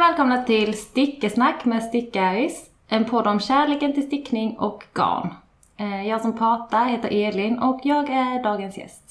Och 0.00 0.06
välkomna 0.06 0.42
till 0.42 0.78
Stickesnack 0.78 1.64
med 1.64 1.82
Stickaris. 1.82 2.70
En 2.88 3.04
podd 3.04 3.26
om 3.26 3.40
kärleken 3.40 3.92
till 3.92 4.06
stickning 4.06 4.58
och 4.58 4.84
garn. 4.94 5.34
Eh, 5.76 6.06
Jag 6.08 6.20
som 6.20 6.38
pratar 6.38 6.84
heter 6.84 7.08
Elin 7.12 7.58
och 7.58 7.80
jag 7.84 8.10
är 8.10 8.42
dagens 8.42 8.78
gäst. 8.78 9.02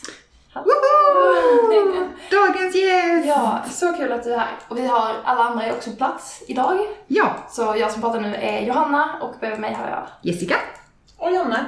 Woho! 0.54 2.08
Dagens 2.32 2.76
gäst! 2.76 3.28
Ja, 3.28 3.60
så 3.70 3.94
kul 3.94 4.12
att 4.12 4.23
du 4.23 4.34
är 4.34 4.38
här. 4.38 4.52
Och 4.68 4.78
vi 4.78 4.88
har 4.88 5.16
alla 5.23 5.44
andra 5.44 5.64
är 5.66 5.72
också 5.73 5.90
på 5.90 5.96
plats 5.96 6.44
idag. 6.48 6.77
Ja, 7.08 7.34
Så 7.49 7.76
jag 7.77 7.91
som 7.91 8.02
pratar 8.02 8.21
nu 8.21 8.35
är 8.35 8.62
Johanna 8.62 9.18
och 9.21 9.34
bredvid 9.40 9.60
mig 9.60 9.74
har 9.74 9.88
jag 9.90 10.08
Jessica. 10.21 10.55
Och 11.18 11.32
Jonna. 11.32 11.66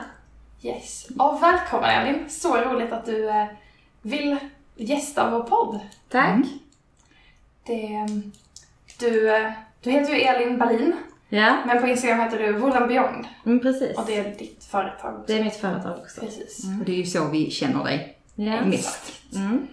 Yes. 0.61 1.07
Och 1.19 1.43
välkommen 1.43 1.89
Elin! 1.89 2.29
Så 2.29 2.57
roligt 2.57 2.91
att 2.93 3.05
du 3.05 3.29
eh, 3.29 3.45
vill 4.01 4.37
gästa 4.75 5.29
vår 5.29 5.43
podd. 5.43 5.79
Tack. 6.09 6.29
Mm. 6.29 6.47
Det, 7.65 7.93
eh, 7.95 8.05
du, 9.01 9.35
eh, 9.35 9.51
du 9.83 9.91
heter 9.91 10.13
ju 10.13 10.21
Elin 10.21 10.57
Berlin, 10.57 10.93
Ja, 11.33 11.57
men 11.65 11.81
på 11.81 11.87
Instagram 11.87 12.19
heter 12.19 12.39
du 12.39 12.51
Wool 12.53 12.71
and 12.71 12.87
Beyond. 12.87 13.25
mm, 13.45 13.59
precis. 13.59 13.97
Och 13.97 14.03
det 14.07 14.17
är 14.17 14.23
ditt 14.37 14.63
företag 14.63 15.13
också. 15.19 15.23
Det 15.33 15.39
är 15.39 15.43
mitt 15.43 15.55
företag 15.55 15.97
också. 16.01 16.21
Precis. 16.21 16.63
Och 16.79 16.85
det 16.85 16.91
är 16.91 16.95
ju 16.95 17.05
så 17.05 17.25
vi 17.27 17.51
känner 17.51 17.83
dig 17.83 18.17
Ja. 18.35 18.65
mest. 18.65 19.13
Mm. 19.35 19.67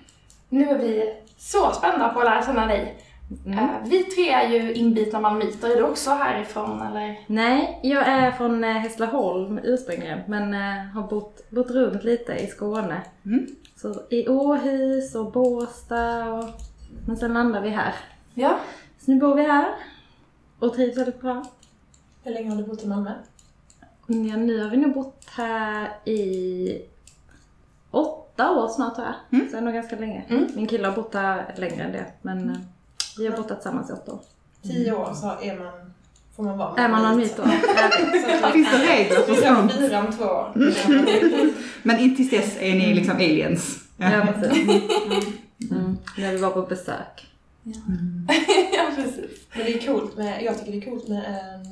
Nu 0.49 0.69
är 0.69 0.79
vi 0.79 1.15
så 1.39 1.73
spända 1.73 2.09
på 2.09 2.19
att 2.21 2.25
lära 2.27 2.47
känna 2.47 2.67
dig. 2.67 2.99
Mm. 3.47 3.59
Eh, 3.59 3.65
vi 3.85 4.03
tre 4.03 4.29
är 4.31 4.49
ju 4.49 4.73
inbitna 4.73 5.21
malmöiter. 5.21 5.71
Är 5.71 5.77
du 5.77 5.83
också 5.83 6.11
härifrån 6.11 6.83
eller? 6.83 7.19
Nej, 7.27 7.81
jag 7.83 8.07
är 8.09 8.31
från 8.33 8.65
eh, 8.65 8.73
Hässleholm 8.73 9.61
ursprungligen 9.65 10.21
men 10.27 10.55
har 10.95 11.09
bott, 11.09 11.51
bott 11.51 11.71
runt 11.71 12.05
lite 12.05 12.33
i 12.33 12.47
Skåne. 12.47 13.01
Mm. 13.27 13.47
Så 13.77 13.95
i 14.11 14.29
Åhus 14.29 15.15
och 15.15 15.33
Båstad 15.33 16.33
och... 16.33 16.45
Men 17.07 17.17
sen 17.17 17.33
landade 17.35 17.65
vi 17.65 17.71
här. 17.71 17.95
Ja. 18.35 18.59
Så 19.09 19.13
nu 19.13 19.21
bor 19.21 19.35
vi 19.35 19.43
här 19.43 19.75
och 20.59 20.75
trivs 20.75 20.99
väldigt 20.99 21.21
bra. 21.21 21.45
Hur 22.25 22.33
länge 22.33 22.51
har 22.51 22.57
du 22.57 22.65
bott 22.65 22.83
i 22.83 22.87
Malmö? 22.87 23.11
Ja, 24.07 24.37
nu 24.37 24.63
har 24.63 24.71
vi 24.71 24.77
nog 24.77 24.95
bott 24.95 25.25
här 25.31 25.91
i 26.05 26.83
åtta 27.91 28.51
år 28.51 28.69
snart 28.69 28.95
tror 28.95 29.07
jag. 29.07 29.39
Mm. 29.39 29.47
Så 29.47 29.53
det 29.53 29.59
är 29.59 29.63
nog 29.63 29.75
ganska 29.75 29.97
länge. 29.97 30.25
Mm. 30.29 30.47
Min 30.55 30.67
kille 30.67 30.89
har 30.89 30.95
bott 30.95 31.15
här 31.15 31.55
längre 31.57 31.85
än 31.85 31.93
det. 31.93 32.07
Men 32.23 32.51
eh, 32.51 32.57
vi 33.19 33.27
har 33.27 33.37
bott 33.37 33.49
här 33.49 33.57
tillsammans 33.57 33.91
i 33.91 33.93
åtta 33.93 34.13
år. 34.13 34.21
Tio 34.63 34.93
år 34.93 35.15
så 35.15 35.27
är 35.27 35.59
man, 35.59 35.93
får 36.37 36.43
man 36.43 36.59
vara 36.59 36.77
Är 36.77 36.89
man 36.89 37.17
myt 37.17 37.37
då? 37.37 37.43
Finns 38.53 38.71
det 38.73 38.87
regler 38.87 39.21
för 39.21 39.35
sånt? 39.35 39.73
fira 39.73 39.99
om 39.99 40.13
två 40.13 40.25
år. 40.25 40.53
Men 41.83 41.99
in 41.99 42.17
tills 42.17 42.31
dess 42.31 42.57
är 42.61 42.75
ni 42.75 42.95
liksom 42.95 43.17
aliens. 43.17 43.79
Ja, 43.97 44.27
precis. 44.35 44.69
Mm. 45.71 45.85
Mm. 45.85 45.99
När 46.19 46.33
vi 46.33 46.39
var 46.39 46.51
på 46.51 46.63
besök. 46.63 47.29
ja, 48.77 48.91
precis. 48.97 49.31
Men 49.57 49.65
det 49.67 49.75
är 49.75 49.87
coolt 49.87 50.17
med, 50.17 50.43
jag 50.43 50.59
tycker 50.59 50.73
det 50.73 50.79
är 50.79 50.91
coolt 50.91 51.09
med 51.09 51.25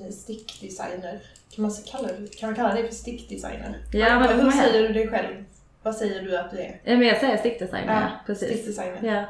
en 0.07 0.13
stickdesigner. 0.13 1.21
Kan 1.55 1.63
man, 1.63 1.73
kalla, 1.91 2.09
det- 2.09 2.37
kan 2.41 2.49
man 2.49 2.57
kalla 2.57 2.75
det 2.75 2.87
för 2.89 2.95
stickdesigner? 2.95 3.79
Ja, 3.93 4.19
men 4.21 4.41
Hur 4.41 4.51
säger 4.51 4.89
du 4.89 4.95
dig 4.95 5.09
själv? 5.09 5.45
Vad 5.83 5.95
säger 5.95 6.23
du 6.23 6.39
att 6.39 6.51
du 6.51 6.57
är? 6.59 6.81
Ja, 6.85 6.97
men 6.97 7.07
jag 7.09 7.21
säger 7.21 7.37
stickdesigner, 7.37 7.93
ja. 7.95 8.01
Ja, 8.01 8.09
Precis. 8.27 8.49
Stickdesigner. 8.49 8.99
Ja. 9.03 9.25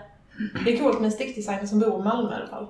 Det 0.64 0.72
är 0.74 0.78
coolt 0.78 0.98
med 1.00 1.06
en 1.06 1.12
stickdesigner 1.12 1.66
som 1.66 1.78
bor 1.80 2.00
i 2.00 2.04
Malmö 2.04 2.32
i 2.32 2.34
alla 2.34 2.46
fall. 2.46 2.66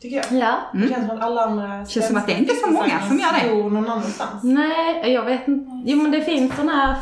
Tycker 0.00 0.16
jag. 0.16 0.40
ja. 0.42 0.58
Mm. 0.74 0.88
Det 0.88 0.94
känns 0.94 1.06
som 1.08 1.16
att 1.16 1.22
alla 1.24 1.40
andra 1.42 1.86
Känns 1.86 2.06
som 2.06 2.16
att 2.16 2.26
det 2.26 2.32
inte 2.32 2.52
är 2.52 2.56
så 2.56 2.70
många 2.70 3.00
som 3.08 3.18
gör 3.18 3.42
det. 3.48 3.54
bor 3.62 3.70
någon 3.70 3.88
annanstans. 3.90 4.42
Nej, 4.44 5.12
jag 5.12 5.24
vet 5.24 5.48
inte. 5.48 5.82
Jo 5.90 5.96
men 6.02 6.10
det 6.10 6.20
finns 6.24 6.56
sån 6.56 6.68
här 6.68 6.96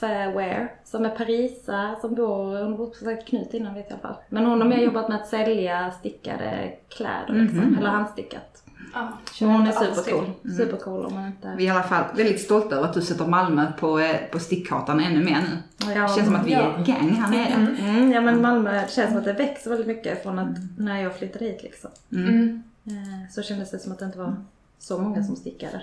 fluffwear 0.00 0.72
som 0.84 1.04
är 1.04 1.10
Parisa 1.10 1.96
som 2.00 2.14
bor, 2.14 2.62
hon 2.62 2.70
har 2.70 2.78
bott 2.78 3.00
på 3.04 3.16
Knut 3.26 3.54
innan 3.54 3.74
vet 3.74 3.86
jag 3.90 3.98
i 3.98 4.00
alla 4.02 4.14
fall. 4.14 4.22
Men 4.28 4.46
hon 4.46 4.60
har 4.60 4.68
mer 4.68 4.78
jobbat 4.78 5.08
med 5.08 5.20
att 5.20 5.28
sälja 5.28 5.90
stickade 5.90 6.72
kläder 6.88 7.32
liksom, 7.42 7.58
Mhm. 7.58 7.78
eller 7.78 7.90
handstickat. 7.90 8.62
Ja. 8.94 9.08
Så 9.32 9.46
hon 9.46 9.66
är 9.66 9.72
supercool. 9.72 10.24
till. 10.42 10.56
Supercool 10.56 11.04
om 11.06 11.14
man 11.14 11.26
inte... 11.26 11.54
Vi 11.56 11.64
är 11.64 11.66
i 11.66 11.70
alla 11.70 11.82
fall 11.82 12.04
väldigt 12.16 12.40
stolta 12.40 12.76
över 12.76 12.88
att 12.88 12.94
du 12.94 13.00
sätter 13.02 13.26
Malmö 13.26 13.72
på, 13.78 13.98
eh, 13.98 14.16
på 14.32 14.38
stickkartan 14.38 15.00
ännu 15.00 15.24
mer 15.24 15.40
nu. 15.40 15.56
Ja, 15.94 16.00
Det 16.02 16.14
känns 16.14 16.26
som 16.26 16.36
att 16.36 16.46
vi 16.46 16.52
är 16.52 16.78
ett 16.80 16.86
gang 16.86 17.10
här 17.10 17.30
nere. 17.30 17.76
Mm, 17.80 18.12
ja 18.12 18.20
men 18.20 18.42
Malmö, 18.42 18.72
det 18.72 18.90
känns 18.90 19.08
som 19.10 19.18
att 19.18 19.24
det 19.24 19.32
växer 19.32 19.70
väldigt 19.70 19.86
mycket 19.86 20.22
från 20.22 20.38
att 20.38 20.48
när 20.78 21.02
jag 21.02 21.16
flyttade 21.18 21.44
hit 21.44 21.62
liksom. 21.62 21.90
Mm. 22.12 22.28
Mm. 22.28 22.62
Eh, 22.86 23.30
Så 23.30 23.42
kändes 23.42 23.70
det 23.70 23.78
som 23.78 23.92
att 23.92 23.98
det 23.98 24.04
inte 24.04 24.18
var 24.18 24.36
så 24.78 24.98
många 24.98 25.24
som 25.24 25.36
stickade. 25.36 25.82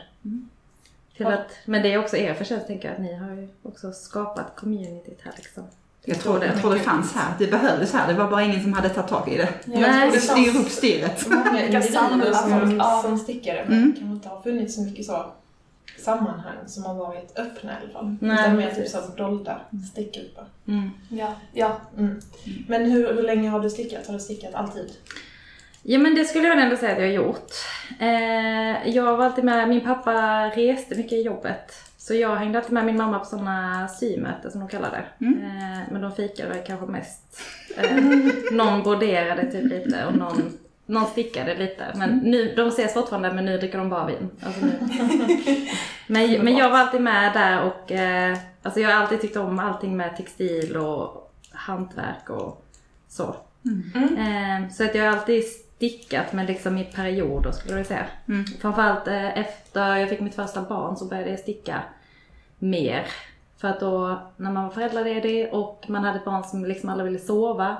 Mm. 1.18 1.31
Till 1.31 1.40
att, 1.40 1.51
men 1.66 1.81
det 1.84 1.94
är 1.94 1.97
också 2.00 2.18
er 2.18 2.34
förtjänst 2.34 2.68
tänker 2.68 2.88
jag, 2.88 2.96
att 2.96 3.01
ni 3.01 3.13
har 3.16 3.31
ju 3.35 3.47
också 3.63 3.91
skapat 3.91 4.56
communityt 4.56 5.19
här 5.24 5.34
liksom. 5.38 5.63
Jag 6.06 6.19
tror, 6.19 6.40
det, 6.40 6.46
jag 6.46 6.62
tror 6.62 6.74
det 6.74 6.79
fanns 6.79 7.13
här, 7.13 7.34
det 7.40 7.47
behövdes 7.47 7.94
här. 7.94 8.07
Det 8.07 8.13
var 8.19 8.29
bara 8.29 8.41
ingen 8.44 8.63
som 8.63 8.74
hade 8.74 8.90
tagit 8.90 9.09
tag 9.09 9.29
i 9.29 9.38
det. 9.38 9.50
Jag 9.66 9.81
Nej, 9.81 10.12
tror 10.12 10.12
Det 10.12 10.28
styr 10.28 10.59
upp 10.62 10.69
styret. 10.69 11.28
många 11.29 11.66
individer 11.66 11.81
samlade 11.81 12.35
som. 12.35 12.78
Ja. 12.78 13.02
som 13.06 13.18
stickare. 13.19 13.66
Men 13.68 13.78
Mm. 13.78 13.91
det 13.94 14.00
kan 14.00 14.12
inte 14.12 14.29
ha 14.29 14.41
funnits 14.44 14.75
så 14.75 14.81
mycket 14.81 15.06
så 15.06 15.25
sammanhang 16.00 16.56
som 16.68 16.84
har 16.84 16.94
varit 16.96 17.40
öppna 17.40 17.72
i 17.72 17.75
alla 17.84 17.94
fall. 17.94 18.16
Nej, 18.22 18.40
Utan 18.46 18.56
mer 18.57 18.72
typ 18.72 18.88
så 18.88 19.02
dolda 19.18 19.62
stickgrupper. 19.91 20.46
Mm. 20.68 20.90
Ja. 21.09 21.34
ja. 21.53 21.78
Mm. 21.97 22.22
Men 22.68 22.91
hur, 22.91 23.13
hur 23.13 23.23
länge 23.23 23.50
har 23.50 23.59
du 23.59 23.69
stickat? 23.69 24.07
Har 24.07 24.13
du 24.13 24.19
stickat 24.19 24.53
alltid? 24.53 24.91
Ja 25.86 26.00
men 26.00 26.16
det 26.16 26.26
skulle 26.26 26.48
jag 26.48 26.62
ändå 26.62 26.78
säga 26.78 26.92
att 26.92 27.02
jag 27.02 27.08
har 27.08 27.14
gjort. 27.14 27.52
Eh, 28.00 28.90
jag 28.96 29.18
var 29.18 29.26
alltid 29.26 29.44
med, 29.44 29.70
min 29.70 29.82
pappa 29.82 30.46
reste 30.56 30.96
mycket 30.96 31.14
i 31.14 31.22
jobbet. 31.22 31.74
Så 31.98 32.14
jag 32.14 32.36
hängde 32.36 32.58
alltid 32.58 32.74
med 32.74 32.86
min 32.86 32.98
mamma 32.98 33.20
på 33.20 33.26
sådana 33.26 33.88
symöten 33.88 34.52
som 34.52 34.60
de 34.60 34.70
kallar 34.70 34.92
det. 34.92 35.26
Mm. 35.26 35.44
Eh, 35.44 35.80
men 35.92 36.02
de 36.02 36.12
fikade 36.12 36.56
kanske 36.68 36.86
mest. 36.86 37.42
Eh, 37.78 37.96
någon 38.52 38.84
broderade 38.84 39.52
typ 39.52 39.64
lite 39.64 40.06
och 40.06 40.16
någon, 40.16 40.58
någon 40.86 41.06
stickade 41.06 41.56
lite. 41.56 41.84
Men 41.96 42.18
nu, 42.18 42.54
de 42.56 42.68
ses 42.68 42.94
fortfarande 42.94 43.34
men 43.34 43.46
nu 43.46 43.58
dricker 43.58 43.78
de 43.78 43.90
bara 43.90 44.06
vin. 44.06 44.30
Alltså 44.46 44.66
nu. 44.66 44.72
men, 46.08 46.44
men 46.44 46.56
jag 46.56 46.70
var 46.70 46.78
alltid 46.78 47.02
med 47.02 47.34
där 47.34 47.64
och 47.64 47.92
eh, 47.92 48.38
alltså 48.64 48.80
jag 48.80 48.90
har 48.90 49.02
alltid 49.02 49.22
tyckt 49.22 49.38
om 49.38 49.60
allting 49.60 49.98
med 49.98 50.18
textil 50.18 50.78
och 50.78 51.34
hantverk 51.52 52.30
och 52.30 52.66
så. 53.08 53.36
Eh, 53.96 54.70
så 54.72 54.84
att 54.84 54.96
jag 54.96 55.04
har 55.04 55.18
alltid 55.18 55.44
stickat 55.90 56.34
men 56.34 56.46
liksom 56.46 56.78
i 56.78 56.84
perioder 56.84 57.52
skulle 57.52 57.78
jag 57.78 57.86
säga. 57.86 58.06
Mm. 58.28 58.46
Framförallt 58.62 59.08
eh, 59.08 59.38
efter 59.38 59.96
jag 59.96 60.10
fick 60.10 60.20
mitt 60.20 60.36
första 60.36 60.62
barn 60.62 60.98
så 60.98 61.06
började 61.06 61.30
jag 61.30 61.40
sticka 61.40 61.84
mer. 62.60 63.08
För 63.58 63.68
att 63.68 63.80
då 63.80 64.22
när 64.38 64.52
man 64.52 64.64
var 64.64 64.72
föräldraledig 64.72 65.54
och 65.54 65.86
man 65.88 66.04
hade 66.04 66.20
ett 66.20 66.26
barn 66.26 66.44
som 66.44 66.66
liksom 66.66 66.90
aldrig 66.90 67.12
ville 67.12 67.26
sova 67.26 67.78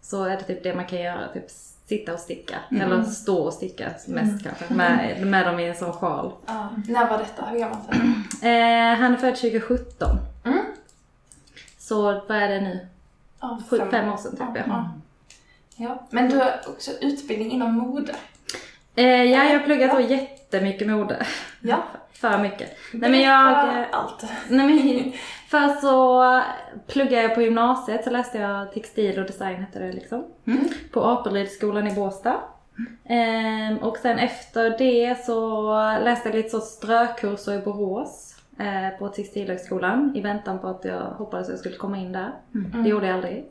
så 0.00 0.24
är 0.24 0.36
det 0.36 0.42
typ 0.42 0.62
det 0.62 0.74
man 0.74 0.86
kan 0.86 1.00
göra. 1.00 1.28
Typ 1.34 1.44
sitta 1.86 2.12
och 2.12 2.18
sticka. 2.18 2.56
Eller 2.70 3.02
stå 3.02 3.38
och 3.38 3.52
sticka 3.52 3.90
mest 4.06 4.44
kanske. 4.44 4.74
Med, 4.74 5.26
med 5.26 5.46
dem 5.46 5.60
i 5.60 5.68
en 5.68 5.76
sån 5.76 5.92
sjal. 5.92 6.32
ja. 6.46 6.68
När 6.88 7.08
var 7.08 7.18
detta? 7.18 7.44
Hur 7.46 7.58
gammalt 7.58 7.88
är 7.88 7.92
det? 7.92 7.98
Eh, 8.48 8.98
han 8.98 9.12
är 9.12 9.16
född 9.16 9.36
2017. 9.36 10.16
Mm. 10.44 10.58
Så 11.78 12.02
vad 12.02 12.30
är 12.30 12.48
det 12.48 12.60
nu? 12.60 12.88
Ja, 13.40 13.58
Sju, 13.70 13.80
fem 13.90 14.12
år 14.12 14.16
sedan 14.16 14.36
typ 14.36 14.64
ja. 14.66 14.90
Ja. 15.78 15.88
ja. 15.88 16.06
Men 16.10 16.28
du 16.28 16.36
har 16.36 16.60
också 16.66 16.90
utbildning 17.00 17.52
inom 17.52 17.74
mode. 17.74 18.14
Eh, 18.96 19.24
ja, 19.24 19.44
jag 19.44 19.58
har 19.58 19.64
pluggat 19.64 19.90
då 19.94 20.00
jättemycket 20.00 20.88
mode. 20.88 21.26
Ja. 21.60 21.82
För 22.12 22.38
mycket. 22.38 22.76
Nej 22.92 23.10
men 23.10 23.20
jag... 23.20 23.68
Eh, 23.68 23.84
Allt. 23.92 24.24
Nej 24.48 24.66
men 24.66 25.12
först 25.48 25.80
så 25.80 26.42
pluggade 26.86 27.22
jag 27.22 27.34
på 27.34 27.42
gymnasiet 27.42 28.04
så 28.04 28.10
läste 28.10 28.38
jag 28.38 28.72
textil 28.72 29.18
och 29.18 29.26
design 29.26 29.56
hette 29.56 29.78
det 29.78 29.92
liksom. 29.92 30.24
Mm. 30.46 30.68
På 30.92 31.04
Apelrydsskolan 31.04 31.86
i 31.86 31.94
Båstad. 31.94 32.40
Ehm, 33.08 33.78
och 33.78 33.96
sen 33.96 34.18
efter 34.18 34.78
det 34.78 35.24
så 35.24 35.72
läste 36.04 36.28
jag 36.28 36.36
lite 36.36 36.48
så 36.48 36.60
strökurser 36.60 37.52
i 37.54 37.58
Borås. 37.58 38.34
Eh, 38.58 38.98
på 38.98 39.08
Textilhögskolan 39.08 40.12
i 40.16 40.20
väntan 40.20 40.58
på 40.58 40.68
att 40.68 40.84
jag 40.84 41.00
hoppades 41.00 41.46
att 41.46 41.52
jag 41.52 41.58
skulle 41.58 41.76
komma 41.76 41.98
in 41.98 42.12
där. 42.12 42.30
Det 42.82 42.88
gjorde 42.88 43.06
jag 43.06 43.14
aldrig. 43.14 43.46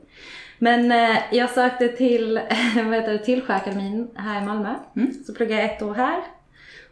Men 0.60 0.92
eh, 0.92 1.18
jag 1.32 1.50
sökte 1.50 1.88
till 1.88 2.40
vad 2.76 2.94
heter 2.94 3.14
det, 3.14 3.20
Tillsjöakademin 3.20 4.08
här 4.16 4.42
i 4.42 4.46
Malmö. 4.46 4.76
Mm. 4.96 5.14
Så 5.26 5.34
pluggade 5.34 5.62
jag 5.62 5.72
ett 5.72 5.82
år 5.82 5.94
här. 5.94 6.22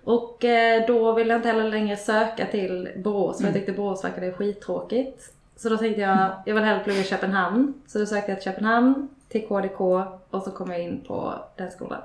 Och 0.03 0.45
eh, 0.45 0.87
då 0.87 1.13
ville 1.13 1.29
jag 1.29 1.37
inte 1.37 1.47
heller 1.47 1.69
längre 1.69 1.97
söka 1.97 2.45
till 2.45 2.89
Borås 2.95 3.37
för 3.37 3.45
jag 3.45 3.53
tyckte 3.53 3.71
Borås 3.71 4.03
verkade 4.03 4.33
skittråkigt. 4.33 5.33
Så 5.55 5.69
då 5.69 5.77
tänkte 5.77 6.01
jag, 6.01 6.31
jag 6.45 6.55
vill 6.55 6.63
hellre 6.63 6.83
plugga 6.83 6.99
i 6.99 7.03
Köpenhamn. 7.03 7.73
Så 7.87 7.99
då 7.99 8.05
sökte 8.05 8.31
jag 8.31 8.41
till 8.41 8.51
Köpenhamn, 8.51 9.07
till 9.29 9.47
KDK 9.47 9.81
och 10.29 10.43
så 10.43 10.51
kom 10.51 10.71
jag 10.71 10.81
in 10.81 11.03
på 11.07 11.33
den 11.55 11.71
skolan. 11.71 12.01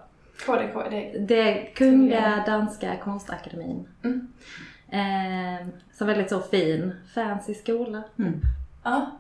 KDK, 0.47 0.91
det 0.91 0.97
är... 0.97 1.19
Det 1.19 1.41
är 1.41 1.75
Kungliga 1.75 2.45
Danska 2.47 2.97
Konstakademin. 3.05 3.89
Mm. 4.05 4.29
Eh, 4.89 5.67
så 5.93 6.05
väldigt 6.05 6.31
så 6.31 6.41
fin, 6.41 6.93
fancy 7.15 7.55
skola. 7.55 8.03
Mm. 8.19 8.41
Ja. 8.85 9.11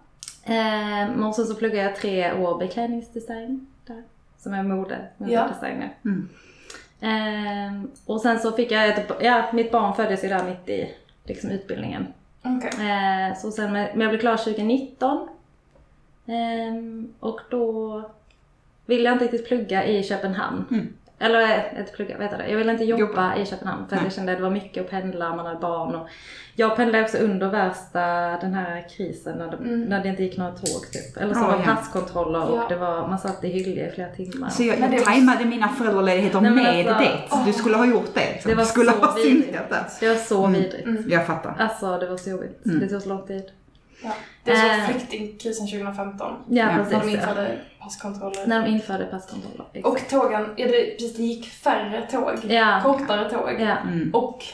Eh, 0.44 1.22
och 1.26 1.34
sen 1.34 1.46
så 1.46 1.54
pluggade 1.54 1.82
jag 1.82 1.96
tre 1.96 2.32
år 2.32 2.58
beklädningsdesign 2.58 3.66
där. 3.86 4.02
Som 4.38 4.52
är 4.54 4.62
mode, 4.62 4.98
Ja. 5.18 5.26
modedesigner. 5.26 5.94
Mm. 6.04 6.28
Eh, 7.00 7.82
och 8.06 8.20
sen 8.20 8.38
så 8.40 8.52
fick 8.52 8.70
jag 8.70 8.88
ett, 8.88 9.10
ja 9.20 9.50
mitt 9.52 9.72
barn 9.72 9.94
föddes 9.94 10.24
ju 10.24 10.28
där 10.28 10.44
mitt 10.44 10.68
i 10.68 10.94
liksom 11.24 11.50
utbildningen. 11.50 12.06
Eh, 12.44 13.38
så 13.38 13.50
sen, 13.50 13.72
med- 13.72 13.90
men 13.92 14.00
jag 14.00 14.10
blev 14.10 14.20
klar 14.20 14.36
2019. 14.36 15.28
Ehm, 16.26 17.14
och 17.20 17.40
då 17.50 18.02
ville 18.86 19.04
jag 19.04 19.12
inte 19.14 19.24
riktigt 19.24 19.48
plugga 19.48 19.84
i 19.84 20.02
Köpenhamn. 20.02 20.64
Mm. 20.70 20.92
Eller 21.20 21.40
eh, 21.40 21.80
inte 21.80 21.92
plugga, 21.92 22.18
vet 22.18 22.30
jag 22.30 22.40
det. 22.40 22.48
Jag 22.48 22.58
ville 22.58 22.72
inte 22.72 22.84
jobba, 22.84 23.00
Jobba. 23.00 23.36
i 23.36 23.46
Köpenhamn 23.46 23.88
för 23.88 23.96
att 23.96 24.02
jag 24.02 24.12
kände 24.12 24.32
att 24.32 24.38
det 24.38 24.44
var 24.44 24.50
mycket 24.50 24.84
att 24.84 24.90
pendla, 24.90 25.36
man 25.36 25.46
hade 25.46 25.58
barn 25.60 25.94
och 25.94 26.08
jag 26.54 26.76
pendlade 26.76 27.04
också 27.04 27.18
under 27.18 27.48
värsta 27.48 28.00
den 28.40 28.54
här 28.54 28.88
krisen 28.96 29.38
när 29.38 29.50
det, 29.50 29.56
Mm. 29.56 29.80
när 29.80 30.02
det 30.02 30.08
inte 30.08 30.22
gick 30.22 30.36
några 30.36 30.50
tåg 30.52 30.90
typ. 30.92 31.16
Eller 31.16 31.34
så 31.34 31.40
Ja, 31.40 31.46
var 31.46 31.58
det 31.58 31.64
ja. 31.66 31.74
passkontroller 31.74 32.50
och 32.50 32.58
Ja. 32.58 32.66
det 32.68 32.76
var, 32.76 33.08
man 33.08 33.18
satt 33.18 33.44
i 33.44 33.48
Hyllie 33.48 33.88
i 33.88 33.90
flera 33.90 34.08
timmar. 34.08 34.48
Så 34.48 34.62
jag, 34.62 34.78
jag 34.80 34.88
var- 34.88 34.98
tajmade 34.98 35.44
mina 35.44 35.68
föräldraledigheter 35.68 36.40
med 36.40 36.86
alltså- 36.88 37.36
det. 37.36 37.44
Du 37.46 37.52
skulle 37.52 37.76
ha 37.76 37.86
gjort 37.86 38.14
det. 38.14 38.32
Liksom. 38.32 38.48
Det 38.50 38.54
var 38.54 38.62
du 38.64 38.68
skulle 38.68 38.92
så 38.92 38.98
ha 38.98 39.14
vidrigt. 39.14 39.58
Det 40.00 40.08
var 40.08 40.14
så 40.14 40.44
Mm. 40.46 40.60
vidrigt. 40.62 40.86
Mm. 40.86 41.04
Jag 41.10 41.26
fattar. 41.26 41.56
Alltså 41.58 41.98
det 41.98 42.06
var 42.06 42.16
så 42.16 42.30
jobbigt. 42.30 42.66
Mm. 42.66 42.80
Det 42.80 42.88
tog 42.88 43.02
så 43.02 43.08
lång 43.08 43.26
tid. 43.26 43.44
Ja. 44.02 44.10
Det 44.44 44.50
är 44.50 44.56
som 44.56 44.80
Eh. 44.80 44.88
flyktingkrisen 44.88 45.66
2015. 45.66 46.34
Ja. 46.48 46.66
När 46.76 47.00
de 47.00 47.08
införde 47.10 47.58
passkontroller. 47.80 48.46
När 48.46 48.62
de 48.62 48.70
införde 48.70 49.04
passkontroller. 49.04 49.66
Exakt. 49.72 49.86
Och 50.02 50.08
tågen, 50.10 50.46
ja 50.56 50.66
det, 50.66 50.96
precis, 50.98 51.16
det 51.16 51.22
gick 51.22 51.46
färre 51.46 52.06
tåg. 52.10 52.32
Ja. 52.48 52.80
Kortare 52.84 53.30
tåg. 53.30 53.56
Ja. 53.60 53.76
Mm. 53.76 54.10
Och 54.14 54.44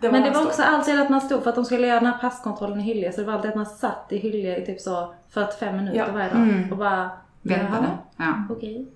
det 0.00 0.12
Men 0.12 0.22
det 0.22 0.30
var 0.30 0.42
också 0.46 0.62
alltid 0.62 1.00
att 1.00 1.08
man 1.10 1.20
stod, 1.20 1.42
för 1.42 1.50
att 1.50 1.56
de 1.56 1.64
skulle 1.64 1.86
göra 1.86 2.00
den 2.00 2.12
här 2.12 2.18
passkontrollen 2.18 2.80
i 2.80 2.82
Hyllie, 2.82 3.12
så 3.12 3.20
det 3.20 3.26
var 3.26 3.34
alltid 3.34 3.48
att 3.50 3.56
man 3.56 3.66
satt 3.66 4.06
i 4.10 4.18
Hyllie 4.18 4.56
i 4.62 4.66
typ 4.66 4.80
så 4.80 5.14
45 5.28 5.76
minuter 5.76 5.98
Ja. 5.98 6.06
varje 6.12 6.28
dag. 6.28 6.36
Mm. 6.42 6.72
Och 6.72 6.78
bara, 6.78 7.10
Väntade. 7.42 7.88
Ja, 8.16 8.34
okej. 8.50 8.86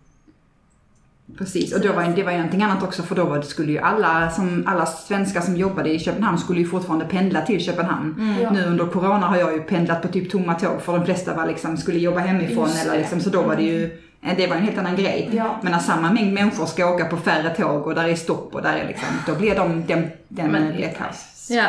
Precis. 1.39 1.75
Och 1.75 1.81
då 1.81 1.93
var, 1.93 2.05
det 2.17 2.23
var 2.23 2.31
ju 2.33 2.37
någonting 2.37 2.63
annat 2.63 2.83
också 2.83 3.03
för 3.03 3.15
då 3.15 3.25
var 3.25 3.39
det, 3.39 3.43
skulle 3.43 3.73
ju 3.73 3.79
alla, 3.79 4.31
som, 4.31 4.65
alla 4.67 4.87
svenskar 4.87 5.41
som 5.41 5.57
jobbade 5.57 5.91
i 5.91 5.99
Köpenhamn 5.99 6.39
skulle 6.39 6.61
ju 6.61 6.67
fortfarande 6.67 7.05
pendla 7.05 7.43
till 7.43 7.65
Köpenhamn. 7.65 8.15
Mm. 8.19 8.43
Ja. 8.43 8.51
Nu 8.51 8.65
under 8.65 8.87
corona 8.87 9.27
har 9.27 9.37
jag 9.37 9.53
ju 9.53 9.61
pendlat 9.61 10.03
på 10.03 10.09
typ 10.09 10.31
tomma 10.31 10.55
tåg 10.55 10.83
för 10.83 10.93
de 10.93 11.05
flesta 11.05 11.35
var 11.35 11.47
liksom, 11.47 11.77
skulle 11.77 11.99
jobba 11.99 12.21
hemifrån 12.21 12.67
Just 12.67 12.83
eller 12.83 12.93
det. 12.93 12.99
liksom, 12.99 13.21
så 13.21 13.31
då 13.31 13.43
var 13.43 13.57
det 13.57 13.63
ju, 13.63 13.85
eh, 14.23 14.37
det 14.37 14.47
var 14.47 14.57
en 14.57 14.63
helt 14.63 14.79
annan 14.79 14.97
grej. 14.97 15.31
Ja. 15.33 15.59
Men 15.63 15.73
när 15.73 15.79
samma 15.79 16.13
mängd 16.13 16.33
människor 16.33 16.67
ska 16.67 16.95
åka 16.95 17.05
på 17.05 17.17
färre 17.17 17.55
tåg 17.55 17.87
och 17.87 17.95
där 17.95 18.09
är 18.09 18.15
stopp 18.15 18.55
och 18.55 18.63
där 18.63 18.77
är 18.77 18.87
liksom, 18.87 19.09
då 19.27 19.35
blir 19.35 19.55
de, 19.55 19.87
den, 19.87 20.11
den 20.29 20.51
Men 20.51 20.73
blir 20.73 20.89
kaos. 20.89 21.47
Ja. 21.51 21.67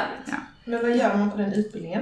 Men 0.65 0.81
vad 0.81 0.97
gör 0.97 1.17
man 1.17 1.31
på 1.31 1.37
den 1.37 1.53
utbildningen? 1.53 2.01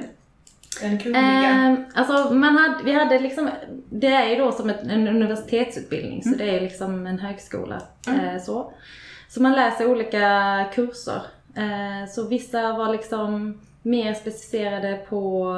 Den 0.79 0.97
kungliga? 0.97 1.21
Ehm, 1.21 1.85
alltså 1.93 2.33
man 2.33 2.57
hade, 2.57 2.83
vi 2.83 2.91
hade 2.91 3.19
liksom, 3.19 3.49
det 3.89 4.07
är 4.07 4.29
ju 4.29 4.35
då 4.35 4.51
som 4.51 4.69
ett, 4.69 4.83
en 4.83 5.07
universitetsutbildning 5.07 6.23
så 6.23 6.29
det 6.29 6.57
är 6.57 6.61
liksom 6.61 7.07
en 7.07 7.19
högskola. 7.19 7.81
Eh, 8.07 8.41
så. 8.41 8.73
så 9.29 9.41
man 9.41 9.53
läser 9.53 9.91
olika 9.91 10.65
kurser. 10.73 11.21
Eh, 11.55 12.09
så 12.09 12.27
vissa 12.27 12.73
var 12.73 12.91
liksom 12.91 13.59
mer 13.81 14.13
specificerade 14.13 15.05
på 15.09 15.55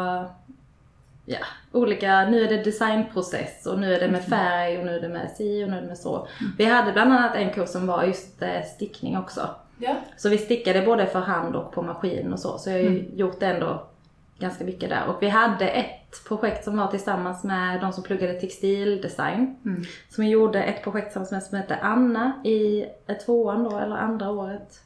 ja, 1.25 1.37
olika, 1.71 2.25
nu 2.25 2.43
är 2.43 2.49
det 2.49 2.63
designprocess 2.63 3.65
och 3.65 3.79
nu 3.79 3.93
är 3.93 3.99
det 3.99 4.07
med 4.07 4.23
färg 4.23 4.77
och 4.77 4.85
nu 4.85 4.95
är 4.95 5.01
det 5.01 5.09
med 5.09 5.31
si 5.31 5.63
och 5.63 5.69
nu 5.69 5.77
är 5.77 5.81
det 5.81 5.87
med 5.87 5.97
så. 5.97 6.27
Vi 6.57 6.65
hade 6.65 6.91
bland 6.91 7.13
annat 7.13 7.35
en 7.35 7.53
kurs 7.53 7.69
som 7.69 7.87
var 7.87 8.03
just 8.03 8.41
eh, 8.41 8.63
stickning 8.75 9.17
också. 9.17 9.49
Ja. 9.77 9.95
Så 10.17 10.29
vi 10.29 10.37
stickade 10.37 10.81
både 10.81 11.05
för 11.05 11.19
hand 11.19 11.55
och 11.55 11.71
på 11.71 11.81
maskin 11.81 12.33
och 12.33 12.39
så. 12.39 12.57
Så 12.57 12.69
jag 12.69 12.75
har 12.75 12.83
ju 12.83 13.05
gjort 13.15 13.39
det 13.39 13.47
ändå 13.47 13.87
ganska 14.39 14.63
mycket 14.63 14.89
där. 14.89 15.07
Och 15.07 15.23
vi 15.23 15.29
hade 15.29 15.67
ett 15.69 16.25
projekt 16.27 16.63
som 16.63 16.77
var 16.77 16.87
tillsammans 16.87 17.43
med 17.43 17.81
de 17.81 17.93
som 17.93 18.03
pluggade 18.03 18.33
textildesign. 18.33 19.55
Mm. 19.65 19.83
Som 20.09 20.23
vi 20.23 20.29
gjorde 20.29 20.63
ett 20.63 20.83
projekt 20.83 21.07
tillsammans 21.07 21.31
med 21.31 21.43
som 21.43 21.57
hette 21.57 21.75
Anna 21.75 22.41
i 22.43 22.85
eh, 23.07 23.17
tvåan 23.25 23.63
då, 23.63 23.77
eller 23.77 23.95
andra 23.95 24.29
året. 24.29 24.79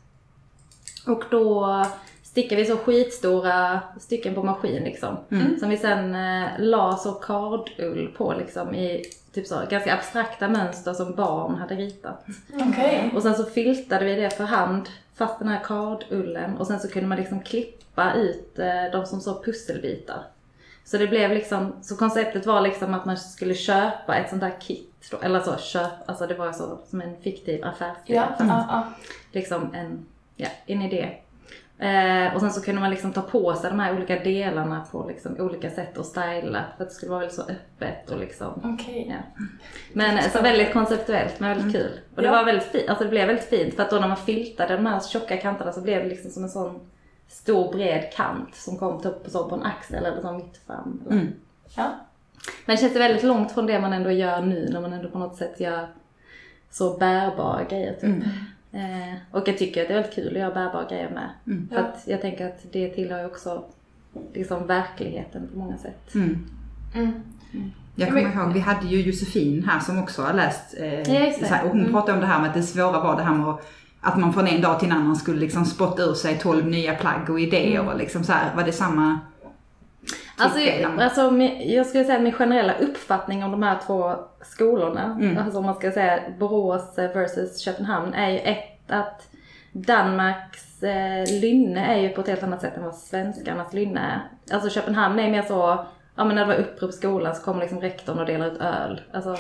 Och 1.07 1.23
då 1.31 1.85
stickade 2.23 2.61
vi 2.61 2.67
så 2.67 2.77
skitstora 2.77 3.79
stycken 3.99 4.35
på 4.35 4.43
maskin 4.43 4.83
liksom. 4.83 5.17
Mm. 5.31 5.59
Som 5.59 5.69
vi 5.69 5.77
sen 5.77 6.15
eh, 6.15 6.49
la 6.59 6.97
så 6.97 7.11
kardull 7.11 8.13
på 8.17 8.33
liksom 8.33 8.75
i 8.75 9.03
typ 9.33 9.47
så 9.47 9.55
ganska 9.69 9.93
abstrakta 9.93 10.49
mönster 10.49 10.93
som 10.93 11.15
barn 11.15 11.55
hade 11.55 11.75
ritat. 11.75 12.25
Okej. 12.69 13.11
Och 13.15 13.21
sen 13.21 13.35
så 13.35 13.43
filtade 13.43 14.05
vi 14.05 14.15
det 14.15 14.29
för 14.29 14.43
hand, 14.43 14.89
fast 15.15 15.39
den 15.39 15.47
här 15.47 15.63
kardullen. 15.63 16.57
Och 16.57 16.67
sen 16.67 16.79
så 16.79 16.87
kunde 16.87 17.07
man 17.07 17.17
liksom 17.17 17.39
klippa 17.39 17.76
ut 18.15 18.59
eh, 18.59 18.91
de 18.91 19.05
som 19.05 19.21
så 19.21 19.43
pusselbitar. 19.43 20.23
Så 20.85 20.97
det 20.97 21.07
blev 21.07 21.31
liksom, 21.31 21.73
så 21.81 21.97
konceptet 21.97 22.45
var 22.45 22.61
liksom 22.61 22.93
att 22.93 23.05
man 23.05 23.17
skulle 23.17 23.53
köpa 23.53 24.15
ett 24.15 24.29
sånt 24.29 24.41
där 24.41 24.61
kit. 24.61 25.07
Då, 25.11 25.17
eller 25.21 25.39
så 25.39 25.57
köp, 25.57 25.91
alltså 26.05 26.27
det 26.27 26.33
var 26.33 26.51
så 26.51 26.79
som 26.85 27.01
en 27.01 27.21
fiktiv 27.21 27.65
affärsidé. 27.65 28.13
Ja, 28.13 28.27
fast 28.27 28.49
ja, 28.49 28.65
ja. 28.69 28.83
liksom 29.31 29.73
en, 29.73 30.05
ja, 30.35 30.47
en 30.65 30.81
idé. 30.81 31.17
Eh, 31.79 32.35
och 32.35 32.41
sen 32.41 32.51
så 32.51 32.61
kunde 32.61 32.81
man 32.81 32.89
liksom 32.89 33.13
ta 33.13 33.21
på 33.21 33.55
sig 33.55 33.69
de 33.69 33.79
här 33.79 33.95
olika 33.95 34.19
delarna 34.19 34.85
på 34.91 35.05
liksom 35.07 35.35
olika 35.39 35.69
sätt 35.69 35.97
och 35.97 36.05
styla. 36.05 36.63
För 36.77 36.83
att 36.83 36.89
det 36.89 36.95
skulle 36.95 37.09
vara 37.09 37.19
väldigt 37.19 37.35
så 37.35 37.41
öppet 37.41 38.09
och 38.09 38.19
liksom 38.19 38.61
Okej. 38.63 39.07
Ja. 39.09 39.43
Men 39.93 40.29
så 40.29 40.41
väldigt 40.41 40.73
konceptuellt 40.73 41.39
men 41.39 41.57
väldigt 41.57 41.75
kul. 41.75 41.99
Och 42.15 42.21
det 42.21 42.29
var 42.29 42.45
väldigt 42.45 42.67
fint, 42.67 42.89
alltså 42.89 43.03
det 43.03 43.09
blev 43.09 43.27
väldigt 43.27 43.49
fint 43.49 43.75
för 43.75 43.83
att 43.83 43.89
då 43.89 43.99
när 43.99 44.07
man 44.07 44.17
filtade 44.17 44.75
de 44.75 44.85
här 44.85 44.99
tjocka 44.99 45.37
kanterna 45.37 45.73
så 45.73 45.81
blev 45.81 46.03
det 46.03 46.09
liksom 46.09 46.31
som 46.31 46.43
en 46.43 46.49
sån 46.49 46.79
stor 47.27 47.71
bred 47.71 48.13
kant 48.13 48.55
som 48.55 48.77
kom 48.77 49.01
typ 49.01 49.13
så 49.27 49.49
på 49.49 49.55
en 49.55 49.63
axel 49.63 50.05
eller 50.05 50.21
så 50.21 50.33
mitt 50.33 50.57
fram. 50.67 51.01
eller- 51.05 51.21
Mm. 51.21 51.33
Ja. 51.75 51.91
Men 52.65 52.75
det 52.75 52.81
känns 52.81 52.95
väldigt 52.95 53.23
långt 53.23 53.51
från 53.51 53.65
det 53.65 53.79
man 53.79 53.93
ändå 53.93 54.11
gör 54.11 54.41
nu 54.41 54.69
när 54.71 54.81
man 54.81 54.93
ändå 54.93 55.09
på 55.09 55.19
något 55.19 55.35
sätt 55.35 55.59
gör 55.59 55.87
så 56.71 56.97
bärbara 56.97 57.63
grejer 57.63 57.93
typ. 57.93 58.03
Mm. 58.03 58.23
Eh, 59.11 59.15
och 59.31 59.47
jag 59.47 59.57
tycker 59.57 59.81
att 59.81 59.87
det 59.87 59.93
är 59.93 59.97
väldigt 59.97 60.15
kul 60.15 60.27
att 60.27 60.39
göra 60.41 60.53
bärbara 60.53 60.85
grejer 60.89 61.09
med. 61.09 61.29
Mm. 61.47 61.67
För 61.69 61.75
Ja. 61.75 61.81
att 61.81 62.03
jag 62.07 62.21
tänker 62.21 62.47
att 62.47 62.65
det 62.71 62.89
tillhör 62.89 63.19
ju 63.19 63.25
också 63.25 63.63
liksom 64.33 64.67
verkligheten 64.67 65.47
på 65.53 65.59
många 65.59 65.77
sätt. 65.77 66.15
Mm. 66.15 66.45
Mm. 66.95 67.23
Jag 67.95 68.07
kommer 68.09 68.21
ihåg, 68.21 68.53
vi 68.53 68.59
hade 68.59 68.87
ju 68.87 69.01
Josefin 69.01 69.63
här 69.63 69.79
som 69.79 69.99
också 70.03 70.21
har 70.21 70.33
läst, 70.33 70.75
eh, 70.77 71.13
Ja, 71.49 71.61
och 71.63 71.69
hon 71.69 71.79
Mm. 71.79 71.91
pratade 71.91 72.13
om 72.13 72.19
det 72.19 72.25
här 72.27 72.39
med 72.39 72.47
att 72.47 72.53
det 72.55 72.63
svåra 72.63 72.99
var 73.03 73.15
det 73.15 73.23
här 73.23 73.33
med 73.33 73.47
att, 73.47 73.65
att 74.07 74.17
man 74.19 74.33
från 74.33 74.47
en 74.47 74.61
dag 74.61 74.79
till 74.79 74.91
en 74.91 74.97
annan 74.97 75.15
skulle 75.15 75.39
liksom 75.39 75.65
spotta 75.65 76.01
ur 76.03 76.13
sig 76.13 76.37
12 76.39 76.65
nya 76.67 76.95
plagg 76.95 77.29
och 77.29 77.39
idéer 77.39 77.75
Mm. 77.79 77.87
och 77.87 77.97
liksom 77.97 78.23
så 78.23 78.31
här, 78.31 78.55
var 78.55 78.63
det 78.63 78.71
samma? 78.71 79.19
Alltså, 80.39 80.59
alltså 80.99 81.21
jag 81.65 81.85
skulle 81.85 82.03
säga 82.05 82.19
min 82.19 82.33
generella 82.33 82.73
uppfattning 82.73 83.43
om 83.43 83.51
de 83.51 83.63
här 83.63 83.77
två 83.87 84.13
skolorna, 84.41 85.17
Mm. 85.21 85.37
alltså 85.37 85.59
om 85.59 85.65
man 85.65 85.75
ska 85.75 85.91
säga 85.91 86.19
Borås 86.39 86.97
versus 86.97 87.59
Köpenhamn, 87.59 88.13
är 88.13 88.29
ju 88.29 88.37
ett 88.37 88.91
att 88.91 89.27
Danmarks 89.71 90.83
eh, 90.83 91.39
lynne 91.41 91.85
är 91.95 91.99
ju 92.01 92.09
på 92.09 92.21
ett 92.21 92.27
helt 92.27 92.43
annat 92.43 92.61
sätt 92.61 92.77
än 92.77 92.83
vad 92.83 92.95
svenskarnas 92.95 93.73
lynne 93.73 93.99
är. 93.99 94.21
Alltså 94.55 94.69
Köpenhamn 94.69 95.19
är 95.19 95.31
mer 95.31 95.41
så, 95.41 95.85
ja 96.17 96.23
men 96.25 96.35
när 96.35 96.45
det 96.45 96.53
var 96.53 96.55
upprop 96.61 96.89
i 96.89 96.93
skolan 96.93 97.35
så 97.35 97.41
kommer 97.41 97.61
liksom 97.61 97.81
rektorn 97.81 98.19
och 98.19 98.25
delar 98.25 98.47
ut 98.47 98.61
öl. 98.61 99.01
Alltså 99.13 99.35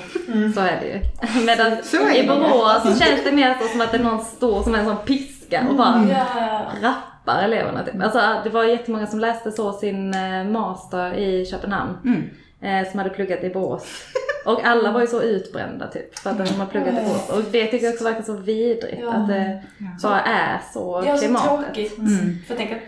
så 0.55 0.59
är 0.61 0.79
det 0.81 0.87
ju. 0.87 1.01
Medan 1.45 1.83
Så 1.83 2.09
i. 2.09 2.27
Borås 2.27 2.81
så 2.83 3.03
känns 3.03 3.23
det 3.23 3.31
mer 3.31 3.55
så 3.61 3.67
som 3.67 3.81
att 3.81 3.91
det 3.91 3.97
är 3.97 4.03
någon 4.03 4.25
står 4.25 4.63
som 4.63 4.75
en 4.75 4.85
sån 4.85 4.97
piska 4.97 5.65
och 5.69 5.75
bara 5.75 6.05
Ja. 6.09 6.61
rappar 6.81 7.43
eleverna 7.43 7.83
typ. 7.83 8.01
Alltså 8.03 8.21
det 8.43 8.49
var 8.49 8.63
jättemånga 8.63 9.07
som 9.07 9.19
läste 9.19 9.51
så 9.51 9.73
sin 9.73 10.13
eh, 10.13 10.43
master 10.43 11.13
i 11.13 11.45
Köpenhamn. 11.45 11.97
Mm. 12.05 12.29
Eh, 12.61 12.89
som 12.91 12.97
hade 12.99 13.09
pluggat 13.09 13.43
i 13.43 13.49
Borås. 13.49 13.85
Och 14.45 14.63
alla 14.65 14.91
var 14.91 15.01
ju 15.01 15.07
så 15.07 15.21
utbrända 15.21 15.87
typ 15.87 16.19
för 16.19 16.29
att 16.29 16.37
de 16.37 16.43
har 16.59 16.65
pluggat 16.65 16.93
i 16.93 17.05
Borås. 17.05 17.29
Och 17.29 17.41
det 17.51 17.65
tycker 17.67 17.85
jag 17.85 17.93
också 17.93 18.03
verkar 18.05 18.21
så 18.21 18.33
vidrigt. 18.33 18.97
Ja. 19.01 19.13
Att 19.13 19.27
det 19.27 19.63
bara 20.03 20.21
är 20.21 20.61
så 20.73 21.01
Det 21.01 21.07
är 21.09 21.15
så 21.15 21.21
klimatet. 21.23 21.65
tråkigt. 21.65 21.97
Mm. 21.97 22.37
För 22.47 22.55
tänker 22.55 22.75
att 22.75 22.81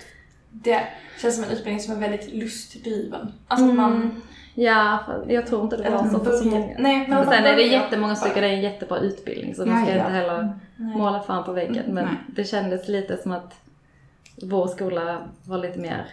det 0.63 0.88
känns 1.22 1.36
som 1.36 1.44
en 1.44 1.50
utbildning 1.50 1.80
som 1.80 1.94
är 1.96 2.00
väldigt 2.00 2.34
lustdriven. 2.34 3.32
Alltså 3.48 3.70
att 3.70 3.75
man... 3.75 3.96
Mm. 3.96 4.22
Ja, 4.56 5.00
jag 5.28 5.48
tror 5.48 5.63
inte 5.63 5.78
det 5.78 5.89
var 5.89 6.10
så 6.10 6.20
för 6.20 6.32
så 6.32 6.46
många. 6.46 6.75
Nej, 6.80 7.00
men 7.08 7.10
man 7.10 7.25
sen 7.34 7.44
är 7.46 7.56
det 7.56 7.62
jättemånga 7.63 8.16
som 8.16 8.28
tycker 8.30 8.42
det 8.42 8.48
är 8.48 8.54
en 8.54 8.62
jättebra 8.62 8.98
utbildning 8.98 9.56
så 9.56 9.62
Ja, 9.62 9.66
ska 9.66 9.92
ja. 9.92 9.98
inte 9.98 10.12
heller 10.12 10.54
Nej. 10.75 10.98
måla 10.98 11.22
fan 11.22 11.44
på 11.44 11.51
väggen. 11.51 11.84
Men 11.88 12.06
Nej. 12.06 12.13
det 12.28 12.44
kändes 12.44 12.88
lite 12.88 13.18
som 13.18 13.32
att 13.32 13.54
vår 14.42 14.68
skola 14.68 15.18
var 15.46 15.58
lite 15.58 15.80
mer, 15.80 16.06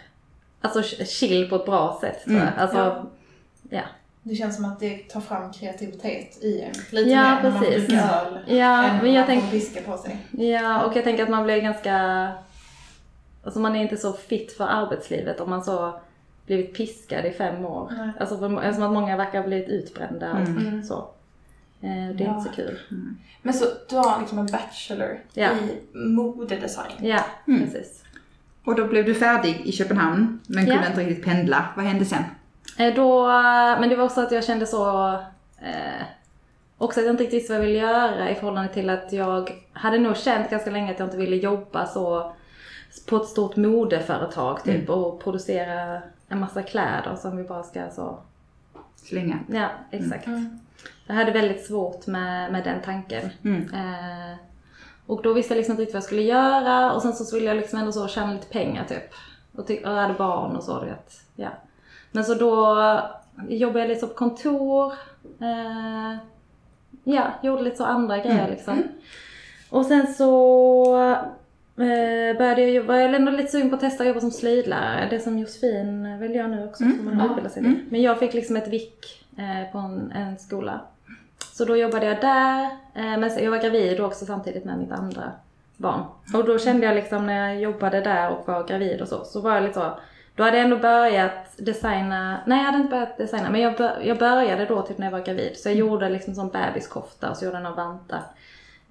alltså 0.61 0.83
chill 1.05 1.49
på 1.49 1.55
ett 1.55 1.65
bra 1.65 1.97
sätt 2.01 2.23
tror 2.23 2.35
jag. 2.37 2.47
Mm. 2.47 2.59
Alltså, 2.59 2.77
Ja. 2.77 3.05
ja. 3.69 3.81
Det 4.23 4.35
känns 4.35 4.55
som 4.55 4.65
att 4.65 4.79
det 4.79 4.97
tar 4.97 5.21
fram 5.21 5.53
kreativitet 5.53 6.43
i 6.43 6.61
en. 6.61 6.71
Lite 6.91 7.09
Ja, 7.09 7.21
mer 7.21 7.43
när 7.43 7.51
man 7.51 7.59
precis. 7.63 7.87
dricker 7.87 8.03
öl. 8.03 8.39
Ja, 8.47 8.83
än 8.83 8.97
men 8.97 9.13
jag 9.13 9.27
man 9.29 9.41
tänk, 9.51 9.85
på 9.85 9.97
sig. 9.97 10.17
ja, 10.31 10.83
och 10.85 10.95
jag 10.97 11.03
tänker 11.03 11.23
att 11.23 11.29
man 11.29 11.43
blir 11.43 11.61
ganska, 11.61 12.29
alltså 13.47 13.59
man 13.59 13.75
är 13.75 13.81
inte 13.81 13.97
så 13.97 14.13
fit 14.13 14.51
för 14.51 14.67
arbetslivet 14.67 15.39
om 15.39 15.49
man 15.49 15.63
så 15.63 15.99
blivit 16.45 16.73
piskad 16.73 17.25
i 17.25 17.31
fem 17.31 17.65
år. 17.65 17.91
Nej. 17.97 18.09
Alltså 18.19 18.37
för, 18.37 18.61
eftersom 18.63 18.83
att 18.83 18.91
många 18.93 19.17
verkar 19.17 19.39
ha 19.41 19.47
blivit 19.47 19.69
utbrända 19.69 20.31
och 20.31 20.37
Mm. 20.37 20.83
så. 20.83 20.97
Eh, 21.81 22.15
det 22.15 22.23
är 22.23 22.27
Ja. 22.27 22.37
inte 22.37 22.49
så 22.49 22.55
kul. 22.55 22.79
Men 23.41 23.53
så 23.53 23.65
du 23.89 23.95
har 23.95 24.19
liksom 24.19 24.39
en 24.39 24.45
bachelor 24.45 25.19
Ja. 25.33 25.49
i 25.51 25.97
modedesign. 25.97 26.91
Ja, 26.99 27.19
Mm. 27.47 27.63
precis. 27.63 28.03
Och 28.65 28.75
då 28.75 28.85
blev 28.87 29.05
du 29.05 29.15
färdig 29.15 29.61
i 29.65 29.71
Köpenhamn 29.71 30.39
men 30.47 30.65
kunde 30.65 30.81
Ja. 30.83 30.89
inte 30.89 31.01
riktigt 31.03 31.25
pendla. 31.25 31.65
Vad 31.75 31.85
hände 31.85 32.05
sen? 32.05 32.23
Eh, 32.79 32.93
Då, 32.95 33.27
men 33.79 33.89
det 33.89 33.95
var 33.95 34.03
också 34.05 34.21
att 34.21 34.31
jag 34.31 34.43
kände 34.43 34.65
så, 34.65 35.11
eh, 35.61 36.03
också 36.77 36.99
att 36.99 37.05
jag 37.05 37.13
inte 37.13 37.23
riktigt 37.23 37.39
visste 37.41 37.53
vad 37.53 37.61
jag 37.61 37.67
ville 37.67 37.79
göra 37.79 38.29
i 38.29 38.35
förhållande 38.35 38.73
till 38.73 38.89
att 38.89 39.13
jag 39.13 39.49
hade 39.73 39.97
nog 39.99 40.17
känt 40.17 40.49
ganska 40.49 40.71
länge 40.71 40.91
att 40.91 40.99
jag 40.99 41.05
inte 41.07 41.17
ville 41.17 41.35
jobba 41.35 41.87
så 41.87 42.33
på 43.05 43.15
ett 43.15 43.25
stort 43.27 43.55
modeföretag 43.55 44.63
typ 44.63 44.89
och 44.89 45.19
producera 45.23 46.01
en 46.27 46.39
massa 46.39 46.61
kläder 46.63 47.15
som 47.15 47.37
vi 47.37 47.43
bara 47.43 47.63
ska 47.63 47.89
så, 47.89 48.17
Slänga. 48.95 49.39
ja 49.47 49.69
exakt. 49.91 50.27
Mm. 50.27 50.59
Jag 51.07 51.15
hade 51.15 51.31
väldigt 51.31 51.65
svårt 51.65 52.07
med, 52.07 52.51
med 52.51 52.63
den 52.63 52.81
tanken. 52.81 53.29
Mm. 53.43 53.73
Eh, 53.73 54.35
Och 55.05 55.21
då 55.21 55.33
visste 55.33 55.53
jag 55.53 55.57
liksom 55.57 55.71
inte 55.73 55.81
riktigt 55.81 55.93
vad 55.93 55.99
jag 56.01 56.05
skulle 56.07 56.21
göra 56.21 56.91
och 56.93 57.01
sen 57.01 57.13
så 57.13 57.35
ville 57.35 57.47
jag 57.47 57.57
liksom 57.57 57.79
ändå 57.79 57.91
så 57.91 58.07
tjäna 58.07 58.33
lite 58.33 58.47
pengar 58.47 58.85
typ. 58.85 59.13
Och, 59.55 59.67
ty- 59.67 59.83
och 59.83 59.91
jag 59.91 60.01
hade 60.01 60.13
barn 60.13 60.55
och 60.55 60.63
så 60.63 60.79
du 60.79 60.85
vet. 60.85 61.21
Ja. 61.35 61.49
Men 62.11 62.23
så 62.25 62.33
då 62.33 62.75
jobbade 63.49 63.79
jag 63.79 63.87
lite 63.87 63.99
så 64.01 64.07
på 64.07 64.13
kontor. 64.13 64.93
Eh, 65.41 66.17
ja, 67.03 67.23
gjorde 67.43 67.61
lite 67.61 67.75
så 67.77 67.85
andra 67.85 68.17
grejer 68.17 68.49
liksom. 68.49 68.83
Och 69.69 69.85
sen 69.85 70.13
så 70.13 71.15
eh, 71.77 72.37
började 72.37 72.61
jag, 72.61 72.71
jobba- 72.71 72.97
jag 72.99 73.13
ändå 73.15 73.31
lite 73.31 73.51
sugen 73.51 73.69
på 73.69 73.75
att 73.75 73.81
testa 73.81 74.03
att 74.03 74.07
jobba 74.07 74.19
som 74.19 74.31
slöjdlärare. 74.31 75.07
Det 75.09 75.19
som 75.19 75.39
Josefin 75.39 76.19
vill 76.19 76.35
göra 76.35 76.47
nu 76.47 76.63
också, 76.65 76.83
som 76.83 77.07
hon 77.07 77.21
utbildar 77.29 77.49
sig 77.49 77.63
till. 77.63 77.71
Men 77.89 78.01
jag 78.01 78.19
fick 78.19 78.33
liksom 78.33 78.55
ett 78.55 78.67
vick 78.67 79.25
eh, 79.37 79.71
på 79.71 79.77
en, 79.77 80.11
en 80.15 80.37
skola. 80.37 80.79
Så 81.53 81.65
då 81.65 81.77
jobbade 81.77 82.05
jag 82.05 82.21
där, 82.21 82.63
eh, 82.95 83.17
men 83.19 83.43
jag 83.43 83.51
var 83.51 83.57
gravid 83.61 83.99
också 83.99 84.25
samtidigt 84.25 84.65
med 84.65 84.77
mitt 84.79 84.91
andra 84.91 85.31
barn. 85.77 86.01
Och 86.33 86.45
då 86.45 86.59
kände 86.59 86.85
jag 86.85 86.95
liksom 86.95 87.25
när 87.25 87.47
jag 87.53 87.61
jobbade 87.61 88.01
där 88.01 88.29
och 88.29 88.47
var 88.47 88.67
gravid 88.67 89.01
och 89.01 89.07
så, 89.07 89.23
så 89.25 89.41
var 89.41 89.53
jag 89.53 89.63
lite 89.63 89.73
så, 89.79 89.91
då 90.35 90.43
hade 90.43 90.57
jag 90.57 90.63
ändå 90.63 90.77
börjat 90.77 91.31
designa, 91.57 92.37
nej 92.45 92.57
jag 92.57 92.65
hade 92.65 92.77
inte 92.77 92.89
börjat 92.89 93.17
designa, 93.17 93.49
men 93.49 93.61
jag, 93.61 93.77
bör, 93.77 93.97
jag 94.03 94.17
började 94.17 94.65
då 94.65 94.81
typ 94.81 94.97
när 94.97 95.05
jag 95.07 95.11
var 95.11 95.25
gravid. 95.25 95.51
Så 95.57 95.69
jag 95.69 95.75
gjorde 95.75 96.09
liksom 96.09 96.35
som 96.35 96.49
bebiskofta 96.49 97.29
och 97.29 97.37
så 97.37 97.45
gjorde 97.45 97.57
jag 97.57 97.63
några 97.63 97.75
vantar. 97.75 98.21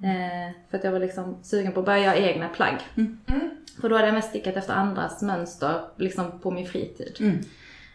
Eh, 0.02 0.54
för 0.70 0.78
att 0.78 0.84
jag 0.84 0.92
var 0.92 0.98
liksom 0.98 1.36
sugen 1.42 1.72
på 1.72 1.80
att 1.80 1.86
börja 1.86 1.98
göra 1.98 2.16
egna 2.16 2.48
plagg. 2.48 2.76
För 3.80 3.88
då 3.88 3.94
hade 3.94 4.06
jag 4.08 4.14
mest 4.14 4.28
stickat 4.28 4.56
efter 4.56 4.74
andras 4.74 5.22
mönster, 5.22 5.80
liksom 5.96 6.38
på 6.42 6.50
min 6.50 6.66
fritid. 6.66 7.16
Mm. 7.20 7.38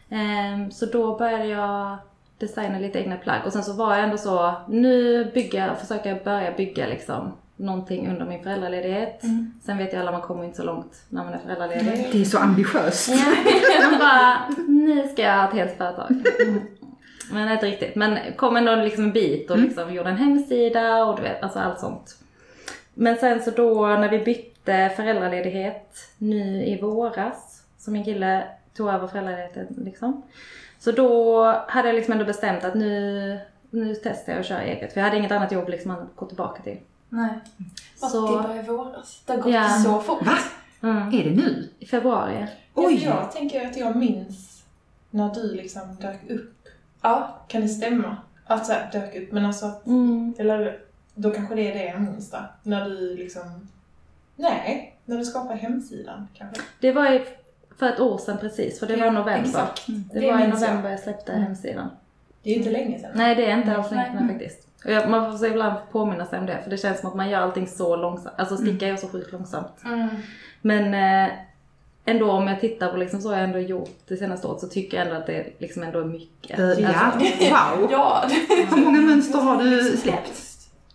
Ehm, 0.09 0.71
så 0.71 0.85
då 0.85 1.17
började 1.17 1.45
jag 1.45 1.97
designa 2.37 2.79
lite 2.79 2.99
egna 2.99 3.15
plagg 3.17 3.41
och 3.45 3.53
sen 3.53 3.63
så 3.63 3.73
var 3.73 3.95
jag 3.95 4.03
ändå 4.03 4.17
så, 4.17 4.53
nu 4.69 5.25
bygga, 5.33 5.75
försöker 5.75 6.09
jag 6.09 6.23
börja 6.23 6.51
bygga 6.51 6.87
liksom 6.87 7.31
någonting 7.55 8.09
under 8.09 8.25
min 8.25 8.43
föräldraledighet. 8.43 9.21
Sen 9.63 9.77
vet 9.77 9.93
ju 9.93 9.97
alla, 9.97 10.11
man 10.11 10.21
kommer 10.21 10.43
inte 10.43 10.57
så 10.57 10.63
långt 10.63 11.01
när 11.09 11.23
man 11.23 11.33
är 11.33 11.39
föräldraledig. 11.39 12.09
Det 12.11 12.21
är 12.21 12.25
så 12.25 12.37
ambitiöst. 12.37 13.09
Ja, 13.09 13.89
man 13.89 13.99
bara, 13.99 14.37
nu 14.67 15.07
ska 15.07 15.21
jag 15.21 15.37
ha 15.37 15.47
ett 15.47 15.53
helt 15.53 15.77
företag. 15.77 16.15
Men 17.33 17.51
inte 17.51 17.65
riktigt. 17.65 17.95
Men 17.95 18.17
kom 18.35 18.57
ändå 18.57 18.75
liksom 18.75 19.03
en 19.03 19.11
bit 19.11 19.51
och 19.51 19.57
liksom 19.59 19.93
gjorde 19.93 20.09
en 20.09 20.17
hemsida 20.17 21.05
och 21.05 21.15
du 21.15 21.21
vet, 21.21 21.43
alltså 21.43 21.59
allt 21.59 21.79
sånt. 21.79 22.15
Men 22.93 23.15
sen 23.17 23.41
så 23.43 23.51
då 23.51 23.87
när 23.87 24.09
vi 24.09 24.19
bytte 24.19 24.91
föräldraledighet 24.95 25.95
nu 26.17 26.63
i 26.65 26.81
våras, 26.81 27.63
så 27.77 27.91
min 27.91 28.03
kille 28.05 28.43
tog 28.73 28.89
över 28.89 29.07
föräldraledigheten 29.07 29.67
liksom. 29.85 30.21
Så 30.79 30.91
då 30.91 31.43
hade 31.67 31.87
jag 31.87 31.95
liksom 31.95 32.11
ändå 32.11 32.25
bestämt 32.25 32.63
att 32.63 32.75
nu, 32.75 33.39
nu 33.69 33.95
testar 34.03 34.33
jag 34.33 34.39
att 34.39 34.45
köra 34.45 34.61
eget. 34.63 34.93
För 34.93 34.99
jag 34.99 35.05
hade 35.05 35.17
inget 35.17 35.31
annat 35.31 35.51
jobb 35.51 35.69
liksom 35.69 35.91
att 35.91 36.15
gå 36.15 36.25
tillbaka 36.25 36.63
till. 36.63 36.77
Nej. 37.09 37.29
Så... 37.95 38.07
Så- 38.07 38.37
Det 38.41 38.47
var 38.47 38.55
i 38.55 38.61
våras. 38.61 39.21
Det 39.25 39.33
har 39.33 39.39
gått 39.41 39.53
Ja. 39.53 39.69
så 39.69 39.99
fort. 39.99 40.25
Va? 40.25 40.37
Mm. 40.89 41.07
Är 41.07 41.23
det 41.23 41.35
nu? 41.35 41.69
I 41.79 41.85
februari. 41.85 42.37
Ja, 42.39 42.47
Oj! 42.73 42.97
för 42.97 43.05
jag 43.09 43.31
tänker 43.31 43.67
att 43.67 43.77
jag 43.77 43.95
minns 43.95 44.63
när 45.09 45.33
du 45.33 45.53
liksom 45.55 45.81
dök 46.01 46.29
upp. 46.29 46.60
Ja. 47.01 47.37
Kan 47.47 47.61
det 47.61 47.67
stämma? 47.67 48.17
Att 48.45 48.65
så 48.65 48.73
här, 48.73 48.89
dök 48.91 49.15
upp, 49.15 49.31
men 49.31 49.45
alltså 49.45 49.65
att, 49.65 49.85
Mm. 49.87 50.33
eller 50.39 50.79
då 51.15 51.31
kanske 51.31 51.55
det 51.55 51.71
är 51.71 51.73
det 51.73 51.85
jag 51.85 52.01
minns. 52.01 52.35
När 52.63 52.89
du 52.89 53.15
liksom, 53.17 53.67
nej, 54.35 54.95
när 55.05 55.17
du 55.17 55.25
skapade 55.25 55.55
hemsidan 55.59 56.27
kanske. 56.33 56.61
Det 56.79 56.91
var 56.91 57.09
ju 57.09 57.21
för 57.79 57.89
ett 57.89 57.99
år 57.99 58.17
sedan 58.17 58.37
precis, 58.37 58.79
för 58.79 58.87
det 58.87 58.95
var 58.95 59.05
Ja, 59.05 59.11
november. 59.11 59.47
Exakt. 59.47 59.83
Det, 59.87 60.19
Det 60.19 60.31
var 60.31 60.39
i 60.39 60.47
minns 60.47 60.61
jag. 60.61 60.69
november 60.69 60.89
jag 60.91 60.99
släppte 60.99 61.31
hemsidan. 61.33 61.89
Det 62.43 62.49
är 62.49 62.53
ju 62.53 62.59
inte 62.59 62.71
länge 62.71 62.99
sedan. 62.99 63.11
Nej, 63.15 63.35
det 63.35 63.45
är 63.51 63.57
inte 63.57 63.75
alls 63.75 63.91
länge 63.91 64.11
sedan 64.17 64.29
faktiskt. 64.29 64.67
Och 64.85 64.91
jag, 64.91 65.09
man 65.09 65.31
får 65.31 65.37
så 65.37 65.45
ibland 65.45 65.75
påminna 65.91 66.25
sig 66.25 66.39
om 66.39 66.45
det, 66.45 66.59
för 66.63 66.69
det 66.69 66.77
känns 66.77 66.99
som 66.99 67.09
att 67.09 67.15
man 67.15 67.29
gör 67.29 67.39
allting 67.41 67.67
så 67.67 67.95
långsamt. 67.95 68.35
Alltså 68.37 68.57
sticka 68.57 68.87
gör 68.87 68.95
så 68.95 69.07
sjukt 69.07 69.31
långsamt. 69.31 69.83
Mm. 69.85 70.07
Men 70.61 70.93
eh, 71.27 71.33
ändå 72.11 72.31
om 72.31 72.47
jag 72.47 72.59
tittar 72.59 72.91
på 72.91 72.97
liksom 72.97 73.21
så 73.21 73.31
jag 73.31 73.43
ändå 73.43 73.59
gjort 73.59 73.89
det 74.07 74.17
senaste 74.17 74.47
året 74.47 74.59
så 74.59 74.67
tycker 74.67 74.97
jag 74.97 75.07
ändå 75.07 75.19
att 75.19 75.27
det 75.27 75.45
liksom 75.59 75.83
ändå 75.83 75.99
är 75.99 76.05
mycket. 76.05 76.59
Ja, 76.59 76.65
Alltså, 76.65 76.81
wow. 77.79 77.87
Ja. 77.91 78.23
Hur 78.75 78.85
många 78.85 79.01
mönster 79.01 79.39
har 79.39 79.63
du 79.63 79.83
släppt? 79.97 80.47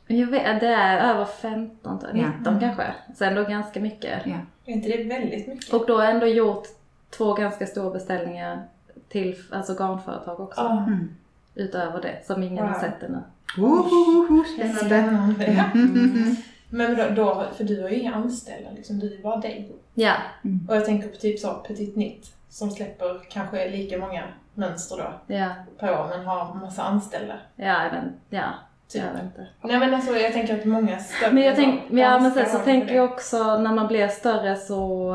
jag 0.06 0.26
vet, 0.26 0.60
det 0.60 0.66
är 0.68 1.10
över 1.14 1.24
15, 1.24 1.98
tror 2.00 2.10
jag, 2.16 2.22
Ja. 2.24 2.28
19 2.38 2.60
kanske. 2.60 2.94
Så 3.18 3.24
ändå 3.24 3.42
ganska 3.44 3.80
mycket. 3.80 4.22
Ja. 4.24 4.32
Är 4.66 4.72
inte 4.72 4.88
det 4.88 5.04
väldigt 5.04 5.46
mycket? 5.48 5.72
Och 5.74 5.84
då 5.86 5.96
har 5.96 6.02
jag 6.04 6.12
ändå 6.14 6.26
gjort 6.26 6.66
två 7.16 7.32
ganska 7.34 7.66
stora 7.66 7.90
beställningar 7.90 8.62
till 9.08 9.36
alltså 9.50 9.72
garnföretag 9.78 10.40
också. 10.40 10.60
Ja. 10.60 10.84
Mm. 10.86 11.08
Utöver 11.54 12.02
det, 12.02 12.26
som 12.26 12.42
ingen 12.42 12.64
har 12.66 12.72
Wow. 12.72 12.80
sett 12.80 13.02
ännu. 13.02 13.18
Spännande. 14.76 14.76
Spännande. 14.76 15.44
Mm. 15.74 16.36
Men 16.68 17.14
då, 17.14 17.44
för 17.56 17.64
du 17.64 17.82
har 17.82 17.88
ju 17.88 17.96
inga 17.96 18.14
anställda 18.14 18.70
liksom, 18.70 18.98
du 18.98 19.14
är 19.18 19.22
bara 19.22 19.36
dig. 19.36 19.72
Ja, 19.94 20.14
Och 20.68 20.76
jag 20.76 20.84
tänker 20.84 21.08
på 21.08 21.16
typ 21.16 21.38
så 21.38 21.54
Petit 21.54 21.96
Nitt 21.96 22.32
som 22.48 22.70
släpper 22.70 23.20
kanske 23.30 23.68
lika 23.70 23.98
många 23.98 24.22
mönster 24.54 24.96
då 24.96 25.34
ja, 25.34 25.48
per 25.78 25.92
år 26.00 26.06
men 26.10 26.26
har 26.26 26.54
massa 26.54 26.82
anställda. 26.82 27.34
ja, 27.56 27.78
vet, 27.92 28.04
ja, 28.30 28.44
Typ. 28.88 29.02
jag 29.02 29.12
vet 29.12 29.22
inte. 29.22 29.46
Nej 29.62 29.78
men 29.78 29.94
alltså 29.94 30.12
jag 30.16 30.32
tänker 30.32 30.58
att 30.58 30.64
många 30.64 30.98
större 30.98 31.32
Men 31.32 31.42
jag 31.42 31.56
tänk, 31.56 31.80
ja, 31.90 32.18
men 32.18 32.30
sen 32.32 32.46
så 32.48 32.58
tänker 32.58 32.94
jag 32.94 33.12
också 33.12 33.58
när 33.58 33.72
man 33.74 33.86
blir 33.86 34.08
större 34.08 34.56
så... 34.56 35.12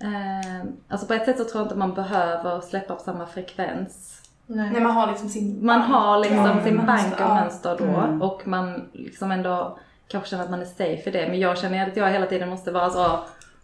Eh, 0.00 0.66
alltså 0.88 1.06
på 1.06 1.14
ett 1.14 1.24
sätt 1.24 1.38
så 1.38 1.44
tror 1.44 1.60
jag 1.60 1.64
inte 1.66 1.74
man 1.78 1.94
behöver 1.94 2.60
släppa 2.60 2.94
på 2.94 3.02
samma 3.02 3.26
frekvens. 3.26 4.22
Nej. 4.46 4.70
När 4.70 4.80
man 4.80 4.92
har 4.92 5.06
liksom 5.06 5.28
sin 5.28 5.66
Man 5.66 5.80
har 5.80 6.18
liksom 6.18 6.36
Ja, 6.44 6.64
sin 6.64 6.76
mönster, 6.76 6.86
bank 7.10 7.20
av 7.20 7.28
ja. 7.28 7.34
mönster 7.34 7.76
då 7.78 7.84
Mm. 7.84 8.22
och 8.22 8.46
man 8.46 8.88
liksom 8.92 9.30
ändå 9.30 9.78
kanske 10.08 10.30
känner 10.30 10.44
att 10.44 10.50
man 10.50 10.60
är 10.60 10.64
safe 10.64 11.02
i 11.04 11.10
det. 11.10 11.28
Men 11.28 11.40
jag 11.40 11.58
känner 11.58 11.88
att 11.88 11.96
jag 11.96 12.10
hela 12.10 12.26
tiden 12.26 12.48
måste 12.48 12.70
vara 12.70 12.90
så... 12.90 13.20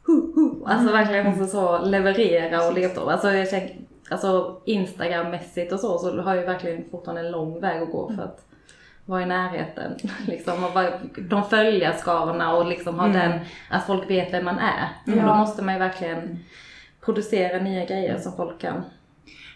Hu, 0.06 0.32
hu, 0.34 0.64
alltså 0.66 0.92
verkligen 0.92 1.26
måste 1.26 1.46
så 1.46 1.84
leverera 1.84 2.66
och 2.66 2.74
leta. 2.74 3.00
Alltså 3.00 3.32
jag 3.32 3.50
tänker, 3.50 3.76
alltså 4.10 4.60
Instagram-mässigt 4.66 5.72
och 5.72 5.80
så, 5.80 5.98
så 5.98 6.22
har 6.22 6.34
jag 6.34 6.46
verkligen 6.46 6.84
fortfarande 6.90 7.20
en 7.26 7.30
lång 7.30 7.60
väg 7.60 7.82
att 7.82 7.92
gå 7.92 8.12
för 8.16 8.22
att 8.22 8.46
vara 9.04 9.22
i 9.22 9.26
närheten. 9.26 9.96
Liksom, 10.26 10.64
och 10.64 10.74
vara, 10.74 10.90
de 11.30 11.44
följarskarorna 11.44 12.54
och 12.56 12.66
liksom 12.66 12.98
ha 12.98 13.06
Mm. 13.06 13.18
den, 13.18 13.40
att 13.70 13.86
folk 13.86 14.10
vet 14.10 14.32
vem 14.32 14.44
man 14.44 14.58
är. 14.58 14.88
Och 15.06 15.22
då 15.22 15.34
måste 15.34 15.62
man 15.62 15.74
ju 15.74 15.80
verkligen 15.80 16.38
producera 17.04 17.62
nya 17.62 17.84
grejer 17.84 18.18
som 18.18 18.32
folk 18.32 18.60
kan. 18.60 18.82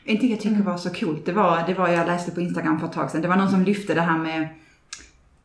En 0.05 0.29
jag 0.29 0.41
tycker 0.41 0.63
var 0.63 0.77
så 0.77 0.91
coolt, 0.91 1.27
det 1.27 1.33
var, 1.33 1.65
det 1.67 1.75
var 1.75 1.89
jag 1.89 2.07
läste 2.07 2.31
på 2.31 2.41
Instagram 2.41 2.81
för 2.81 2.87
ett 2.87 2.93
tag 2.93 3.11
sedan, 3.11 3.23
det 3.23 3.29
var 3.29 3.37
någon 3.37 3.51
som 3.51 3.65
lyfte 3.65 3.95
det 3.95 4.01
här 4.01 4.19
med 4.19 4.49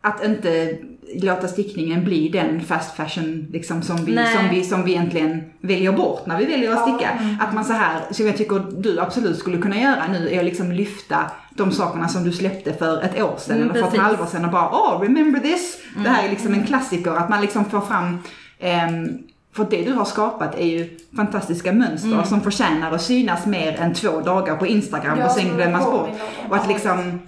att 0.04 0.26
inte 0.26 0.78
låta 1.16 1.48
stickningen 1.48 2.04
bli 2.04 2.30
den 2.30 2.62
fast 2.62 2.96
fashion 2.96 3.48
liksom 3.52 3.82
som 3.82 4.06
vi, 4.06 4.16
Nej. 4.16 4.38
som 4.38 4.50
vi, 4.50 4.64
som 4.64 4.84
vi 4.86 4.92
egentligen 4.92 5.44
väljer 5.62 5.92
bort 5.92 6.26
när 6.26 6.38
vi 6.38 6.46
väljer 6.46 6.72
att 6.72 6.82
sticka. 6.82 7.10
Att 7.42 7.54
man 7.54 7.66
så 7.66 7.74
här, 7.74 8.02
som 8.12 8.26
jag 8.28 8.38
tycker 8.38 8.64
du 8.78 9.00
absolut 9.00 9.38
skulle 9.38 9.58
kunna 9.58 9.78
göra 9.82 10.08
nu, 10.12 10.30
är 10.34 10.40
att 10.40 10.46
liksom 10.46 10.72
lyfta 10.72 11.32
de 11.56 11.72
sakerna 11.72 12.08
som 12.08 12.24
du 12.24 12.32
släppte 12.32 12.74
för 12.74 13.02
ett 13.02 13.22
år 13.24 13.36
sedan 13.38 13.56
Mm, 13.58 13.70
eller 13.70 13.82
för 13.82 13.88
ett. 13.88 13.94
Mm. 13.94 14.06
halvår 14.06 14.26
sedan 14.26 14.46
och 14.46 14.52
bara 14.52 14.70
oh, 14.70 15.02
remember 15.02 15.40
this? 15.40 15.78
Det 16.04 16.10
här 16.10 16.26
är 16.26 16.30
liksom 16.30 16.54
en 16.54 16.64
klassiker, 16.66 17.12
att 17.12 17.30
man 17.30 17.42
liksom 17.42 17.66
får 17.66 17.82
fram 17.82 18.18
ehm, 18.60 19.08
för 19.56 19.68
det 19.70 19.82
du 19.86 19.94
har 19.94 20.06
skapat 20.06 20.56
är 20.56 20.66
ju 20.68 20.98
fantastiska 21.16 21.74
mönster 21.74 22.12
Mm. 22.12 22.26
som 22.26 22.42
förtjänar 22.42 22.92
att 22.92 23.02
synas 23.02 23.46
mer 23.46 23.76
än 23.80 23.94
två 23.94 24.20
dagar 24.22 24.56
på 24.56 24.68
Instagram 24.68 25.20
och 25.20 25.32
sen 25.32 25.56
glömmas 25.56 25.86
bort. 25.86 26.10
Och 26.50 26.56
att 26.56 26.68
liksom, 26.68 27.20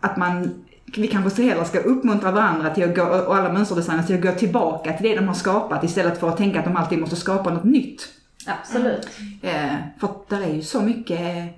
att 0.00 0.16
man, 0.16 0.50
vi 0.96 1.08
kanske 1.08 1.30
så 1.30 1.42
hellre 1.42 1.64
ska 1.64 1.78
uppmuntra 1.78 2.30
varandra 2.30 2.74
till 2.74 2.84
att 2.84 2.96
gå, 2.96 3.02
och 3.02 3.36
alla 3.36 3.52
mönsterdesigners 3.52 4.06
till 4.06 4.16
att 4.16 4.22
gå 4.22 4.32
tillbaka 4.32 4.92
till 4.92 5.08
det 5.08 5.16
de 5.16 5.28
har 5.28 5.34
skapat 5.34 5.84
istället 5.84 6.20
för 6.20 6.28
att 6.28 6.36
tänka 6.36 6.58
att 6.58 6.64
de 6.64 6.76
alltid 6.76 6.98
måste 6.98 7.16
skapa 7.16 7.50
något 7.50 7.64
nytt. 7.64 8.08
Absolut. 8.46 9.08
Eh, 9.42 9.74
för 10.00 10.10
där 10.28 10.40
är 10.40 10.54
ju 10.54 10.62
så 10.62 10.80
mycket 10.80 11.20
eh, 11.20 11.50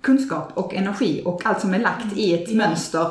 kunskap 0.00 0.50
och 0.54 0.74
energi 0.74 1.22
och 1.24 1.46
allt 1.46 1.60
som 1.60 1.74
är 1.74 1.78
lagt 1.78 2.16
i 2.16 2.34
ett 2.34 2.54
mönster 2.54 3.10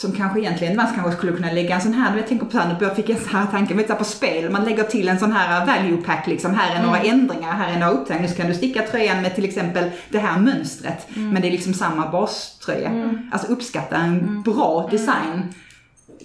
som 0.00 0.12
kanske 0.12 0.40
egentligen, 0.40 0.76
man 0.76 0.86
kanske 0.94 1.12
skulle 1.12 1.32
kunna 1.32 1.52
lägga 1.52 1.74
en 1.74 1.80
sån 1.80 1.94
här, 1.94 2.16
jag 2.16 2.26
tänker 2.26 2.46
på 2.46 2.52
så 2.52 2.58
här, 2.58 2.76
nu 2.80 2.94
fick 2.94 3.08
jag 3.08 3.18
en 3.18 3.24
sån 3.24 3.36
här 3.36 3.46
tanke, 3.46 3.74
vet 3.74 3.88
du, 3.88 3.94
på 3.94 4.04
spel, 4.04 4.50
man 4.50 4.64
lägger 4.64 4.84
till 4.84 5.08
en 5.08 5.18
sån 5.18 5.32
här 5.32 5.66
value 5.66 5.96
pack 5.96 6.26
liksom, 6.26 6.54
här 6.54 6.76
är 6.76 6.86
några 6.86 6.98
ändringar, 6.98 7.52
här 7.52 7.74
är 7.74 7.78
några 7.78 7.92
upptag, 7.92 8.20
nu 8.20 8.28
kan 8.28 8.46
du 8.46 8.54
sticka 8.54 8.82
tröjan 8.82 9.22
med 9.22 9.34
till 9.34 9.44
exempel 9.44 9.90
det 10.10 10.18
här 10.18 10.40
mönstret, 10.40 11.06
men 11.14 11.42
det 11.42 11.48
är 11.48 11.52
liksom 11.52 11.74
samma 11.74 12.10
baströja. 12.10 12.90
Alltså 13.32 13.52
uppskatta 13.52 13.96
en 13.96 14.42
bra 14.42 14.88
design. 14.90 15.54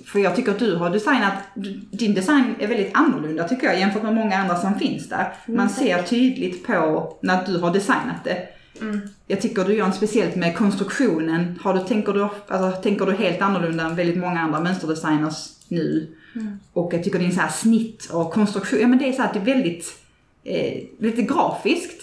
För 0.05 0.19
jag 0.19 0.35
tycker 0.35 0.51
att 0.51 0.59
du 0.59 0.75
har 0.75 0.89
designat, 0.89 1.33
din 1.91 2.13
design 2.13 2.55
är 2.59 2.67
väldigt 2.67 2.91
annorlunda 2.93 3.47
tycker 3.47 3.67
jag 3.67 3.79
jämfört 3.79 4.03
med 4.03 4.13
många 4.13 4.37
andra 4.37 4.55
som 4.55 4.79
finns 4.79 5.09
där. 5.09 5.33
Man 5.47 5.69
ser 5.69 6.03
tydligt 6.03 6.67
på 6.67 7.13
när 7.21 7.45
du 7.45 7.59
har 7.59 7.73
designat 7.73 8.23
det. 8.23 8.54
Jag 9.27 9.41
tycker 9.41 9.63
du 9.65 9.73
gör 9.75 9.85
något 9.87 9.95
speciellt 9.95 10.35
med 10.35 10.57
konstruktionen. 10.57 11.59
Har 11.63 11.73
du, 11.73 11.79
tänker, 11.79 12.13
du, 12.13 12.27
alltså, 12.47 12.81
tänker 12.81 13.05
du 13.05 13.13
helt 13.13 13.41
annorlunda 13.41 13.83
än 13.83 13.95
väldigt 13.95 14.17
många 14.17 14.39
andra 14.39 14.59
mönsterdesigners 14.59 15.49
nu? 15.67 16.15
Och 16.73 16.93
jag 16.93 17.03
tycker 17.03 17.19
din 17.19 17.31
så 17.35 17.41
här 17.41 17.49
snitt 17.49 18.09
och 18.11 18.31
konstruktion, 18.33 18.79
ja 18.79 18.87
men 18.87 18.99
det 18.99 19.09
är 19.09 19.13
så 19.13 19.21
här, 19.21 19.33
det 19.33 19.39
är 19.39 19.45
väldigt, 19.45 19.93
eh, 20.43 20.83
lite 20.99 21.21
grafiskt. 21.21 22.01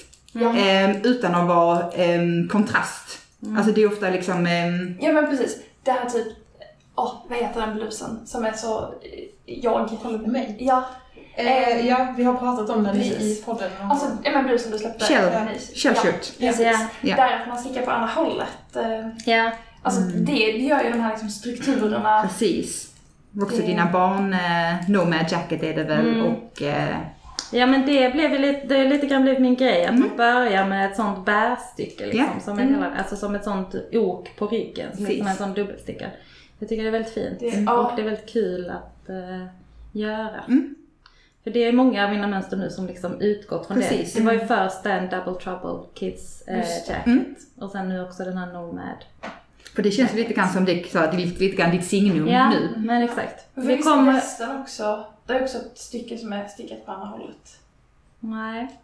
Eh, 0.58 0.96
utan 1.02 1.34
att 1.34 1.48
vara 1.48 1.90
eh, 1.92 2.20
kontrast. 2.50 3.18
Alltså 3.56 3.72
det 3.72 3.82
är 3.82 3.92
ofta 3.92 4.10
liksom, 4.10 4.46
eh, 4.46 5.06
Ja 5.06 5.12
men 5.12 5.26
precis. 5.26 5.58
Det 5.84 5.90
här 5.90 6.08
typ 6.10 6.26
Åh, 6.94 7.14
vad 7.28 7.38
heter 7.38 7.60
den 7.60 7.74
blusen 7.76 8.26
som 8.26 8.44
är 8.44 8.52
så... 8.52 8.78
eh, 8.82 9.24
Jag. 9.44 9.88
Kolla 10.02 10.18
på 10.18 10.30
mig. 10.30 10.56
Ja, 10.60 10.84
Eh, 11.34 11.86
ja, 11.86 12.14
vi 12.16 12.24
har 12.24 12.34
pratat 12.34 12.70
om 12.70 12.84
den 12.84 12.96
i, 12.96 13.10
Precis. 13.10 13.40
i 13.40 13.44
podden. 13.44 13.70
alltså 13.90 14.06
ja, 14.24 14.30
men 14.30 14.44
blusen 14.44 14.72
du 14.72 14.78
släppte. 14.78 15.04
Shell- 15.04 15.52
nyss. 15.52 15.82
shell 15.82 15.94
ja. 16.38 16.52
Ja. 16.62 16.78
Ja. 17.00 17.16
Där 17.16 17.40
att 17.42 17.48
man 17.48 17.58
stickar 17.58 17.82
på 17.82 17.90
andra 17.90 18.06
hållet. 18.08 18.76
eh, 18.76 19.08
Ja. 19.34 19.50
Alltså 19.82 20.00
det, 20.00 20.32
det 20.32 20.58
gör 20.58 20.84
ju 20.84 20.90
de 20.90 21.00
här 21.00 21.10
liksom 21.10 21.28
strukturerna. 21.28 22.22
Precis. 22.22 22.92
Också 23.42 23.56
Det- 23.56 23.62
dina 23.66 23.86
barn, 23.92 24.32
eh, 24.32 24.90
Nomad 24.90 25.26
Jacket 25.32 25.62
är 25.62 25.74
det 25.74 25.84
väl 25.84 26.06
Mm. 26.08 26.26
och 26.26 26.62
eh, 26.62 26.96
Ja 27.54 27.66
men 27.66 27.86
det 27.86 28.12
blev 28.12 28.32
ju 28.32 28.38
lite, 28.38 28.66
det 28.66 28.76
är 28.76 28.88
lite 28.88 29.06
grann 29.06 29.22
blivit 29.22 29.40
min 29.42 29.56
grej 29.56 29.86
att 29.86 29.98
man 29.98 30.10
börjar 30.16 30.66
med 30.66 30.90
ett 30.90 30.96
sånt 30.96 31.24
bärstycke 31.26 32.06
liksom. 32.06 32.24
Ja. 32.34 32.40
Som, 32.44 32.58
Mm. 32.58 32.74
hela, 32.74 32.90
alltså 32.98 33.16
som 33.16 33.34
ett 33.34 33.44
sånt 33.44 33.74
ok 33.92 34.28
på 34.38 34.46
ryggen. 34.46 34.96
Som 34.96 35.04
liksom 35.06 35.26
en 35.26 35.36
sån 35.36 35.54
dubbelsticka. 35.54 36.06
Jag 36.58 36.68
tycker 36.68 36.82
det 36.82 36.88
är 36.88 36.92
väldigt 36.92 37.14
fint. 37.14 37.40
Det- 37.40 37.46
ja. 37.66 37.72
Och 37.72 37.92
det 37.96 38.02
är 38.02 38.06
väldigt 38.06 38.32
kul 38.32 38.70
att 38.70 39.08
eh, 39.08 39.46
göra. 39.92 40.40
Mm. 40.48 40.74
För 41.44 41.50
det 41.50 41.64
är 41.64 41.72
många 41.72 42.04
av 42.04 42.10
mina 42.10 42.26
mönster 42.26 42.56
nu 42.56 42.70
som 42.70 42.86
liksom 42.86 43.20
utgått 43.20 43.66
från 43.66 43.76
Precis. 43.76 44.12
det. 44.12 44.20
Det 44.20 44.26
var 44.26 44.32
ju 44.32 44.46
först 44.46 44.86
en 44.86 45.08
Double 45.08 45.34
Trouble 45.34 45.86
Kids 45.94 46.42
eh, 46.46 46.58
jacket. 46.58 47.06
Mm. 47.06 47.34
Och 47.58 47.70
sen 47.70 47.88
nu 47.88 48.02
också 48.02 48.24
den 48.24 48.38
här 48.38 48.52
Nomad. 48.52 49.04
för 49.74 49.82
det 49.82 49.90
känns 49.90 50.14
lite 50.14 50.32
grann 50.34 50.52
som 50.52 50.64
det, 50.64 50.90
så, 50.92 50.98
det 50.98 51.04
är 51.06 51.12
lite, 51.12 51.40
lite 51.44 51.56
grann 51.56 51.70
ditt 51.70 51.86
signum 51.86 52.28
Ja, 52.28 52.50
nu. 52.50 52.68
men 52.76 53.02
exakt. 53.02 53.54
För 53.54 53.62
Vi 53.62 53.78
kommer... 53.78 54.12
resten 54.12 54.60
också, 54.60 55.04
det 55.26 55.32
är 55.32 55.42
också 55.42 55.58
ett 55.58 55.78
stycke 55.78 56.18
som 56.18 56.32
är 56.32 56.48
stickat 56.48 56.86
på 56.86 56.92
andra 56.92 57.06
hållet. 57.06 57.58
Nej. 58.20 58.78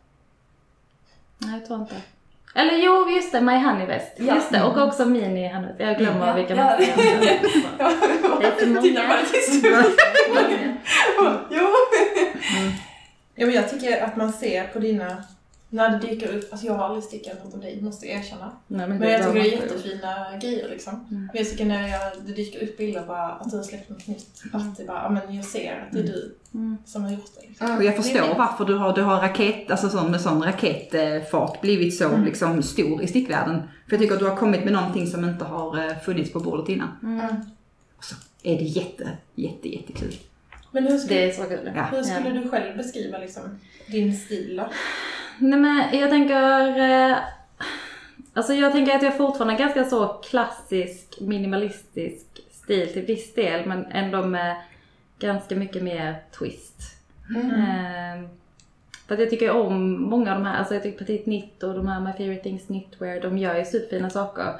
Nej, 1.38 1.58
jag 1.58 1.66
tror 1.66 1.80
inte. 1.80 1.94
Eller 2.58 2.74
jo, 2.76 3.10
just 3.10 3.32
det, 3.32 3.40
My 3.40 3.52
Honey 3.56 3.86
Vest. 3.86 4.12
Ja. 4.16 4.34
Just 4.34 4.50
det, 4.52 4.62
och 4.62 4.78
också 4.88 5.04
Mini 5.04 5.48
Honey. 5.48 5.70
Jag 5.78 5.98
glömmer 5.98 6.26
Ja, 6.26 6.32
vilka 6.34 6.54
ja. 6.54 6.76
västar 6.78 7.02
jag 7.04 7.14
har. 8.28 8.40
Det 8.40 8.46
är 8.46 8.52
för 8.52 8.66
många. 8.66 8.80
Titta 8.82 9.00
på 9.02 9.14
det 9.14 9.26
tills 9.28 9.62
Jo. 11.50 11.66
Ja, 13.34 13.46
men 13.46 13.54
jag 13.54 13.70
tycker 13.70 14.02
att 14.04 14.16
man 14.16 14.32
ser 14.32 14.64
på 14.64 14.78
dina, 14.78 15.22
när 15.70 15.90
det 15.98 16.06
dyker 16.06 16.36
upp, 16.36 16.48
alltså 16.52 16.66
jag 16.66 16.74
har 16.74 16.84
aldrig 16.84 17.04
stickat 17.04 17.44
något 17.44 17.54
av 17.54 17.60
dig, 17.60 17.82
måste 17.82 18.06
jag 18.06 18.18
erkänna. 18.20 18.52
Nej, 18.66 18.88
Men 18.88 19.02
jag 19.10 19.20
bra 19.20 19.32
tycker 19.32 19.44
det 19.44 19.56
är 19.56 19.60
jättefina 19.62 20.38
grejer 20.42 20.68
liksom. 20.68 20.94
Mm. 21.10 21.22
Men 21.26 21.30
jag 21.42 21.50
tycker 21.50 21.64
när 21.64 21.88
jag, 21.88 22.00
det 22.26 22.32
dyker 22.32 22.62
upp 22.62 22.76
bilder 22.78 23.06
bara 23.06 23.26
att 23.26 23.50
du 23.50 23.56
har 23.56 23.64
släppt 23.64 23.88
något 23.90 24.06
nytt, 24.06 24.42
att 24.52 24.76
det 24.76 24.84
bara, 24.84 25.02
ja 25.02 25.08
men 25.10 25.36
jag 25.36 25.44
ser 25.44 25.80
att 25.86 25.92
det 25.92 25.98
är 25.98 26.02
du 26.02 26.34
Mm. 26.54 26.76
som 26.86 27.04
har 27.04 27.10
gjort 27.10 27.30
det. 27.40 27.48
Liksom. 27.48 27.76
Och 27.76 27.84
jag 27.84 27.96
förstår 27.96 28.34
varför 28.38 28.64
du 28.64 28.74
har, 28.74 28.94
du 28.94 29.02
har 29.02 29.20
raket, 29.20 29.70
alltså 29.70 29.88
sån, 29.88 30.10
med 30.10 30.20
sån 30.20 30.42
raketfart 30.42 31.60
blivit 31.60 31.96
så 31.98 32.08
Mm. 32.08 32.24
liksom 32.24 32.62
stor 32.62 33.02
i 33.02 33.06
stickvärlden. 33.06 33.62
För 33.86 33.92
jag 33.92 34.00
tycker 34.00 34.14
att 34.14 34.20
du 34.20 34.26
har 34.28 34.36
kommit 34.36 34.64
med 34.64 34.72
någonting 34.72 35.06
som 35.06 35.24
inte 35.24 35.44
har 35.44 35.78
eh, 35.90 35.96
funnits 36.04 36.32
på 36.32 36.40
bordet 36.40 36.68
innan. 36.68 36.88
Mm. 37.02 37.26
Och 37.96 38.04
så 38.04 38.14
är 38.42 38.56
det 38.58 38.64
jätte, 38.64 39.08
jätte, 39.34 39.68
jättekul. 39.68 40.14
Men 40.72 40.86
hur 40.86 40.98
skulle, 40.98 41.20
Det 41.20 41.30
är 41.30 41.32
så 41.32 41.42
kul. 41.42 41.72
Ja. 41.76 41.82
hur 41.82 42.02
skulle 42.02 42.30
du 42.30 42.48
själv 42.48 42.76
beskriva 42.76 43.18
liksom, 43.18 43.42
din 43.86 44.16
stil 44.16 44.56
då? 44.56 44.68
Nej 45.38 45.58
men 45.58 46.00
jag 46.00 46.10
tänker... 46.10 46.78
Eh, 46.78 47.16
alltså 48.34 48.52
jag 48.52 48.72
tänker 48.72 48.96
att 48.96 49.02
jag 49.02 49.16
fortfarande 49.16 49.54
är 49.54 49.58
ganska 49.58 49.84
så 49.84 50.08
klassisk 50.08 51.20
minimalistisk 51.20 52.26
stil 52.50 52.92
till 52.92 53.06
viss 53.06 53.34
del 53.34 53.66
men 53.66 53.86
ändå 53.86 54.22
med 54.22 54.56
ganska 55.18 55.56
mycket 55.56 55.82
mer 55.82 56.22
twist. 56.38 56.82
Eh, 57.36 58.28
för 59.06 59.14
att 59.14 59.20
jag 59.20 59.30
tycker 59.30 59.50
om 59.50 60.02
många 60.02 60.32
av 60.32 60.38
de 60.38 60.46
här, 60.46 60.58
alltså 60.58 60.74
jag 60.74 60.82
tycker 60.82 60.98
Petit 60.98 61.24
Knit 61.24 61.62
och 61.62 61.74
de 61.74 61.88
här 61.88 62.00
My 62.00 62.12
Favorite 62.12 62.42
Things 62.42 62.66
Knitwear, 62.66 63.20
de 63.20 63.38
gör 63.38 63.56
ju 63.58 63.64
superfina 63.64 64.10
saker. 64.10 64.54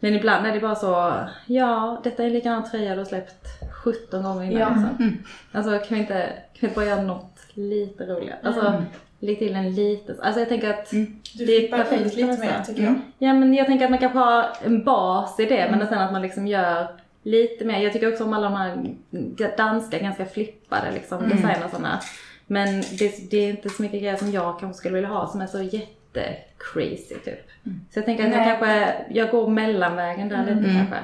Men 0.00 0.14
ibland 0.14 0.46
är 0.46 0.52
det 0.52 0.60
bara 0.60 0.74
så, 0.74 1.14
ja 1.46 2.00
detta 2.04 2.22
är 2.22 2.26
en 2.26 2.32
likadan 2.32 2.70
tröja 2.70 2.92
du 2.92 2.98
har 2.98 3.04
släppt 3.04 3.46
17 3.84 4.22
gånger 4.22 4.50
innan. 4.50 4.60
Ja. 4.60 4.88
Liksom. 4.98 5.24
Alltså 5.52 5.70
kan 5.88 5.94
vi, 5.94 6.00
inte, 6.00 6.22
kan 6.24 6.60
vi 6.60 6.66
inte 6.66 6.74
bara 6.74 6.86
göra 6.86 7.02
något 7.02 7.38
lite 7.54 8.06
roligare? 8.06 8.38
Alltså 8.42 8.84
lägg 9.20 9.38
till 9.38 9.54
en 9.56 9.74
liten, 9.74 10.20
alltså 10.20 10.40
jag 10.40 10.48
tänker 10.48 10.70
att 10.70 10.90
Du 10.90 11.06
Det 11.34 11.42
är 11.42 11.58
flippar 11.60 11.78
perfekt 11.78 12.14
lite 12.16 12.26
mer 12.40 12.62
tycker 12.66 12.82
jag. 12.82 12.94
Ja 13.18 13.34
men 13.34 13.54
jag 13.54 13.66
tänker 13.66 13.84
att 13.84 13.90
man 13.90 13.98
kanske 14.00 14.18
har 14.18 14.46
en 14.64 14.84
bas 14.84 15.40
i 15.40 15.44
det 15.44 15.68
men 15.70 15.86
sen 15.88 15.98
att 15.98 16.12
man 16.12 16.22
liksom 16.22 16.46
gör 16.46 16.86
lite 17.22 17.64
mer. 17.64 17.80
Jag 17.80 17.92
tycker 17.92 18.12
också 18.12 18.24
om 18.24 18.32
alla 18.32 18.48
de 18.50 18.56
här 18.56 19.56
danska 19.56 19.98
ganska 19.98 20.24
flippade 20.26 20.92
liksom 20.94 21.18
Mm. 21.18 21.30
designersarna. 21.30 22.00
Men 22.46 22.80
det, 22.98 23.30
det 23.30 23.36
är 23.36 23.50
inte 23.50 23.68
så 23.68 23.82
mycket 23.82 24.00
grejer 24.00 24.16
som 24.16 24.30
jag 24.32 24.60
kanske 24.60 24.78
skulle 24.78 24.94
vilja 24.94 25.08
ha 25.08 25.26
som 25.28 25.40
är 25.40 25.46
så 25.46 25.62
jätte 25.62 26.36
crazy 26.72 27.14
typ. 27.24 27.48
Mm. 27.66 27.80
Så 27.90 27.98
jag 27.98 28.04
tänker 28.04 28.24
att 28.26 28.30
jag 28.32 28.38
Nej. 28.40 28.56
kanske, 28.60 28.94
jag 29.10 29.30
går 29.30 29.48
mellanvägen 29.50 30.28
där 30.28 30.54
lite 30.54 30.70
kanske. 30.76 30.96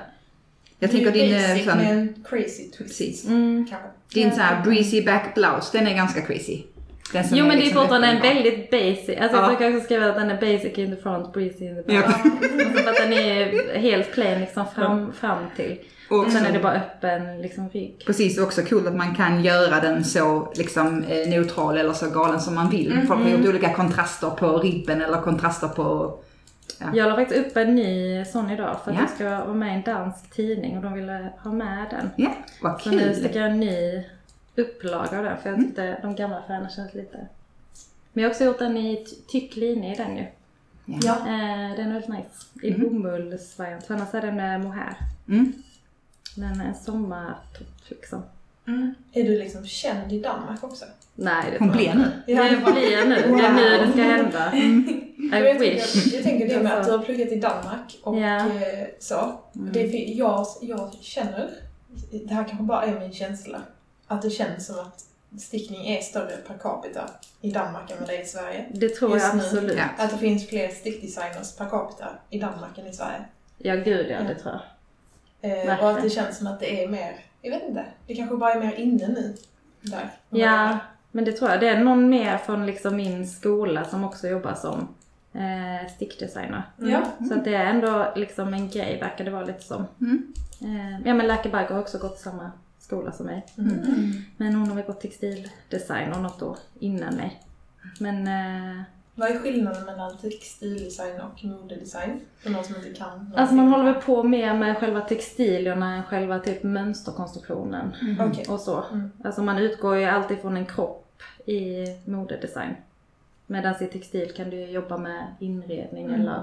Jag 0.78 0.90
Det 0.90 0.96
är 0.98 1.04
tänker 1.04 1.10
din, 1.12 1.34
eh, 1.34 1.40
basic 1.48 1.64
sån, 1.64 1.78
med 1.78 1.92
en 1.92 2.24
crazy 2.28 2.62
twist. 2.70 2.78
precis. 2.78 3.24
Mm. 3.28 3.66
Din 4.14 4.32
så 4.32 4.40
här 4.40 4.62
breezy 4.64 5.02
back 5.04 5.34
blouse, 5.34 5.78
den 5.78 5.86
är 5.86 5.94
ganska 5.94 6.20
crazy. 6.20 6.62
Den 7.14 7.24
som 7.28 7.38
Jo 7.38 7.46
men 7.46 7.56
det 7.56 7.62
är 7.62 7.64
liksom 7.64 7.80
fortfarande 7.80 8.08
en 8.08 8.20
väldigt 8.22 8.70
basic, 8.70 9.18
alltså 9.20 9.36
Ja. 9.36 9.42
jag 9.42 9.48
brukar 9.48 9.74
också 9.74 9.84
skriva 9.84 10.06
att 10.08 10.14
den 10.14 10.30
är 10.30 10.40
basic 10.40 10.78
in 10.78 10.96
the 10.96 11.02
front, 11.02 11.32
breezy 11.32 11.64
in 11.64 11.74
the 11.74 11.82
back. 11.82 12.04
Ja. 12.04 12.30
Alltså 12.76 12.90
att 12.90 12.96
den 12.96 13.12
är 13.12 13.78
helt 13.78 14.12
plain 14.12 14.40
liksom 14.40 14.64
fram, 14.74 15.12
fram 15.12 15.38
till. 15.56 15.78
Och 16.10 16.30
sen 16.32 16.46
är 16.46 16.52
det 16.52 16.58
bara 16.58 16.72
öppen 16.74 17.42
liksom 17.42 17.68
rygg. 17.68 18.02
Precis, 18.06 18.38
och 18.38 18.44
också 18.44 18.62
coolt 18.62 18.86
att 18.86 18.96
man 18.96 19.14
kan 19.14 19.44
göra 19.44 19.80
den 19.80 20.04
så 20.04 20.52
liksom, 20.56 21.04
eh, 21.04 21.28
neutral 21.28 21.78
eller 21.78 21.92
så 21.92 22.10
galen 22.10 22.40
som 22.40 22.54
man 22.54 22.70
vill. 22.70 22.92
Mm, 22.92 23.06
Folk 23.06 23.20
har 23.22 23.30
gjort 23.30 23.46
olika 23.48 23.72
kontraster 23.72 24.30
på 24.30 24.58
ribben 24.58 25.02
eller 25.02 25.20
kontraster 25.20 25.68
på... 25.68 26.18
Ja. 26.80 26.86
Jag 26.94 27.08
la 27.08 27.14
faktiskt 27.16 27.46
upp 27.46 27.56
en 27.56 27.74
ny 27.74 28.24
sån 28.24 28.50
idag 28.50 28.76
för 28.84 28.90
att 28.90 28.96
Ja. 28.96 29.02
jag 29.02 29.10
ska 29.10 29.44
vara 29.44 29.54
med 29.54 29.68
i 29.72 29.74
en 29.74 29.82
dansk 29.82 30.30
tidning 30.34 30.76
och 30.76 30.82
de 30.82 30.92
ville 30.92 31.32
ha 31.44 31.52
med 31.52 31.86
den. 31.90 32.10
Ja, 32.16 32.30
vad 32.62 32.80
Så 32.80 32.90
nu 32.90 32.98
kul! 32.98 33.14
sticker 33.14 33.40
jag 33.40 33.50
en 33.50 33.60
ny 33.60 34.04
upplaga 34.56 35.18
av 35.18 35.24
den 35.24 35.38
för 35.42 35.50
jag 35.50 35.58
tyckte 35.60 35.98
de 36.02 36.14
gamla 36.14 36.42
färgerna 36.46 36.68
känns 36.68 36.94
lite... 36.94 37.26
Men 38.12 38.22
jag 38.22 38.28
har 38.28 38.34
också 38.34 38.44
gjort 38.44 38.60
en 38.60 38.76
i 38.76 39.04
ty- 39.06 39.16
tyck 39.28 39.56
linje 39.56 39.92
i 39.92 39.96
den 39.96 40.16
ju. 40.16 40.24
Ja. 41.02 41.12
Eh, 41.18 41.76
den 41.76 41.88
är 41.88 41.92
väldigt 41.92 42.08
nice. 42.08 42.66
I 42.66 42.70
bomullsvariant. 42.80 43.84
För 43.84 43.94
annars 43.94 44.14
är 44.14 44.20
den 44.22 44.36
med 44.36 44.60
mohair. 44.60 44.96
Mm. 45.28 45.52
Den 46.36 46.60
är 46.60 46.64
en 46.64 46.74
sommartopp 46.74 47.88
liksom. 47.88 48.22
Är 49.12 49.24
du 49.24 49.38
liksom 49.38 49.66
känd 49.66 50.12
i 50.12 50.20
Danmark 50.22 50.64
också? 50.64 50.84
Nej 51.14 51.44
det 51.50 51.58
Hon 51.58 51.70
blir 51.70 51.86
jag 51.86 51.96
nu. 51.96 52.02
inte. 52.04 52.16
Det 52.26 52.72
blir 52.72 53.06
nu. 53.06 53.14
Det 53.14 53.44
är 53.46 53.54
nu 53.54 53.86
det 53.86 53.92
ska 53.92 54.02
hända. 54.02 54.52
Jag 55.32 55.40
I 55.54 55.58
tänker, 55.58 55.74
wish. 55.74 56.14
jag 56.14 56.22
tänker 56.22 56.48
det 56.48 56.62
med 56.62 56.72
att 56.72 56.86
du 56.86 56.90
har 56.92 56.98
pluggat 56.98 57.28
i 57.32 57.40
Danmark 57.40 57.98
och 58.02 58.18
Ja. 58.18 58.36
eh, 58.38 58.86
så. 58.98 59.40
Det 59.52 59.82
är, 59.82 59.88
för- 59.88 60.18
jag, 60.18 60.46
jag 60.60 60.94
känner, 61.00 61.50
det 62.28 62.34
här 62.34 62.44
kanske 62.44 62.64
bara 62.64 62.82
är 62.84 63.00
min 63.00 63.12
känsla, 63.12 63.60
att 64.06 64.22
det 64.22 64.30
känns 64.30 64.66
som 64.66 64.78
att 64.78 65.04
stickning 65.40 65.88
är 65.88 66.00
större 66.00 66.36
per 66.36 66.58
capita 66.58 67.10
i 67.40 67.50
Danmark 67.50 67.90
än 67.90 67.96
vad 68.00 68.08
det 68.08 68.16
är 68.16 68.22
i 68.22 68.26
Sverige. 68.26 68.66
Det 68.70 68.88
tror 68.88 69.12
Just 69.12 69.26
jag 69.26 69.36
nu. 69.36 69.42
absolut. 69.42 69.78
Ja. 69.78 70.04
Att 70.04 70.10
det 70.10 70.18
finns 70.18 70.48
fler 70.48 70.68
stickdesigners 70.68 71.56
per 71.56 71.68
capita 71.68 72.08
i 72.30 72.38
Danmark 72.38 72.78
än 72.78 72.86
i 72.86 72.92
Sverige. 72.92 73.24
Ja 73.58 73.74
gud 73.74 74.06
ja, 74.10 74.22
det 74.22 74.34
tror 74.34 74.54
jag. 74.54 74.60
Eh, 75.68 75.84
och 75.84 75.90
att 75.90 76.02
det 76.02 76.10
känns 76.10 76.38
som 76.38 76.46
att 76.46 76.60
det 76.60 76.84
är 76.84 76.88
mer, 76.88 77.16
jag 77.42 77.50
vet 77.50 77.68
inte, 77.68 77.84
det 78.06 78.14
kanske 78.14 78.36
bara 78.36 78.52
är 78.52 78.60
mer 78.60 78.74
inne 78.74 79.08
nu. 79.08 79.34
Där. 79.80 80.10
Ja, 80.30 80.78
men 81.10 81.24
det 81.24 81.32
tror 81.32 81.50
jag. 81.50 81.60
Det 81.60 81.68
är 81.68 81.78
någon 81.84 82.08
mer 82.08 82.38
från 82.38 82.66
liksom 82.66 82.96
min 82.96 83.28
skola 83.28 83.84
som 83.84 84.04
också 84.04 84.28
jobbar 84.28 84.54
som 84.54 84.88
eh, 85.32 85.90
stickdesigner. 85.94 86.62
Ja. 86.76 87.02
Så 87.28 87.34
att 87.34 87.44
det 87.44 87.54
är 87.54 87.64
ändå 87.64 88.12
liksom 88.16 88.54
en 88.54 88.68
grej, 88.68 89.00
verkar 89.00 89.24
det 89.24 89.30
vara 89.30 89.44
lite 89.44 89.62
som. 89.62 89.86
Mm. 90.00 90.32
Eh, 90.60 91.06
ja 91.08 91.14
men 91.14 91.26
Lärke 91.26 91.48
Bagger 91.48 91.74
har 91.74 91.80
också 91.80 91.98
gått 91.98 92.18
samma 92.18 92.50
skola 92.84 93.12
som 93.12 93.26
mig. 93.26 93.46
Mm. 93.58 94.12
Men 94.36 94.54
hon 94.54 94.68
har 94.68 94.74
väl 94.76 94.84
gått 94.84 95.00
textildesign 95.00 96.12
och 96.12 96.20
något 96.22 96.42
år 96.42 96.58
innan 96.78 97.14
mig. 97.14 97.42
Men 98.00 98.26
eh, 98.26 98.82
Vad 99.14 99.30
är 99.30 99.38
skillnaden 99.38 99.84
mellan 99.84 100.18
textildesign 100.18 101.20
och 101.20 101.44
modedesign? 101.44 102.20
För 102.38 102.50
någon 102.50 102.64
som 102.64 102.76
inte 102.76 102.92
kan 102.92 103.08
någonting. 103.08 103.38
alltså 103.38 103.54
man 103.54 103.68
håller 103.68 103.84
väl 103.84 104.02
på 104.02 104.22
mer 104.22 104.54
med 104.54 104.78
själva 104.78 105.00
textilierna 105.00 105.94
än 105.96 106.02
själva 106.02 106.38
typ 106.38 106.62
mönsterkonstruktionen. 106.62 107.94
Okej. 108.20 108.46
och 108.48 108.60
så. 108.60 108.82
Mm. 108.92 109.10
Alltså 109.24 109.42
man 109.42 109.58
utgår 109.58 109.96
ju 109.96 110.04
alltid 110.04 110.38
från 110.40 110.56
en 110.56 110.66
kropp 110.66 111.22
i 111.46 111.84
modedesign. 112.04 112.74
Medan 113.46 113.74
i 113.82 113.86
textil 113.86 114.32
kan 114.36 114.50
du 114.50 114.64
jobba 114.64 114.96
med 114.96 115.34
inredning 115.40 116.04
Mm. 116.06 116.20
eller... 116.20 116.42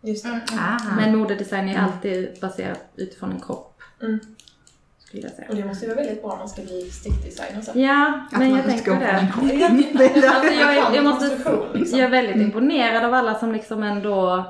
Just 0.00 0.24
det. 0.24 0.40
Ah. 0.58 0.94
Men 0.96 1.16
modedesign 1.18 1.68
är 1.68 1.78
alltid 1.78 2.40
baserat 2.40 2.80
utifrån 2.96 3.32
en 3.32 3.40
kropp. 3.40 3.80
Mm. 5.18 5.22
Skulle 5.22 5.26
jag 5.28 5.32
säga. 5.36 5.48
Och 5.48 5.56
det 5.56 5.64
måste 5.64 5.86
ju 5.86 5.94
vara 5.94 6.04
väldigt 6.04 6.22
bra 6.22 6.32
om 6.32 6.38
man 6.38 6.48
ska 6.48 6.62
bli 6.62 6.90
stickdesigner 6.90 7.60
sen. 7.62 7.80
Ja, 7.82 8.20
Att 8.32 8.38
men 8.38 8.50
man 8.50 8.58
jag 8.58 8.66
tänker 8.66 8.90
det. 8.92 9.28
Det. 9.98 10.28
Alltså 10.28 10.52
jag, 10.52 10.76
är- 10.76 10.94
jag 10.94 11.04
måste... 11.04 11.30
Liksom. 11.74 11.98
Jag 11.98 12.06
är 12.06 12.10
väldigt 12.10 12.36
imponerad 12.36 13.04
av 13.04 13.14
alla 13.14 13.34
som 13.34 13.52
liksom 13.52 13.82
ändå 13.82 14.44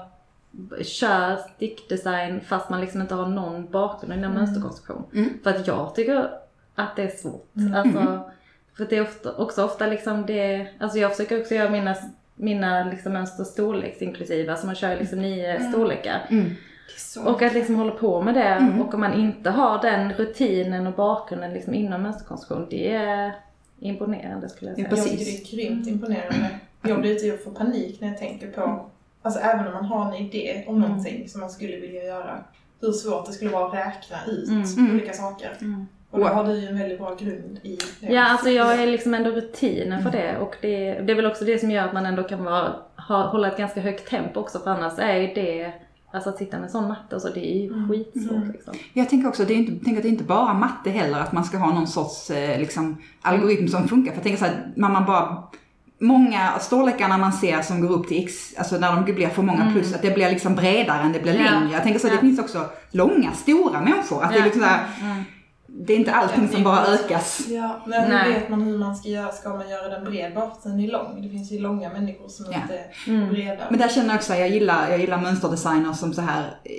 kör 0.83 1.37
stickdesign 1.55 2.41
fast 2.41 2.71
man 2.71 2.81
liksom 2.81 3.01
inte 3.01 3.15
har 3.15 3.27
någon 3.27 3.71
bakgrund 3.71 4.13
inom 4.15 4.33
mönsterkonstruktion. 4.35 5.03
Mm. 5.15 5.31
För 5.43 5.51
att 5.51 5.67
jag 5.67 5.95
tycker 5.95 6.31
att 6.75 6.97
det 6.97 7.03
är 7.03 7.09
svårt. 7.17 7.57
Mm. 7.57 7.75
Alltså, 7.75 8.31
för 8.77 8.85
att 8.85 8.91
det 8.91 8.97
är 8.97 9.03
ofta, 9.03 9.33
också 9.37 9.65
ofta 9.65 9.87
liksom 9.87 10.27
det, 10.27 10.67
alltså 10.81 10.99
jag 10.99 11.11
försöker 11.11 11.41
också 11.41 11.55
göra 11.55 11.71
mina, 11.71 11.95
mina 12.35 12.85
liksom 12.85 13.13
mönster 13.13 13.45
storleksinklusiva, 13.45 14.57
så 14.57 14.67
man 14.67 14.75
kör 14.75 14.97
liksom 14.97 15.19
nio 15.19 15.61
storlekar. 15.71 16.27
Mm. 16.95 17.27
Så. 17.27 17.33
Och 17.33 17.43
att 17.43 17.55
liksom 17.55 17.75
hålla 17.77 17.93
på 17.93 18.23
med 18.23 18.35
det 18.35 18.43
Mm. 18.43 18.83
och 18.83 18.95
om 18.95 19.01
man 19.01 19.13
inte 19.21 19.51
har 19.51 19.83
den 19.83 20.13
rutinen 20.13 20.87
och 20.87 20.93
bakgrunden 20.93 21.53
liksom 21.53 21.75
inom 21.75 22.03
mönsterkonstruktion, 22.03 22.67
det 22.71 22.93
är 22.95 23.33
imponerande 23.81 24.49
skulle 24.49 24.71
jag 24.71 24.79
Ja, 24.79 24.97
säga. 24.97 24.99
Jag 25.09 25.19
precis. 25.19 25.43
tycker 25.43 25.57
det 25.57 25.63
är 25.63 25.67
grymt 25.71 25.87
imponerande. 25.87 26.51
Jag 26.83 27.01
blir 27.01 27.15
lite 27.15 27.27
jag 27.27 27.45
får 27.45 27.51
panik 27.51 28.01
när 28.01 28.09
jag 28.09 28.19
tänker 28.19 28.51
på, 28.51 28.87
alltså 29.23 29.41
även 29.41 29.67
om 29.67 29.73
man 29.73 29.85
har 29.85 30.07
en 30.09 30.15
idé 30.15 30.65
om 30.67 30.77
Mm. 30.77 30.89
någonting 30.89 31.29
som 31.29 31.41
man 31.41 31.51
skulle 31.51 31.77
vilja 31.77 32.05
göra, 32.05 32.39
hur 32.81 32.93
svårt 32.93 33.27
det 33.27 33.33
skulle 33.33 33.51
vara 33.51 33.67
att 33.67 33.75
räkna 33.75 34.17
ut 34.33 34.49
Mm. 34.79 34.91
olika 34.95 35.13
saker. 35.13 35.51
Mm. 35.61 35.87
Och 36.11 36.21
då 36.21 36.27
har 36.27 36.45
du 36.45 36.53
ju 36.61 36.67
en 36.69 36.79
väldigt 36.79 36.99
bra 36.99 37.15
grund 37.15 37.61
i 37.63 37.79
det. 38.01 38.13
Ja, 38.13 38.25
alltså 38.31 38.49
jag 38.51 38.83
är 38.83 38.87
liksom 38.87 39.15
ändå 39.15 39.31
rutinen 39.31 40.03
för 40.03 40.09
Mm. 40.11 40.21
det 40.23 40.39
och 40.39 40.57
det, 40.61 40.93
det 40.95 41.13
är 41.13 41.17
väl 41.17 41.27
också 41.27 41.45
det 41.45 41.59
som 41.59 41.71
gör 41.71 41.85
att 41.85 41.93
man 41.93 42.07
ändå 42.07 42.23
kan 42.23 42.45
vara, 42.45 42.73
ha, 43.09 43.27
hålla 43.27 43.49
ett 43.49 43.57
ganska 43.59 43.81
högt 43.81 44.09
tempo 44.11 44.41
också 44.41 44.59
för 44.59 44.71
annars 44.71 44.99
är 44.99 45.17
ju 45.17 45.35
det, 45.35 45.73
alltså 46.15 46.31
att 46.31 46.39
sitta 46.39 46.59
med 46.59 46.71
sån 46.71 46.89
matte 46.89 47.17
och 47.17 47.23
så, 47.23 47.29
det 47.29 47.47
är 47.57 47.61
ju 47.63 47.73
Mm. 47.73 47.89
skitsvårt 47.89 48.47
liksom. 48.53 48.75
Jag 48.93 49.09
tänker 49.09 49.29
också, 49.29 49.45
det 49.45 49.53
är 49.55 49.57
inte, 49.57 49.85
tänker 49.85 49.97
att 49.97 50.03
det 50.03 50.09
är 50.09 50.13
inte 50.13 50.25
bara 50.25 50.55
matte 50.55 50.91
heller, 50.91 51.19
att 51.21 51.33
man 51.33 51.45
ska 51.45 51.59
ha 51.59 51.75
någon 51.75 51.87
sorts 51.87 52.31
eh, 52.31 52.59
liksom, 52.59 52.97
algoritm 53.23 53.69
som 53.69 53.89
funkar. 53.89 54.11
För 54.13 54.17
jag 54.17 54.23
tänker 54.23 54.39
så 54.39 54.45
här, 54.45 54.73
när 54.77 54.89
man 54.89 55.05
bara 55.05 55.43
Många 56.01 56.59
storlekarna 56.61 57.19
man 57.19 57.33
ser 57.33 57.63
som 57.63 57.81
går 57.81 57.91
upp 57.93 58.09
till 58.09 58.25
x, 58.25 58.55
alltså 58.59 58.79
när 58.79 58.97
de 58.97 59.13
blir 59.15 59.29
för 59.29 59.43
många 59.43 59.71
plus, 59.73 59.95
att 59.95 60.03
det 60.03 60.11
blir 60.15 60.31
liksom 60.31 60.55
bredare 60.55 61.03
än 61.03 61.13
det 61.13 61.21
blir 61.23 61.33
Mm. 61.35 61.45
Ja. 61.47 61.51
längre. 61.61 61.73
Jag 61.73 61.83
tänker 61.83 62.01
så 62.01 62.07
att 62.07 62.11
det 62.13 62.17
Ja. 62.17 62.21
finns 62.21 62.39
också 62.41 62.65
långa, 62.91 63.33
stora 63.33 63.81
människor. 63.81 64.23
Att 64.25 64.31
det 64.31 64.37
är 64.37 64.39
Ja. 64.39 64.45
liksom 64.45 64.63
så 64.63 64.69
här, 64.69 64.81
Mm. 65.01 65.25
Det 65.77 65.93
är 65.93 65.97
inte 65.97 66.13
allting 66.15 66.49
som 66.49 66.63
bara 66.65 66.87
ökas. 66.87 67.41
Ja, 67.49 67.83
men 67.87 68.03
hur 68.03 68.09
Nej. 68.15 68.33
vet 68.33 68.49
man 68.49 68.63
hur 68.63 68.79
man 68.79 68.97
ska 68.97 69.09
göra? 69.09 69.33
Ska 69.33 69.49
man 69.49 69.69
göra 69.69 69.89
den 69.89 70.05
bred 70.05 70.35
bara 70.35 70.45
för 70.47 70.53
att 70.53 70.63
den 70.63 70.81
är 70.81 70.89
lång? 70.89 71.23
Det 71.23 71.29
finns 71.29 71.53
ju 71.53 71.59
långa 71.59 71.89
människor 71.93 72.29
som 72.29 72.47
Ja. 72.53 72.59
inte 72.63 72.75
är 72.75 73.15
Mm. 73.15 73.33
breda. 73.33 73.65
Men 73.71 73.79
där 73.79 73.89
känner 73.89 74.09
jag 74.09 74.17
också, 74.17 74.35
jag 74.35 74.49
gillar, 74.49 74.91
jag 74.91 75.01
gillar 75.01 75.21
mönsterdesigners 75.21 75.97
som 75.99 76.13
så 76.13 76.21
här 76.21 76.41
eh, 76.65 76.73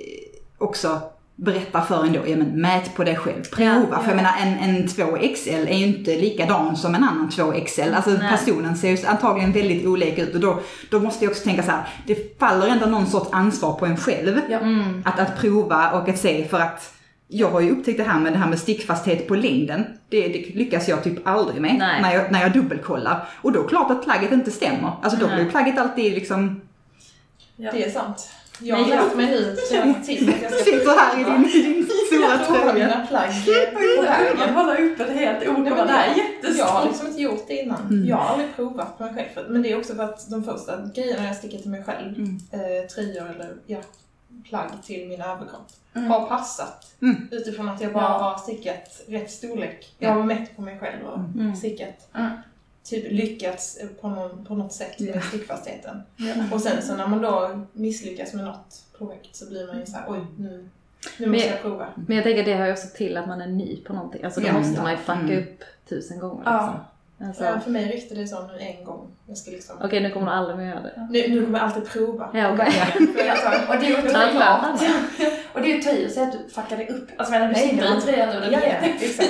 också 0.57 0.99
berättar 1.37 1.81
för 1.81 2.03
en 2.05 2.13
då, 2.13 2.19
ja 2.27 2.37
men 2.37 2.61
mät 2.61 2.95
på 2.95 3.03
dig 3.03 3.15
själv, 3.15 3.43
prova. 3.43 3.87
Ja, 3.91 3.99
för 3.99 4.07
jag 4.09 4.15
menar 4.15 4.31
en, 4.41 4.57
en 4.57 4.87
2XL 4.87 5.67
är 5.67 5.77
ju 5.77 5.85
inte 5.85 6.15
likadan 6.17 6.75
som 6.77 6.95
en 6.95 7.03
annan 7.03 7.29
2XL. 7.29 7.93
Alltså 7.95 8.09
Nej. 8.11 8.29
personen 8.31 8.75
ser 8.77 8.89
ju 8.97 9.07
antagligen 9.07 9.51
väldigt 9.51 9.85
olika 9.87 10.21
ut 10.21 10.33
och 10.35 10.41
då, 10.41 10.59
då 10.91 10.99
måste 10.99 11.25
jag 11.25 11.31
också 11.31 11.43
tänka 11.43 11.63
så 11.63 11.71
här, 11.71 11.87
det 12.07 12.39
faller 12.39 12.67
ändå 12.67 12.85
någon 12.85 13.07
sorts 13.07 13.29
ansvar 13.31 13.73
på 13.73 13.85
en 13.85 13.97
själv. 13.97 14.39
Ja. 14.49 14.57
Mm. 14.59 15.01
Att, 15.05 15.19
att 15.19 15.37
prova 15.39 15.91
och 15.91 16.09
att 16.09 16.17
se 16.19 16.45
för 16.47 16.59
att 16.59 16.91
jag 17.27 17.51
har 17.51 17.61
ju 17.61 17.71
upptäckt 17.71 17.97
det 17.97 18.03
här 18.03 18.19
med 18.19 18.33
det 18.33 18.37
här 18.37 18.49
med 18.49 18.59
stickfasthet 18.59 19.27
på 19.27 19.35
längden. 19.35 19.85
Det, 20.09 20.27
det 20.27 20.55
lyckas 20.55 20.87
jag 20.87 21.03
typ 21.03 21.27
aldrig 21.27 21.61
med 21.61 21.75
Nej. 21.79 22.01
när 22.01 22.13
jag, 22.13 22.31
när 22.31 22.41
jag 22.41 22.53
dubbelkollar. 22.53 23.27
Och 23.41 23.51
då 23.51 23.59
är 23.59 23.63
det 23.63 23.69
klart 23.69 23.91
att 23.91 24.03
plagget 24.03 24.31
inte 24.31 24.51
stämmer. 24.51 24.91
Alltså 25.01 25.19
då 25.19 25.27
blir 25.35 25.49
plagget 25.49 25.77
alltid 25.77 26.13
liksom 26.13 26.61
Ja. 27.57 27.71
Det 27.71 27.83
är 27.83 27.89
sant. 27.89 28.29
Jag 28.59 28.75
har 28.75 28.89
jag- 28.89 29.03
lärt 29.05 29.15
mig 29.15 29.25
nu 29.25 29.55
tiden 30.05 30.29
att 30.33 30.41
jag 30.41 30.51
ska 30.53 30.63
sitter 30.63 30.99
här 30.99 31.19
i 31.21 31.23
din, 31.23 31.45
i 31.45 31.73
din 31.73 31.87
stora 32.07 32.29
Jag 32.29 32.47
tröja. 32.47 32.73
mina 32.73 33.07
plagg 33.07 33.31
på 33.73 34.01
vägen. 34.01 34.53
håller 34.55 34.81
upp 34.81 34.99
ett 34.99 35.09
helt 35.09 35.39
Nej, 35.39 35.49
ord 35.49 35.59
men 35.59 35.71
och 35.73 35.87
det 35.87 35.93
här 35.93 36.07
är 36.09 36.17
jag, 36.47 36.55
jag 36.57 36.65
har 36.65 36.85
liksom 36.85 37.07
inte 37.07 37.21
gjort 37.21 37.45
det 37.47 37.53
innan. 37.63 37.81
Mm. 37.81 38.05
Jag 38.07 38.15
har 38.17 38.29
aldrig 38.33 38.55
provat 38.55 38.97
på 38.97 39.03
mig 39.03 39.31
själv. 39.35 39.49
Men 39.51 39.61
det 39.61 39.71
är 39.71 39.77
också 39.77 39.95
för 39.95 40.03
att 40.03 40.29
de 40.29 40.43
första 40.43 40.85
grejerna 40.95 41.25
jag 41.27 41.35
stickar 41.35 41.57
till 41.57 41.69
mig 41.71 41.83
själv, 41.83 42.15
Mm. 42.17 42.37
eh, 42.51 42.87
tröjor 42.87 43.29
eller 43.35 43.53
ja, 43.65 43.77
plagg 44.49 44.69
till 44.85 45.07
min 45.07 45.21
överkropp, 45.21 45.67
Mm. 45.95 46.09
har 46.11 46.27
passat. 46.27 46.95
Mm. 47.01 47.27
Utifrån 47.31 47.69
att 47.69 47.81
jag 47.81 47.93
bara 47.93 48.03
Ja. 48.03 48.09
har 48.09 48.37
stickat 48.37 49.01
rätt 49.07 49.31
storlek. 49.31 49.95
Jag 49.99 50.11
har 50.11 50.23
mätt 50.23 50.55
på 50.55 50.61
mig 50.61 50.79
själv 50.79 51.05
och 51.05 51.19
Mm. 51.19 51.55
stickat. 51.55 52.07
Mm. 52.15 52.31
Typ 52.83 53.11
lyckats 53.11 53.79
på, 54.01 54.09
någon, 54.09 54.45
på 54.45 54.55
något 54.55 54.73
sätt 54.73 54.99
med 54.99 55.23
stickfastheten. 55.23 56.01
Och 56.51 56.61
sen 56.61 56.81
så 56.81 56.95
när 56.95 57.07
man 57.07 57.21
då 57.21 57.61
misslyckas 57.73 58.33
med 58.33 58.45
något 58.45 58.83
projekt 58.97 59.35
så 59.35 59.49
blir 59.49 59.67
man 59.67 59.79
ju 59.79 59.85
såhär, 59.85 60.05
oj 60.11 60.19
nu, 60.37 60.69
nu 61.19 61.27
måste 61.27 61.45
jag- 61.47 61.55
jag 61.55 61.61
prova. 61.61 61.87
Men 61.95 62.15
jag 62.17 62.23
tänker 62.23 62.43
det 62.45 62.55
hör 62.55 62.65
ju 62.65 62.71
också 62.71 62.87
till 62.95 63.17
att 63.17 63.27
man 63.27 63.41
är 63.41 63.47
ny 63.47 63.77
på 63.83 63.93
någonting. 63.93 64.23
Alltså 64.23 64.41
då 64.41 64.47
Ja. 64.47 64.53
måste 64.53 64.81
man 64.81 64.91
ju 64.91 64.97
fucka 64.97 65.13
Mm. 65.19 65.37
upp 65.43 65.63
tusen 65.89 66.19
gånger 66.19 66.41
Ja. 66.45 66.85
Alltså, 67.21 67.43
Ja, 67.43 67.59
för 67.59 67.71
mig 67.71 67.85
räckte 67.93 68.15
det 68.15 68.27
så 68.27 68.47
nu 68.47 68.59
en 68.59 68.83
gång. 68.85 69.07
Jag 69.27 69.37
ska 69.37 69.51
liksom, 69.51 69.75
Okej, 69.83 69.99
nu 70.01 70.11
kommer 70.11 70.25
du 70.25 70.31
aldrig 70.31 70.57
mer 70.57 70.65
göra 70.67 70.79
det. 70.81 71.07
nu, 71.11 71.27
nu 71.27 71.45
kommer 71.45 71.59
jag 71.59 71.65
alltid 71.67 71.89
prova. 71.89 72.29
Ja, 72.33 72.41
tar- 72.47 72.55
Och 73.69 73.79
det 73.79 73.85
är 73.85 73.89
ju 73.89 73.95
klart. 74.09 74.81
Och 75.53 75.61
det 75.61 75.71
är 75.71 75.97
ju 75.99 76.05
att 76.05 76.11
säga 76.13 76.27
att 76.27 76.31
du 76.31 76.49
fuckade 76.49 76.87
upp. 76.87 77.09
Alltså 77.17 77.31
men 77.33 77.41
du 77.41 77.47
Nej, 77.53 77.69
sitter 77.69 77.97
i 77.97 78.01
tröjan 78.01 78.29
nu, 78.29 78.39
den 78.39 78.51
Ja, 78.51 78.59
är 78.59 78.93
exakt. 79.01 79.29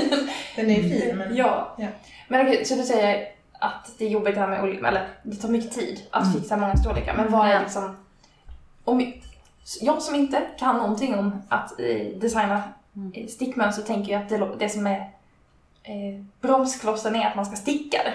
Den 0.55 0.69
är 0.71 0.75
fin 0.81 1.17
men... 1.17 1.35
Ja. 1.35 1.75
Ja. 1.77 1.87
Men 2.27 2.47
okej, 2.47 2.65
så 2.65 2.75
du 2.75 2.83
säger 2.83 3.27
att 3.59 3.91
det 3.97 4.05
är 4.05 4.09
jobbigt 4.09 4.35
det 4.35 4.41
här 4.41 4.47
med 4.47 4.63
olika, 4.63 4.87
eller 4.87 5.07
det 5.23 5.35
tar 5.35 5.49
mycket 5.49 5.71
tid 5.71 6.01
att 6.11 6.23
Mm. 6.23 6.33
fixa 6.41 6.57
många 6.57 6.75
storlekar. 6.75 7.13
Men 7.17 7.31
vad 7.31 7.47
är 7.49 7.59
liksom, 7.59 7.97
om 8.83 9.13
jag 9.81 10.01
som 10.01 10.15
inte 10.15 10.41
kan 10.59 10.77
någonting 10.77 11.15
om 11.15 11.41
att 11.49 11.79
eh, 11.79 12.17
designa 12.19 12.63
Mm. 12.95 13.27
stickmönster 13.27 13.83
tänker 13.83 14.11
ju 14.11 14.17
att 14.17 14.29
det, 14.29 14.49
det 14.59 14.69
som 14.69 14.87
är 14.87 15.09
eh, 15.85 16.23
bromsklossen 16.41 17.15
är 17.15 17.27
att 17.27 17.35
man 17.35 17.45
ska 17.45 17.55
sticka 17.55 17.97
det. 18.03 18.13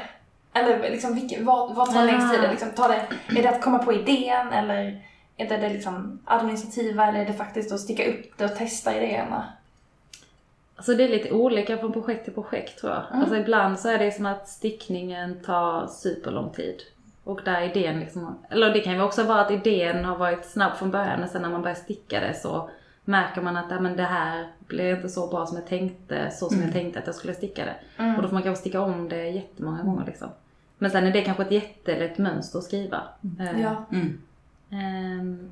Eller 0.60 0.90
liksom, 0.90 1.14
vilken, 1.14 1.44
vad, 1.44 1.74
vad 1.74 1.92
tar 1.92 2.00
Ah. 2.02 2.04
längst 2.04 2.32
tid? 2.34 2.50
Liksom, 2.50 2.70
tar 2.70 2.88
det, 2.88 3.06
är 3.38 3.42
det 3.42 3.48
att 3.50 3.62
komma 3.62 3.78
på 3.78 3.92
idén 3.92 4.52
eller 4.52 5.02
är 5.36 5.48
det 5.48 5.56
det 5.56 5.68
liksom 5.68 6.18
administrativa 6.24 7.06
eller 7.06 7.20
är 7.20 7.26
det 7.26 7.32
faktiskt 7.32 7.72
att 7.72 7.80
sticka 7.80 8.10
upp 8.10 8.38
det 8.38 8.44
och 8.44 8.56
testa 8.56 8.96
idéerna? 8.96 9.44
Alltså 10.76 10.94
det 10.94 11.04
är 11.04 11.08
lite 11.08 11.30
olika 11.32 11.78
från 11.78 11.92
projekt 11.92 12.24
till 12.24 12.34
projekt 12.34 12.80
tror 12.80 12.92
jag. 12.92 13.02
Mm. 13.10 13.20
Alltså 13.20 13.36
ibland 13.36 13.78
så 13.80 13.88
är 13.88 13.98
det 13.98 14.12
som 14.12 14.26
att 14.26 14.48
stickningen 14.48 15.42
tar 15.42 15.86
superlång 15.86 16.50
tid. 16.50 16.76
Och 17.24 17.40
där 17.44 17.62
idén 17.62 18.00
liksom, 18.00 18.38
eller 18.50 18.70
det 18.70 18.80
kan 18.80 18.92
ju 18.94 19.02
också 19.02 19.22
vara 19.22 19.40
att 19.40 19.50
idén 19.50 20.04
har 20.04 20.16
varit 20.16 20.46
snabb 20.46 20.76
från 20.76 20.90
början 20.90 21.20
men 21.20 21.28
sen 21.28 21.42
när 21.42 21.50
man 21.50 21.62
börjar 21.62 21.74
sticka 21.74 22.20
det 22.20 22.34
så 22.34 22.70
märker 23.04 23.40
man 23.42 23.56
att 23.56 23.82
men 23.82 23.96
det 23.96 24.02
här 24.02 24.48
blev 24.66 24.96
inte 24.96 25.08
så 25.08 25.26
bra 25.26 25.46
som 25.46 25.56
jag 25.56 25.66
tänkte, 25.66 26.30
så 26.30 26.46
som 26.48 26.56
Mm. 26.56 26.66
jag 26.68 26.72
tänkte 26.74 26.98
att 26.98 27.06
jag 27.06 27.14
skulle 27.14 27.34
sticka 27.34 27.64
det. 27.64 27.74
Mm. 28.02 28.16
Och 28.16 28.22
då 28.22 28.28
får 28.28 28.34
man 28.34 28.42
kanske 28.42 28.60
sticka 28.60 28.80
om 28.80 29.08
det 29.08 29.28
jättemånga 29.28 29.82
gånger 29.82 30.06
liksom. 30.06 30.28
Men 30.78 30.90
sen 30.90 31.06
är 31.06 31.12
det 31.12 31.22
kanske 31.22 31.42
ett 31.42 31.52
jättelätt 31.52 32.18
mönster 32.18 32.58
att 32.58 32.64
skriva. 32.64 33.02
Eh, 33.40 33.60
Ja. 33.60 33.84
Mm. 33.92 34.20
ehm, 34.70 35.50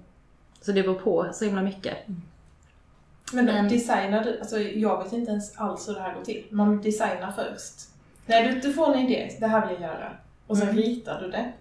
så 0.61 0.73
det 0.73 0.83
beror 0.83 0.95
på 0.95 1.27
så 1.33 1.45
himla 1.45 1.63
mycket. 1.63 1.97
Men, 3.33 3.45
Men- 3.45 3.69
designar 3.69 4.25
du, 4.25 4.39
alltså 4.41 4.59
jag 4.59 5.03
vet 5.05 5.13
inte 5.13 5.31
ens 5.31 5.59
alls 5.59 5.89
hur 5.89 5.95
det 5.95 6.01
här 6.01 6.15
går 6.15 6.23
till. 6.25 6.45
Man 6.51 6.83
designar 6.83 7.33
först. 7.33 7.75
Nej, 8.27 8.49
du, 8.53 8.61
du 8.61 8.73
får 8.73 8.95
en 8.95 8.99
idé, 8.99 9.37
det 9.41 9.47
här 9.47 9.67
vill 9.69 9.81
jag 9.81 9.91
göra. 9.91 10.11
Och 10.47 10.59
sen 10.59 10.69
Mm. 10.69 10.81
ritar 10.83 11.21
du 11.21 11.31
det. 11.31 11.53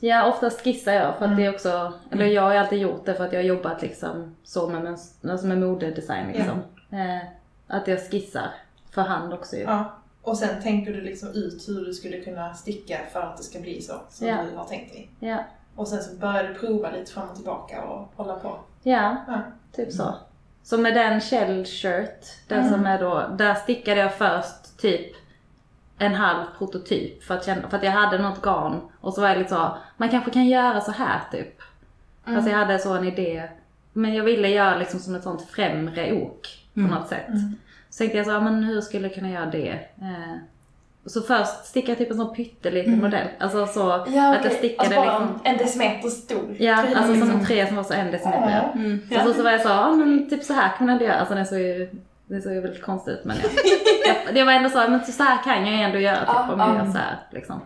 Ja, 0.00 0.26
oftast 0.28 0.60
skissar 0.64 0.92
jag 0.92 1.18
för 1.18 1.24
att 1.24 1.30
Mm. 1.30 1.36
det 1.36 1.44
är 1.46 1.54
också, 1.54 1.92
eller 2.10 2.24
jag 2.26 2.42
har 2.42 2.54
alltid 2.54 2.78
gjort 2.78 3.06
det 3.06 3.14
för 3.14 3.24
att 3.24 3.32
jag 3.32 3.40
har 3.40 3.44
jobbat 3.44 3.82
liksom 3.82 4.36
så 4.44 4.68
med, 4.68 4.98
alltså 5.30 5.46
med 5.46 5.58
modedesign 5.58 6.26
liksom. 6.32 6.58
Eh, 6.90 7.18
att 7.66 7.88
jag 7.88 8.10
skissar 8.10 8.50
för 8.90 9.02
hand 9.02 9.32
också 9.32 9.56
ju. 9.56 9.62
Ja. 9.62 9.92
Och 10.22 10.36
sen 10.38 10.62
tänker 10.62 10.92
du 10.92 11.00
liksom 11.00 11.28
ut 11.28 11.68
hur 11.68 11.84
du 11.86 11.92
skulle 11.94 12.20
kunna 12.20 12.54
sticka 12.54 12.98
för 13.12 13.20
att 13.20 13.36
det 13.36 13.42
ska 13.42 13.58
bli 13.60 13.82
så 13.82 13.92
som 14.10 14.26
Ja. 14.26 14.36
du 14.50 14.56
har 14.56 14.64
tänkt 14.64 14.92
dig. 14.92 15.10
Ja, 15.20 15.44
Och 15.76 15.88
sen 15.88 16.02
så 16.02 16.14
börjar 16.16 16.44
du 16.44 16.54
prova 16.54 16.90
lite 16.90 17.12
fram 17.12 17.28
och 17.28 17.36
tillbaka 17.36 17.82
och 17.82 18.08
hålla 18.16 18.34
på. 18.36 18.56
ja 18.82 19.16
Ja. 19.28 19.40
typ 19.72 19.92
så. 19.92 20.14
Så 20.62 20.78
med 20.78 20.94
den 20.94 21.20
shell 21.20 21.64
shirt, 21.64 22.24
den 22.48 22.58
Mm. 22.58 22.70
som 22.72 22.86
är 22.86 22.98
då, 23.00 23.26
där 23.38 23.54
stickade 23.54 24.00
jag 24.00 24.14
först 24.14 24.78
typ 24.78 25.12
en 25.98 26.14
halv 26.14 26.44
prototyp 26.58 27.22
för 27.24 27.34
att, 27.34 27.44
känna, 27.44 27.68
för 27.68 27.76
att 27.76 27.84
jag 27.84 27.90
hade 27.92 28.18
något 28.18 28.42
garn 28.42 28.80
och 29.00 29.14
så 29.14 29.20
var 29.20 29.28
jag 29.28 29.38
lite 29.38 29.50
så, 29.50 29.76
man 29.96 30.08
kanske 30.08 30.30
kan 30.30 30.46
göra 30.46 30.80
så 30.80 30.92
här 30.92 31.20
typ. 31.32 31.60
Mm. 32.26 32.36
Alltså 32.36 32.50
jag 32.52 32.58
hade 32.58 32.78
så 32.78 32.94
en 32.94 33.04
idé. 33.04 33.42
Men 33.92 34.14
jag 34.14 34.24
ville 34.24 34.48
göra 34.48 34.76
liksom 34.76 35.00
som 35.00 35.14
ett 35.14 35.22
sånt 35.22 35.42
främre 35.50 36.12
ok 36.12 36.48
på 36.74 36.80
Mm. 36.80 36.90
något 36.92 37.08
sätt. 37.08 37.28
Mm. 37.28 37.54
Så 37.90 37.98
tänkte 37.98 38.16
jag 38.18 38.26
så, 38.26 38.32
ja, 38.32 38.40
men 38.40 38.64
hur 38.64 38.80
skulle 38.80 39.06
jag 39.06 39.14
kunna 39.14 39.30
göra 39.30 39.46
det? 39.46 39.70
Eh, 40.00 40.36
så 41.06 41.20
först 41.22 41.64
stickade 41.66 41.90
jag 41.92 41.98
typ 41.98 42.10
en 42.10 42.16
sån 42.16 42.34
pytteliten 42.34 42.92
Mm. 42.92 43.04
modell. 43.04 43.26
Alltså 43.40 43.66
så 43.66 44.04
Ja, 44.08 44.34
att 44.36 44.44
jag 44.44 44.52
stickade 44.52 44.96
alltså 45.00 45.20
liksom. 45.24 45.40
en 45.44 45.56
decimeter 45.56 46.08
stor. 46.08 46.56
Ja, 46.58 46.76
tröja, 46.82 46.96
alltså 46.98 47.02
som 47.02 47.12
liksom. 47.14 47.40
en 47.40 47.46
trä 47.46 47.66
som 47.66 47.76
var 47.76 47.82
så 47.84 47.94
en 47.94 48.10
decimeter. 48.10 48.50
Ja. 48.74 48.80
Mm. 48.80 49.00
Och 49.16 49.20
så, 49.28 49.34
så 49.34 49.42
var 49.42 49.50
jag 49.50 49.60
så, 49.60 49.68
ja 49.68 49.92
men 49.92 50.30
typ 50.30 50.42
så 50.42 50.52
här 50.52 50.68
kan 50.78 50.86
man 50.86 50.92
ändå 50.92 51.04
göra. 51.04 51.16
Alltså 51.18 51.34
den 51.34 51.46
såg 51.46 51.58
ju, 51.58 51.90
det 52.26 52.42
såg 52.42 52.52
ju 52.52 52.60
väldigt 52.60 52.82
konstigt 52.82 53.18
ut 53.18 53.24
men 53.24 53.36
jag, 53.36 53.50
jag, 54.26 54.34
det 54.34 54.44
var 54.44 54.52
ändå 54.52 54.70
så, 54.70 54.78
men 54.78 55.04
så 55.04 55.22
här 55.22 55.42
kan 55.44 55.66
jag 55.66 55.76
ju 55.76 55.82
ändå 55.82 55.98
göra 55.98 56.18
typ 56.18 56.26
Ja, 56.28 56.52
om 56.52 56.60
jag 56.60 56.68
ja. 56.68 56.76
gör 56.84 56.92
så 56.92 56.98
här 56.98 57.18
liksom. 57.30 57.60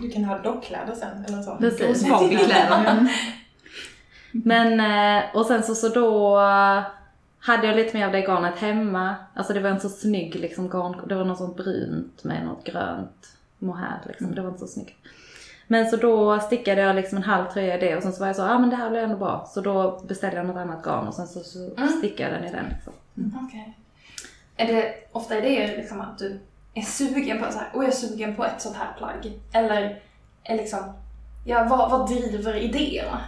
Du 0.00 0.10
kan 0.10 0.24
ha 0.24 0.38
dockkläder 0.38 0.94
sen 0.94 1.24
eller 1.28 1.42
så. 1.42 1.56
Precis. 1.56 2.10
Barbiekläder. 2.10 3.06
Mm. 4.34 4.42
Men, 4.44 4.80
eh, 5.16 5.36
och 5.36 5.46
sen 5.46 5.62
så, 5.62 5.74
så 5.74 5.88
då 5.88 6.40
eh, 6.40 6.82
hade 7.40 7.66
jag 7.66 7.76
lite 7.76 7.96
mer 7.96 8.06
av 8.06 8.12
det 8.12 8.20
garnet 8.20 8.58
hemma. 8.58 9.14
Alltså 9.34 9.52
det 9.52 9.60
var 9.60 9.70
inte 9.70 9.82
så 9.82 9.88
snygg 9.88 10.34
liksom 10.34 10.68
garn, 10.68 11.08
det 11.08 11.14
var 11.14 11.24
något 11.24 11.38
sånt 11.38 11.56
brunt 11.56 12.24
med 12.24 12.44
något 12.44 12.64
grönt 12.64 13.28
mohair 13.58 14.00
liksom. 14.06 14.34
Det 14.34 14.40
var 14.42 14.48
inte 14.48 14.60
så 14.60 14.66
snyggt. 14.66 14.96
Men 15.66 15.90
så 15.90 15.96
då 15.96 16.40
stickade 16.40 16.80
jag 16.80 16.96
liksom 16.96 17.18
en 17.18 17.24
halv 17.24 17.44
tröja 17.52 17.76
i 17.76 17.80
det 17.80 17.96
och 17.96 18.02
sen 18.02 18.12
så 18.12 18.20
var 18.20 18.26
jag 18.26 18.36
så, 18.36 18.42
ja 18.42 18.54
ah, 18.54 18.58
men 18.58 18.70
det 18.70 18.76
här 18.76 18.90
blir 18.90 19.00
ändå 19.00 19.16
bra. 19.16 19.46
Så 19.54 19.60
då 19.60 20.02
beställde 20.08 20.36
jag 20.36 20.46
något 20.46 20.56
annat 20.56 20.82
garn 20.84 21.08
och 21.08 21.14
sen 21.14 21.26
så, 21.26 21.40
så 21.40 21.58
Mm. 21.76 21.88
stickade 21.88 22.30
jag 22.32 22.40
den 22.42 22.48
i 22.48 22.52
den 22.52 22.64
liksom. 22.74 22.92
Okej. 23.46 23.76
Är 24.56 24.66
det 24.66 24.94
ofta 25.12 25.38
idéer 25.38 25.76
liksom 25.76 26.00
att 26.00 26.18
du 26.18 26.40
är 26.74 26.82
sugen 26.82 27.38
på 27.38 27.52
så 27.52 27.58
här, 27.58 27.68
och 27.74 27.82
jag 27.84 27.88
är 27.88 27.94
sugen 27.94 28.36
på 28.36 28.44
ett 28.44 28.60
sånt 28.60 28.76
här 28.76 28.88
plagg? 28.98 29.32
Eller 29.52 30.00
är 30.44 30.56
liksom, 30.56 30.78
ja 31.46 31.66
vad, 31.70 31.90
vad 31.90 32.08
driver 32.08 32.56
idéerna? 32.56 33.20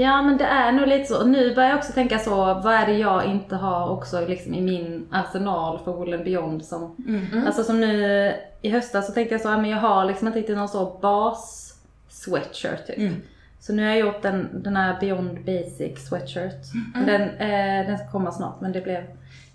Ja 0.00 0.22
men 0.22 0.36
det 0.36 0.44
är 0.44 0.72
nog 0.72 0.86
lite 0.88 1.04
så. 1.04 1.24
Nu 1.26 1.54
börjar 1.54 1.70
jag 1.70 1.78
också 1.78 1.92
tänka 1.92 2.18
så, 2.18 2.34
vad 2.36 2.74
är 2.74 2.86
det 2.86 2.92
jag 2.98 3.24
inte 3.24 3.56
har 3.56 3.88
också 3.88 4.26
liksom 4.26 4.54
i 4.54 4.60
min 4.60 5.08
arsenal 5.12 5.78
för 5.84 5.92
Wool 5.92 6.18
Beyond 6.24 6.64
som, 6.64 6.96
Mm. 7.08 7.46
alltså 7.46 7.64
som 7.64 7.80
nu 7.80 8.32
i 8.62 8.70
höstas 8.70 9.06
så 9.06 9.12
tänkte 9.12 9.34
jag 9.34 9.42
så, 9.42 9.48
men 9.48 9.70
jag 9.70 9.78
har 9.78 10.04
liksom 10.04 10.26
inte 10.26 10.38
riktigt 10.38 10.56
någon 10.56 10.68
så 10.68 10.98
bas 11.02 11.74
sweatshirt 12.08 12.86
typ. 12.86 12.98
Mm. 12.98 13.22
Så 13.60 13.72
nu 13.72 13.82
har 13.82 13.88
jag 13.90 13.98
gjort 13.98 14.22
den, 14.22 14.62
den 14.62 14.76
här 14.76 15.00
Beyond 15.00 15.44
Basic 15.44 16.08
sweatshirt. 16.08 16.62
Den, 17.06 17.22
eh, 17.22 17.86
den 17.86 17.98
ska 17.98 18.10
komma 18.10 18.32
snart 18.32 18.60
men 18.60 18.72
det 18.72 18.80
blev, 18.80 19.04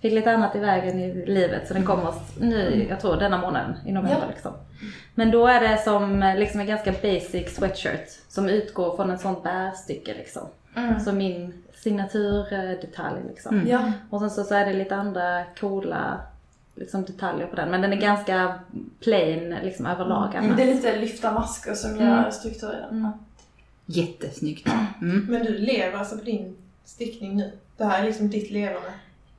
fick 0.02 0.14
lite 0.14 0.32
annat 0.32 0.56
i 0.56 0.60
vägen 0.60 1.00
i 1.00 1.26
livet 1.26 1.68
så 1.68 1.74
den 1.74 1.86
kommer 1.86 2.10
s- 2.10 2.36
nu, 2.40 2.86
jag 2.90 3.00
tror 3.00 3.16
denna 3.18 3.38
månaden 3.38 3.76
i 3.86 3.92
november 3.92 4.18
Ja. 4.22 4.28
liksom. 4.34 4.54
Men 5.16 5.32
då 5.32 5.48
är 5.48 5.60
det 5.62 5.78
som 5.84 6.34
liksom 6.38 6.60
en 6.60 6.68
ganska 6.68 6.92
basic 6.92 7.56
sweatshirt 7.56 8.10
som 8.28 8.50
utgår 8.50 8.96
från 8.96 9.12
ett 9.12 9.22
sånt 9.22 9.44
bärstycke 9.44 10.14
liksom. 10.14 10.42
Mm. 10.76 11.00
Så 11.00 11.12
min 11.12 11.54
signaturdetalj 11.74 13.22
liksom. 13.30 13.56
Mm. 13.56 13.68
Ja. 13.68 13.92
Och 14.10 14.20
sen 14.20 14.30
så, 14.30 14.44
så 14.44 14.56
är 14.56 14.66
det 14.66 14.74
lite 14.74 14.96
andra 14.96 15.44
coola 15.60 16.18
liksom, 16.76 17.04
detaljer 17.06 17.48
på 17.48 17.56
den. 17.56 17.70
Men 17.72 17.82
den 17.82 17.94
är 17.94 17.98
ganska 17.98 18.60
plain 19.00 19.56
liksom 19.64 19.86
överlag 19.86 20.36
annars. 20.36 20.58
Det 20.58 20.64
är 20.64 20.76
lite 20.76 20.96
lyfta 21.00 21.32
masker 21.34 21.74
som 21.74 21.98
gör 22.00 22.30
struktur 22.32 22.70
i 22.74 22.76
den. 22.76 22.90
Mm. 23.00 23.12
Jättesnyggt. 23.86 24.68
Mm. 25.02 25.26
Men 25.30 25.46
du 25.46 25.58
lever 25.58 25.98
alltså 25.98 26.18
på 26.18 26.24
din 26.24 26.56
stickning 26.86 27.36
nu? 27.38 27.52
Det 27.78 27.86
här 27.86 28.02
är 28.02 28.06
liksom 28.06 28.30
ditt 28.30 28.52
levande? 28.52 28.90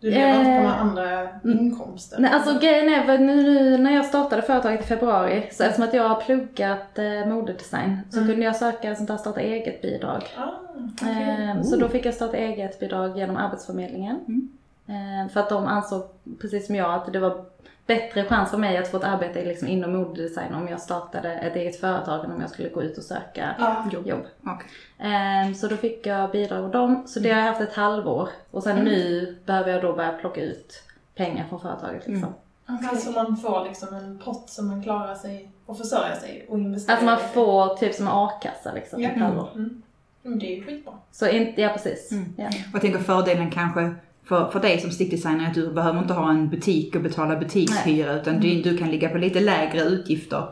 Du 0.03 0.11
lever 0.11 0.39
inte 0.39 0.45
på 0.45 0.51
Eh, 0.51 0.63
några 0.63 0.75
andra 0.75 1.29
inkomster? 1.45 2.17
Nej, 2.21 2.31
alltså 2.33 2.59
grejen 2.59 2.89
är 2.89 3.19
nu, 3.19 3.43
nu 3.43 3.79
när 3.79 3.95
jag 3.95 4.05
startade 4.05 4.43
företaget 4.43 4.81
i 4.81 4.85
februari, 4.85 5.49
så 5.53 5.63
eftersom 5.65 5.85
att 5.89 5.95
jag 5.95 6.09
har 6.09 6.21
pluggat 6.21 6.99
eh, 6.99 7.27
modedesign 7.29 7.99
så 8.11 8.17
Mm. 8.19 8.31
kunde 8.31 8.45
jag 8.47 8.57
söka 8.57 8.95
sånt 8.95 9.09
där 9.09 9.17
starta 9.17 9.41
eget 9.41 9.83
bidrag. 9.83 10.23
Ah, 10.39 10.49
okej. 11.01 11.51
Eh, 11.57 11.63
Så 11.63 11.77
då 11.77 11.89
fick 11.89 12.07
jag 12.07 12.15
starta 12.15 12.37
eget 12.37 12.81
bidrag 12.81 13.19
genom 13.19 13.37
Arbetsförmedlingen. 13.37 14.19
Mm. 14.29 14.49
Eh, 14.87 15.33
För 15.33 15.41
att 15.41 15.49
de 15.49 15.67
ansåg, 15.67 16.03
precis 16.41 16.67
som 16.67 16.75
jag, 16.75 16.95
att 16.95 17.13
det 17.13 17.19
var 17.19 17.45
bättre 17.87 18.25
chans 18.25 18.51
för 18.51 18.59
mig 18.59 18.77
att 18.77 18.89
få 18.89 18.97
ett 18.97 19.05
arbete 19.05 19.45
liksom 19.45 19.69
inom 19.69 19.93
modedesign 19.93 20.55
om 20.55 20.69
jag 20.69 20.81
startade 20.81 21.33
ett 21.33 21.57
eget 21.57 21.81
företag 21.81 22.25
än 22.25 22.33
om 22.33 22.41
jag 22.41 22.51
skulle 22.51 22.69
gå 22.69 22.83
ut 22.83 22.99
och 22.99 23.05
söka 23.05 23.55
Ja. 23.59 23.85
jobb. 24.05 24.27
Okej. 24.47 24.67
Eh, 25.49 25.55
Så 25.55 25.69
då 25.69 25.77
fick 25.77 26.07
jag 26.07 26.31
bidrag 26.31 26.65
av 26.65 26.71
dem. 26.71 27.03
Så 27.07 27.21
det 27.21 27.31
har 27.31 27.39
jag 27.41 27.47
haft 27.47 27.61
ett 27.61 27.75
halvår. 27.75 28.29
Och 28.51 28.63
sen 28.63 28.77
nu 28.85 29.37
behöver 29.47 29.71
jag 29.73 29.83
då 29.83 29.93
börja 29.93 30.13
plocka 30.13 30.41
ut 30.41 30.83
pengar 31.15 31.45
från 31.49 31.61
företaget 31.61 32.07
liksom. 32.07 32.35
Okej. 32.69 32.89
Alltså 32.91 33.11
man 33.11 33.37
får 33.37 33.65
liksom 33.65 33.95
en 33.95 34.19
pott 34.19 34.51
som 34.51 34.69
man 34.69 34.83
klarar 34.83 35.15
sig 35.15 35.51
och 35.67 35.79
försörja 35.79 36.17
sig 36.17 36.47
och 36.49 36.59
investera 36.59 36.93
Alltså 36.97 37.07
man 37.07 37.19
får 37.19 37.77
typ 37.77 37.95
som 37.95 38.07
en 38.07 38.13
a-kassa 38.13 38.73
liksom. 38.73 39.03
Ja. 39.03 39.11
Ett 39.11 39.19
halvår. 39.21 39.49
Mm. 39.55 39.83
Men 40.23 40.39
det 40.39 40.47
är 40.53 40.57
ju 40.57 40.65
skitbra. 40.65 40.93
Så 41.13 41.29
inte, 41.29 41.61
ja 41.61 41.69
precis. 41.69 42.13
Mm. 42.13 42.35
Ja. 42.37 42.47
Och 42.47 42.53
jag 42.75 42.81
tänker 42.81 42.99
fördelen 42.99 43.51
kanske 43.51 43.95
för, 44.25 44.51
för 44.51 44.61
dig 44.61 44.81
som 44.81 44.91
stickdesigner 44.91 45.47
att 45.47 45.55
du 45.55 45.73
behöver 45.73 45.99
inte 45.99 46.15
ha 46.15 46.31
en 46.31 46.49
butik 46.49 46.95
och 46.97 47.03
betala 47.03 47.37
butikshyra 47.37 48.13
utan 48.13 48.41
du, 48.41 48.63
du 48.63 48.79
kan 48.79 48.91
ligga 48.91 49.09
på 49.09 49.19
lite 49.19 49.41
lägre 49.41 49.81
utgifter. 49.81 50.45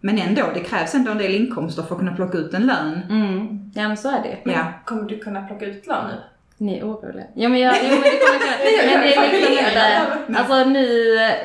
Men 0.00 0.18
ändå, 0.18 0.42
det 0.54 0.60
krävs 0.60 0.94
ändå 0.94 1.10
en 1.10 1.18
del 1.18 1.34
inkomster 1.34 1.82
för 1.82 1.94
att 1.94 1.98
kunna 1.98 2.14
plocka 2.16 2.38
ut 2.38 2.54
en 2.54 2.66
lön. 2.66 3.00
Mm. 3.10 3.70
ja 3.74 3.88
men 3.88 3.96
så 3.96 4.08
är 4.08 4.22
det. 4.22 4.38
Men 4.44 4.54
Ja. 4.54 4.64
kommer 4.84 5.02
du 5.02 5.18
kunna 5.18 5.42
plocka 5.42 5.66
ut 5.66 5.86
lön 5.86 6.04
nu? 6.08 6.14
Ni 6.58 6.78
är 6.78 6.84
oroliga. 6.84 7.24
Jo 7.34 7.48
men, 7.48 7.60
jag, 7.60 7.74
jo, 7.82 7.88
men 7.88 8.00
det 8.00 8.10
kommer 8.10 8.34
jag 8.34 8.40
kunna. 8.40 8.84
Men 8.94 9.00
det 9.00 9.14
är 9.14 9.32
liksom 9.32 9.52
inte, 9.52 10.38
alltså 10.40 10.64
nu 10.64 10.86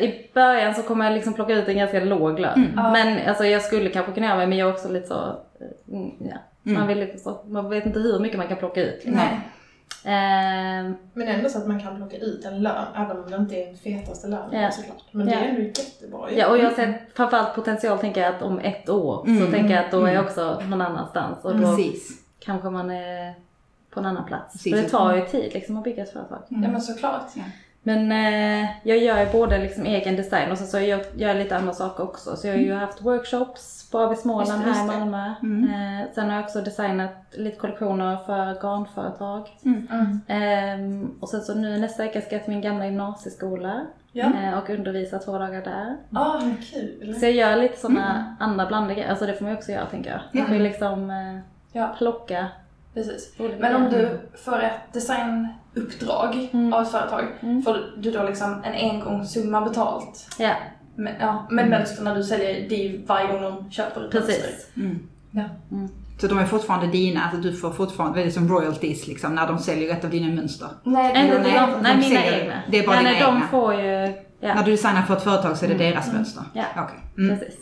i 0.06 0.30
början 0.34 0.76
så 0.76 0.82
kommer 0.82 1.06
jag 1.06 1.14
liksom 1.14 1.34
plocka 1.34 1.54
ut 1.54 1.68
en 1.68 1.78
ganska 1.78 2.00
låg 2.04 2.40
lön. 2.40 2.74
Ja. 2.76 2.92
Men 2.92 3.30
alltså 3.30 3.46
jag 3.46 3.62
skulle 3.62 3.90
kanske 3.90 4.12
kunna 4.12 4.28
göra 4.28 4.40
det 4.40 4.48
men 4.48 4.58
jag 4.58 4.70
är 4.70 4.74
också 4.74 4.92
lite 4.92 5.08
så, 5.08 5.36
mm, 5.92 6.12
ja. 6.20 6.38
Man 6.64 6.88
vill 6.88 7.00
lite 7.00 7.18
så, 7.18 7.42
man 7.48 7.70
vet 7.70 7.86
inte 7.86 8.00
hur 8.00 8.20
mycket 8.20 8.38
man 8.38 8.48
kan 8.48 8.58
plocka 8.58 8.82
ut. 8.82 8.94
Liksom. 8.96 9.14
Nej. 9.14 9.40
Ehm, 10.06 10.96
Men 11.14 11.28
ändå 11.28 11.50
så 11.50 11.58
att 11.58 11.68
man 11.68 11.80
kan 11.80 11.96
plocka 11.96 12.18
ut 12.18 12.46
en 12.46 12.64
lön, 12.64 12.86
även 12.96 13.18
om 13.24 13.30
det 13.32 13.36
inte 13.38 13.56
är 13.56 13.66
den 13.66 13.78
fetaste 13.78 14.28
lönen 14.28 14.62
Ja. 14.62 14.72
såklart. 14.72 15.04
Men 15.12 15.26
det 15.26 15.32
Ja. 15.34 15.40
är 15.40 15.48
ändå 15.48 15.62
jättebra 15.62 16.32
ju. 16.32 16.38
ja 16.38 16.48
och 16.50 16.58
jag 16.58 16.74
ser 16.74 17.02
framförallt 17.16 17.56
potential 17.56 17.98
tänker 18.00 18.22
jag 18.22 18.36
att 18.36 18.42
om 18.42 18.60
ett 18.60 18.90
år 18.90 19.24
så 19.26 19.32
Mm. 19.32 19.52
tänker 19.52 19.76
jag 19.76 19.86
att 19.86 19.92
då 19.92 19.98
är 19.98 20.02
jag 20.08 20.10
Mm. 20.14 20.26
också 20.26 20.62
någon 20.68 20.82
annanstans 20.82 21.46
och 21.46 21.56
då 21.58 21.76
Precis. 21.76 22.22
kanske 22.40 22.70
man 22.70 22.92
är 22.92 23.34
på 23.90 24.00
en 24.00 24.06
annan 24.06 24.26
plats. 24.26 24.52
Precis. 24.54 24.74
För 24.76 24.82
det 24.82 24.90
tar 24.90 25.16
ju 25.16 25.26
tid 25.26 25.54
liksom 25.54 25.78
att 25.78 25.84
bygga 25.84 26.04
ett 26.04 26.14
företag. 26.14 26.40
Ja 26.50 26.58
men 26.58 26.82
såklart. 26.82 27.28
Men 27.84 28.12
eh, 28.12 28.70
jag 28.84 28.98
gör 28.98 29.20
ju 29.20 29.32
både 29.32 29.58
liksom 29.58 29.86
egen 29.86 30.16
design 30.16 30.52
och 30.52 30.58
sen 30.58 30.68
så 30.68 30.78
jag 30.78 30.88
gör 30.88 31.04
jag 31.16 31.38
lite 31.38 31.58
andra 31.58 31.74
saker 31.74 32.04
också. 32.04 32.36
Så 32.36 32.48
jag 32.48 32.54
har 32.54 32.60
ju 32.62 32.74
haft 32.74 33.02
workshops 33.02 33.90
på 33.92 34.00
AB 34.00 34.18
Småland 34.18 34.62
här 34.64 34.84
i. 34.84 34.88
Malmö. 34.88 35.34
Mm. 35.44 35.64
Eh, 35.64 36.08
sen 36.16 36.30
har 36.30 36.36
jag 36.36 36.44
också 36.46 36.62
designat 36.62 37.12
lite 37.32 37.58
kollektioner 37.58 38.18
för 38.26 38.54
garnföretag. 38.62 39.48
Mm. 39.66 40.22
Ehm, 40.28 41.16
och 41.20 41.30
sen 41.30 41.42
så 41.42 41.56
nu 41.56 41.78
nästa 41.78 42.04
vecka 42.04 42.22
ska 42.22 42.36
jag 42.36 42.44
till 42.44 42.54
min 42.54 42.62
gamla 42.62 42.86
gymnasieskola 42.86 43.82
Ja. 44.12 44.26
eh, 44.44 44.58
och 44.58 44.70
undervisa 44.70 45.20
två 45.20 45.32
dagar 45.40 45.62
där. 45.62 45.98
Ah, 46.14 46.40
Men 46.40 46.58
kul. 46.58 47.16
Så 47.20 47.26
jag 47.26 47.32
gör 47.34 47.56
lite 47.56 47.80
sådana 47.80 48.36
andra 48.40 48.66
blandade. 48.66 49.10
Alltså 49.10 49.26
det 49.26 49.34
får 49.34 49.44
man 49.44 49.52
ju 49.52 49.58
också 49.58 49.72
göra 49.72 49.86
tänker 49.86 50.10
jag. 50.12 50.20
Man 50.40 50.46
får 50.48 50.56
ju 50.56 50.64
liksom 50.64 51.10
eh, 51.10 51.40
Ja. 51.72 51.96
plocka 51.98 52.48
precis. 52.94 53.34
Men 53.60 53.76
om 53.76 53.90
du 53.92 54.20
får 54.38 54.64
ett 54.64 54.94
designuppdrag 55.80 56.50
Mm. 56.54 56.74
av 56.74 56.82
ett 56.82 56.92
företag, 56.92 57.26
Mm. 57.42 57.62
får 57.64 57.78
du 57.98 58.12
då 58.12 58.24
liksom 58.24 58.64
en 58.64 58.74
engångssumma 58.92 59.62
betalt? 59.62 60.28
Ja, 60.40 60.54
Men, 60.96 61.14
ja, 61.20 61.48
men 61.50 61.70
mönstren 61.70 62.16
du 62.16 62.24
säljer, 62.24 62.70
det 62.70 62.76
är 62.76 62.90
ju 62.90 63.06
varje 63.06 63.28
gång 63.28 63.42
de 63.42 63.72
köper 63.72 64.08
ett 64.08 64.14
mönster. 64.14 64.34
precis. 64.34 64.68
Mm. 64.78 65.00
Ja. 65.32 65.44
Så 66.22 66.28
de 66.28 66.38
är 66.40 66.46
fortfarande 66.46 66.88
dina, 66.88 67.22
alltså 67.24 67.38
du 67.42 67.54
får 67.54 67.72
fortfarande, 67.72 68.20
det 68.20 68.26
är 68.26 68.30
som 68.32 68.48
royalties 68.50 69.08
liksom, 69.08 69.36
när 69.36 69.48
de 69.48 69.60
säljer 69.60 69.94
ett 69.94 70.04
av 70.04 70.10
dina 70.10 70.36
mönster. 70.36 70.68
Nej, 70.84 71.14
det 71.14 71.20
är 71.20 71.28
de, 71.36 71.50
nej, 71.50 71.52
nej, 71.82 71.96
de 71.96 72.00
mina 72.10 72.22
säljer- 72.22 72.42
egna. 72.42 72.54
det 72.72 72.80
är 72.80 72.86
bara 72.88 72.96
ja, 72.96 73.00
dina 73.02 73.12
nej, 73.12 73.22
de 73.22 73.36
egna. 73.36 73.48
får 73.48 73.74
ju, 73.74 74.14
ja. 74.40 74.54
När 74.56 74.64
du 74.64 74.72
designar 74.72 75.02
för 75.02 75.18
ett 75.18 75.24
företag 75.24 75.58
så 75.58 75.66
är 75.66 75.70
det 75.70 75.76
deras 75.76 76.14
mönster? 76.14 76.44
Ja. 76.54 76.64
Okej. 76.78 77.00
Mm. 77.18 77.40
Precis. 77.40 77.56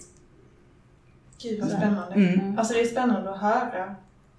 Gud 1.42 1.60
vad 1.62 1.70
spännande. 1.70 2.14
Mm. 2.16 2.58
Alltså 2.60 2.74
det 2.74 2.82
är 2.82 2.86
spännande 2.86 3.30
att 3.32 3.42
höra 3.42 3.96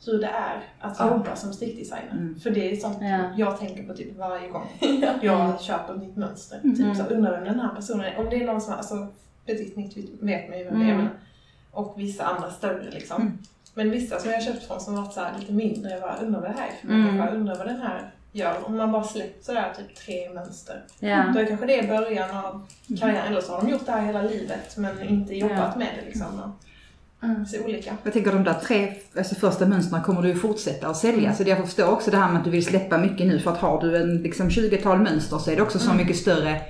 hur 0.07 0.19
det 0.21 0.27
är 0.27 0.61
att 0.81 0.97
Ja. 0.99 1.11
jobba 1.11 1.37
som 1.37 1.53
stickdesigner. 1.53 2.11
Mm. 2.13 2.41
För 2.41 2.51
det 2.51 2.73
är 2.73 2.77
sånt 2.77 2.99
Ja. 3.01 3.31
jag 3.37 3.59
tänker 3.59 3.83
på 3.83 3.95
typ 3.95 4.17
varje 4.19 4.49
gång 4.49 4.67
Ja. 5.03 5.13
jag 5.23 5.61
köper 5.61 5.95
mitt 5.95 6.17
mönster. 6.17 6.61
Mm. 6.65 6.77
Typ 6.77 6.97
så 7.07 7.15
undrar 7.15 7.33
vem 7.33 7.45
den 7.45 7.61
här 7.61 7.75
personen 7.75 8.01
är. 8.05 8.19
Om 8.19 8.31
det 8.31 8.43
är 8.43 8.47
någon 8.47 8.61
som, 8.61 8.73
alltså 8.75 9.07
Petit 9.47 9.77
Nick 9.77 9.97
vet 10.21 10.49
man 10.49 10.59
ju 10.59 10.65
vem 10.65 10.79
det 10.79 10.85
är. 10.85 10.91
Mm. 10.93 10.97
men- 11.05 11.09
Och 11.71 11.95
vissa 11.97 12.25
andra 12.25 12.51
större 12.51 12.91
liksom. 12.91 13.23
Mm. 13.23 13.39
Men 13.75 13.91
vissa 13.91 14.19
som 14.19 14.31
jag 14.31 14.37
har 14.39 14.45
köpt 14.45 14.67
från 14.67 14.81
som 14.81 14.97
varit 14.97 15.13
så 15.13 15.21
här 15.21 15.39
lite 15.39 15.53
mindre, 15.53 15.91
jag 15.91 16.01
bara 16.01 16.17
undrar 16.17 16.41
vad 16.41 16.51
det 16.51 16.57
här 16.59 16.69
är 16.69 16.73
för 16.87 16.95
Mm. 16.95 17.17
jag 17.17 17.35
undrar 17.35 17.55
vad 17.59 17.67
den 17.67 17.81
här 17.81 18.11
gör. 18.33 18.67
Om 18.67 18.77
man 18.77 18.93
bara 18.93 19.03
släppt 19.05 19.45
sådär 19.45 19.73
typ 19.77 19.95
tre 19.97 20.31
mönster. 20.35 20.85
Ja. 21.01 21.25
Då 21.35 21.41
är 21.41 21.47
kanske 21.47 21.67
det 21.67 21.79
är 21.79 21.89
början 21.89 22.37
av 22.45 22.67
karriären, 23.01 23.27
eller 23.27 23.41
så 23.41 23.53
har 23.53 23.63
de 23.63 23.69
gjort 23.71 23.87
det 23.87 23.93
här 23.93 24.07
hela 24.07 24.23
livet 24.23 24.77
men 24.77 25.03
inte 25.09 25.35
jobbat 25.35 25.59
Ja. 25.59 25.79
med 25.79 25.89
det 26.01 26.05
liksom. 26.07 26.53
Mm. 27.23 27.45
Är 27.55 27.65
olika. 27.65 27.93
Jag 28.05 28.13
tänker 28.13 28.33
de 28.33 28.45
där 28.45 28.55
tre 28.55 28.93
alltså 29.19 29.35
första 29.35 29.67
mönstren 29.67 30.03
kommer 30.03 30.23
du 30.23 30.29
ju 30.29 30.35
fortsätta 30.35 30.89
att 30.89 30.97
sälja. 30.97 31.25
Mm. 31.25 31.35
Så 31.37 31.43
det 31.45 31.51
jag 31.51 31.59
förstår 31.59 31.91
också 31.91 32.11
det 32.11 32.17
här 32.17 32.29
med 32.29 32.39
att 32.39 32.45
du 32.45 32.51
vill 32.51 32.65
släppa 32.65 32.99
mycket 32.99 33.27
nu 33.27 33.41
för 33.41 33.51
att 33.53 33.59
har 33.59 33.81
du 33.81 33.97
en 33.97 34.17
liksom 34.23 34.49
20-tal 34.49 34.99
mönster 34.99 35.39
så 35.39 35.51
är 35.51 35.57
det 35.57 35.63
också 35.63 35.79
så 35.79 35.85
Mm. 35.91 35.97
mycket 35.97 36.17
större 36.17 36.61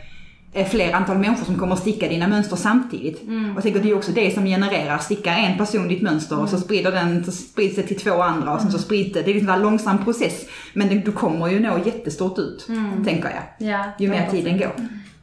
eh, 0.52 0.66
fler 0.66 0.92
antal 0.92 1.18
människor 1.18 1.44
som 1.44 1.58
kommer 1.58 1.72
att 1.72 1.78
sticka 1.80 2.08
dina 2.08 2.28
mönster 2.28 2.56
samtidigt. 2.56 3.22
Mm. 3.22 3.50
Och 3.50 3.56
jag 3.56 3.62
tänker 3.62 3.80
det 3.80 3.90
är 3.90 3.96
också 3.96 4.12
det 4.12 4.34
som 4.34 4.44
genererar, 4.44 4.98
stickar 4.98 5.32
en 5.38 5.58
person 5.58 5.88
ditt 5.88 6.02
mönster 6.02 6.38
och 6.40 6.48
så 6.48 6.58
sprider 6.58 6.92
den, 6.92 7.24
så 7.24 7.32
sprids 7.32 7.76
det 7.76 7.82
till 7.82 7.98
två 8.00 8.22
andra 8.22 8.54
och 8.54 8.60
sen 8.60 8.72
så 8.72 8.78
sprids 8.78 9.12
det. 9.14 9.22
Det 9.22 9.30
är 9.30 9.34
liksom 9.34 9.50
en 9.54 9.62
långsam 9.62 10.04
process. 10.04 10.44
Men 10.72 10.88
du 11.04 11.12
kommer 11.12 11.48
ju 11.48 11.60
nå 11.60 11.78
jättestort 11.86 12.38
ut, 12.38 12.66
Mm. 12.68 13.04
tänker 13.04 13.28
jag. 13.30 13.68
Ja, 13.68 13.84
Ju 13.98 14.08
mer 14.08 14.28
tiden 14.30 14.58
går. 14.58 14.72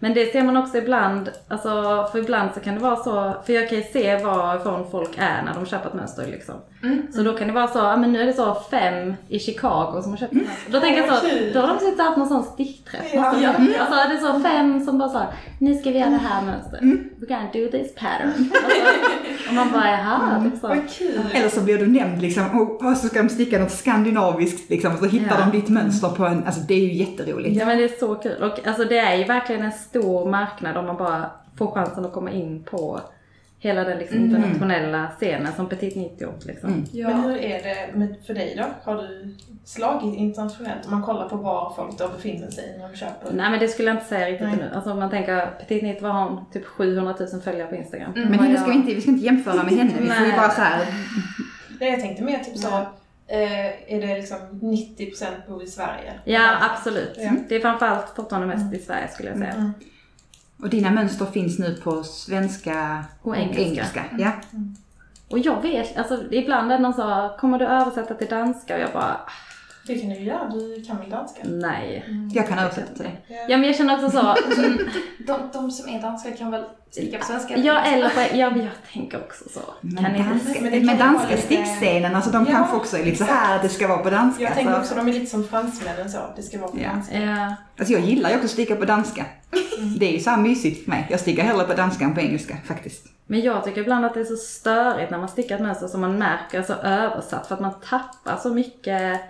Men 0.05 0.13
det 0.13 0.31
ser 0.31 0.43
man 0.43 0.57
också 0.57 0.77
ibland, 0.77 1.29
alltså 1.47 1.69
för 2.11 2.19
ibland 2.19 2.49
så 2.53 2.59
kan 2.59 2.73
det 2.75 2.79
vara 2.81 2.95
så, 2.95 3.35
för 3.45 3.53
jag 3.53 3.69
kan 3.69 3.77
ju 3.77 3.83
se 3.83 4.23
varifrån 4.23 4.85
folk 4.91 5.09
är 5.17 5.41
när 5.45 5.53
de 5.53 5.65
köper 5.65 5.89
ett 5.89 5.93
mönster 5.95 6.27
liksom. 6.27 6.55
Mm. 6.83 7.01
Så 7.11 7.21
då 7.23 7.33
kan 7.33 7.47
det 7.47 7.53
vara 7.53 7.67
så, 7.67 7.77
ja 7.79 7.97
men 7.97 8.13
nu 8.13 8.21
är 8.21 8.25
det 8.25 8.33
så 8.33 8.57
fem 8.71 9.13
i 9.27 9.39
Chicago 9.39 10.01
som 10.01 10.11
har 10.11 10.17
köpt 10.17 10.33
mönster. 10.33 10.71
Då 10.71 10.79
tänker 10.79 11.01
jag 11.01 11.17
så, 11.17 11.25
då 11.53 11.59
har 11.59 11.67
de 11.67 11.79
suttit 11.79 11.99
och 11.99 12.05
haft 12.05 12.17
någon 12.17 12.27
sån 12.27 12.43
stickträff. 12.43 13.11
Ja, 13.13 13.25
Alltså, 13.25 13.43
ja, 13.43 13.49
alltså 13.79 14.09
det 14.09 14.15
är 14.15 14.33
så 14.33 14.39
fem 14.39 14.85
som 14.85 14.97
bara 14.97 15.09
sa, 15.09 15.25
nu 15.59 15.75
ska 15.75 15.91
vi 15.91 15.99
göra 15.99 16.09
det 16.09 16.15
här 16.29 16.41
mönstret. 16.45 16.81
We're 16.81 17.27
gonna 17.27 17.49
do 17.53 17.71
this 17.71 17.95
pattern. 17.95 18.27
Alltså, 18.29 19.49
och 19.49 19.53
man 19.53 19.71
bara, 19.71 19.89
jaha, 19.91 20.43
typ 20.43 20.59
så. 20.61 20.67
Vad 20.67 20.89
kul! 20.97 21.19
Eller 21.33 21.49
så 21.49 21.61
blir 21.61 21.77
du 21.77 21.87
nämnd 21.87 22.21
liksom, 22.21 22.61
och 22.61 22.97
så 22.97 23.07
ska 23.07 23.23
de 23.23 23.29
sticka 23.29 23.59
något 23.59 23.71
skandinaviskt 23.71 24.69
liksom, 24.69 24.93
och 24.93 24.99
så 24.99 25.05
hittar 25.05 25.39
Ja. 25.39 25.45
de 25.51 25.57
ditt 25.59 25.69
mönster 25.69 26.09
på 26.09 26.25
en, 26.25 26.43
alltså 26.45 26.61
det 26.61 26.73
är 26.73 26.79
ju 26.79 26.93
jätteroligt. 26.93 27.55
Ja 27.59 27.65
men 27.65 27.77
det 27.77 27.83
är 27.83 27.99
så 27.99 28.15
kul. 28.15 28.43
Och 28.43 28.67
alltså 28.67 28.83
det 28.83 28.97
är 28.97 29.15
ju 29.15 29.23
verkligen 29.23 29.61
en 29.63 29.71
stor 29.99 30.25
marknad 30.29 30.77
om 30.77 30.85
man 30.85 30.97
bara 30.97 31.29
får 31.57 31.71
chansen 31.71 32.05
att 32.05 32.13
komma 32.13 32.31
in 32.31 32.63
på 32.63 33.01
hela 33.59 33.83
den 33.83 33.97
liksom 33.97 34.17
internationella 34.17 35.07
scenen 35.19 35.53
som 35.53 35.69
Petit 35.69 35.95
Nit 35.95 36.21
gjort 36.21 36.45
liksom. 36.45 36.69
Mm. 36.69 36.85
Ja. 36.91 37.07
Men 37.07 37.21
hur 37.23 37.37
är 37.37 37.63
det 37.63 37.97
med, 37.97 38.15
för 38.27 38.33
dig 38.33 38.55
då? 38.57 38.91
Har 38.91 39.01
du 39.01 39.35
slagit 39.65 40.15
internationellt? 40.15 40.85
Om 40.85 40.91
man 40.91 41.03
kollar 41.03 41.29
på 41.29 41.35
var 41.35 41.73
folk 41.75 41.97
då 41.97 42.07
befinner 42.07 42.47
sig 42.51 42.75
när 42.79 42.89
de 42.89 42.95
köper? 42.97 43.33
Nej 43.33 43.51
men 43.51 43.59
det 43.59 43.67
skulle 43.67 43.87
jag 43.87 43.95
inte 43.95 44.05
säga 44.07 44.27
riktigt 44.27 44.47
Nej. 44.47 44.57
nu. 44.57 44.69
Alltså 44.75 44.91
om 44.91 44.99
man 44.99 45.09
tänker 45.09 45.45
Petit 45.67 45.83
Nit 45.83 46.01
var 46.01 46.11
hon 46.11 46.45
typ 46.53 46.65
700 46.65 47.15
000 47.33 47.41
följare 47.41 47.67
på 47.67 47.75
Instagram. 47.75 48.11
Mm. 48.15 48.29
Men 48.29 48.39
henne 48.39 48.51
jag- 48.51 48.61
ska 48.61 48.69
vi 48.71 48.75
inte, 48.75 48.93
vi 48.93 49.01
ska 49.01 49.11
inte 49.11 49.25
jämföra 49.25 49.63
med 49.63 49.73
henne. 49.73 49.93
Vi 49.99 50.07
får 50.07 50.25
ju 50.25 50.31
bara 50.31 50.49
så 50.49 50.61
här, 50.61 50.85
Nej, 51.79 51.89
jag 51.91 51.99
tänkte 51.99 52.23
mer 52.23 52.39
typ 52.39 52.57
så, 52.57 52.69
är 53.27 54.01
det 54.01 54.15
liksom 54.15 54.37
90% 54.37 55.25
bor 55.47 55.63
i 55.63 55.67
Sverige. 55.67 56.19
Ja, 56.23 56.57
absolut. 56.71 57.13
Ja. 57.17 57.31
Det 57.49 57.55
är 57.55 57.59
framförallt 57.59 58.15
fortfarande 58.15 58.47
mest 58.47 58.73
i 58.73 58.79
Sverige 58.79 59.07
skulle 59.07 59.29
jag 59.29 59.37
säga. 59.37 59.53
Mm. 59.53 59.71
Och 60.61 60.69
dina 60.69 60.91
mönster 60.91 61.25
finns 61.25 61.59
nu 61.59 61.75
på 61.83 62.03
svenska 62.03 63.05
Och 63.21 63.37
engelska. 63.37 64.03
Ja. 64.17 64.31
Och 65.29 65.39
jag 65.39 65.61
vet, 65.61 65.97
alltså 65.97 66.23
ibland 66.31 66.71
är 66.71 66.79
någon 66.79 66.93
sa, 66.93 67.37
kommer 67.39 67.59
du 67.59 67.65
översätta 67.65 68.13
till 68.13 68.27
danska? 68.27 68.75
Och 68.75 68.81
jag 68.81 68.93
bara, 68.93 69.19
Det 69.87 69.95
kan 69.99 70.09
du 70.09 70.15
göra, 70.19 70.49
du 70.49 70.83
kan 70.87 70.97
väl 70.99 71.09
danska? 71.09 71.41
nej. 71.45 72.05
Jag 72.33 72.47
kan 72.47 72.59
översätta 72.59 72.93
till 72.93 73.03
det. 73.03 73.33
Ja 73.49 73.57
men 73.57 73.63
jag 73.63 73.75
känner 73.75 73.93
också 74.05 74.09
så, 74.11 74.35
mm, 74.63 74.77
De, 75.27 75.39
de 75.53 75.71
som 75.71 75.89
är 75.95 76.01
danska 76.01 76.31
kan 76.31 76.51
väl 76.51 76.63
sticka 76.91 77.17
på 77.17 77.25
svenska? 77.25 77.57
ja 77.57 77.81
eller 77.81 78.09
på, 78.09 78.19
ja, 78.21 78.37
jag 78.57 78.69
tänker 78.93 79.17
också 79.19 79.49
så. 79.49 79.59
Men, 79.81 80.03
Kan 80.03 80.13
ni 80.13 80.17
inte 80.19 80.29
danska, 80.29 80.61
men 80.61 80.71
det 80.71 80.77
kan 80.77 80.85
men 80.85 80.97
danska 80.97 81.29
lite- 81.29 81.41
stickscenen, 81.41 82.15
alltså 82.15 82.31
de 82.31 82.45
Ja, 82.45 82.51
kanske 82.51 82.75
också 82.75 82.97
är 82.97 83.05
lite 83.05 83.17
så 83.17 83.23
här, 83.23 83.61
det 83.61 83.69
ska 83.69 83.87
vara 83.87 83.97
på 83.97 84.09
danska. 84.09 84.43
Jag 84.43 84.53
tänker 84.53 84.73
så- 84.73 84.79
också, 84.79 84.95
de 84.95 85.07
är 85.07 85.13
lite 85.13 85.25
som 85.25 85.43
fransmännen 85.47 86.09
så, 86.11 86.19
det 86.35 86.43
ska 86.43 86.59
vara 86.59 86.71
på 86.71 86.77
Ja. 86.81 86.89
danska. 86.89 87.19
Ja. 87.21 87.55
Alltså 87.79 87.93
jag 87.93 88.01
gillar 88.01 88.29
ju 88.29 88.35
också 88.35 88.45
att 88.45 88.51
sticka 88.51 88.75
på 88.75 88.85
danska. 88.85 89.25
Det 89.99 90.05
är 90.05 90.11
ju 90.11 90.19
så 90.19 90.29
här 90.29 90.37
mysigt 90.37 90.83
för 90.83 90.91
mig. 90.91 91.07
Jag 91.09 91.19
stickar 91.19 91.43
hellre 91.43 91.65
på 91.65 91.73
danska 91.73 92.05
än 92.05 92.13
på 92.13 92.19
engelska 92.21 92.57
faktiskt. 92.65 93.05
Men 93.27 93.41
jag 93.41 93.63
tycker 93.63 93.81
ibland 93.81 94.05
att 94.05 94.13
det 94.13 94.19
är 94.19 94.23
så 94.25 94.35
störigt 94.35 95.11
när 95.11 95.17
man 95.17 95.27
stickar 95.29 95.55
ett 95.55 95.61
mönster 95.61 95.87
som 95.87 96.01
man 96.01 96.17
märker 96.17 96.59
är 96.59 96.63
så 96.63 96.73
översatt 96.73 97.47
för 97.47 97.55
att 97.55 97.61
man 97.61 97.73
tappar 97.89 98.37
så 98.43 98.49
mycket 98.53 99.21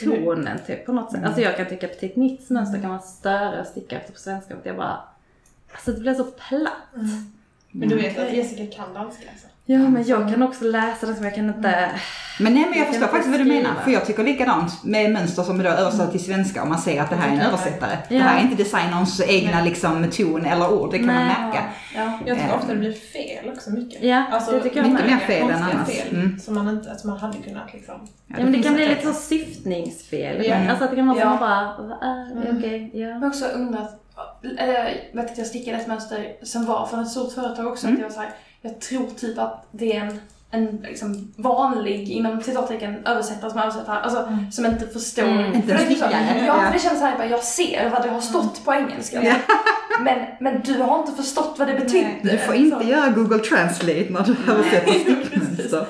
tonen 0.00 0.58
typ 0.66 0.86
på 0.86 0.92
något 0.92 1.12
sätt. 1.12 1.24
Alltså 1.24 1.40
jag 1.40 1.56
kan 1.56 1.66
tycka 1.66 1.88
Petit 1.88 2.16
Nits 2.16 2.50
mönster 2.50 2.80
kan 2.80 2.90
vara 2.90 3.00
större 3.00 3.60
att 3.60 3.68
sticka 3.68 4.00
efter 4.00 4.12
på 4.12 4.18
svenska 4.18 4.48
för 4.54 4.60
att 4.60 4.66
jag 4.66 4.76
bara, 4.76 5.00
alltså 5.72 5.92
det 5.92 6.00
blir 6.00 6.14
så 6.14 6.24
platt. 6.24 6.72
Men 7.70 7.88
du 7.88 7.96
vet 7.96 8.18
att 8.18 8.32
Jessica 8.32 8.76
kan 8.76 8.94
danska 8.94 9.30
alltså? 9.30 9.47
Ja 9.70 9.78
men 9.78 10.04
jag 10.06 10.28
kan 10.28 10.42
också 10.42 10.64
läsa 10.64 11.06
det 11.06 11.14
som 11.14 11.24
jag 11.24 11.34
kan 11.34 11.48
inte, 11.48 11.90
Men 12.40 12.54
nej, 12.54 12.66
men 12.70 12.78
jag 12.78 12.86
Jag 12.86 12.86
förstår 12.86 13.06
faktiskt 13.06 13.30
vad 13.30 13.40
du 13.40 13.44
menar. 13.44 13.70
För 13.84 13.90
jag 13.90 14.04
tycker 14.06 14.22
likadant 14.24 14.84
med 14.84 15.12
mönster 15.12 15.42
som 15.42 15.60
är 15.60 15.64
då 15.64 15.70
översatt 15.70 16.10
till 16.10 16.24
svenska 16.24 16.62
och 16.62 16.68
man 16.68 16.78
ser 16.78 17.02
att 17.02 17.10
det 17.10 17.16
här 17.16 17.28
är 17.28 17.32
en 17.32 17.40
översättare. 17.40 17.98
Det 18.08 18.14
Ja. 18.14 18.22
här 18.22 18.38
är 18.38 18.42
inte 18.42 18.56
designerns 18.62 19.20
egna 19.20 19.62
liksom 19.64 20.10
ton 20.10 20.46
eller 20.46 20.72
ord, 20.72 20.90
det 20.92 20.98
kan 20.98 21.06
man 21.06 21.14
Nej. 21.16 21.26
märka. 21.26 21.64
Ja. 21.96 22.18
Jag 22.26 22.36
tycker 22.38 22.50
Eh. 22.50 22.56
ofta 22.56 22.72
det 22.72 22.78
blir 22.78 22.92
fel 22.92 23.50
också 23.52 23.70
mycket. 23.70 24.02
Ja, 24.02 24.24
Alltså, 24.32 24.52
det 24.52 24.60
tycker 24.62 24.76
jag 24.82 24.90
mycket 24.90 25.06
mer 25.06 25.18
fel 25.18 25.50
än 25.50 25.62
annars. 25.62 25.88
fel 25.88 26.14
Mm. 26.16 26.38
som 26.38 26.54
man 26.54 26.68
inte, 26.68 26.96
som 26.96 27.10
man 27.10 27.18
hade 27.18 27.38
kunnat 27.38 27.72
liksom. 27.72 27.94
Ja, 28.26 28.36
men 28.38 28.52
det 28.52 28.62
kan 28.62 28.74
bli 28.74 28.88
lite 28.88 29.06
så 29.06 29.12
syftningsfel. 29.12 30.44
Ja. 30.46 30.56
Alltså 30.70 30.84
att 30.84 30.90
det 30.90 30.96
kan 30.96 31.06
vara 31.06 31.16
så 31.18 31.22
Ja. 31.22 31.28
man 31.30 31.38
bara, 31.38 32.08
är 32.10 32.32
Mm. 32.32 32.56
okej, 32.58 32.90
ja. 32.94 33.06
Jag 33.08 33.14
har 33.20 33.26
också 33.26 33.44
undrat, 33.44 34.00
jag 35.12 35.22
vet 35.22 35.30
att 35.32 35.38
jag 35.38 35.46
stickade 35.46 35.76
ett 35.78 35.86
mönster 35.86 36.32
som 36.42 36.64
var 36.66 36.86
från 36.86 37.00
ett 37.00 37.08
stort 37.10 37.32
företag 37.32 37.66
också. 37.66 37.86
Mm. 37.86 37.96
Att 37.96 38.00
jag, 38.02 38.08
var 38.08 38.14
så 38.14 38.20
här, 38.20 38.30
jag 38.62 38.80
tror 38.80 39.10
typ 39.10 39.38
att 39.38 39.68
det 39.70 39.96
är 39.96 40.00
en, 40.00 40.20
en 40.50 40.76
liksom 40.76 41.32
vanlig, 41.36 42.08
inom 42.08 42.42
citattecken, 42.42 43.06
översättare 43.06 43.50
som 43.50 43.60
översätter, 43.60 43.92
alltså 43.92 44.28
som 44.52 44.66
inte 44.66 44.86
förstår. 44.86 45.22
Mm. 45.22 45.54
Inte 45.54 45.68
För 45.68 45.74
det 45.74 45.84
är 45.84 45.88
liksom, 45.88 46.08
stickare, 46.08 46.44
ja, 46.46 46.60
för 46.66 46.72
det 46.72 46.78
känns 46.78 46.98
såhär, 46.98 47.24
jag 47.30 47.42
ser 47.42 47.90
vad 47.90 48.02
det 48.02 48.08
har 48.08 48.20
stått 48.20 48.64
på 48.64 48.74
engelska. 48.74 49.24
Ja. 49.24 49.34
Men, 50.00 50.18
men 50.40 50.60
du 50.62 50.74
har 50.82 50.98
inte 50.98 51.12
förstått 51.12 51.54
vad 51.58 51.68
det 51.68 51.74
betydde. 51.74 52.14
Du 52.22 52.38
får 52.38 52.54
inte 52.54 52.80
Så. 52.80 52.88
göra 52.88 53.10
Google 53.10 53.38
Translate 53.38 54.06
när 54.10 54.24
du 54.24 54.52
översätter 54.52 54.92
stickmönster. 55.00 55.86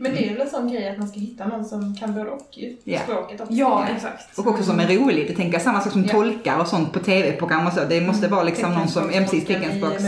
Men 0.00 0.12
det 0.14 0.28
är 0.28 0.32
väl 0.32 0.40
en 0.42 0.50
sån 0.50 0.68
grej 0.72 0.88
att 0.88 0.98
man 0.98 1.08
ska 1.08 1.20
hitta 1.20 1.46
någon 1.46 1.64
som 1.64 1.96
kan 1.96 2.14
både 2.14 2.30
och 2.30 2.48
ju. 2.50 2.76
Ja. 2.84 3.00
Språket 3.00 3.40
också. 3.40 3.52
Ja, 3.52 3.86
exakt. 3.96 4.38
Och 4.38 4.46
också 4.46 4.62
som 4.64 4.80
är 4.80 4.86
rolig. 4.88 5.26
Det 5.28 5.34
tänker 5.34 5.52
jag 5.52 5.62
samma 5.62 5.80
sak 5.80 5.92
som 5.92 6.04
Ja. 6.04 6.08
tolkar 6.12 6.58
och 6.58 6.66
sånt 6.66 6.92
på 6.92 6.98
tv-program 7.00 7.66
och 7.66 7.72
så. 7.72 7.80
Det 7.88 8.00
måste 8.00 8.28
vara 8.28 8.42
liksom 8.42 8.74
någon 8.74 8.88
som, 8.88 9.10
ja 9.12 9.20
precis, 9.20 9.46
teckenspråks... 9.46 10.04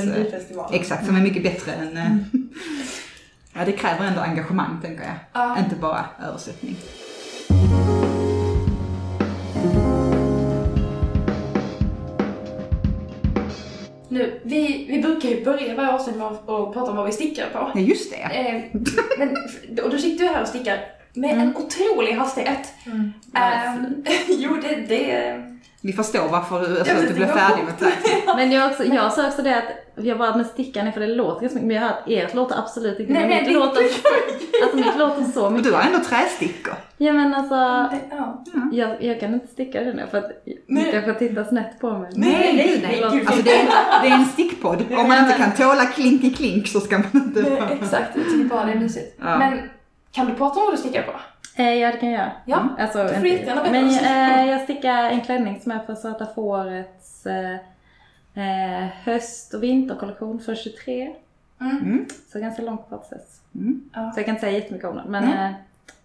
Exakt, 0.72 1.06
som 1.06 1.16
är 1.16 1.20
mycket 1.20 1.42
bättre 1.42 1.72
än... 1.72 1.96
eh, 1.96 2.16
Ja, 3.54 3.64
det 3.64 3.72
kräver 3.72 4.04
ändå 4.06 4.20
engagemang 4.20 4.78
tänker 4.82 5.04
jag. 5.04 5.14
Ja. 5.32 5.58
Inte 5.58 5.76
bara 5.76 6.04
översättning. 6.28 6.76
Nu, 14.12 14.40
vi, 14.42 14.86
vi 14.88 15.02
brukar 15.02 15.28
ju 15.28 15.44
börja 15.44 15.74
varje 15.74 15.92
avsnitt 15.92 16.16
med 16.16 16.26
att 16.26 16.46
prata 16.46 16.90
om 16.90 16.96
vad 16.96 17.06
vi 17.06 17.12
stickar 17.12 17.46
på. 17.52 17.70
Ja, 17.74 17.80
just 17.80 18.12
det. 18.12 18.16
Eh, 18.16 18.80
men, 19.18 19.36
och 19.84 19.90
du 19.90 19.98
sitter 19.98 20.24
ju 20.24 20.30
här 20.30 20.42
och 20.42 20.48
stickar 20.48 20.78
med 21.14 21.38
en 21.38 21.56
otrolig 21.56 22.12
hastighet. 22.12 22.68
Mm. 22.86 23.12
Ehm, 23.34 24.04
jo, 24.28 24.56
det, 24.62 24.74
det... 24.88 25.42
Vi 25.80 25.92
förstår 25.92 26.28
varför 26.28 26.60
du, 26.60 26.78
alltså, 26.78 26.94
Ja, 26.94 27.00
att 27.00 27.02
du 27.02 27.08
det 27.08 27.14
blev 27.14 27.26
färdig 27.26 27.64
med 27.64 27.74
det. 27.78 27.92
Men 28.36 28.52
jag, 28.52 28.70
också, 28.70 28.84
jag 28.84 29.12
sa 29.12 29.28
också 29.28 29.42
det 29.42 29.56
att 29.58 29.91
jag 29.96 30.18
bara, 30.18 30.36
men 30.36 30.44
stickan 30.44 30.86
är 30.86 30.92
för 30.92 31.00
det 31.00 31.06
låter 31.06 31.40
ganska 31.40 31.54
mycket, 31.60 31.66
men 31.66 31.76
jag 31.76 31.82
hör 31.82 31.90
att 31.90 32.08
ert 32.08 32.34
låter 32.34 32.58
absolut 32.58 33.00
inte, 33.00 33.12
Nej, 33.12 33.20
men 33.22 33.30
nej, 33.30 33.40
mitt 33.40 33.48
det- 33.48 33.54
låter, 33.54 33.82
alltså 34.62 34.76
mitt 34.76 34.96
låter 34.98 35.22
så 35.24 35.50
mycket. 35.50 35.64
du 35.64 35.72
har 35.72 35.82
ändå 35.82 35.98
trästickor. 35.98 36.74
Ja 36.96 37.12
men 37.12 37.34
alltså, 37.34 37.54
Ja. 38.10 38.44
jag, 38.72 39.02
jag 39.04 39.20
kan 39.20 39.34
inte 39.34 39.46
sticka 39.46 39.80
det 39.80 39.92
nu 39.94 40.06
för 40.10 40.18
att 40.18 40.30
Nej. 40.46 40.58
ni 40.66 40.92
kanske 40.92 41.14
tittar 41.14 41.44
snett 41.44 41.80
på 41.80 41.90
mig. 41.98 42.10
Nej, 42.16 42.52
nej, 42.56 42.78
Det 42.82 42.88
nej, 42.88 43.00
låter- 43.00 43.16
gud. 43.18 43.26
Alltså 43.28 43.42
det 43.42 43.50
är, 43.60 43.66
det 44.02 44.08
är 44.08 44.14
en 44.14 44.24
stickpodd. 44.24 44.84
Om 44.98 45.08
man 45.08 45.18
inte 45.18 45.32
kan 45.38 45.52
tåla 45.52 45.84
klink 45.86 46.24
i 46.24 46.30
klink 46.30 46.68
så 46.68 46.80
ska 46.80 46.98
man 46.98 47.06
inte... 47.14 47.40
Nej, 47.42 47.78
exakt, 47.82 48.16
jag 48.16 48.24
tycker 48.24 48.44
bara 48.44 48.64
det 48.64 48.72
är 48.72 48.76
mysigt. 48.80 49.16
Ja. 49.20 49.38
Men 49.38 49.70
kan 50.12 50.26
du 50.26 50.34
prata 50.34 50.60
om 50.60 50.64
vad 50.66 50.74
du 50.74 50.78
stickar 50.78 51.02
på? 51.02 51.12
Eh, 51.62 51.74
ja 51.74 51.92
det 51.92 51.96
kan 51.98 52.10
jag 52.10 52.18
göra. 52.20 52.32
Ja, 52.46 52.68
Alltså, 52.78 52.98
får 52.98 53.14
inte- 53.16 53.28
jättegärna 53.28 53.62
berätta 53.62 53.72
men 53.80 53.88
du 53.88 54.40
eh, 54.42 54.50
jag 54.50 54.60
stickar 54.60 55.04
en 55.04 55.20
klänning 55.20 55.60
som 55.62 55.72
är 55.72 55.78
för 55.78 55.94
Svarta 55.94 56.26
Fårets 56.34 57.26
eh, 57.26 57.56
eh, 58.34 58.88
höst 59.02 59.54
och 59.54 59.62
vinterkollektion 59.62 60.40
för 60.40 60.54
23. 60.54 61.14
Mm. 61.60 61.76
Mm. 61.76 62.06
Så 62.32 62.40
ganska 62.40 62.62
långt 62.62 62.88
process. 62.88 63.40
Mm. 63.54 63.90
Ja. 63.94 64.12
Så 64.12 64.18
jag 64.20 64.26
kan 64.26 64.34
inte 64.34 64.46
säga 64.46 64.58
jättemycket 64.58 64.88
om 64.88 64.96
den. 64.96 65.10
Men 65.10 65.24
Nej. 65.24 65.46
eh, 65.50 65.52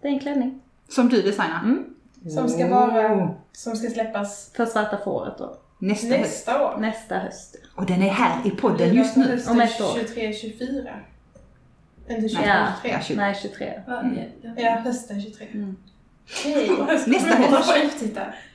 det 0.00 0.08
är 0.08 0.12
en 0.12 0.18
klänning. 0.20 0.60
Som 0.88 1.08
du 1.08 1.22
designar. 1.22 1.60
Mm. 1.64 1.94
Som 2.34 2.48
ska 2.48 2.68
vara, 2.68 3.14
Oh. 3.14 3.30
som 3.52 3.76
ska 3.76 3.90
släppas 3.90 4.50
För 4.56 4.66
Svarta 4.66 4.98
Fåret 5.04 5.38
då. 5.38 5.56
Nästa 5.78 6.06
höst. 6.06 6.20
nästa 6.20 6.64
år. 6.66 6.78
Nästa 6.78 7.18
höst. 7.18 7.56
Och 7.74 7.86
den 7.86 8.02
är 8.02 8.10
här 8.10 8.46
i 8.46 8.50
podden 8.50 8.94
just 8.94 9.16
nu. 9.16 9.42
Om 9.48 9.60
ett 9.60 9.80
år. 9.80 9.94
23, 9.94 10.32
24. 10.32 10.90
Inte 12.08 12.28
23, 12.28 12.46
Ja. 12.48 12.66
23. 12.82 12.90
Ja, 12.92 13.00
20. 13.00 13.16
Nej, 13.16 13.34
23. 13.42 13.82
Va? 13.86 14.10
Ja. 14.56 14.70
Hösten 14.70 15.22
23. 15.22 15.46
Mm. 15.52 15.76
Hej! 16.44 16.70
Nästa 17.06 17.36
höst. 17.36 17.72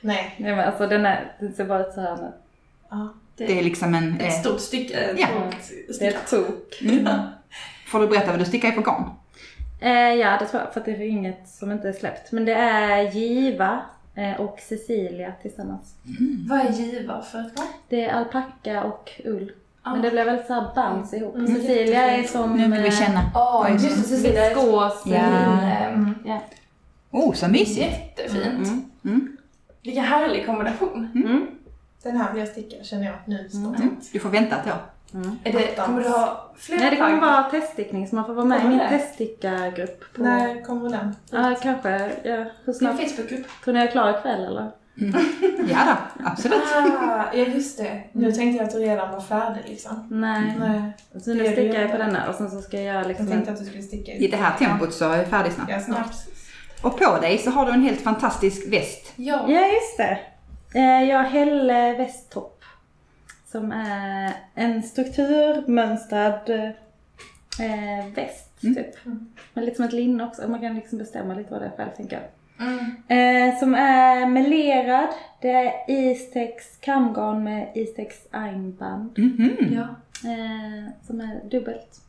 Nej. 0.00 0.34
Ja, 0.36 0.56
men 0.56 0.58
alltså 0.68 0.86
den, 0.86 1.06
är, 1.06 1.32
den 1.40 1.54
ser 1.54 1.64
bara 1.64 1.86
ut 1.86 1.94
så 1.94 2.00
här 2.00 2.16
nu. 2.16 2.32
Ja. 2.90 3.14
Det 3.36 3.58
är 3.58 3.62
liksom 3.62 3.94
en... 3.94 4.14
Ett 4.20 4.22
Eh, 4.22 4.30
stort 4.40 4.60
stycke. 4.60 4.94
ett 4.98 5.20
Ja. 5.20 5.26
stort 5.26 5.98
Det 6.00 6.06
är 6.06 6.10
ett 6.10 6.30
tok. 6.30 6.82
mm. 6.82 7.08
Får 7.86 8.00
du 8.00 8.06
berätta 8.08 8.30
vad 8.30 8.38
du 8.40 8.44
stickar 8.44 8.68
i 8.68 8.72
för 8.72 8.82
garn? 8.82 9.10
Eh, 9.80 9.90
ja, 9.92 10.36
det 10.40 10.46
tror 10.46 10.62
jag. 10.62 10.72
För 10.72 10.80
att 10.80 10.86
det 10.86 10.92
är 10.92 11.00
inget 11.00 11.48
som 11.48 11.72
inte 11.72 11.88
är 11.88 11.92
släppt. 11.92 12.32
Men 12.32 12.44
det 12.44 12.52
är 12.54 13.02
Giva 13.12 13.80
eh, 14.14 14.40
och 14.40 14.58
Cecilia 14.60 15.32
tillsammans. 15.42 15.94
Vad 16.48 16.60
är 16.60 16.70
giva 16.72 17.22
för 17.22 17.38
ett 17.40 17.54
garn? 17.56 17.66
Det 17.88 18.04
är 18.04 18.12
alpacka 18.12 18.82
och 18.84 19.10
ull. 19.24 19.52
Ah. 19.82 19.92
Men 19.92 20.02
det 20.02 20.10
blev 20.10 20.26
väldigt 20.26 20.46
såhär 20.46 20.66
bounce 20.74 21.16
ihop. 21.16 21.34
Mm, 21.34 21.54
Cecilia 21.54 22.10
är 22.10 22.22
som... 22.22 22.56
Nu 22.56 22.70
vill 22.70 22.80
vi 22.82 22.88
eh, 22.88 22.94
känna. 22.94 23.30
Vad 23.34 23.66
är 23.66 23.72
just 23.72 23.84
det. 23.96 24.02
Cecilia. 24.02 24.44
är- 24.50 24.54
Viskos. 24.54 25.02
Ja. 25.06 25.16
Ehm, 25.16 26.14
Ja. 26.24 26.40
Oh, 27.10 27.32
så 27.34 27.48
mysigt. 27.48 27.78
Jättefint. 28.18 28.44
Mm. 28.68 28.84
Mm. 29.04 29.36
Vilken 29.82 30.04
härlig 30.04 30.46
kombination. 30.46 31.08
Mm. 32.04 32.16
Den 32.16 32.26
här 32.26 32.32
vill 32.32 32.40
jag 32.40 32.48
sticka 32.48 32.84
känner 32.84 33.04
jag 33.06 33.14
nu 33.26 33.36
Mm. 33.38 33.50
spontant. 33.50 34.10
Du 34.12 34.18
får 34.20 34.28
vänta 34.30 34.56
ett 34.56 34.66
år. 34.66 34.72
Mm. 35.14 35.38
Är 35.44 35.52
det, 35.52 35.84
kommer 35.86 36.02
du 36.02 36.08
ha 36.08 36.52
fler 36.58 36.76
Nej, 36.76 36.90
det 36.90 36.96
kommer 36.96 37.20
vara 37.20 37.42
teststickning 37.42 38.08
så 38.08 38.14
man 38.14 38.26
får 38.26 38.34
vara 38.34 38.46
med 38.46 38.58
i 38.58 38.60
Kommer 38.62 38.76
min 38.76 38.78
det? 38.90 38.98
teststickargrupp. 38.98 40.14
På... 40.14 40.22
När 40.22 40.62
kommer 40.64 40.90
den? 40.90 41.16
Ja, 41.30 41.54
kanske. 41.62 41.90
Ja, 42.24 42.36
hur 42.36 42.46
Din 42.64 42.74
snabbt? 42.74 43.00
Facebookgrupp? 43.10 43.46
Tror 43.64 43.74
ni 43.74 43.80
jag 43.80 43.88
är 43.88 43.92
klar 43.92 44.18
ikväll 44.18 44.44
eller? 44.44 44.70
Ja 45.68 45.78
då, 45.86 46.24
absolut. 46.24 46.62
Ah, 46.76 47.24
ja 47.34 47.44
just 47.44 47.78
det. 47.78 48.02
Nu 48.12 48.32
tänkte 48.32 48.56
jag 48.58 48.66
att 48.66 48.72
du 48.74 48.78
redan 48.78 49.10
var 49.12 49.20
färdig 49.20 49.62
liksom. 49.66 50.06
Nej. 50.10 50.56
Nej. 50.58 50.92
Så 51.24 51.34
nu 51.34 51.44
stickar 51.52 51.80
jag 51.80 51.90
på 51.90 51.96
denna 51.96 52.28
och 52.28 52.34
sen 52.34 52.50
så 52.50 52.60
ska 52.60 52.76
jag 52.76 52.86
göra 52.86 52.98
Jag 52.98 53.08
liksom 53.08 53.26
tänkte 53.26 53.50
en... 53.50 53.54
att 53.54 53.60
du 53.60 53.66
skulle 53.66 53.82
sticka 53.82 54.12
I 54.12 54.28
det 54.28 54.36
här 54.36 54.58
tempot 54.58 54.94
så 54.94 55.10
är 55.10 55.16
jag 55.16 55.26
färdig 55.26 55.52
snart. 55.52 55.68
Ja, 55.70 55.80
snart. 55.80 56.10
Och 56.82 56.98
på 56.98 57.18
dig 57.20 57.38
så 57.38 57.50
har 57.50 57.66
du 57.66 57.72
en 57.72 57.82
helt 57.82 58.00
fantastisk 58.00 58.72
väst. 58.72 59.12
Ja. 59.16 59.44
Ja, 59.48 59.60
just 59.66 59.96
det. 59.96 60.18
Eh, 60.74 61.02
Jag 61.08 61.18
har 61.18 61.24
Helle 61.24 61.92
västtopp. 61.96 62.60
Som 63.46 63.72
är 63.72 64.32
en 64.54 64.82
strukturmönstrad 64.82 66.50
eh, 66.50 68.06
väst, 68.14 68.50
Mm. 68.62 68.74
typ. 68.74 68.94
Men 69.54 69.64
lite 69.64 69.76
som 69.76 69.84
ett 69.84 69.92
linne 69.92 70.24
också. 70.24 70.48
Man 70.48 70.60
kan 70.60 70.74
liksom 70.74 70.98
bestämma 70.98 71.34
lite 71.34 71.52
vad 71.52 71.62
det 71.62 71.66
är 71.66 71.76
själv, 71.76 71.90
tänker 71.96 72.16
jag. 72.20 72.24
Mm. 72.68 73.50
Eh, 73.52 73.58
som 73.58 73.74
är 73.74 74.26
melerad. 74.26 75.08
Det 75.40 75.50
är 75.50 75.90
Istex 75.90 76.76
kamgarn 76.80 77.44
med 77.44 77.68
Istex 77.74 78.16
armband. 78.30 79.18
Mhm. 79.18 79.56
Ja. 79.72 79.82
Eh, 80.30 80.90
som 81.06 81.20
är 81.20 81.40
dubbelt. 81.50 82.00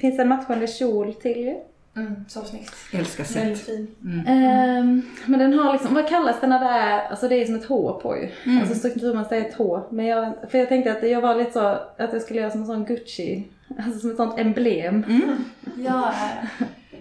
Finns 0.00 0.18
en 0.18 0.28
matchande 0.28 0.66
kjol 0.66 1.14
till 1.14 1.36
ju. 1.44 1.56
Mm, 1.96 2.24
så 2.28 2.44
snyggt. 2.44 2.74
Jag 2.92 3.00
älskar 3.00 3.24
sätt. 3.24 3.36
Väldigt 3.44 3.60
fin. 3.66 3.86
Mm. 4.04 4.26
Ehm, 4.26 5.02
men 5.26 5.38
den 5.38 5.58
har 5.58 5.72
liksom, 5.72 5.94
vad 5.94 6.08
kallas 6.08 6.40
det 6.40 6.46
när 6.46 6.60
det 6.60 6.66
är, 6.70 7.08
alltså 7.08 7.28
det 7.28 7.34
är 7.42 7.46
som 7.46 7.54
ett 7.54 7.64
H 7.64 8.00
på 8.02 8.16
ju. 8.16 8.28
Mm. 8.44 8.58
Alltså 8.62 8.74
strukturmönster 8.74 9.36
är 9.36 9.40
ett 9.40 9.54
H. 9.54 9.80
Men 9.90 10.06
jag, 10.06 10.32
för 10.50 10.58
jag 10.58 10.68
tänkte 10.68 10.92
att 10.92 11.08
jag 11.10 11.20
var 11.20 11.34
lite 11.34 11.52
så, 11.52 11.60
att 11.98 12.12
jag 12.12 12.22
skulle 12.22 12.40
göra 12.40 12.50
som 12.50 12.60
en 12.60 12.66
sån 12.66 12.84
Gucci, 12.84 13.44
alltså 13.78 13.98
som 14.00 14.10
ett 14.10 14.16
sånt 14.16 14.38
emblem. 14.38 15.04
Mm. 15.08 15.44
Ja. 15.76 16.12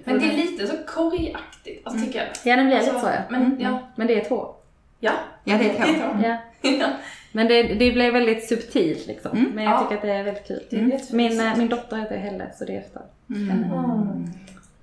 Men 0.04 0.20
det 0.20 0.26
är 0.26 0.38
lite 0.38 0.68
så 0.68 0.74
korgaktigt, 0.88 1.88
alltså 1.88 2.06
tycker 2.06 2.20
jag. 2.20 2.28
Ja, 2.44 2.56
den 2.56 2.66
blir 2.68 2.78
Alltså, 2.78 2.92
lite 2.94 3.06
så 3.06 3.12
ja. 3.12 3.22
Men 3.30 3.42
Mm. 3.46 3.58
ja, 3.62 3.80
Men 3.96 4.08
det 4.08 4.22
är 4.22 4.26
två. 4.26 4.48
ja. 5.00 5.12
Ja, 5.44 5.58
det 5.58 5.64
är 5.70 5.70
ett 5.70 5.78
hår. 5.80 5.86
så. 6.22 6.28
Ja. 6.28 6.38
Ja. 6.80 6.88
Men 7.32 7.48
det, 7.48 7.64
det 7.64 7.92
blev 7.92 8.14
väldigt 8.14 8.48
subtilt 8.48 9.08
liksom. 9.08 9.38
Mm. 9.38 9.52
Men 9.56 9.64
jag 9.64 9.74
Ja. 9.74 9.82
tycker 9.82 9.96
att 9.96 10.02
det 10.02 10.12
är 10.12 10.24
väldigt 10.24 10.48
kul. 10.48 10.64
Det 10.70 10.76
är. 10.78 11.16
Min, 11.16 11.42
eh, 11.42 11.58
min 11.58 11.70
dotter 11.70 11.98
heter 11.98 12.18
Helle, 12.18 12.48
så 12.58 12.66
det 12.66 12.74
är 12.76 12.80
efter 12.80 13.02
Mm. 13.30 13.50
henne. 13.50 14.28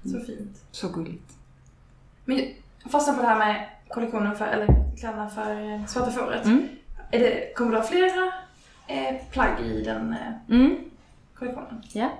Mm. 0.04 0.20
Så 0.20 0.26
fint. 0.26 0.62
Så 0.70 0.88
gulligt. 0.88 1.32
Men 2.24 2.48
fastna 2.90 3.14
på 3.14 3.22
det 3.22 3.28
här 3.28 3.38
med 3.38 3.68
kollektionen 3.88 4.36
för, 4.36 4.44
eller 4.46 4.66
kläderna 5.00 5.30
för 5.30 5.74
eh, 5.74 5.86
Svarta 5.86 6.10
fåret. 6.10 6.44
Mm. 6.44 6.68
Är 7.10 7.18
det, 7.18 7.54
kommer 7.56 7.70
du 7.70 7.76
ha 7.76 7.84
flera 7.84 8.32
eh, 8.86 9.14
plagg 9.30 9.60
i 9.60 9.82
den 9.84 10.12
eh, 10.12 10.54
Mm. 10.56 10.76
kollektionen? 11.34 11.82
Ja, 11.92 12.10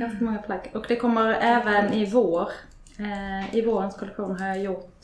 ganska 0.00 0.24
många 0.24 0.38
plagg. 0.38 0.70
Och 0.74 0.84
det 0.88 0.96
kommer 0.96 1.34
även 1.34 1.92
i 1.92 2.10
vår. 2.10 2.48
Eh, 2.98 3.54
I 3.56 3.62
vårens 3.66 3.94
kollektion 3.94 4.40
har 4.40 4.46
jag 4.46 4.58
gjort 4.62 5.00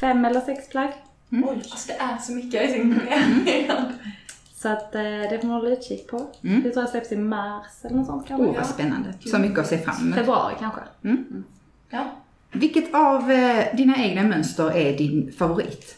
fem 0.00 0.24
eller 0.24 0.40
sex 0.40 0.68
plagg. 0.68 0.92
Oj, 1.30 1.42
alltså 1.70 1.88
det 1.88 1.94
är 1.94 2.18
så 2.18 2.32
mycket. 2.32 2.54
Jag 2.54 2.64
är 2.64 2.68
så 2.68 2.74
imponerad. 2.74 3.92
Så 4.58 4.68
att 4.68 4.94
eh, 4.94 5.02
det 5.02 5.38
får 5.40 5.48
man 5.48 5.56
hålla 5.56 5.70
utkik 5.70 6.06
på. 6.08 6.26
Mm. 6.44 6.62
Det 6.62 6.70
tror 6.70 6.82
jag 6.82 6.90
släpps 6.90 7.12
i 7.12 7.16
mars 7.16 7.66
eller 7.84 7.96
något 7.96 8.06
sånt 8.06 8.26
kanske. 8.28 8.46
Åh, 8.46 8.54
vad 8.56 8.66
spännande. 8.66 9.14
Så 9.26 9.38
mycket 9.38 9.58
att 9.58 9.66
se 9.66 9.78
fram 9.78 9.96
emot. 10.02 10.14
Februari 10.14 10.54
kanske. 10.60 10.80
Ja. 11.90 12.04
Vilket 12.52 12.94
av 12.94 13.30
eh, 13.30 13.76
dina 13.76 13.96
egna 13.96 14.22
mönster 14.22 14.76
är 14.76 14.98
din 14.98 15.32
favorit? 15.38 15.96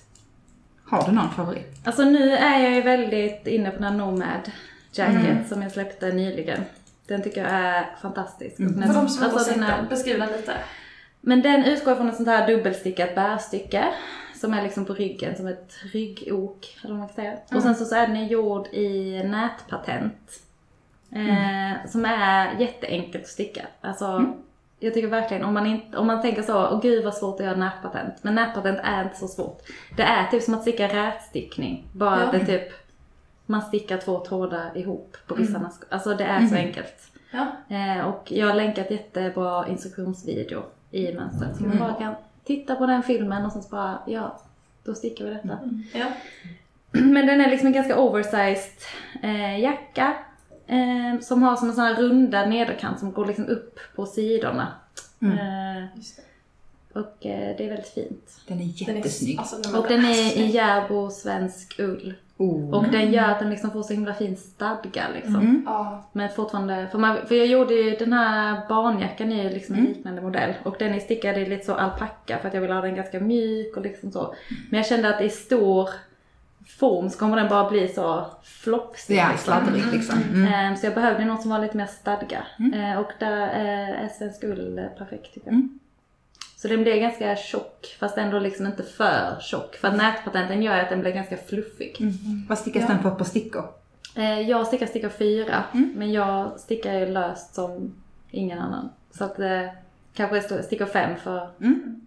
Har 0.84 1.06
du 1.06 1.12
någon 1.12 1.30
favorit? 1.30 1.80
Alltså 1.84 2.04
nu 2.04 2.30
är 2.32 2.58
jag 2.62 2.72
ju 2.74 2.82
väldigt 2.82 3.46
inne 3.46 3.70
på 3.70 3.76
den 3.76 3.84
här 3.92 3.98
Nomad 3.98 4.50
Jacket 4.92 5.48
som 5.48 5.62
jag 5.62 5.72
släppte 5.72 6.12
nyligen. 6.12 6.60
Den 7.06 7.22
tycker 7.22 7.40
jag 7.42 7.50
är 7.50 7.86
fantastisk. 8.02 8.58
Och 8.58 8.64
den- 8.64 8.86
För 8.86 8.94
de 8.94 9.08
som 9.08 9.24
alltså, 9.24 9.50
den 9.52 9.62
är- 9.62 9.76
den, 9.76 9.88
beskriv 9.88 10.18
den 10.18 10.28
lite. 10.32 10.52
Men 11.20 11.42
den 11.42 11.64
utgår 11.64 11.94
från 11.94 12.08
ett 12.08 12.16
sånt 12.16 12.28
här 12.28 12.46
dubbelstickat 12.46 13.14
bärstycke. 13.14 13.84
Som 14.40 14.54
är 14.54 14.62
liksom 14.62 14.84
på 14.84 14.94
ryggen 14.94 15.36
som 15.36 15.46
ett 15.46 15.72
ryggok, 15.92 16.78
eller 16.82 16.92
vad 16.94 16.98
man 16.98 17.08
kan 17.08 17.14
säga. 17.14 17.38
Och 17.54 17.62
sen 17.62 17.74
så, 17.74 17.84
så 17.84 17.94
är 17.94 18.06
den 18.06 18.26
gjord 18.28 18.66
i 18.66 19.22
nätpatent. 19.24 20.42
Eh, 21.10 21.88
som 21.88 22.04
är 22.04 22.60
jätteenkelt 22.60 23.24
att 23.24 23.30
sticka. 23.30 23.66
Alltså, 23.80 24.34
jag 24.80 24.94
tycker 24.94 25.08
verkligen 25.08 25.44
om 25.44 25.54
man, 25.54 25.66
inte, 25.66 25.98
om 25.98 26.06
man 26.06 26.22
tänker 26.22 26.42
så, 26.42 26.68
åh 26.68 26.80
gud 26.82 27.04
vad 27.04 27.14
svårt 27.14 27.40
att 27.40 27.46
göra 27.46 27.56
nätpatent. 27.56 28.14
Men 28.22 28.34
nätpatent 28.34 28.78
är 28.82 29.04
inte 29.04 29.16
så 29.16 29.28
svårt. 29.28 29.62
Det 29.96 30.02
är 30.02 30.26
typ 30.26 30.42
som 30.42 30.54
att 30.54 30.62
sticka 30.62 30.88
rätstickning. 30.88 31.84
Bara 31.92 32.20
Ja. 32.20 32.24
att 32.26 32.32
det 32.32 32.46
typ, 32.46 32.72
man 33.46 33.62
stickar 33.62 33.98
två 33.98 34.24
trådar 34.24 34.78
ihop 34.78 35.16
på 35.26 35.34
vissa 35.34 35.56
mm. 35.56 35.70
Alltså 35.88 36.14
det 36.14 36.24
är 36.24 36.46
så 36.46 36.54
enkelt. 36.54 37.12
Ja. 37.30 37.46
Eh, 37.76 38.06
och 38.08 38.32
jag 38.32 38.46
har 38.46 38.54
länkat 38.54 38.90
jättebra 38.90 39.68
instruktionsvideo 39.68 40.62
i 40.90 41.12
mönstret. 41.12 41.56
Så 41.56 41.62
man 41.62 41.78
bara 41.78 41.94
kan 41.94 42.14
titta 42.48 42.74
på 42.76 42.86
den 42.86 43.02
filmen 43.02 43.46
och 43.46 43.52
sen 43.52 43.62
så 43.62 43.68
bara, 43.68 43.98
ja, 44.06 44.40
då 44.84 44.94
stickar 44.94 45.24
vi 45.24 45.30
detta. 45.30 45.58
Ja. 45.94 46.06
Men 46.90 47.26
den 47.26 47.40
är 47.40 47.50
liksom 47.50 47.66
en 47.66 47.72
ganska 47.72 47.98
oversized 48.00 48.78
eh, 49.22 49.60
jacka. 49.60 50.16
Eh, 50.66 51.20
som 51.20 51.42
har 51.42 51.56
som 51.56 51.68
en 51.68 51.74
sån 51.74 51.84
här 51.84 51.94
runda 51.94 52.46
nederkant 52.46 52.98
som 52.98 53.12
går 53.12 53.26
liksom 53.26 53.46
upp 53.46 53.78
på 53.96 54.06
sidorna. 54.06 54.72
Eh, 55.22 55.96
Just 55.96 56.16
det. 56.16 57.00
och 57.00 57.26
eh, 57.26 57.56
det 57.56 57.64
är 57.64 57.68
väldigt 57.68 57.88
fint. 57.94 58.40
Den 58.46 58.60
är 58.60 58.86
Den 58.86 58.94
är, 58.94 58.98
jättesnygg. 58.98 59.38
alltså, 59.38 59.56
den 59.56 59.74
Och 59.74 59.88
den 59.88 60.04
är 60.04 60.38
i 60.38 60.46
Järbo 60.46 61.10
svensk 61.10 61.74
ull. 61.80 62.14
Oh. 62.38 62.74
Och 62.74 62.84
den 62.92 63.12
gör 63.12 63.24
att 63.24 63.38
den 63.38 63.50
liksom 63.50 63.70
får 63.70 63.82
så 63.82 63.92
himla 63.92 64.14
fin 64.14 64.36
stadga 64.36 65.04
liksom. 65.14 65.34
Mm. 65.34 65.62
Ja. 65.66 66.02
Men 66.12 66.28
fortfarande, 66.28 66.88
för, 66.90 66.98
man, 66.98 67.16
för 67.26 67.34
jag 67.34 67.46
gjorde 67.46 67.74
ju 67.74 67.96
den 67.96 68.12
här 68.12 68.68
barnjackan 68.68 69.32
är 69.32 69.42
ju 69.42 69.50
liksom 69.50 69.74
en 69.74 69.84
liknande 69.84 70.22
modell. 70.22 70.54
Och 70.62 70.76
den 70.78 70.94
är 70.94 70.98
stickad 71.00 71.38
i 71.38 71.46
lite 71.46 71.66
så 71.66 71.74
alpacka 71.74 72.38
för 72.38 72.48
att 72.48 72.54
jag 72.54 72.60
vill 72.60 72.72
ha 72.72 72.80
den 72.80 72.94
ganska 72.94 73.20
mjuk 73.20 73.76
och 73.76 73.82
liksom 73.82 74.12
så. 74.12 74.34
Men 74.70 74.78
jag 74.78 74.86
kände 74.86 75.14
att 75.14 75.22
i 75.22 75.28
stor 75.28 75.88
form 76.66 77.10
så 77.10 77.18
kommer 77.18 77.36
den 77.36 77.48
bara 77.48 77.70
bli 77.70 77.88
så 77.88 78.26
flopsig. 78.42 79.18
Är 79.18 79.28
liksom. 79.30 79.52
sladdrig 79.52 79.84
liksom. 79.92 80.18
Mm. 80.34 80.52
Ehm, 80.52 80.76
Så 80.76 80.86
jag 80.86 80.94
behövde 80.94 81.24
något 81.24 81.42
som 81.42 81.50
var 81.50 81.58
lite 81.58 81.76
mer 81.76 81.86
stadga. 81.86 82.46
Ehm, 82.74 82.98
Och 82.98 83.12
där 83.18 83.48
är 83.48 84.08
svensk 84.08 84.44
ull 84.44 84.88
perfekt 84.98 85.34
tycker 85.34 85.50
jag. 85.50 85.68
Mm. 86.58 86.62
Så 86.62 86.68
den 86.68 86.82
blev 86.82 86.96
ganska 87.00 87.36
tjock, 87.36 87.96
fast 88.00 88.18
ändå 88.18 88.38
liksom 88.38 88.66
inte 88.66 88.82
för 88.82 89.36
tjock. 89.40 89.76
För 89.76 89.88
att 89.88 89.96
nätpatenten 89.96 90.62
gör 90.62 90.78
att 90.78 90.88
den 90.88 91.00
blir 91.00 91.12
ganska 91.12 91.36
fluffig. 91.36 91.96
Mm. 92.00 92.46
Vad 92.48 92.58
stickas 92.58 92.86
den 92.86 92.98
på 93.02 93.10
på 93.10 93.24
stickor? 93.24 93.64
Eh, 94.16 94.40
Jag 94.40 94.66
stickar 94.66 94.86
stickor 94.86 95.08
fyra, 95.08 95.64
Mm. 95.74 95.92
men 95.96 96.12
jag 96.12 96.60
stickar 96.60 96.92
ju 96.94 97.06
löst 97.06 97.54
som 97.54 97.94
ingen 98.30 98.58
annan. 98.58 98.88
Så 99.10 99.24
att 99.24 99.38
eh, 99.38 99.62
kanske 100.14 100.62
stickor 100.62 100.86
fem 100.86 101.16
för... 101.16 101.48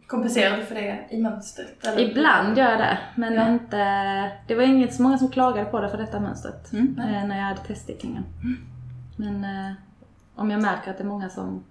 Kompenserar 0.08 0.58
du 0.58 0.66
för 0.66 0.76
det 0.76 0.99
i 1.10 1.18
mönstret? 1.22 1.86
Eller? 1.88 1.99
Ibland 2.10 2.58
gör 2.58 2.70
jag 2.72 2.80
det, 2.80 2.97
men 3.16 3.34
Ja. 3.34 3.47
inte... 3.49 3.78
Det 4.47 4.56
var 4.56 4.64
inget 4.64 4.93
så 4.93 5.02
många 5.04 5.18
som 5.18 5.30
klagade 5.32 5.66
på 5.66 5.82
det 5.82 5.89
för 5.89 5.97
detta 5.97 6.20
mönstret. 6.20 6.74
Mm. 6.74 6.99
Eh, 6.99 7.26
när 7.28 7.38
jag 7.38 7.43
hade 7.45 7.60
teststickningen. 7.62 8.24
Men 9.16 9.43
eh, 9.43 9.72
om 10.36 10.52
jag 10.52 10.62
märker 10.62 10.91
att 10.91 10.97
det 10.97 11.04
är 11.04 11.08
många 11.08 11.30
som, 11.30 11.64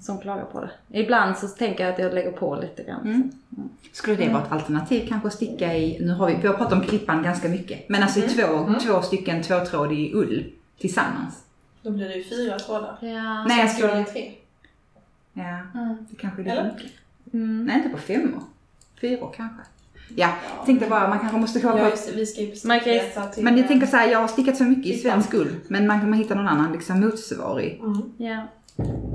som 0.00 0.18
klagar 0.18 0.44
på 0.44 0.60
det. 0.60 0.70
Ibland 1.00 1.36
så 1.38 1.48
tänker 1.48 1.84
jag 1.84 1.92
att 1.92 1.98
jag 1.98 2.14
lägger 2.14 2.32
på 2.32 2.56
lite 2.62 2.82
grann. 2.82 3.00
Mm. 3.02 3.30
Skulle 3.92 4.16
det 4.16 4.28
vara 4.32 4.42
ett 4.42 4.52
alternativ 4.52 5.06
kanske 5.08 5.28
att 5.28 5.34
sticka 5.34 5.74
i, 5.76 5.98
nu 6.00 6.12
har 6.12 6.26
vi, 6.28 6.34
vi 6.42 6.46
har 6.48 6.54
pratat 6.54 6.72
om 6.72 6.80
klippan 6.80 7.22
ganska 7.22 7.48
mycket, 7.48 7.88
men 7.88 8.02
alltså 8.02 8.18
i 8.20 8.22
två, 8.22 8.74
två 8.82 9.02
stycken 9.02 9.42
tvåtrådig 9.42 10.14
ull 10.14 10.44
tillsammans. 10.78 11.42
Då 11.82 11.90
blir 11.90 12.08
det 12.08 12.14
ju 12.14 12.24
fyra 12.24 12.58
trådar. 12.58 12.98
Ja. 13.00 13.44
Nej, 13.44 13.60
jag 13.60 13.70
ska 13.70 13.86
det 13.86 14.04
skulle, 14.04 14.04
tre. 14.04 14.32
ja, 15.32 15.58
Mm. 15.80 15.96
det 16.10 16.16
kanske 16.16 16.42
är 16.42 16.44
lite 16.44 16.56
Eller? 16.56 16.72
mycket. 16.74 16.92
Mm. 17.32 17.64
Nej, 17.64 17.76
inte 17.76 17.88
på 17.88 17.98
femmor. 17.98 18.42
Fyror 19.00 19.32
kanske. 19.36 19.62
Ja, 20.16 20.28
jag 20.56 20.66
tänkte 20.66 20.88
bara, 20.88 21.08
man 21.08 21.18
kanske 21.18 21.38
måste 21.38 21.60
kolla 21.60 21.78
Ja, 21.78 21.84
på 21.84 21.90
just 21.90 22.06
det. 22.10 22.16
Vi 22.16 22.26
ska 22.26 22.40
ju 22.40 22.54
Man 22.64 22.80
kan. 22.80 23.44
Men 23.44 23.58
jag 23.58 23.68
tänker 23.68 23.86
så 23.86 23.96
här, 23.96 24.08
jag 24.10 24.18
har 24.18 24.28
stickat 24.28 24.56
så 24.56 24.64
mycket 24.64 24.86
i 24.86 24.98
svensk 24.98 25.34
ull, 25.34 25.48
men 25.68 25.86
man 25.86 26.00
kan 26.00 26.12
hitta 26.12 26.34
någon 26.34 26.48
annan 26.48 26.72
liksom 26.72 27.00
motsvarig. 27.00 27.80
Mm. 27.82 28.02
Ja. 28.16 28.42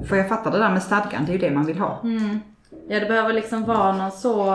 För 0.10 0.16
jag 0.16 0.30
fattar 0.30 0.52
det 0.52 0.58
där 0.60 0.70
med 0.72 0.84
stadgan, 0.84 1.26
det 1.26 1.32
är 1.32 1.34
ju 1.34 1.40
det 1.40 1.52
man 1.52 1.66
vill 1.66 1.78
ha. 1.80 2.02
Mm. 2.04 2.40
ja, 2.90 3.00
det 3.00 3.06
behöver 3.06 3.34
liksom 3.34 3.64
vara 3.66 3.92
någon 3.98 4.12
så... 4.12 4.54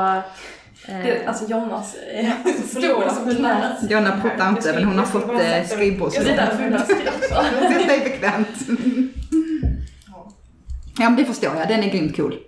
Eh, 0.88 0.98
Det, 1.04 1.26
alltså 1.26 1.44
Jonas 1.50 1.94
eh, 1.94 2.30
Förlåt. 2.72 3.12
stod 3.12 3.26
som 3.26 3.34
knät. 3.36 3.90
Jonna 3.90 4.20
pratar 4.20 4.38
Jag 4.38 4.48
inte, 4.48 4.72
men 4.72 4.84
hon 4.84 4.98
har 4.98 5.06
fått 5.06 5.30
eh, 5.32 5.38
sätta- 5.38 5.68
skrivbords... 5.68 6.16
Ja, 6.18 6.22
det 6.24 6.30
är 6.30 6.36
därför 6.36 6.64
Jonas 6.64 6.84
skrev 6.84 7.08
också. 7.16 7.34
Sätt 7.72 7.88
dig 7.88 8.00
bekvämt. 8.00 8.48
Ja, 10.98 11.04
men 11.10 11.16
det 11.16 11.24
förstår 11.24 11.56
jag. 11.56 11.68
Den 11.68 11.82
är 11.82 11.90
grymt 11.90 12.16
cool. 12.16 12.38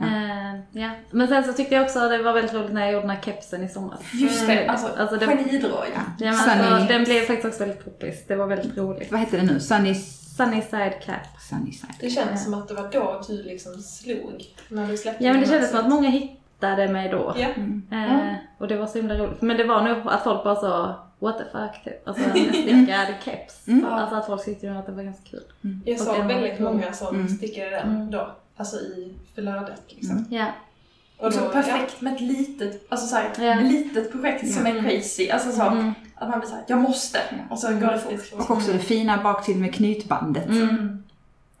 Eh, 0.00 0.60
ja. 0.82 0.90
Men 1.10 1.28
sen 1.28 1.44
så 1.44 1.52
tyckte 1.52 1.74
jag 1.74 1.84
också 1.84 1.98
att 1.98 2.10
det 2.10 2.22
var 2.22 2.32
väldigt 2.32 2.54
roligt 2.54 2.72
när 2.72 2.80
jag 2.84 2.92
gjorde 2.92 3.06
den 3.06 3.16
här 3.16 3.22
kepsen 3.22 3.64
i 3.64 3.68
somras. 3.68 4.00
Just 4.12 4.46
det, 4.46 4.66
alltså, 4.66 4.88
Alltså, 4.98 5.16
det- 5.16 5.26
genidrag. 5.26 5.86
Ja, 5.94 6.00
men 6.18 6.34
Sunny- 6.34 6.72
alltså, 6.72 6.88
den 6.92 7.04
blev 7.04 7.20
faktiskt 7.20 7.44
också 7.44 7.58
väldigt 7.58 7.84
poppis. 7.84 8.24
Det 8.28 8.36
var 8.36 8.46
väldigt 8.46 8.76
roligt. 8.78 9.12
Vad 9.12 9.20
heter 9.20 9.38
det 9.38 9.44
nu? 9.44 9.60
Sunny, 9.60 9.94
Sunny 10.36 10.62
side 10.62 11.00
cap. 11.02 11.40
sunny 11.50 11.72
side. 11.72 11.94
Det 12.00 12.10
känns 12.10 12.44
som 12.44 12.54
att 12.54 12.68
det 12.68 12.74
var 12.74 12.88
då 12.92 13.20
du 13.28 13.42
liksom 13.42 13.74
slog. 13.82 14.44
När 14.68 14.86
du 14.88 14.96
släppte 14.96 15.24
Ja 15.24 15.32
men 15.32 15.40
det 15.40 15.46
kändes 15.48 15.70
som 15.70 15.80
att 15.80 15.88
många 15.88 16.08
hittade 16.08 16.88
mig 16.88 17.08
då. 17.08 17.34
Ja. 17.36 17.48
Eh, 17.98 18.34
och 18.58 18.68
det 18.68 18.76
var 18.76 18.86
så 18.86 18.98
himla 18.98 19.14
roligt. 19.18 19.42
Men 19.42 19.56
det 19.56 19.64
var 19.64 19.82
nog 19.82 20.08
att 20.08 20.24
folk 20.24 20.44
bara 20.44 20.56
så 20.56 20.94
what 21.18 21.38
the 21.38 21.44
fuck 21.44 21.84
typ. 21.84 22.08
Alltså 22.08 22.24
en 22.34 22.52
stickad 22.52 23.06
keps. 23.24 23.68
Mm. 23.68 23.84
Alltså 23.84 24.16
att 24.16 24.26
folk 24.26 24.44
tyckte 24.44 24.72
att 24.78 24.86
det 24.86 24.92
var 24.92 25.02
ganska 25.02 25.30
kul. 25.30 25.44
Jag 25.84 26.00
såg 26.00 26.24
väldigt 26.26 26.56
cool. 26.58 26.64
många 26.66 26.92
som 26.92 27.14
Mm. 27.14 27.28
stickade 27.28 27.70
den 27.70 27.88
Mm. 27.96 28.10
då. 28.10 28.30
Alltså 28.56 28.76
i 28.76 29.14
flödet 29.34 29.82
liksom. 29.88 30.16
Mm. 30.16 30.26
Ja. 30.30 30.46
Och 31.24 31.28
Och 31.28 31.34
så 31.34 31.48
perfekt 31.48 32.00
med 32.00 32.14
ett 32.14 32.20
litet, 32.20 32.86
alltså 32.88 33.06
såhär, 33.06 33.30
Ja. 33.38 33.54
litet 33.60 34.12
projekt 34.12 34.52
som 34.54 34.66
är 34.66 34.70
Mm. 34.70 34.84
crazy. 34.84 35.28
Alltså 35.30 35.52
så, 35.52 35.62
Mm. 35.62 35.92
att 36.14 36.28
man 36.28 36.38
blir 36.40 36.48
såhär, 36.48 36.64
jag 36.68 36.78
måste. 36.78 37.18
Och 37.50 37.58
så 37.58 37.66
går 37.68 37.86
det 37.92 37.98
fort. 37.98 38.40
Och 38.40 38.50
också 38.50 38.72
det 38.72 38.78
fina 38.78 39.22
bak 39.22 39.44
till 39.44 39.56
med 39.56 39.74
knytbandet. 39.74 40.46
Mm. 40.48 41.02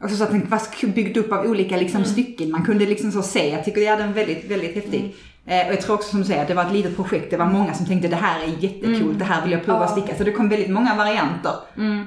Och 0.00 0.10
så 0.10 0.24
att 0.24 0.30
den 0.30 0.48
var 0.50 0.86
byggd 0.86 1.16
upp 1.16 1.32
av 1.32 1.46
olika 1.46 1.76
liksom, 1.76 2.04
stycken. 2.04 2.50
Man 2.50 2.64
kunde 2.64 2.86
liksom 2.86 3.12
så 3.12 3.22
se. 3.22 3.48
Jag 3.50 3.64
tycker 3.64 3.80
ja, 3.80 3.96
den 3.96 4.08
är 4.08 4.12
väldigt, 4.12 4.50
väldigt 4.50 4.74
häftig. 4.74 5.14
Eh, 5.46 5.66
och 5.66 5.72
jag 5.72 5.80
tror 5.80 5.94
också 5.94 6.08
som 6.10 6.18
du 6.20 6.24
säger, 6.26 6.42
att 6.42 6.48
det 6.48 6.54
var 6.54 6.64
ett 6.66 6.72
litet 6.72 6.96
projekt. 6.96 7.30
Det 7.30 7.36
var 7.36 7.46
många 7.46 7.74
som 7.74 7.86
tänkte 7.86 8.08
det 8.08 8.16
här 8.16 8.40
är 8.42 8.46
jättekult, 8.48 9.00
Mm. 9.02 9.18
det 9.18 9.24
här 9.24 9.42
vill 9.42 9.52
jag 9.52 9.64
prova 9.64 9.78
Ja. 9.78 9.84
att 9.84 9.90
sticka. 9.90 10.16
Så 10.16 10.24
det 10.24 10.32
kom 10.32 10.48
väldigt 10.48 10.70
många 10.70 10.94
varianter. 10.96 11.52
Mm. 11.76 12.06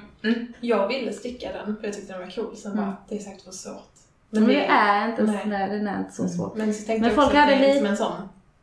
Jag 0.61 0.87
ville 0.87 1.13
sticka 1.13 1.47
den 1.53 1.75
för 1.75 1.83
jag 1.87 1.93
tyckte 1.95 2.13
den 2.13 2.21
var 2.21 2.29
cool. 2.29 2.55
Sen 2.55 2.71
Mm. 2.71 2.85
bara, 2.85 2.95
det 3.09 3.15
är 3.15 3.19
säkert 3.19 3.43
för 3.43 3.51
svårt. 3.51 3.93
Men 4.29 4.45
det 4.47 4.65
är 4.65 5.07
inte, 5.09 5.23
Nej. 5.23 5.41
nej. 5.45 5.69
den 5.69 5.87
är 5.87 5.99
inte 5.99 6.11
så 6.13 6.27
svår. 6.27 6.51
Men 6.55 6.73
så 6.73 6.91
Men 6.91 7.03
jag 7.03 7.11
folk 7.13 7.33
hade 7.33 7.51
det 7.51 7.55
är 7.57 7.59
lite- 7.67 7.77
som 7.77 7.85
en 7.87 7.97
sån. 7.97 8.11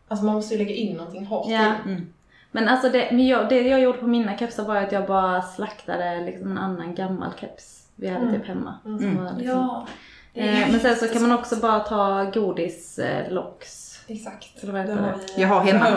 Alltså 0.09 0.25
man 0.27 0.35
måste 0.35 0.55
ju 0.55 0.59
lägga 0.59 0.75
in 0.75 0.97
någonting 0.97 1.27
hårt 1.27 1.47
Ja. 1.49 1.73
i. 1.87 1.91
Mm. 1.91 2.07
Men 2.53 2.69
alltså 2.69 2.89
det, 2.89 3.09
men 3.11 3.27
jag, 3.27 3.49
det 3.49 3.61
jag 3.61 3.81
gjorde 3.81 3.99
på 3.99 4.07
mina 4.07 4.39
kepsar 4.39 4.65
var 4.65 4.77
att 4.77 4.93
jag 4.93 5.07
bara 5.07 5.43
slaktade 5.43 6.21
liksom 6.27 6.51
en 6.51 6.59
annan 6.59 6.95
gammal 6.95 7.31
keps 7.41 7.87
vi 7.97 8.09
hade 8.09 8.23
Mm. 8.27 8.35
typ 8.35 8.47
hemma. 8.49 8.75
Mm. 8.85 8.99
Liksom, 9.39 9.39
Ja. 9.47 9.87
eh, 10.35 10.71
men 10.71 10.81
sen 10.81 10.97
så 10.97 11.09
kan 11.09 11.23
man 11.23 11.33
också 11.33 11.57
bara 11.57 11.81
ta 11.81 12.25
godislocks. 12.25 13.81
Eh. 14.09 14.15
Exakt. 14.17 14.63
Eller 14.63 14.73
vad 14.73 14.81
heter 14.83 14.95
Det 14.97 15.03
det? 15.03 15.15
vi- 15.37 15.43
Jag 15.43 15.49
har 15.49 15.61
hemma. 15.61 15.87
Ja, 15.91 15.95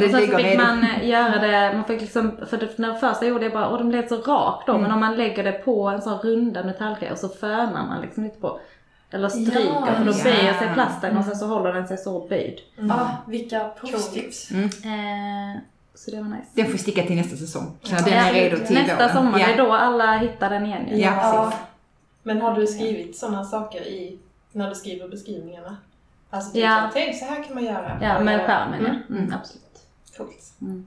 det 0.00 0.04
och 0.04 0.10
sen 0.10 0.10
så 0.30 0.36
fick 0.38 0.58
man 0.58 0.84
eh, 0.84 1.08
göra 1.08 1.38
det, 1.38 1.72
man 1.76 1.84
fick 1.84 2.00
liksom, 2.00 2.32
för 2.46 2.56
det, 2.56 2.78
när 2.78 2.94
första 2.94 3.26
gjorde 3.26 3.44
jag 3.44 3.52
bara, 3.52 3.70
åh 3.70 3.78
den 3.78 3.88
blev 3.88 4.08
så 4.08 4.16
rak 4.16 4.62
då, 4.66 4.78
men 4.78 4.90
om 4.92 5.00
man 5.00 5.16
lägger 5.16 5.44
det 5.44 5.52
på 5.52 5.88
en 5.88 6.02
sån 6.02 6.18
runda 6.18 6.64
metallgrej 6.64 7.12
och 7.12 7.18
så 7.18 7.28
fönar 7.28 7.86
man 7.86 8.00
liksom 8.02 8.24
lite 8.24 8.40
på. 8.40 8.58
Eller 9.12 9.28
stryker 9.28 9.60
Ja, 9.60 9.86
för 9.96 10.04
då 10.04 10.12
ja. 10.12 10.24
böjer 10.24 10.58
sig 10.58 10.68
plasten 10.74 11.16
och 11.16 11.24
sen 11.24 11.36
så 11.36 11.46
håller 11.46 11.72
den 11.72 11.88
sig 11.88 11.98
så 11.98 12.26
böjd. 12.28 12.58
Mm. 12.78 12.90
Ah, 12.90 13.08
vilka 13.26 13.68
provstips. 13.80 14.50
Mm. 14.50 14.64
Eh, 14.64 15.60
så 15.94 16.10
det 16.10 16.16
var 16.16 16.24
nice. 16.28 16.46
Den 16.54 16.70
får 16.70 16.78
sticka 16.78 17.02
till 17.02 17.16
nästa 17.16 17.36
säsong. 17.36 17.76
Så 17.82 17.94
Ja. 17.94 18.00
den 18.04 18.14
är 18.14 18.32
redo 18.32 18.56
till 18.66 18.74
Nästa 18.74 18.96
våren. 18.96 19.12
sommar, 19.12 19.38
ja. 19.38 19.46
det 19.46 19.52
är 19.52 19.58
då 19.58 19.72
alla 19.72 20.16
hittar 20.16 20.50
den 20.50 20.66
igen. 20.66 20.86
Ja, 20.90 20.96
Ja. 20.98 21.44
precis. 21.44 21.60
Men 22.22 22.40
har 22.40 22.54
du 22.54 22.66
skrivit 22.66 23.16
sådana 23.18 23.44
saker 23.44 23.80
i, 23.80 24.18
när 24.52 24.68
du 24.68 24.74
skriver 24.74 25.08
beskrivningarna? 25.08 25.76
Alltså 26.30 26.52
typ 26.52 26.62
Ja. 26.62 26.86
så, 26.88 26.92
tänk 26.94 27.16
så 27.18 27.24
här 27.24 27.42
kan 27.44 27.54
man 27.54 27.64
göra. 27.64 27.98
Ja, 28.02 28.20
med 28.20 28.40
skärmen 28.46 28.80
Mm. 28.86 28.96
ja. 29.08 29.14
Mm, 29.16 29.32
absolut. 29.40 29.78
Coolt. 30.16 30.52
Mm. 30.60 30.86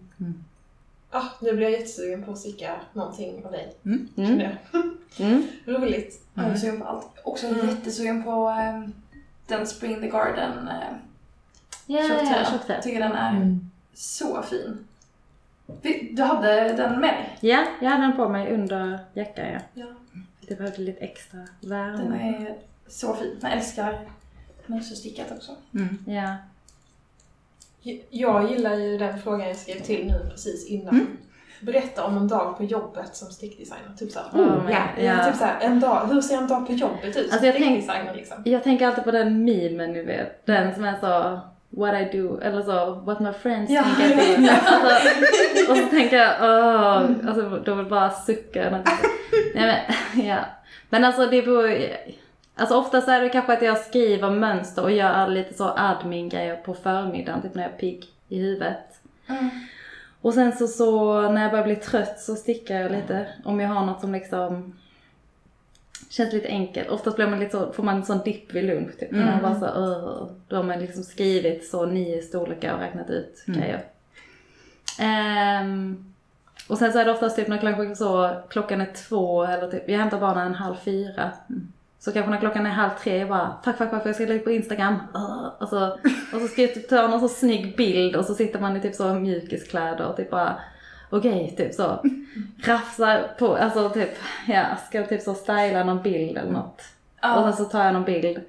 Ah, 1.18 1.24
nu 1.42 1.54
blir 1.54 1.64
jag 1.64 1.72
jättesugen 1.72 2.24
på 2.24 2.32
att 2.32 2.38
sticka 2.38 2.76
någonting 2.94 3.46
av 3.46 3.52
dig. 3.52 3.76
Mm. 3.86 4.08
Mm. 4.18 4.52
Mm. 5.20 5.48
Roligt. 5.66 6.22
Jag 6.34 6.46
är 6.46 6.56
sugen 6.56 6.80
på 6.82 6.86
allt. 6.88 7.08
Också 7.24 7.48
Mm. 7.48 7.70
jättesugen 7.70 8.24
på 8.24 8.48
ehm, 8.50 8.94
den 9.48 9.68
Spring 9.68 10.02
the 10.02 10.08
Garden 10.08 10.68
eh, 10.68 10.98
ja, 11.86 12.02
tjocktröjan. 12.02 12.46
ja, 12.68 12.74
Jag 12.74 12.84
tycker 12.84 13.00
den 13.00 13.12
är 13.12 13.36
Mm. 13.36 13.72
så 13.94 14.42
fin. 14.42 14.88
Du 16.12 16.24
hade 16.24 16.74
den 16.74 17.00
med 17.00 17.14
dig? 17.14 17.38
Ja, 17.52 17.66
jag 17.82 17.90
hade 17.90 18.04
den 18.04 18.16
på 18.16 18.30
mig 18.30 18.54
under 18.54 19.00
jackan 19.14 19.46
ja. 19.48 19.60
Ja. 19.74 19.86
Det 20.48 20.56
behövde 20.56 20.82
lite 20.82 21.00
extra 21.00 21.40
Den 21.62 21.70
värme. 21.70 22.38
är 22.38 22.56
så 22.88 23.14
fin. 23.16 23.38
Jag 23.42 23.52
älskar 23.52 24.00
mönsterstickat 24.66 25.32
också. 25.32 25.52
Mm. 25.74 25.98
Ja. 26.08 26.36
Jag 28.10 28.52
gillar 28.52 28.76
ju 28.76 28.98
den 28.98 29.20
frågan 29.20 29.48
jag 29.48 29.56
skrev 29.56 29.80
till 29.80 30.08
nu 30.08 30.30
precis 30.32 30.68
innan. 30.68 30.94
Mm. 30.96 31.08
Berätta 31.62 32.04
om 32.04 32.18
en 32.18 32.28
dag 32.28 32.58
på 32.58 32.64
jobbet 32.64 33.16
som 33.16 33.32
stickdesigner. 33.32 33.96
Typ 33.98 34.12
såhär. 34.12 34.28
Oh, 34.34 34.72
ja. 34.72 35.04
ja. 35.04 35.26
Typ 35.26 35.36
såhär, 35.36 35.58
en 35.62 35.80
dag, 35.80 36.08
hur 36.12 36.22
ser 36.22 36.38
en 36.38 36.48
dag 36.48 36.68
på 36.68 36.74
jobbet 36.74 37.18
ut 37.18 37.32
Alltså, 37.32 37.46
jag 37.46 37.56
tänk- 37.56 37.84
stickdesigner 37.84 38.14
liksom? 38.16 38.38
Jag 38.46 38.64
tänker 38.64 38.88
alltid 38.88 39.04
på 39.04 39.12
den 39.12 39.44
memen 39.44 39.94
ni 39.94 40.04
vet. 40.04 40.46
Den 40.46 40.76
som 40.76 40.84
är 40.84 41.00
så 41.00 41.40
What 41.70 42.02
I 42.02 42.18
do, 42.18 42.40
eller 42.40 42.62
så 42.62 42.94
What 42.94 43.20
my 43.20 43.34
friends 43.34 43.72
Ja, 43.72 43.84
think 43.84 44.22
I 44.22 44.36
do. 44.36 44.48
Alltså, 44.52 45.72
och 45.72 45.78
så 45.78 45.86
tänker 45.86 46.18
jag, 46.18 46.34
åh, 46.42 47.28
alltså 47.28 47.50
då 47.66 47.76
vill 47.76 47.86
bara 47.86 48.10
sucka. 48.10 48.70
Nej, 49.56 49.86
men, 50.16 50.26
ja. 50.26 50.38
men 50.90 51.04
alltså 51.04 51.26
det 51.26 51.42
beror 51.42 51.70
Alltså 52.56 52.76
oftast 52.78 53.08
är 53.08 53.22
det 53.22 53.30
kanske 53.30 53.54
att 53.54 53.62
jag 53.62 53.78
skriver 53.78 54.30
mönster 54.30 54.84
och 54.84 54.92
gör 54.92 55.28
lite 55.28 55.54
så 55.54 55.74
admin-grejer 55.78 56.56
på 56.56 56.74
förmiddagen, 56.74 57.42
typ 57.42 57.56
när 57.56 57.64
jag 57.64 57.72
är 57.72 57.78
pigg 57.78 58.06
i 58.30 58.40
huvudet. 58.42 59.02
Mm. 59.28 59.50
Och 60.22 60.34
sen 60.34 60.52
så, 60.58 60.68
så 60.68 61.22
när 61.30 61.42
jag 61.42 61.52
börjar 61.52 61.66
bli 61.66 61.76
trött 61.76 62.20
så 62.20 62.36
stickar 62.36 62.80
jag 62.82 62.92
lite. 62.92 63.28
Om 63.44 63.60
jag 63.60 63.70
har 63.70 63.86
något 63.86 64.02
som 64.02 64.12
liksom 64.14 64.76
känns 66.10 66.34
lite 66.34 66.48
enkelt. 66.48 66.90
Oftast 66.90 67.16
blir 67.16 67.28
man 67.28 67.40
lite 67.40 67.52
så, 67.52 67.74
får 67.74 67.84
man 67.84 67.96
en 67.96 68.06
sån 68.06 68.20
dipp 68.24 68.54
vid 68.54 68.64
lunch 68.66 69.00
typ. 69.00 69.12
Mm. 69.12 69.26
Man 69.26 69.42
bara 69.42 69.60
så, 69.60 69.66
"Åh." 69.76 70.28
Då 70.48 70.56
har 70.56 70.64
man 70.64 70.80
liksom 70.80 71.04
skrivit 71.04 71.70
så 71.70 71.86
nio 71.86 72.22
storlekar 72.22 72.74
och 72.74 72.80
räknat 72.80 73.10
ut 73.10 73.44
Mm. 73.48 73.60
grejer. 73.60 73.84
Ehm, 75.00 76.14
och 76.70 76.78
sen 76.78 76.94
så 76.94 77.00
är 77.00 77.06
det 77.06 77.12
oftast 77.12 77.36
typ 77.36 77.48
när 77.48 77.58
klockan, 77.58 77.96
så, 77.96 78.32
klockan 78.50 78.82
är 78.82 78.94
två 79.10 79.44
eller 79.44 79.72
typ, 79.72 79.90
jag 79.90 80.00
hämtar 80.00 80.20
barnen 80.20 80.48
en 80.48 80.56
halv 80.56 80.76
fyra. 80.76 81.32
Så 82.06 82.12
kanske 82.12 82.32
när 82.32 82.40
klockan 82.40 82.66
är 82.66 82.70
halv 82.70 82.90
tre, 83.04 83.18
jag 83.18 83.30
bara 83.30 83.56
fuck, 83.64 83.78
fuck, 83.78 83.90
fuck, 83.90 84.02
jag 84.06 84.16
ska 84.16 84.26
lägga 84.26 84.44
på 84.44 84.52
Instagram. 84.52 84.96
Och 85.60 85.70
så, 85.70 85.88
och 86.34 86.42
så 86.42 86.48
ska 86.48 86.62
jag 86.62 86.74
typ 86.74 86.90
ta 86.90 87.08
någon 87.08 87.20
så 87.20 87.28
snygg 87.28 87.76
bild 87.76 88.16
och 88.16 88.26
så 88.26 88.36
sitter 88.36 88.60
man 88.60 88.78
i 88.78 88.82
typ 88.82 88.96
så 88.96 89.14
mjukiskläder 89.14 90.08
och 90.08 90.16
typ 90.16 90.30
bara 90.30 90.60
okej, 91.10 91.54
typ 91.58 91.74
så. 91.74 92.06
Rafsar 92.64 93.36
på, 93.40 93.56
alltså 93.56 93.90
typ, 93.90 94.10
ja, 94.48 94.66
ska 94.88 95.06
typ 95.06 95.22
så 95.22 95.34
styla 95.34 95.84
någon 95.84 96.02
bild 96.02 96.38
eller 96.38 96.52
något. 96.52 96.82
Ja. 97.22 97.40
Och 97.40 97.44
sen 97.44 97.66
så 97.66 97.72
tar 97.72 97.86
jag 97.86 97.94
någon 97.94 98.04
bild 98.04 98.42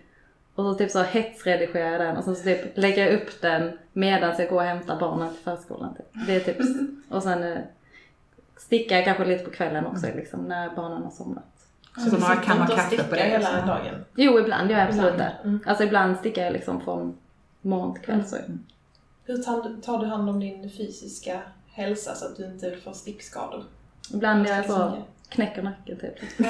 och 0.54 0.64
så 0.64 0.74
typ 0.74 0.90
så 0.90 1.02
hetsredigerar 1.02 1.90
jag 1.90 2.00
den 2.00 2.16
och 2.16 2.24
sen 2.24 2.36
så 2.36 2.42
typ 2.42 2.78
lägger 2.78 3.06
jag 3.06 3.14
upp 3.14 3.40
den 3.40 3.78
medan 3.92 4.34
jag 4.38 4.48
går 4.48 4.56
och 4.56 4.62
hämtar 4.62 5.00
barnen 5.00 5.30
till 5.34 5.44
förskolan. 5.44 5.94
Typ. 5.94 6.26
Det 6.26 6.36
är 6.36 6.40
typ, 6.40 6.58
och 7.08 7.22
sen 7.22 7.42
eh, 7.42 7.58
stickar 8.56 8.96
jag 8.96 9.04
kanske 9.04 9.24
lite 9.24 9.44
på 9.44 9.50
kvällen 9.50 9.86
också 9.86 10.06
liksom 10.16 10.40
när 10.40 10.70
barnen 10.76 11.02
har 11.02 11.10
somnat. 11.10 11.55
Så 11.96 12.10
några 12.10 12.34
Sitter 12.34 12.42
kan 12.42 12.58
ha 12.58 12.66
kaffe 12.66 13.04
på 13.04 13.14
det. 13.14 13.22
hela 13.22 13.66
dagen. 13.66 14.04
Jo, 14.14 14.38
ibland 14.40 14.70
gör 14.70 14.78
jag 14.78 14.88
absolut 14.88 15.12
Ibland, 15.12 15.32
det. 15.42 15.48
mm. 15.48 15.60
Alltså 15.66 15.84
ibland 15.84 16.16
stickar 16.16 16.44
jag 16.44 16.52
liksom 16.52 16.80
från 16.80 17.18
morgon 17.62 17.94
till 17.94 18.02
kväll 18.02 18.24
så. 18.26 18.36
Hur 19.24 19.42
tar, 19.82 19.98
du 19.98 20.06
hand 20.06 20.30
om 20.30 20.40
din 20.40 20.70
fysiska 20.70 21.40
hälsa 21.72 22.14
så 22.14 22.26
att 22.26 22.36
du 22.36 22.44
inte 22.46 22.76
får 22.84 22.92
stickskador? 22.92 23.64
Ibland 24.14 24.46
gör 24.46 24.56
jag 24.56 24.66
så, 24.66 25.02
knäcker 25.28 25.62
nacken 25.62 25.96
typ. 25.98 26.38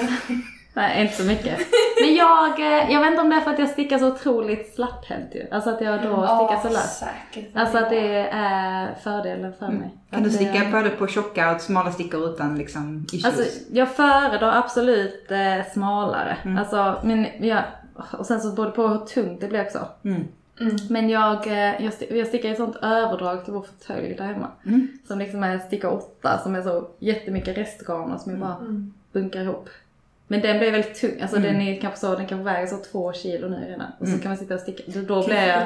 Nej, 0.77 1.03
inte 1.03 1.15
så 1.15 1.23
mycket. 1.25 1.59
Men 2.01 2.15
jag, 2.15 2.61
eh, 2.61 2.93
jag 2.93 3.01
vet 3.01 3.11
inte 3.11 3.23
om 3.23 3.31
det 3.31 3.37
är 3.37 3.41
för 3.41 3.51
att 3.51 3.59
jag 3.59 3.69
stickar 3.69 3.99
så 3.99 4.09
otroligt 4.09 4.75
slapphänt 4.75 5.35
ju. 5.35 5.47
Alltså 5.51 5.71
att 5.71 5.81
jag 5.81 6.03
då 6.03 6.09
stickar 6.09 6.61
så 6.63 6.69
löst. 6.69 6.99
säkert. 6.99 7.57
Alltså 7.57 7.79
att 7.79 7.91
det 7.91 8.29
är 8.33 8.95
fördelen 9.03 9.53
för 9.59 9.69
mig. 9.69 9.91
Kan 10.11 10.23
du 10.23 10.29
Att, 10.29 10.35
sticka 10.35 10.65
eh, 10.65 10.71
både 10.73 10.91
på 10.91 11.07
tjocka 11.07 11.55
och 11.55 11.61
smala 11.61 11.93
stickor 11.93 12.25
utan 12.35 12.59
liksom 12.59 13.07
issues? 13.13 13.25
Alltså 13.25 13.43
jag 13.73 13.89
föredrar 13.95 14.59
absolut 14.59 15.31
eh, 15.31 15.73
smalare. 15.73 16.37
Mm. 16.45 16.59
Alltså, 16.59 16.97
men 17.05 17.27
jag, 17.41 17.63
och 18.19 18.27
sen 18.27 18.41
så 18.41 18.51
både 18.53 18.71
på 18.71 18.89
hur 18.89 18.99
tungt 18.99 19.41
det 19.41 19.49
blir 19.49 19.63
också. 19.67 19.89
Mm. 20.05 20.25
Mm. 20.61 20.77
Men 20.91 21.09
jag, 21.11 21.47
eh, 21.47 21.85
jag, 21.85 21.93
sti- 21.93 22.15
jag 22.15 22.27
stickar 22.27 22.51
ett 22.51 22.57
sånt 22.57 22.77
överdrag 22.77 23.45
till 23.45 23.53
vår 23.55 23.63
fåtölj 23.63 24.15
där 24.15 24.25
hemma. 24.25 24.49
Mm. 24.67 24.89
Som 25.09 25.19
liksom 25.19 25.43
är 25.43 25.59
sticka 25.59 25.91
åtta 25.91 26.39
som 26.43 26.55
är 26.55 26.63
så 26.63 26.89
jättemycket 26.99 27.59
restgarner 27.59 28.17
som 28.19 28.33
jag 28.33 28.41
bara 28.41 28.57
Mm. 28.61 28.95
bunkar 29.13 29.41
ihop. 29.41 29.69
Men 30.29 30.41
den 30.41 30.59
blir 30.59 30.73
väldigt 30.73 31.01
tung, 31.01 31.21
alltså 31.21 31.37
Mm. 31.37 31.53
den 31.53 31.63
är 31.63 31.81
kanske 31.81 32.01
så, 32.01 32.17
den 32.17 32.27
kan 32.27 32.45
väga 32.45 32.67
så 32.67 32.77
två 32.93 33.13
kilo 33.13 33.49
nu 33.49 33.57
redan. 33.57 33.87
Och 33.99 34.07
så 34.07 34.13
Mm. 34.13 34.21
kan 34.21 34.31
man 34.31 34.39
sitta 34.39 34.55
och 34.55 34.61
sticka, 34.61 34.83
då, 34.87 35.01
då 35.01 35.27
blir 35.27 35.37
jag, 35.47 35.63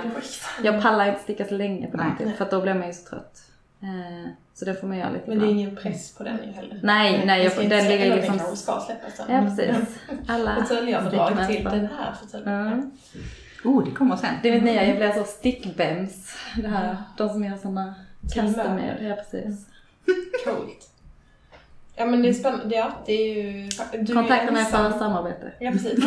jag 0.62 0.82
pallar 0.82 1.08
inte 1.08 1.20
sticka 1.20 1.44
så 1.44 1.54
länge 1.54 1.86
på 1.90 1.96
den 1.96 2.16
typ, 2.18 2.36
för 2.36 2.44
att 2.44 2.50
då 2.50 2.60
blir 2.60 2.74
man 2.74 2.86
ju 2.86 2.92
så 2.92 3.08
trött. 3.10 3.42
Eh, 3.82 4.30
så 4.54 4.64
det 4.64 4.74
får 4.74 4.86
man 4.86 4.98
göra 4.98 5.10
lite 5.10 5.24
Men 5.30 5.38
det 5.38 5.46
är 5.46 5.50
ingen 5.50 5.76
press 5.76 6.14
på 6.14 6.24
den 6.24 6.38
ju 6.46 6.52
heller. 6.52 6.80
Nej, 6.82 7.22
nej, 7.26 7.44
jag, 7.44 7.68
den 7.70 7.88
ligger 7.88 8.06
eller 8.06 8.16
liksom... 8.16 8.36
Den 8.36 8.56
ska 8.56 8.80
släppas 8.80 9.16
sen. 9.16 9.26
Ja 9.28 9.40
precis. 9.42 9.98
Alla 10.26 10.54
Fåtöljavdrag 10.68 11.46
till 11.48 11.64
den 11.64 11.88
här 11.98 12.14
fåtöljen. 12.20 12.66
Mm. 12.66 12.90
Oh, 13.64 13.84
det 13.84 13.90
kommer 13.90 14.16
sen. 14.16 14.34
Det 14.42 14.50
vet 14.50 14.62
ni, 14.62 14.74
jag 14.88 14.96
blir 14.96 15.12
så 15.12 15.24
stickbems. 15.24 16.36
Det 16.56 16.68
här, 16.68 16.96
de 17.16 17.28
som 17.28 17.44
gör 17.44 17.56
såna 17.56 17.94
med. 18.74 18.96
Ja 19.00 19.14
precis. 19.14 19.66
Coolt. 20.44 20.89
Ja 21.96 22.06
men 22.06 22.22
det 22.22 22.28
är 22.28 22.32
spännande. 22.32 22.74
Ja, 22.76 22.92
det 23.06 23.12
är 23.12 23.34
ju... 23.44 23.68
Du 24.02 24.14
Kontakta 24.14 24.46
är 24.46 24.50
mig 24.52 24.64
för 24.64 24.90
samarbete. 24.90 25.52
Ja 25.60 25.70
precis. 25.70 25.98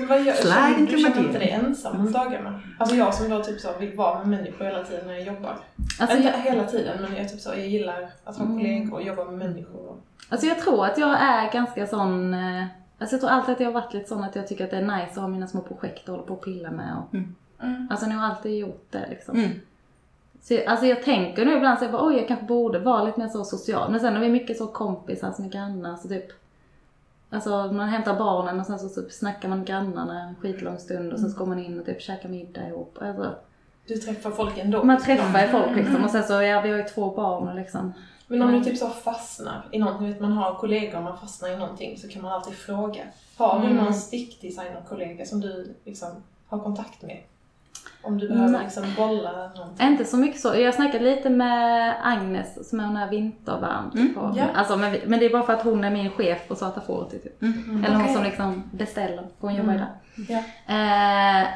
Men 0.00 0.08
vad 0.08 0.22
gör, 0.22 0.34
känner, 0.34 0.86
du 0.86 0.98
känner 0.98 1.18
inte 1.26 1.38
dig 1.38 1.50
ensam 1.50 2.00
om 2.00 2.12
dagarna? 2.12 2.60
Alltså 2.78 2.96
jag 2.96 3.14
som 3.14 3.30
då 3.30 3.42
typ 3.44 3.60
så 3.60 3.68
vill 3.80 3.96
vara 3.96 4.18
med 4.18 4.28
människor 4.28 4.64
hela 4.64 4.84
tiden 4.84 5.06
när 5.06 5.14
jag 5.14 5.22
jobbar. 5.26 5.56
Alltså 6.00 6.16
inte 6.16 6.28
jag, 6.28 6.50
hela 6.52 6.64
tiden 6.64 6.98
men 7.02 7.16
jag, 7.16 7.28
typ 7.28 7.40
så, 7.40 7.48
jag 7.50 7.66
gillar 7.68 8.08
att 8.24 8.36
ha 8.36 8.44
Mm. 8.44 8.56
kollegor 8.56 8.92
och 8.94 9.02
jobba 9.02 9.24
med 9.24 9.38
människor. 9.48 9.96
alltså 10.28 10.46
jag 10.46 10.58
tror 10.58 10.84
att 10.86 10.98
jag 10.98 11.10
är 11.22 11.52
ganska 11.52 11.86
sån... 11.86 12.34
eh, 12.34 12.64
Alltså 12.98 13.14
jag 13.16 13.20
tror 13.20 13.30
alltid 13.30 13.52
att 13.54 13.60
jag 13.60 13.66
har 13.68 13.72
varit 13.80 13.94
lite 13.94 14.08
sån 14.08 14.24
att 14.24 14.36
jag 14.36 14.48
tycker 14.48 14.64
att 14.64 14.70
det 14.70 14.76
är 14.76 14.82
nice 14.82 15.10
att 15.10 15.16
ha 15.16 15.28
mina 15.28 15.46
små 15.46 15.60
projekt 15.60 16.00
att 16.02 16.08
hålla 16.08 16.22
på 16.22 16.34
och 16.34 16.44
pilla 16.44 16.70
med. 16.70 16.94
Och, 16.98 17.14
Mm. 17.14 17.88
alltså 17.90 18.06
jag 18.06 18.16
har 18.16 18.28
alltid 18.28 18.58
gjort 18.58 18.86
det 18.90 19.06
liksom. 19.10 19.38
Mm. 19.38 19.50
Så, 20.44 20.54
jag- 20.54 20.64
alltså 20.66 20.86
jag 20.86 21.02
tänker 21.02 21.44
nu 21.44 21.56
ibland 21.56 21.78
så 21.78 21.84
jag 21.84 21.92
bara, 21.92 22.06
oj 22.06 22.16
jag 22.16 22.28
kanske 22.28 22.46
borde 22.46 22.78
vara 22.78 23.04
lite 23.04 23.20
mer 23.20 23.28
så 23.28 23.44
social. 23.44 23.90
Men 23.90 24.00
sen 24.00 24.16
är 24.16 24.20
vi 24.20 24.28
mycket 24.28 24.56
så 24.58 24.66
kompisar 24.66 25.32
som 25.32 25.44
är 25.44 25.48
grannar 25.48 25.96
så 25.96 26.08
typ 26.08 26.26
Alltså 27.30 27.50
man 27.72 27.88
hämtar 27.88 28.18
barnen 28.18 28.60
och 28.60 28.66
sen 28.66 28.78
så 28.78 28.88
typ 28.88 29.12
snackar 29.12 29.48
man 29.48 29.64
grannarna 29.64 30.20
en 30.22 30.34
skitlång 30.34 30.78
stund 30.78 31.12
och 31.12 31.18
sen 31.18 31.30
så 31.30 31.38
går 31.38 31.46
man 31.46 31.58
in 31.64 31.80
och 31.80 31.86
typ 31.86 32.00
käkar 32.02 32.28
middag 32.28 32.68
ihop. 32.68 32.98
Alltså, 33.00 33.34
Du 33.86 33.94
träffar 33.96 34.30
folk 34.30 34.58
ändå. 34.58 34.84
man 34.84 34.98
träffar 34.98 35.40
ju 35.42 35.48
folk 35.48 35.76
liksom 35.76 36.04
och 36.04 36.10
sen 36.10 36.22
så, 36.24 36.32
ja 36.42 36.60
vi 36.60 36.70
har 36.70 36.76
ju 36.78 36.84
två 36.84 37.10
barn 37.10 37.56
liksom. 37.56 37.92
Men 38.28 38.42
om 38.42 38.52
du 38.52 38.64
typ 38.64 38.78
så 38.78 38.88
fastnar 38.88 39.68
i 39.72 39.78
någonting, 39.78 40.06
vet 40.08 40.20
man 40.20 40.32
har 40.32 40.54
kollegor 40.54 40.96
och 40.98 41.02
man 41.04 41.18
fastnar 41.18 41.48
i 41.48 41.56
någonting 41.56 41.98
så 41.98 42.08
kan 42.08 42.22
man 42.22 42.32
alltid 42.32 42.54
fråga. 42.54 43.02
Har 43.36 43.60
du 43.60 43.66
Mm. 43.66 43.84
någon 43.84 43.94
stickdesignerkollega 43.94 45.24
som 45.24 45.40
du 45.40 45.74
liksom 45.84 46.08
har 46.46 46.58
kontakt 46.58 47.02
med? 47.02 47.18
Om 48.02 48.18
du 48.18 48.28
behöver 48.28 48.48
Nej. 48.52 48.62
liksom 48.64 48.84
bolla 48.96 49.32
någonting. 49.56 49.86
Inte 49.88 50.04
så 50.04 50.16
mycket 50.16 50.40
så. 50.40 50.54
Jag 50.56 50.74
snackade 50.74 51.04
lite 51.04 51.30
med 51.30 51.94
Agnes 52.02 52.68
som 52.70 52.80
är 52.80 52.84
hon 52.84 52.96
här 52.96 53.10
vintervärm. 53.10 53.90
Typ, 53.90 54.00
Mm, 54.00 54.14
på, 54.14 54.34
ja. 54.36 54.44
alltså, 54.54 54.76
men, 54.76 54.96
men 55.06 55.18
det 55.20 55.26
är 55.26 55.30
bara 55.30 55.42
för 55.42 55.52
att 55.52 55.62
hon 55.62 55.84
är 55.84 55.90
min 55.90 56.10
chef 56.10 56.48
på 56.48 56.54
Svarta 56.56 56.80
Fåret. 56.80 57.10
Typ. 57.10 57.42
Mm. 57.42 57.84
Eller 57.84 57.94
hon 57.94 58.02
Okej. 58.02 58.14
som 58.14 58.24
liksom 58.24 58.62
beställer, 58.72 59.16
för 59.22 59.48
hon 59.48 59.54
jobbar 59.54 59.72
ju 59.72 59.78
Mm. 59.78 59.90
där. 60.26 60.34
Ja. 60.34 60.38
Eh, 61.42 61.48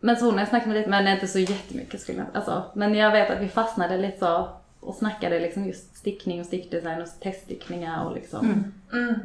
men 0.00 0.16
så 0.16 0.24
hon 0.24 0.34
har 0.34 0.40
jag 0.40 0.48
snackat 0.48 0.68
med 0.68 0.76
lite, 0.76 0.90
men 0.90 1.08
inte 1.08 1.26
så 1.26 1.38
jättemycket 1.38 2.00
skulle 2.00 2.18
jag 2.18 2.26
alltså, 2.34 2.62
Men 2.74 2.94
jag 2.94 3.10
vet 3.12 3.30
att 3.30 3.40
vi 3.40 3.48
fastnade 3.48 3.98
lite 3.98 4.18
så 4.18 4.48
och 4.80 4.94
snackade 4.94 5.40
liksom 5.40 5.64
just 5.66 5.96
stickning 5.96 6.40
och 6.40 6.46
stickdesign 6.46 7.02
och 7.02 7.08
teststickningar 7.20 8.04
och 8.04 8.14
liksom. 8.14 8.46
Mm. 8.46 8.72
Mm. 8.92 9.20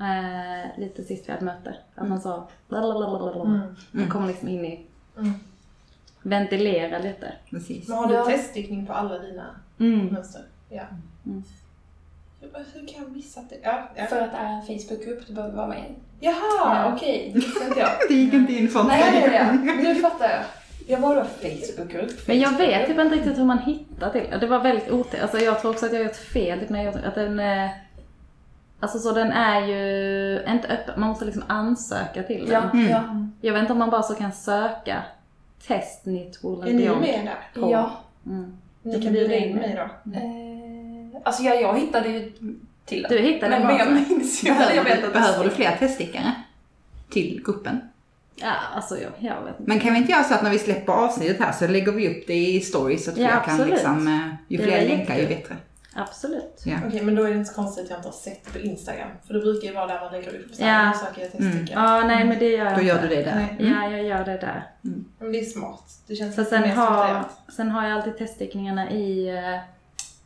Eh, 0.00 0.78
lite 0.78 1.02
sist 1.04 1.28
vi 1.28 1.32
hade 1.32 1.44
möte. 1.44 1.74
Att 1.94 2.08
man 2.08 2.20
sa 2.20 2.48
blablabla. 2.68 3.42
Mm. 3.44 3.60
Man 3.90 4.08
kommer 4.10 4.26
liksom 4.28 4.48
in 4.48 4.64
i, 4.64 4.86
Mm. 5.18 5.32
Ventilera 6.22 6.98
lite. 6.98 7.32
Precis. 7.50 7.88
Men 7.88 7.98
har 7.98 8.06
du 8.06 8.14
Ja. 8.14 8.24
teststickning 8.24 8.86
på 8.86 8.92
alla 8.92 9.18
dina 9.18 9.46
Mm. 9.80 10.06
mönster? 10.06 10.42
Ja. 10.68 10.82
Mm. 11.26 11.42
Hur 12.74 12.86
kan 12.88 13.02
jag 13.02 13.12
missa 13.16 13.40
det? 13.48 13.56
Ja, 13.62 13.88
ja. 13.94 14.04
För 14.06 14.20
att 14.20 14.30
det 14.32 14.36
är 14.38 14.52
en 14.52 14.62
Facebookgrupp 14.62 15.26
du 15.26 15.32
behöver 15.34 15.56
vara 15.56 15.66
med 15.66 15.78
i. 15.78 15.94
Jaha, 16.20 16.34
Ja. 16.58 16.92
okej. 16.96 17.30
Det 17.34 17.40
visste 17.40 17.64
inte 17.64 17.80
jag. 17.80 17.90
Det 18.08 18.14
gick 18.14 18.34
inte 18.34 18.52
in 18.52 18.68
för 18.68 18.84
Nej, 18.84 19.12
mig. 19.12 19.30
ja, 19.34 19.42
ja. 19.44 19.52
Nu 19.74 19.94
fattar 19.94 20.30
jag. 20.30 20.40
Jag 20.86 20.98
var 21.00 21.14
då 21.16 21.24
Facebookgrupp. 21.24 22.28
Men 22.28 22.40
jag 22.40 22.56
vet 22.58 22.86
typ 22.86 22.98
inte 22.98 23.14
riktigt 23.16 23.38
hur 23.38 23.44
man 23.44 23.58
hittar 23.58 24.10
till 24.10 24.26
Det 24.40 24.46
var 24.46 24.58
väldigt 24.60 24.90
otäckt. 24.90 25.22
Alltså 25.22 25.38
jag 25.38 25.60
tror 25.60 25.70
också 25.70 25.86
att 25.86 25.92
jag 25.92 25.98
har 26.00 26.04
gjort 26.04 26.16
fel 26.16 26.60
typ 26.60 26.68
när 26.68 26.84
jag 26.84 26.94
gjort 26.94 27.04
att 27.04 27.14
den 27.14 27.40
är... 27.40 27.70
Alltså 28.80 28.98
så 28.98 29.12
den 29.12 29.32
är 29.32 29.60
ju 29.66 30.42
inte 30.48 30.68
öppen, 30.68 31.00
man 31.00 31.08
måste 31.08 31.24
liksom 31.24 31.44
ansöka 31.48 32.22
till 32.22 32.48
den. 32.48 32.52
Ja, 32.52 32.70
Mm. 32.78 32.90
ja. 32.90 33.02
Jag 33.40 33.52
vet 33.52 33.60
inte 33.60 33.72
om 33.72 33.78
man 33.78 33.90
bara 33.90 34.02
så 34.02 34.14
kan 34.14 34.32
söka 34.32 35.02
test 35.66 36.02
Knit 36.02 36.38
Wool 36.44 36.62
Är 36.68 36.72
ni 36.72 36.82
Beyond. 36.82 37.00
med 37.00 37.24
där? 37.54 37.60
På- 37.60 37.70
ja. 37.70 37.90
Mm. 38.26 38.56
Ni 38.82 39.02
kan 39.02 39.12
bjuda 39.12 39.34
in 39.36 39.56
mig 39.56 39.74
då. 39.76 40.12
Eh, 40.16 41.20
alltså 41.24 41.42
jag, 41.42 41.62
jag 41.62 41.78
hittade 41.78 42.08
ju 42.08 42.32
till 42.84 43.06
Du 43.08 43.18
hittade 43.18 43.58
men, 43.58 43.66
men 43.66 43.76
jag 43.78 43.92
minns 43.92 44.44
ju, 44.44 44.48
eller 44.50 44.74
jag 44.74 44.84
vet 44.84 44.84
Behöver, 44.84 45.06
att 45.06 45.12
behöver 45.12 45.44
du 45.44 45.50
fler 45.50 45.76
teststickare 45.78 46.32
till 47.10 47.42
gruppen? 47.46 47.80
Ja, 48.36 48.52
alltså 48.74 48.94
jag, 48.98 49.10
jag 49.18 49.44
vet 49.44 49.60
inte. 49.60 49.68
Men 49.68 49.80
kan 49.80 49.92
vi 49.92 49.98
inte 49.98 50.12
göra 50.12 50.24
så 50.24 50.34
att 50.34 50.42
när 50.42 50.50
vi 50.50 50.58
släpper 50.58 50.92
avsnittet 50.92 51.40
här 51.40 51.52
så 51.52 51.66
lägger 51.66 51.92
vi 51.92 52.08
upp 52.08 52.26
det 52.26 52.34
i 52.34 52.60
stories 52.60 53.04
så 53.04 53.10
att 53.10 53.16
Ja, 53.16 53.28
fler 53.44 53.56
kan 53.56 53.68
liksom, 53.68 54.08
eh, 54.08 54.34
ju 54.48 54.58
fler 54.58 54.88
länkar 54.88 55.16
ju 55.18 55.26
bättre. 55.26 55.56
Absolut. 55.94 56.62
Ja. 56.64 56.76
Okej, 56.88 57.02
men 57.02 57.14
då 57.14 57.22
är 57.24 57.28
det 57.30 57.36
inte 57.36 57.50
så 57.50 57.54
konstigt 57.54 57.84
att 57.84 57.90
jag 57.90 57.98
inte 57.98 58.08
har 58.08 58.12
sett 58.12 58.44
det 58.44 58.50
på 58.52 58.58
Instagram. 58.58 59.08
För 59.26 59.34
det 59.34 59.40
brukar 59.40 59.68
ju 59.68 59.74
vara 59.74 59.86
där 59.86 60.00
man 60.00 60.12
lägger 60.12 60.28
upp 60.40 60.54
så 60.54 60.62
Ja. 60.62 60.66
här, 60.66 60.92
söker 60.92 61.22
jag 61.22 61.32
teststickare. 61.32 61.84
Ja, 61.84 62.04
nej 62.06 62.24
men 62.24 62.38
det 62.38 62.48
gör 62.50 62.64
jag 62.64 62.76
Då 62.76 62.82
gör 62.82 63.02
du 63.02 63.08
det 63.08 63.22
där. 63.22 63.46
Mm. 63.58 63.72
Ja, 63.72 63.90
jag 63.96 64.04
gör 64.06 64.24
det 64.24 64.38
där. 64.38 64.66
Men 65.18 65.32
det 65.32 65.38
är 65.40 65.44
smart. 65.44 65.84
Det 66.06 66.14
känns 66.14 66.34
Så 66.34 66.44
sen 66.44 66.70
har, 66.70 67.24
sen 67.56 67.70
har 67.70 67.88
jag 67.88 67.92
alltid 67.96 68.18
teststickningarna 68.18 68.90
i, 68.90 69.28
eh, 69.28 69.58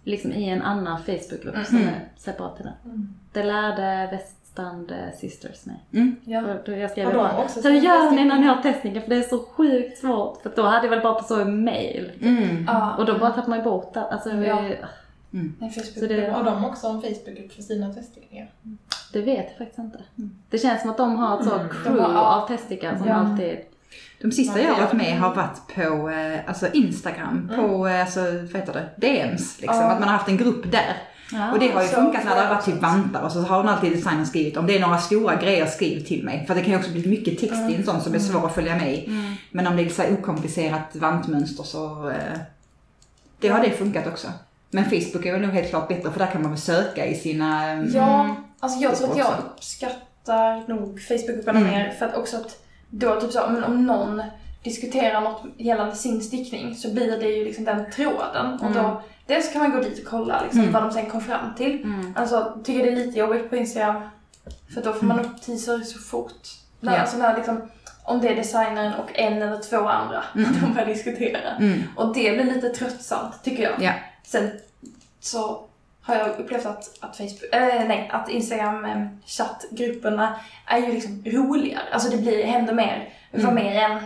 liksom 0.04 0.32
i 0.32 0.48
en 0.48 0.62
annan 0.62 0.98
Facebookgrupp 1.02 1.66
som 1.66 1.76
Mhm. 1.78 1.88
är 1.88 2.08
separat 2.16 2.56
till 2.56 2.64
den. 2.64 2.74
Mm. 2.92 3.14
Det 3.32 3.42
lärde 3.42 4.08
Väststrand 4.12 4.90
eh, 4.90 4.96
Sisters 5.18 5.64
mig. 5.66 5.84
Ja. 6.24 6.42
För 6.42 6.62
då 6.66 6.72
jag 6.72 6.90
skrev 6.90 7.14
bara, 7.14 7.38
också 7.38 7.60
hur 7.60 7.70
sin 7.70 7.84
gör 7.84 8.10
ni 8.10 8.24
när 8.24 8.38
ni 8.38 8.46
har 8.46 8.62
testningar? 8.62 9.00
För 9.00 9.08
det 9.10 9.16
är 9.16 9.22
så 9.22 9.38
sjukt 9.38 9.98
svårt. 9.98 10.42
För 10.42 10.52
då 10.56 10.62
hade 10.62 10.86
jag 10.86 10.90
väl 10.90 11.00
bara 11.02 11.14
på 11.14 11.24
så 11.24 11.44
mail. 11.44 12.12
Mm. 12.22 12.64
Ja. 12.68 12.96
Och 12.96 13.06
då 13.06 13.18
bara 13.18 13.30
tappar 13.30 13.48
man 13.48 13.58
ju 13.58 13.64
bort 13.64 13.94
det. 13.94 14.02
Alltså, 14.06 14.30
Ja. 14.30 14.62
Jag, 15.30 15.40
En 15.60 15.70
Facebook. 15.70 15.94
Så 15.98 16.06
det- 16.06 16.30
Har 16.30 16.44
de 16.44 16.64
också 16.64 16.86
en 16.86 17.00
Facebookgrupp 17.02 17.52
för 17.52 17.62
sina 17.62 17.94
teststickningar? 17.94 18.50
det 19.12 19.20
vet 19.22 19.46
jag 19.48 19.58
faktiskt 19.58 19.78
inte. 19.78 19.98
Det 20.50 20.58
känns 20.58 20.80
som 20.80 20.90
att 20.90 20.96
de 20.96 21.16
har 21.16 21.38
ett 21.40 21.44
så 21.44 21.54
Mm. 21.54 21.68
crew 21.68 22.02
har- 22.14 22.42
av 22.42 22.48
teststickare 22.48 22.98
som 22.98 23.08
Ja. 23.08 23.14
alltid... 23.14 23.58
De 24.22 24.32
sista 24.32 24.58
Ja, 24.60 24.64
jag 24.68 24.74
har 24.74 24.82
varit 24.82 24.92
med 24.92 25.18
har 25.18 25.34
varit 25.34 25.74
på 25.74 26.10
eh, 26.10 26.40
alltså 26.48 26.66
Instagram, 26.72 27.50
på 27.56 27.88
eh, 27.88 28.00
alltså, 28.00 28.20
vad 28.20 28.56
heter 28.56 28.72
det, 28.72 28.88
DMs 29.06 29.60
liksom. 29.60 29.78
Ja. 29.80 29.84
Att 29.90 30.00
man 30.00 30.08
har 30.08 30.16
haft 30.16 30.28
en 30.28 30.36
grupp 30.36 30.72
där. 30.72 30.96
Ja. 31.32 31.52
Och 31.52 31.58
det 31.58 31.68
har 31.70 31.82
ju 31.82 31.88
funkat 31.88 32.24
när 32.24 32.34
det 32.34 32.40
har 32.40 32.54
varit 32.54 32.64
typ 32.64 32.74
jag 32.82 32.84
också. 32.90 32.98
vantar 33.02 33.22
och 33.22 33.32
så 33.32 33.40
har 33.40 33.56
hon 33.58 33.68
alltid 33.68 33.92
designen 33.92 34.26
skrivit 34.26 34.56
om 34.56 34.66
det 34.66 34.76
är 34.76 34.80
några 34.80 34.98
stora 34.98 35.34
grejer 35.36 35.66
skriv 35.66 36.00
till 36.04 36.24
mig. 36.24 36.44
För 36.46 36.54
det 36.54 36.60
kan 36.60 36.70
ju 36.72 36.78
också 36.78 36.90
bli 36.90 37.06
mycket 37.08 37.38
text 37.38 37.70
i 37.70 37.74
en 37.74 37.84
sån 37.84 38.00
som 38.00 38.14
är 38.14 38.18
svår 38.18 38.46
att 38.46 38.54
följa 38.54 38.76
med 38.76 38.94
i. 38.94 39.06
Mm. 39.06 39.34
Men 39.50 39.66
om 39.66 39.76
det 39.76 39.82
är 39.82 39.88
så 39.88 40.02
här 40.02 40.12
okomplicerat 40.12 40.96
vantmönster 40.96 41.64
så 41.64 42.08
eh, 42.10 42.38
det 43.40 43.48
har 43.48 43.60
det 43.62 43.70
funkat 43.70 44.06
också. 44.06 44.28
Men 44.70 44.84
Facebook 44.84 45.26
är 45.26 45.32
väl 45.32 45.40
nog 45.40 45.50
helt 45.50 45.68
klart 45.70 45.88
bättre 45.88 46.10
för 46.10 46.18
där 46.18 46.26
kan 46.26 46.42
man 46.42 46.50
väl 46.50 46.60
söka 46.60 47.06
i 47.06 47.14
sina... 47.14 47.72
eh, 47.72 47.84
Ja, 47.94 48.36
alltså 48.60 48.78
jag 48.80 48.96
tror 48.96 49.10
att 49.10 49.18
jag 49.18 49.34
uppskattar 49.86 50.68
nog 50.68 51.00
Facebookgrupperna 51.00 51.58
Mm. 51.58 51.70
mer 51.72 51.90
för 51.90 52.06
att 52.06 52.16
också 52.16 52.36
att 52.36 52.62
då 52.90 53.20
typ 53.20 53.32
så, 53.32 53.40
men 53.50 53.64
om 53.64 53.86
någon 53.86 54.22
diskuterar 54.62 55.20
något 55.20 55.42
gällande 55.56 55.94
sin 55.94 56.20
stickning 56.20 56.74
så 56.74 56.92
blir 56.94 57.18
det 57.20 57.28
ju 57.28 57.44
liksom 57.44 57.64
den 57.64 57.90
tråden 57.90 58.52
och 58.60 58.72
då 58.72 59.02
dels 59.26 59.52
kan 59.52 59.62
man 59.62 59.70
gå 59.70 59.80
dit 59.80 59.98
och 60.04 60.10
kolla 60.10 60.42
liksom 60.42 60.60
Mm. 60.60 60.72
vad 60.72 60.82
de 60.82 60.90
sen 60.92 61.10
kom 61.10 61.20
fram 61.20 61.54
till. 61.54 61.82
Mm. 61.82 62.12
Alltså 62.16 62.56
tycker 62.64 62.82
det 62.82 62.92
är 62.92 62.96
lite 62.96 63.18
jobbigt 63.18 63.50
på 63.50 63.56
Instagram 63.56 64.02
för 64.74 64.82
då 64.82 64.92
får 64.92 65.06
man 65.06 65.20
upp 65.20 65.42
teaser 65.42 65.78
så 65.78 65.98
fort. 65.98 66.42
När, 66.80 66.92
Ja. 66.94 66.98
Alltså 67.00 67.16
när 67.18 67.36
liksom, 67.36 67.68
om 68.04 68.20
det 68.20 68.28
är 68.28 68.36
designern 68.36 68.92
och 68.94 69.18
en 69.18 69.42
eller 69.42 69.58
två 69.58 69.76
andra 69.88 70.24
Mm. 70.34 70.50
de 70.60 70.72
börjar 70.74 70.86
diskutera. 70.86 71.50
Mm. 71.60 71.82
Och 71.96 72.14
det 72.14 72.30
blir 72.32 72.44
lite 72.54 72.68
tröttsamt 72.68 73.44
tycker 73.44 73.62
jag. 73.62 73.72
Ja. 73.80 73.92
Sen 74.26 74.50
så 75.20 75.62
har 76.02 76.14
jag 76.14 76.38
upplevt 76.38 76.66
att, 76.66 76.98
att 77.00 77.16
Facebook, 77.16 77.42
äh, 77.52 77.88
nej, 77.88 78.10
att 78.12 78.28
Instagram 78.30 78.84
eh, 78.84 79.06
chattgrupperna 79.26 80.36
är 80.66 80.78
ju 80.78 80.92
liksom 80.92 81.22
roligare. 81.26 81.82
Alltså 81.92 82.10
det 82.10 82.16
blir, 82.16 82.44
händer 82.44 82.74
mer. 82.74 83.08
Det 83.32 83.42
var 83.42 83.50
Mm. 83.52 83.64
mer 83.64 83.82
en 83.82 83.98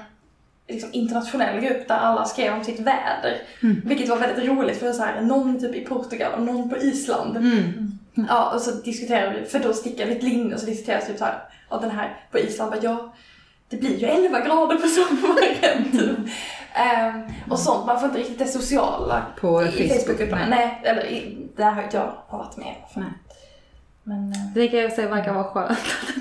liksom, 0.68 0.91
internationell 0.93 1.61
grupp 1.61 1.89
där 1.89 1.97
alla 1.97 2.25
skrev 2.25 2.55
om 2.55 2.64
sitt 2.64 2.81
väder. 2.81 3.43
Mm. 3.62 3.81
Vilket 3.85 4.09
var 4.09 4.16
väldigt 4.16 4.49
roligt 4.49 4.79
för 4.79 4.93
så 4.93 5.03
här, 5.03 5.21
någon 5.21 5.61
typ 5.61 5.75
i 5.75 5.81
Portugal 5.85 6.33
och 6.33 6.43
någon 6.43 6.71
på 6.71 6.77
Island. 6.77 7.37
Mm. 7.37 7.99
Ja, 8.29 8.55
och 8.55 8.61
så 8.61 8.71
diskuterade 8.71 9.41
vi, 9.41 9.47
för 9.47 9.59
då 9.59 9.73
stickade 9.73 10.11
vi 10.11 10.16
ett 10.16 10.23
linne 10.23 10.55
och 10.55 10.61
så 10.61 10.66
diskuterade 10.66 11.03
vi 11.07 11.11
typ 11.11 11.18
så 11.18 11.25
här, 11.25 11.39
och 11.68 11.81
den 11.81 11.91
här 11.91 12.16
på 12.31 12.39
Island 12.39 12.71
bara, 12.71 12.81
ja, 12.83 13.14
det 13.71 13.77
blir 13.77 13.97
ju 13.97 14.07
11 14.07 14.41
grader 14.41 14.77
på 14.77 14.87
sommaren 14.87 15.93
typ. 15.93 16.33
Ehm, 16.75 17.23
och 17.51 17.59
sånt, 17.59 17.87
man 17.87 18.01
får 18.01 18.09
inte 18.09 18.21
riktigt 18.21 18.39
det 18.39 18.47
sociala 18.47 19.23
På 19.41 19.62
i 19.62 19.66
Facebook, 19.66 19.91
Facebookgrupperna. 20.01 20.47
nej. 20.49 20.79
Nej, 20.83 20.91
eller 20.91 21.07
i, 21.07 21.37
där 21.57 21.71
har 21.71 21.83
inte 21.83 21.97
jag 21.97 22.12
har 22.29 22.39
varit 22.39 22.57
med. 22.57 22.75
Nej. 22.95 23.05
Men, 24.03 24.29
eh, 24.33 24.39
Det 24.55 24.68
kan 24.68 24.81
jag 24.81 24.93
säga 24.93 25.09
verkar 25.09 25.33
vara 25.33 25.45
skönt. 25.45 25.79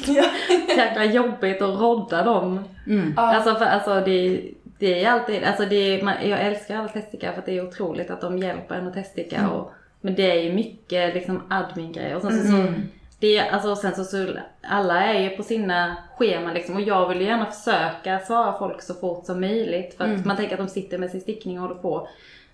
ja. 0.08 0.24
Jäkla 0.78 1.06
jobbigt 1.06 1.62
att 1.62 1.80
rodda 1.80 2.24
dem. 2.24 2.64
Mm. 2.88 3.14
Alltså, 3.18 3.56
för, 3.56 3.66
alltså 3.66 4.02
det, 4.06 4.42
det 4.80 5.04
är 5.04 5.12
alltid, 5.12 5.44
alltså 5.44 5.66
det 5.66 5.76
är, 5.76 6.04
man, 6.04 6.14
jag 6.30 6.40
älskar 6.42 6.76
alla 6.78 6.88
teststickare 6.88 7.32
för 7.34 7.40
att 7.40 7.46
det 7.46 7.58
är 7.58 7.68
otroligt 7.68 8.10
att 8.10 8.22
de 8.22 8.38
hjälper 8.38 8.76
en 8.76 8.88
att 8.88 8.94
teststicka. 8.94 9.38
Mm. 9.38 9.52
Och, 9.52 9.72
men 10.02 10.16
det 10.16 10.32
är 10.32 10.44
ju 10.44 10.54
mycket 10.54 11.14
liksom 11.14 11.42
admin-grejer. 11.50 12.16
Och 12.16 12.22
sen 12.22 12.32
så, 12.42 12.48
så, 12.48 12.54
Mm. 12.58 12.82
Det, 13.20 13.40
alltså, 13.40 13.76
sen 13.76 13.96
så, 13.96 14.04
så, 14.04 14.28
alla 14.62 15.04
är 15.04 15.20
ju 15.20 15.30
på 15.30 15.44
sina 15.44 15.96
scheman 16.18 16.54
liksom. 16.54 16.76
Och 16.76 16.82
jag 16.82 17.10
vill 17.10 17.22
ju 17.22 17.26
gärna 17.28 17.46
försöka 17.46 18.20
svara 18.20 18.60
folk 18.60 18.82
så 18.82 18.94
fort 18.94 19.26
som 19.26 19.40
möjligt. 19.42 19.94
För 19.98 20.04
att 20.04 20.10
Mm. 20.10 20.22
man 20.26 20.38
tänker 20.38 20.54
att 20.54 20.68
de 20.68 20.74
sitter 20.74 20.98
med 20.98 21.10
sin 21.12 21.22
stickning 21.22 21.62
och 21.62 21.68
håller 21.68 21.82
på. 21.82 22.08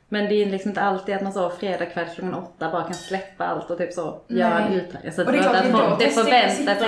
Men 0.10 0.26
det 0.30 0.36
är 0.36 0.46
liksom 0.46 0.70
inte 0.70 0.82
alltid 0.82 1.16
att 1.16 1.22
man 1.22 1.34
så 1.34 1.50
fredag 1.50 1.86
kväll 1.86 2.06
klockan 2.16 2.34
åtta 2.34 2.72
bara 2.72 2.84
kan 2.84 2.94
släppa 2.94 3.46
allt 3.46 3.70
och 3.72 3.78
typ 3.78 3.94
så 3.94 4.20
göra 4.28 4.60
en 4.60 4.70
Nej. 4.72 4.78
utdrag. 4.78 5.14
Så 5.14 5.26
Och 5.26 5.32
det 5.32 5.38
är 5.38 5.42
klart, 5.42 5.56
att 5.56 5.64
det 5.64 5.70
är 5.70 5.74
folk- 5.74 6.00
det 6.00 6.12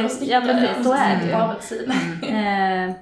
stickar. 0.10 0.36
Ja 0.36 0.42
precis, 0.42 0.84
så 0.86 0.94
är 0.94 1.18
det 1.22 1.28
ju. 1.28 1.34
Arbetstid. 1.34 1.90
Eh, 2.24 2.96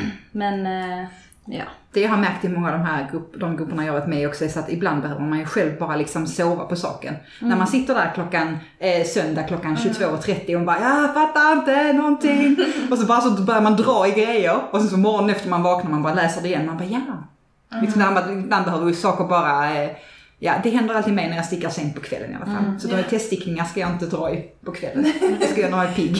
men 0.32 0.66
eh, 0.66 1.06
ja. 1.44 1.64
Det 1.92 2.00
jag 2.00 2.10
har 2.10 2.16
märkt 2.16 2.44
i 2.44 2.48
många 2.48 2.72
av 2.72 2.78
de 2.78 2.84
här 2.84 3.08
grupp, 3.12 3.34
de 3.40 3.56
grupperna 3.56 3.84
jag 3.84 3.92
har 3.92 3.98
varit 4.00 4.08
med 4.08 4.22
i 4.22 4.26
också 4.26 4.44
är 4.44 4.48
så 4.48 4.58
att 4.58 4.72
ibland 4.72 5.02
behöver 5.02 5.20
man 5.20 5.38
ju 5.38 5.44
själv 5.44 5.78
bara 5.78 5.96
liksom 5.96 6.26
sova 6.26 6.64
på 6.64 6.76
saken. 6.76 7.14
När 7.40 7.56
man 7.56 7.66
sitter 7.66 7.94
där 7.94 8.12
klockan, 8.14 8.58
eh, 8.78 9.06
söndag 9.06 9.42
klockan 9.42 9.76
22.30 9.76 10.56
och 10.56 10.66
bara 10.66 10.80
jag 10.80 11.14
fattar 11.14 11.52
inte 11.52 11.92
någonting. 11.92 12.56
Och 12.90 12.98
så 12.98 13.06
bara 13.06 13.20
så 13.20 13.30
börjar 13.30 13.60
man 13.60 13.76
dra 13.76 14.08
i 14.08 14.10
grejer 14.10 14.60
och 14.70 14.80
sen 14.80 14.88
så 14.88 14.96
morgonen 14.96 15.30
efter 15.30 15.48
man 15.48 15.62
vaknar 15.62 15.90
man 15.90 16.02
bara 16.02 16.14
läser 16.14 16.42
det 16.42 16.48
igen. 16.48 16.66
Man 16.66 16.78
bara 16.78 16.88
ja. 16.88 17.78
Liksom 17.80 18.00
där 18.00 18.10
man, 18.10 18.40
ibland 18.40 18.64
behöver 18.64 18.88
ju 18.88 18.94
saker 18.94 19.24
bara, 19.24 19.82
eh, 19.82 19.90
ja 20.44 20.54
det 20.62 20.70
händer 20.70 20.94
alltid 20.94 21.14
mig 21.14 21.28
när 21.28 21.36
jag 21.36 21.46
stickar 21.46 21.70
sent 21.70 21.94
på 21.94 22.00
kvällen 22.00 22.32
i 22.32 22.34
alla 22.34 22.46
fall. 22.46 22.80
Så 22.80 22.88
de 22.88 22.94
här 22.94 23.02
teststickningar 23.02 23.64
ska 23.64 23.80
jag 23.80 23.90
inte 23.90 24.06
dra 24.06 24.34
i 24.34 24.44
på 24.64 24.72
kvällen. 24.72 25.04
Det 25.40 25.46
ska 25.46 25.60
jag 25.60 25.70
jag 25.70 25.84
är 25.84 25.92
pigg. 25.92 26.16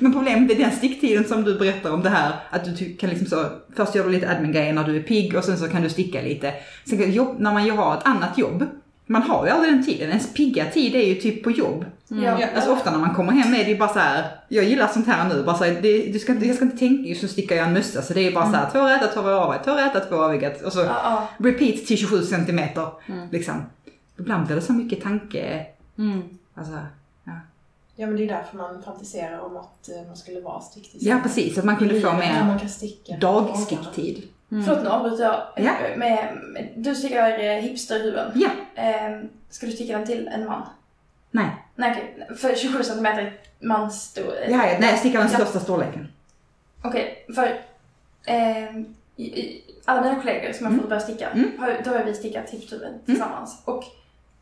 Men 0.00 0.12
problemet 0.12 0.50
är 0.50 0.54
den 0.54 0.72
sticktiden 0.72 1.24
som 1.24 1.44
du 1.44 1.58
berättar 1.58 1.92
om 1.92 2.02
det 2.02 2.08
här, 2.08 2.32
att 2.50 2.78
du 2.78 2.96
kan 2.96 3.10
liksom 3.10 3.26
så, 3.26 3.46
först 3.76 3.94
gör 3.94 4.04
du 4.04 4.10
lite 4.10 4.30
admin-grejer 4.30 4.72
när 4.72 4.84
du 4.84 4.96
är 4.96 5.02
pigg 5.02 5.36
och 5.36 5.44
sen 5.44 5.58
så 5.58 5.68
kan 5.68 5.82
du 5.82 5.88
sticka 5.88 6.22
lite. 6.22 6.54
Sen 6.84 7.12
jobb, 7.12 7.36
när 7.38 7.52
man 7.52 7.64
ju 7.64 7.70
har 7.70 7.96
ett 7.96 8.06
annat 8.06 8.38
jobb, 8.38 8.66
man 9.06 9.22
har 9.22 9.46
ju 9.46 9.52
aldrig 9.52 9.72
den 9.72 9.84
tiden. 9.84 10.08
Ens 10.08 10.34
pigga 10.34 10.64
tid 10.66 10.94
är 10.94 11.06
ju 11.06 11.14
typ 11.14 11.44
på 11.44 11.50
jobb. 11.50 11.84
Ja. 12.12 12.46
Alltså 12.54 12.72
ofta 12.72 12.90
när 12.90 12.98
man 12.98 13.14
kommer 13.14 13.32
hem 13.32 13.54
är 13.54 13.64
det 13.64 13.70
ju 13.70 13.78
bara 13.78 13.88
så 13.92 13.98
här, 13.98 14.24
jag 14.48 14.64
gillar 14.64 14.86
sånt 14.88 15.06
här 15.06 15.28
nu, 15.28 15.42
bara 15.42 15.56
så 15.56 15.64
här, 15.64 15.78
det, 15.82 16.12
du 16.12 16.18
ska, 16.18 16.32
jag 16.34 16.56
ska 16.56 16.64
inte 16.64 16.78
tänka, 16.78 17.08
just 17.08 17.22
nu 17.22 17.28
stickar 17.28 17.56
jag 17.56 17.66
en 17.66 17.72
mössa 17.72 18.02
så 18.02 18.12
det 18.14 18.20
är 18.20 18.32
bara 18.32 18.44
så 18.50 18.56
här, 18.56 18.70
två 18.70 18.84
räta, 18.88 19.06
två 19.06 19.20
aviga, 19.30 19.62
två 19.64 19.74
räta, 19.74 20.00
två 20.00 20.16
aviga 20.16 20.50
och 20.64 20.72
så 20.72 20.80
Ja, 20.80 20.86
ja. 21.04 21.28
repeat 21.38 21.86
till 21.86 21.96
27 21.98 22.22
centimeter. 22.22 22.88
Liksom. 23.32 23.62
Ibland 24.18 24.46
blir 24.46 24.56
det 24.56 24.62
så 24.62 24.72
mycket 24.72 25.02
tanke, 25.02 25.66
Mm. 25.98 26.22
alltså, 26.54 26.72
ja. 27.24 27.32
Ja 27.96 28.06
men 28.06 28.16
det 28.16 28.24
är 28.24 28.28
därför 28.28 28.56
man 28.56 28.82
fantiserar 28.82 29.40
om 29.40 29.56
att 29.56 29.88
eh, 29.88 30.06
man 30.06 30.16
skulle 30.16 30.40
vara 30.40 30.60
stickdesigner. 30.60 31.14
ja 31.16 31.20
precis, 31.22 31.58
att 31.58 31.64
man 31.64 31.76
kunde 31.76 32.00
få 32.00 32.12
mer 32.12 32.68
sticka. 32.68 33.16
dagskicktid. 33.16 34.22
Förlåt 34.48 34.82
nu 34.82 34.88
avbryter 34.88 35.24
jag. 35.24 35.42
Ja. 35.56 35.72
Med, 35.96 36.38
med, 36.52 36.68
du 36.76 36.94
stickar 36.94 37.38
eh, 37.44 37.60
hipsterhuven. 37.62 38.32
Ja, 38.34 38.50
Eh, 38.74 39.20
ska 39.50 39.66
du 39.66 39.72
sticka 39.72 39.98
den 39.98 40.06
till 40.06 40.28
en 40.28 40.44
man? 40.46 40.62
Nej. 41.30 41.46
Nej 41.74 41.90
okej, 42.18 42.36
för 42.36 42.54
27 42.54 42.82
cm 42.82 43.06
är 43.06 43.38
mansstorlek. 43.60 44.48
Ja, 44.50 44.66
ja, 44.66 44.76
nej, 44.80 44.90
jag 44.90 44.98
stickar 44.98 45.18
den 45.18 45.28
största 45.28 45.60
storleken. 45.60 46.08
Okej, 46.82 47.26
för 47.34 47.46
eh, 48.26 48.76
i, 49.16 49.24
i, 49.40 49.64
alla 49.84 50.02
mina 50.02 50.20
kollegor 50.20 50.52
som 50.52 50.66
jag 50.66 50.76
fått 50.76 50.88
börja 50.88 51.00
sticka, 51.00 51.28
Mm. 51.30 51.50
har, 51.58 51.80
då 51.84 51.90
har 51.90 52.04
vi 52.04 52.14
stickat 52.14 52.50
hipstuben 52.50 52.92
tillsammans. 53.06 53.62
Och 53.64 53.84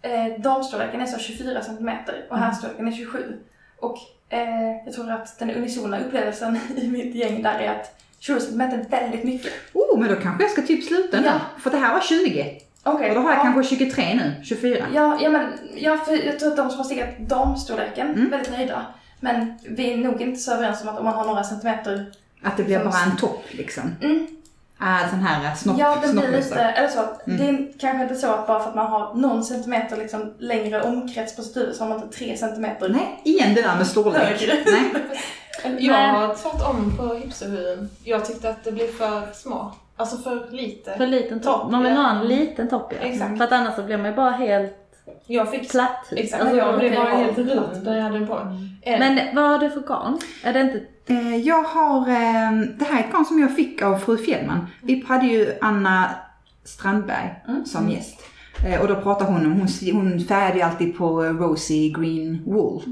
eh, 0.02 0.40
damstorleken 0.40 1.00
är 1.00 1.06
så 1.06 1.18
24 1.18 1.62
cm 1.62 1.88
och 2.30 2.36
Mm. 2.36 2.42
herrstorleken 2.42 2.88
är 2.88 2.92
27. 2.92 3.38
Och 3.78 3.98
eh, 4.28 4.76
jag 4.84 4.94
tror 4.94 5.10
att 5.10 5.38
den 5.38 5.50
unisona 5.50 6.00
upplevelsen 6.00 6.58
i 6.76 6.88
mitt 6.88 7.14
gäng 7.14 7.42
där 7.42 7.58
är 7.58 7.68
att 7.80 8.00
27 8.18 8.40
cm 8.40 8.60
är 8.60 8.88
väldigt 8.90 9.24
mycket. 9.24 9.52
Oh, 9.72 9.98
men 9.98 10.08
då 10.08 10.16
kanske 10.20 10.44
jag 10.44 10.50
ska 10.52 10.62
typ 10.62 10.84
sluta 10.84 11.20
nu. 11.20 11.26
Ja. 11.26 11.40
För 11.60 11.70
det 11.70 11.76
här 11.76 11.94
var 11.94 12.00
20. 12.00 12.60
Okej. 12.82 13.08
Och 13.08 13.14
då 13.14 13.20
har 13.20 13.30
jag 13.30 13.38
ja. 13.38 13.42
kanske 13.42 13.76
23 13.76 14.14
nu, 14.14 14.34
24. 14.44 14.86
Ja, 14.94 15.18
ja 15.20 15.30
men 15.30 15.52
ja, 15.76 15.96
för 15.96 16.26
jag 16.26 16.38
tror 16.38 16.50
att 16.50 16.56
de 16.56 16.68
som 16.70 16.78
har 16.78 16.84
stickat 16.84 17.18
damstorleken 17.18 18.08
Mm. 18.08 18.30
väldigt 18.30 18.52
nöjda. 18.52 18.86
Men 19.20 19.58
vi 19.68 19.92
är 19.92 19.96
nog 19.96 20.20
inte 20.20 20.40
så 20.40 20.52
överens 20.52 20.82
om 20.82 20.88
att 20.88 20.98
om 20.98 21.04
man 21.04 21.14
har 21.14 21.24
några 21.24 21.44
centimeter, 21.44 22.06
Att 22.42 22.56
det 22.56 22.62
blir 22.64 22.78
bara 22.84 23.02
en 23.10 23.16
topp 23.16 23.44
liksom. 23.50 23.96
Mm. 24.02 24.26
Ah, 24.80 25.08
sån 25.10 25.20
här 25.20 25.54
snopp, 25.54 25.78
ja 25.78 25.98
den 26.02 26.16
blir 26.16 26.28
lite, 26.32 26.60
eller 26.60 26.88
så, 26.88 27.00
att 27.00 27.26
Mm. 27.26 27.38
det 27.38 27.48
är 27.48 27.72
kanske 27.78 28.02
inte 28.02 28.14
så 28.14 28.26
att 28.32 28.46
bara 28.46 28.60
för 28.60 28.68
att 28.68 28.74
man 28.76 28.86
har 28.86 29.14
någon 29.14 29.44
centimeter 29.44 29.96
liksom 29.96 30.34
längre 30.38 30.82
omkrets 30.82 31.36
på 31.36 31.42
sitt 31.42 31.56
huvud 31.56 31.76
så 31.76 31.84
har 31.84 31.88
man 31.88 32.02
inte 32.02 32.16
tre 32.18 32.36
centimeter 32.36 32.88
Nej, 32.88 33.20
igen 33.24 33.54
det 33.54 33.62
där 33.62 33.76
med 33.76 33.86
storlek. 33.86 34.48
Nej. 34.66 34.92
Jag 35.78 35.94
har 35.94 36.34
tvärtom 36.34 36.96
på 36.96 37.14
hipsterhuden. 37.14 37.90
Jag 38.04 38.24
tyckte 38.24 38.50
att 38.50 38.64
det 38.64 38.72
blev 38.72 38.86
för 38.86 39.22
små. 39.34 39.72
Alltså 39.98 40.16
för 40.16 40.50
lite. 40.50 40.94
För 40.96 41.06
liten 41.06 41.40
topp. 41.40 41.62
Topp, 41.62 41.70
Man 41.72 41.82
vill 41.82 41.92
ja. 41.92 41.98
ha 42.00 42.10
en 42.20 42.26
liten 42.28 42.68
topp 42.68 42.92
ja. 43.00 43.06
Exakt. 43.06 43.36
För 43.38 43.44
att 43.44 43.52
annars 43.52 43.74
så 43.76 43.82
blir 43.82 43.96
man 43.96 44.06
ju 44.06 44.16
bara 44.16 44.30
helt 44.30 44.74
Jag 45.26 45.50
fick... 45.50 45.70
platt. 45.70 46.06
Exakt, 46.10 46.42
Alltså, 46.42 46.56
jag 46.56 46.78
blev 46.78 46.94
bara 46.94 47.08
helt 47.10 47.38
rund 47.38 47.82
när 47.84 47.96
jag 47.96 48.02
hade 48.02 48.18
den 48.18 48.28
på 48.28 48.34
mig. 48.44 48.68
Eh, 48.82 48.98
Men 48.98 49.34
vad 49.36 49.44
har 49.50 49.58
du 49.58 49.70
för 49.70 49.80
garn? 49.80 50.18
Är 50.44 50.52
det 50.52 50.60
inte... 50.60 50.80
Eh, 51.14 51.36
Jag 51.36 51.62
har, 51.62 52.00
eh, 52.00 52.50
det 52.78 52.84
här 52.84 53.00
är 53.00 53.04
ett 53.04 53.12
garn 53.12 53.24
som 53.24 53.38
jag 53.40 53.56
fick 53.56 53.82
av 53.82 53.98
fru 53.98 54.16
Fjällman. 54.16 54.66
Vi 54.82 55.04
hade 55.08 55.26
ju 55.26 55.52
Anna 55.60 56.10
Strandberg 56.64 57.34
Mm. 57.48 57.64
som 57.64 57.90
gäst. 57.90 58.20
Eh, 58.66 58.80
Och 58.80 58.88
då 58.88 58.94
pratade 58.94 59.32
hon 59.32 59.46
om, 59.46 59.52
hon, 59.52 59.68
hon 59.92 60.20
färgade 60.20 60.56
ju 60.56 60.62
alltid 60.62 60.98
på 60.98 61.22
Rosy 61.22 61.90
Green 61.92 62.42
Wool. 62.46 62.82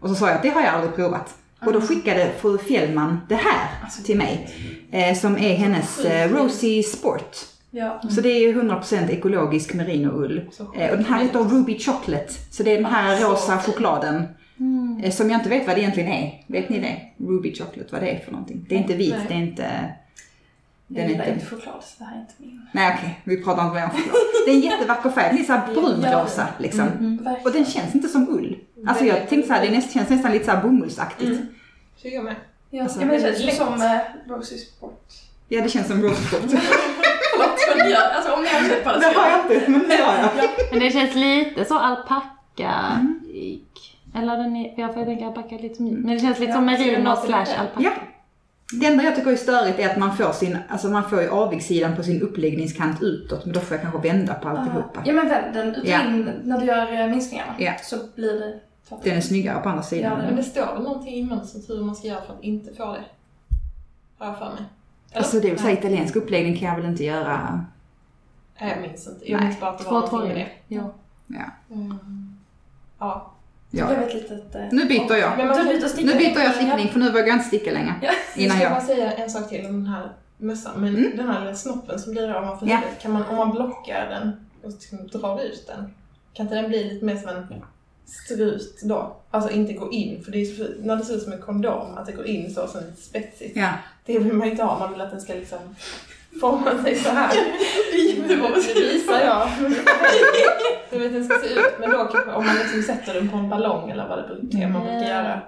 Och 0.00 0.08
så 0.08 0.14
sa 0.14 0.26
jag 0.26 0.36
att 0.36 0.42
det 0.42 0.48
har 0.48 0.62
jag 0.62 0.74
aldrig 0.74 0.94
provat. 0.94 1.34
Och 1.66 1.72
då 1.72 1.80
skickade 1.80 2.30
fru 2.40 2.58
Fjällman 2.58 3.20
det 3.28 3.34
här 3.34 3.68
Alltså, 3.82 4.02
till 4.02 4.16
mig. 4.16 4.48
Eh, 4.92 5.14
som 5.18 5.38
är 5.38 5.54
hennes 5.54 5.98
eh, 6.04 6.32
Rosy 6.32 6.82
Sport. 6.82 7.36
Ja. 7.70 8.00
Så 8.10 8.20
det 8.20 8.28
är 8.28 8.40
ju 8.40 8.62
100% 8.62 9.10
ekologisk 9.10 9.74
merinoull. 9.74 10.38
Eh, 10.76 10.90
och 10.90 10.96
den 10.96 11.04
här 11.04 11.22
heter 11.22 11.38
Ruby 11.38 11.78
Chocolate. 11.78 12.32
Så 12.50 12.62
det 12.62 12.70
är 12.70 12.76
den 12.76 12.84
här 12.92 13.20
rosa 13.20 13.58
chokladen. 13.58 14.22
Eh, 15.02 15.10
som 15.12 15.30
jag 15.30 15.38
inte 15.38 15.48
vet 15.48 15.66
vad 15.66 15.76
det 15.76 15.80
egentligen 15.80 16.12
är. 16.12 16.44
Vet 16.46 16.68
ni 16.68 16.78
det? 16.80 17.24
Ruby 17.26 17.54
Chocolate, 17.54 17.88
vad 17.92 18.02
det 18.02 18.10
är 18.10 18.18
för 18.18 18.32
någonting. 18.32 18.66
Det 18.68 18.74
är 18.74 18.78
inte 18.78 18.94
vit, 18.96 19.14
Nej. 19.18 19.26
det 19.28 19.34
är 19.34 19.38
inte... 19.38 19.94
Jag 20.92 20.96
Den 20.96 21.04
är 21.04 21.08
gillar 21.10 21.32
inte... 21.32 21.46
choklad 21.46 21.74
så 21.82 21.94
det 21.98 22.04
här 22.04 22.16
är 22.16 22.20
inte 22.20 22.32
min. 22.38 22.66
Nej 22.72 22.94
okej, 22.98 23.20
vi 23.24 23.44
pratar 23.44 23.62
inte 23.64 23.74
mer 23.74 23.84
om 23.84 23.90
choklad. 23.90 24.14
Det 24.46 24.50
är 24.50 24.54
en 24.54 24.60
jättevacker 24.60 25.10
färg. 25.10 25.36
Det 25.36 25.42
är 25.42 25.44
såhär 25.44 25.74
brunrosa 25.74 26.48
liksom. 26.58 26.86
Verkligen. 26.88 27.36
Och 27.44 27.52
den 27.52 27.64
känns 27.64 27.94
inte 27.94 28.08
som 28.08 28.28
ull. 28.28 28.56
Alltså 28.88 29.04
jag 29.04 29.28
tänkte 29.28 29.48
såhär, 29.48 29.66
det 29.66 29.70
näst, 29.72 29.92
känns 29.92 30.08
nästan 30.08 30.32
lite 30.32 30.44
såhär 30.44 30.62
bomullsaktigt. 30.62 31.30
Mm. 31.30 31.46
Så 31.96 32.08
jag 32.08 32.24
med. 32.24 32.34
Ja, 32.70 32.82
Alltså, 32.82 32.98
men 32.98 33.08
det 33.08 33.20
känns 33.20 33.44
lätt. 33.44 33.54
som 33.56 33.82
eh, 33.82 33.98
Rosy 34.28 34.58
Sport. 34.58 35.08
Ja, 35.48 35.62
det 35.62 35.68
känns 35.68 35.86
som 35.86 36.02
rose 36.02 36.22
sport. 36.22 36.40
Förlåt, 37.32 37.58
men 37.76 37.86
det 37.86 37.90
gör, 37.92 38.10
alltså 38.16 38.32
om 38.32 38.42
ni 38.42 38.48
har 38.48 38.60
sett 38.60 38.84
på 38.84 38.90
det 38.92 38.98
Det 39.00 39.06
har 39.18 39.30
jag 39.30 39.40
inte, 39.56 39.70
men 39.70 39.88
det 39.88 39.96
har 39.96 40.14
jag. 40.18 40.30
Men 40.70 40.80
det 40.80 40.90
känns 40.90 41.14
lite 41.14 41.64
så 41.64 41.78
alpacka 41.78 42.72
Eller 44.14 44.36
den 44.36 44.56
är, 44.56 44.74
för 44.74 44.82
jag 44.82 44.94
får 44.94 45.04
tänka 45.04 45.26
alpacka 45.26 45.56
lite 45.56 45.74
som 45.74 45.86
Men 45.88 46.14
det 46.14 46.20
känns 46.20 46.38
lite 46.38 46.50
Ja, 46.50 46.56
som 46.56 46.64
merino 46.66 47.16
slash 47.26 47.38
alpacka. 47.58 47.80
Ja. 47.82 47.90
Det 48.80 48.86
enda 48.86 49.04
jag 49.04 49.16
tycker 49.16 49.30
är 49.32 49.36
störigt 49.36 49.78
är 49.78 49.88
att 49.90 49.96
man 49.96 50.16
får 50.16 50.32
sin, 50.32 50.58
alltså 50.68 50.88
man 50.88 51.10
får 51.10 51.22
ju 51.22 51.28
avigsidan 51.28 51.96
på 51.96 52.02
sin 52.02 52.22
uppläggningskant 52.22 53.02
utåt, 53.02 53.44
men 53.44 53.54
då 53.54 53.60
får 53.60 53.74
jag 53.76 53.82
kanske 53.82 54.08
vända 54.08 54.34
på 54.34 54.48
alltihopa. 54.48 55.02
Ja 55.04 55.12
men 55.12 55.28
vänd 55.28 55.54
den 55.54 55.74
ut 55.74 55.84
Ja. 55.88 56.02
in 56.04 56.30
när 56.44 56.58
du 56.60 56.66
gör 56.66 57.00
eh, 57.00 57.06
minskningarna. 57.06 57.54
Ja. 57.58 57.72
Så 57.82 57.96
blir 58.16 58.40
det. 58.40 58.60
Den 59.02 59.16
är 59.16 59.20
snyggare 59.20 59.62
på 59.62 59.68
andra 59.68 59.82
sidan. 59.82 60.12
Ja, 60.18 60.26
Men 60.26 60.36
det 60.36 60.42
står 60.42 60.66
väl 60.74 60.82
någonting 60.82 61.14
i 61.14 61.22
mönstret 61.24 61.68
hur 61.70 61.84
man 61.84 61.94
ska 61.96 62.06
göra 62.08 62.22
för 62.22 62.34
att 62.34 62.42
inte 62.42 62.74
få 62.74 62.92
det? 62.92 63.04
Har 64.18 64.26
jag 64.26 64.38
för 64.38 64.44
mig. 64.50 64.62
Eller? 65.10 65.18
Alltså 65.18 65.40
det 65.40 65.50
vill 65.50 65.58
säga 65.58 65.72
italiensk 65.78 66.16
uppläggning 66.16 66.58
kan 66.58 66.68
jag 66.68 66.76
väl 66.76 66.84
inte 66.84 67.04
göra. 67.04 67.64
Nej, 68.60 68.70
jag 68.70 68.80
minns 68.88 69.06
inte. 69.08 69.30
Jag 69.30 69.38
Nej. 69.40 69.48
minns 69.48 69.60
bara 69.60 69.70
att 69.70 69.78
det 69.78 69.84
var 69.84 69.92
någonting 69.92 70.18
med 70.28 70.36
det. 70.36 70.74
Ja. 70.74 70.92
Ja. 71.26 71.74
Mm. 71.74 71.98
Ja. 72.98 73.32
Ja. 73.70 73.88
litet... 74.14 74.54
eh, 74.54 74.62
Nu 74.72 74.84
byter 74.84 75.16
jag. 75.16 75.36
Men 75.38 75.48
man. 75.48 75.56
Nu 75.58 75.64
byter 76.14 76.40
jag 76.40 76.54
stickning 76.54 76.88
för 76.88 76.98
nu 76.98 77.10
vågar 77.10 77.26
jag 77.26 77.34
inte 77.36 77.44
sticka 77.48 77.72
längre. 77.72 77.94
Ja. 78.02 78.10
Jag 78.34 78.44
Innan 78.44 78.56
ska 78.56 78.64
jag... 78.64 78.72
bara 78.72 78.80
säga 78.80 79.12
en 79.12 79.30
sak 79.30 79.48
till 79.48 79.66
om 79.66 79.72
den 79.72 79.86
här 79.86 80.12
mössan. 80.38 80.80
Men 80.80 80.96
Mm. 80.96 81.16
den 81.16 81.28
här 81.28 81.54
snoppen 81.54 81.98
som 81.98 82.12
blir 82.12 82.36
ovanför 82.36 82.66
Ja. 82.66 82.76
huvudet, 82.76 83.02
kan 83.02 83.12
man, 83.12 83.24
om 83.26 83.36
man 83.36 83.50
blockar 83.50 84.08
den 84.10 84.48
och 84.62 84.70
liksom 84.70 85.06
drar 85.20 85.42
ut 85.42 85.66
den, 85.66 85.94
kan 86.32 86.46
inte 86.46 86.54
den 86.54 86.68
bli 86.68 86.84
lite 86.84 87.04
mer 87.04 87.16
som 87.16 87.28
en 87.28 87.46
strut 88.10 88.78
då? 88.82 89.16
Alltså 89.30 89.50
inte 89.50 89.72
gå 89.72 89.92
in, 89.92 90.24
för 90.24 90.32
det 90.32 90.38
är 90.38 90.44
så, 90.44 90.66
när 90.82 90.96
det 90.96 91.04
ser 91.04 91.14
ut 91.14 91.22
som 91.22 91.32
en 91.32 91.40
kondom, 91.40 91.94
att 91.98 92.06
det 92.06 92.12
går 92.12 92.26
in 92.26 92.54
så, 92.54 92.66
sen 92.66 92.82
lite 92.84 93.02
spetsigt. 93.02 93.56
Ja. 93.56 93.68
Det 94.06 94.18
vill 94.18 94.32
man 94.32 94.48
inte 94.48 94.62
ha, 94.62 94.78
man 94.78 94.92
vill 94.92 95.00
att 95.00 95.10
den 95.10 95.20
ska 95.20 95.34
liksom 95.34 95.58
forma 96.40 96.82
sig 96.82 96.96
så 96.96 97.10
här. 97.10 97.30
Det 98.74 98.80
visar 98.80 99.20
jag. 99.20 99.46
Hur 100.90 100.98
vet 100.98 101.12
den 101.12 101.24
ska 101.24 101.38
se 101.38 101.54
ut. 101.54 101.72
Men 101.80 101.90
då 101.90 101.96
kanske, 101.96 102.32
om 102.32 102.46
man 102.46 102.56
liksom 102.56 102.82
sätter 102.82 103.14
den 103.14 103.28
på 103.28 103.36
en 103.36 103.48
ballong 103.48 103.90
eller 103.90 104.08
vad 104.08 104.18
det 104.18 104.34
brukar 104.34 104.68
man 104.68 104.82
brukar 104.82 105.08
göra. 105.08 105.32
Att 105.34 105.42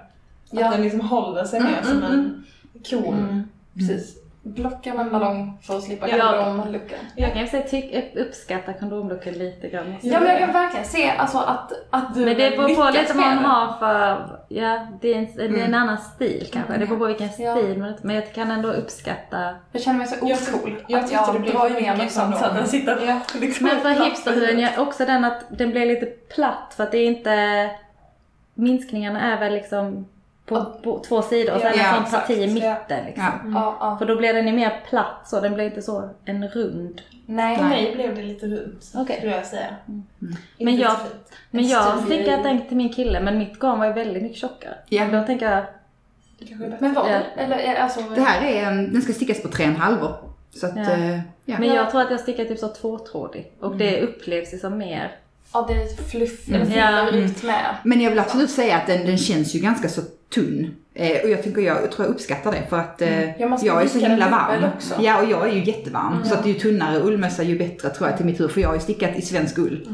Ja. 0.59 0.71
den 0.71 0.81
liksom 0.81 1.01
håller 1.01 1.45
sig 1.45 1.59
mer 1.59 1.69
Mm, 1.69 1.83
som 1.85 1.97
mm, 2.03 2.13
en 2.13 2.43
kon. 2.89 3.13
Mm. 3.19 3.43
Precis. 3.77 4.15
Blocka 4.45 4.93
med 4.93 5.05
en 5.05 5.11
ballong 5.11 5.57
för 5.61 5.77
att 5.77 5.83
slippa 5.83 6.07
Ja. 6.07 6.43
kondomluckan. 6.45 6.99
Jag 7.15 7.33
kan 7.33 7.41
ju 7.41 7.47
säga 7.47 7.63
tyck, 7.63 8.15
uppskatta 8.15 8.73
kondomluckan 8.73 9.33
lite 9.33 9.69
grann. 9.69 9.95
Ja 10.01 10.19
men 10.19 10.29
jag 10.29 10.39
kan 10.39 10.51
verkligen 10.53 10.85
se 10.85 11.09
alltså 11.09 11.37
att, 11.37 11.71
att 11.89 12.13
du 12.13 12.25
Men 12.25 12.37
det 12.37 12.49
beror 12.57 12.75
på 12.75 12.89
lite 12.97 13.13
vad 13.13 13.25
man 13.25 13.37
har 13.37 13.77
för, 13.79 14.39
ja 14.49 14.87
det 15.01 15.13
är 15.13 15.17
en, 15.17 15.27
det 15.35 15.41
är 15.43 15.47
en 15.47 15.55
Mm. 15.55 15.73
annan 15.73 15.97
stil 15.97 16.49
kanske. 16.53 16.73
Det 16.77 16.85
beror 16.85 16.97
på 16.99 17.05
vilken 17.05 17.29
Ja. 17.37 17.55
stil 17.55 17.77
man 17.79 17.93
men 18.01 18.15
jag 18.15 18.33
kan 18.33 18.51
ändå 18.51 18.71
uppskatta. 18.71 19.55
Jag 19.71 19.81
känner 19.81 19.97
mig 19.97 20.07
så 20.07 20.15
Jag 20.21 20.37
ocool. 20.55 20.83
jag 20.87 20.99
att 20.99 21.07
tyckte 21.09 21.25
jag 21.25 21.35
det 21.35 21.39
blev 21.39 21.53
drar 21.53 21.69
för 21.69 21.81
ner 21.81 21.91
mycket 21.91 21.97
mössan 21.97 22.33
så 22.37 22.45
att 22.45 22.55
den 22.55 22.67
sitter 22.67 23.05
Ja. 23.07 23.19
liksom 23.39 23.65
Men 23.67 23.79
för 23.79 23.89
hipsterhuden, 24.05 24.59
jag 24.59 24.79
också 24.87 25.05
den 25.05 25.25
att 25.25 25.43
den 25.57 25.71
blir 25.71 25.85
lite 25.85 26.05
platt 26.05 26.73
för 26.77 26.83
att 26.83 26.91
det 26.91 26.97
är 26.97 27.07
inte, 27.07 27.69
minskningarna 28.53 29.33
är 29.33 29.39
väl 29.39 29.53
liksom 29.53 30.05
på, 30.45 30.65
på 30.83 31.03
två 31.07 31.21
sidor 31.21 31.55
och 31.55 31.61
sen 31.61 31.73
Ja, 31.77 31.83
en 31.97 32.03
sån 32.05 32.11
parti 32.19 32.37
i 32.37 32.47
mitten 32.53 33.05
liksom. 33.05 33.23
Ja. 33.25 33.41
Ja, 33.53 33.77
ja. 33.79 33.97
För 33.97 34.05
då 34.05 34.15
blir 34.15 34.33
den 34.33 34.47
ju 34.47 34.53
mer 34.53 34.81
platt 34.89 35.21
så, 35.25 35.39
den 35.41 35.53
blir 35.53 35.65
inte 35.65 35.81
så 35.81 36.09
en 36.25 36.47
rund. 36.47 37.01
Nej. 37.25 37.57
För 37.57 37.63
mig 37.65 37.91
blev 37.95 38.15
det 38.15 38.21
lite 38.23 38.45
runt, 38.45 38.91
Okej. 38.95 39.15
skulle 39.17 39.35
jag 39.35 39.45
säga. 39.45 39.75
Men 39.85 40.67
Inte 40.67 40.81
jag-. 40.83 40.97
Men 41.51 41.67
jag 41.67 41.99
stickat 42.05 42.43
den 42.43 42.67
till 42.67 42.77
min 42.77 42.93
kille 42.93 43.19
men 43.19 43.37
mitt 43.37 43.59
garn 43.59 43.79
var 43.79 43.85
ju 43.85 43.93
väldigt 43.93 44.23
mycket 44.23 44.37
tjockare. 44.37 44.73
Ja. 44.89 45.05
Då 45.11 45.23
tänker 45.25 45.51
jag, 45.51 45.63
Det 46.39 46.45
kanske 46.45 46.65
är 46.65 46.69
bättre. 46.69 46.85
Men 46.85 46.93
vad? 46.93 47.11
Ja. 47.11 47.19
Eller 47.37 47.75
alltså... 47.75 48.01
Det 48.15 48.21
här 48.21 48.47
är, 48.47 48.63
en- 48.63 48.93
den 48.93 49.01
ska 49.01 49.13
stickas 49.13 49.41
på 49.41 49.47
tre 49.47 49.65
och 49.65 49.71
en 49.71 49.77
halvor. 49.77 50.15
Så 50.55 50.65
att, 50.65 50.75
Ja. 50.75 50.81
eh, 50.91 51.19
ja. 51.45 51.55
men 51.59 51.67
jag 51.73 51.91
tror 51.91 52.01
att 52.01 52.11
jag 52.11 52.19
stickar 52.19 52.45
typ 52.45 52.59
så 52.59 52.67
tvåtrådig 52.67 53.51
och 53.59 53.75
det 53.75 54.01
upplevs 54.01 54.53
ju 54.53 54.57
som 54.57 54.77
mer. 54.77 55.11
Ja, 55.53 55.65
det 55.67 55.73
är 55.73 56.03
fluff, 56.09 56.47
eller 56.47 56.55
Mm. 56.59 56.67
fyller 56.71 57.03
Ja. 57.03 57.09
ut 57.11 57.43
med. 57.43 57.75
Men 57.83 58.01
jag 58.01 58.09
vill 58.09 58.19
absolut 58.19 58.49
säga 58.51 58.75
att 58.77 58.87
den, 58.87 59.05
den 59.05 59.17
känns 59.17 59.55
ju 59.55 59.59
ganska 59.59 59.89
så 59.89 60.01
tunn. 60.33 60.75
Eh, 60.93 61.23
och 61.23 61.29
jag 61.29 61.43
tycker 61.43 61.61
jag, 61.61 61.81
jag 61.83 61.91
tror 61.91 62.07
jag 62.07 62.13
uppskattar 62.15 62.51
det 62.51 62.63
för 62.69 62.79
att 62.79 63.01
eh, 63.01 63.39
Ja, 63.41 63.47
man 63.47 63.57
ska 63.59 63.67
jag 63.67 63.83
är 63.83 63.87
så 63.87 63.99
himla 63.99 64.29
varm. 64.29 64.63
också. 64.75 64.95
Ja, 65.01 65.21
och 65.23 65.29
jag 65.29 65.49
är 65.49 65.53
ju 65.53 65.63
jättevarm. 65.63 66.13
Mm. 66.13 66.25
Så 66.25 66.33
att 66.35 66.45
ju 66.45 66.53
tunnare 66.53 66.99
ullmössa 66.99 67.43
ju 67.43 67.57
bättre 67.57 67.89
tror 67.89 68.09
jag 68.09 68.17
till 68.17 68.25
mitt 68.25 68.39
huvud. 68.39 68.51
För 68.51 68.61
jag 68.61 68.69
har 68.69 68.75
ju 68.75 68.81
stickat 68.81 69.15
i 69.15 69.21
svensk 69.21 69.57
ull. 69.57 69.87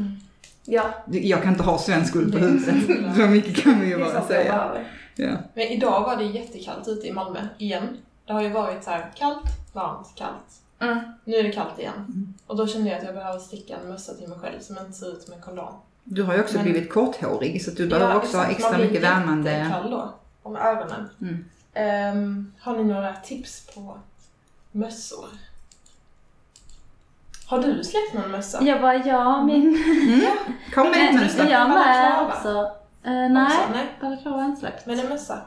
Ja, 0.64 0.84
Jag 1.10 1.42
kan 1.42 1.52
inte 1.52 1.64
ha 1.64 1.78
svensk 1.78 2.16
ull 2.16 2.32
på 2.32 2.38
huvudet. 2.38 2.74
så 3.16 3.22
mycket 3.22 3.56
kan 3.56 3.78
man 3.78 3.88
ju 3.88 3.98
bara 3.98 4.22
säga. 4.22 4.70
Ja. 5.16 5.28
Men 5.54 5.66
idag 5.66 6.00
var 6.00 6.16
det 6.16 6.24
jättekallt 6.24 6.88
ute 6.88 7.06
i 7.06 7.12
Malmö, 7.12 7.38
igen. 7.58 7.88
Det 8.26 8.32
har 8.32 8.42
ju 8.42 8.48
varit 8.48 8.84
så 8.84 8.90
här 8.90 9.10
kallt, 9.18 9.44
varmt, 9.72 10.06
kallt. 10.16 10.90
Mm. 10.92 10.98
Nu 11.24 11.36
är 11.36 11.42
det 11.42 11.52
kallt 11.52 11.78
igen. 11.78 12.34
Och 12.46 12.56
då 12.56 12.66
kände 12.66 12.90
jag 12.90 12.98
att 12.98 13.04
jag 13.04 13.14
behöver 13.14 13.38
sticka 13.38 13.74
en 13.82 13.88
mössa 13.88 14.14
till 14.14 14.28
mig 14.28 14.38
själv 14.38 14.60
som 14.60 14.78
inte 14.78 14.92
ser 14.92 15.12
ut 15.12 15.22
som 15.22 15.34
en 15.34 15.40
kondom. 15.40 15.74
Du 16.04 16.22
har 16.22 16.34
ju 16.34 16.40
också 16.40 16.54
Men- 16.54 16.62
blivit 16.64 16.90
korthårig 16.92 17.64
så 17.64 17.70
att 17.70 17.76
du 17.76 17.86
behöver 17.88 18.16
också 18.16 18.36
ha 18.36 18.44
extra 18.46 18.70
Man 18.70 18.76
blir 18.80 18.86
mycket 18.90 19.02
värmande. 19.04 19.50
jättekall 19.50 19.90
då, 19.90 20.14
om 20.42 20.56
ögonen. 20.56 21.08
Mm. 21.20 21.44
Ehm, 21.74 22.52
har 22.60 22.76
ni 22.76 22.84
några 22.84 23.12
tips 23.16 23.66
på 23.74 23.98
mössor? 24.72 25.28
Har 27.46 27.58
du 27.62 27.84
släppt 27.84 28.14
någon 28.14 28.30
mössa? 28.30 28.62
Jag 28.64 28.80
bara, 28.80 28.94
ja 28.96 29.42
min... 29.44 29.72
Kom 30.74 30.90
med 30.90 30.98
Men 30.98 31.14
mönster. 31.16 31.50
jag 31.50 31.68
med 31.68 32.26
också. 32.26 32.70
Eh, 33.02 33.12
nej, 33.12 33.46
Också? 33.46 33.72
Nej. 33.72 33.86
balaklava 34.00 34.36
har 34.36 34.42
jag 34.42 34.50
inte 34.50 34.60
släppt. 34.60 34.86
Men 34.86 35.00
en 35.00 35.08
mössa? 35.08 35.38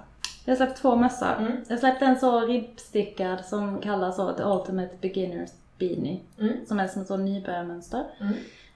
Jag 0.45 0.51
har 0.51 0.55
släppt 0.57 0.77
två 0.81 0.95
mössor. 0.95 1.35
Mm. 1.39 1.51
Jag 1.67 1.75
har 1.75 1.79
släppt 1.79 2.01
en 2.01 2.19
så 2.19 2.39
ribbstickad 2.39 3.45
som 3.45 3.81
kallas 3.81 4.15
så 4.15 4.33
The 4.33 4.43
Ultimate 4.43 4.95
Beginners 5.01 5.49
Beanie. 5.79 6.19
Mm. 6.39 6.65
Som 6.67 6.79
är 6.79 6.87
som 6.87 7.01
ett 7.01 7.07
så 7.07 7.17
nybörjarmönster. 7.17 8.05
Mm. 8.19 8.33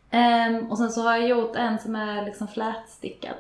Ehm, 0.10 0.72
och 0.72 0.78
sen 0.78 0.92
så 0.92 1.02
har 1.02 1.18
jag 1.18 1.28
gjort 1.28 1.56
en 1.56 1.80
som 1.80 1.96
är 1.96 2.26
liksom 2.26 2.48
flätstickad. 2.48 3.36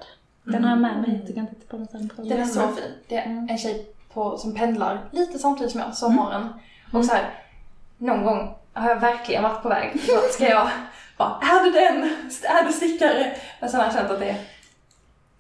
Den 0.51 0.63
har 0.63 0.69
jag 0.71 0.79
med 0.79 1.01
mig. 1.01 1.15
Jag 1.17 1.27
tycker 1.27 1.41
inte 1.41 1.55
titta 1.55 1.67
på 1.71 1.77
den 1.77 1.87
sen. 1.87 2.11
Den 2.27 2.39
är 2.41 2.45
så 2.45 2.59
fin. 2.67 2.83
Det 3.07 3.15
är 3.17 3.25
Mm. 3.25 3.47
en 3.49 3.57
tjej 3.57 3.85
på, 4.13 4.37
som 4.37 4.55
pendlar 4.55 4.99
lite 5.11 5.39
samtidigt 5.39 5.71
som 5.71 5.81
jag, 5.81 5.95
sommaren. 5.95 6.41
Mm. 6.41 6.53
Och 6.91 7.05
så 7.05 7.13
här, 7.13 7.29
någon 7.97 8.23
gång 8.23 8.55
har 8.73 8.89
jag 8.89 8.99
verkligen 8.99 9.43
varit 9.43 9.63
på 9.63 9.69
väg. 9.69 10.01
Så 10.01 10.33
ska 10.33 10.49
jag 10.49 10.67
bara, 11.17 11.39
är 11.41 11.63
du 11.63 11.71
den? 11.71 12.03
Är 12.43 12.65
du 12.67 12.73
stickare? 12.73 13.35
Men 13.59 13.69
sen 13.69 13.79
har 13.79 13.87
jag 13.87 13.95
känt 13.95 14.11
att 14.11 14.19
det 14.19 14.35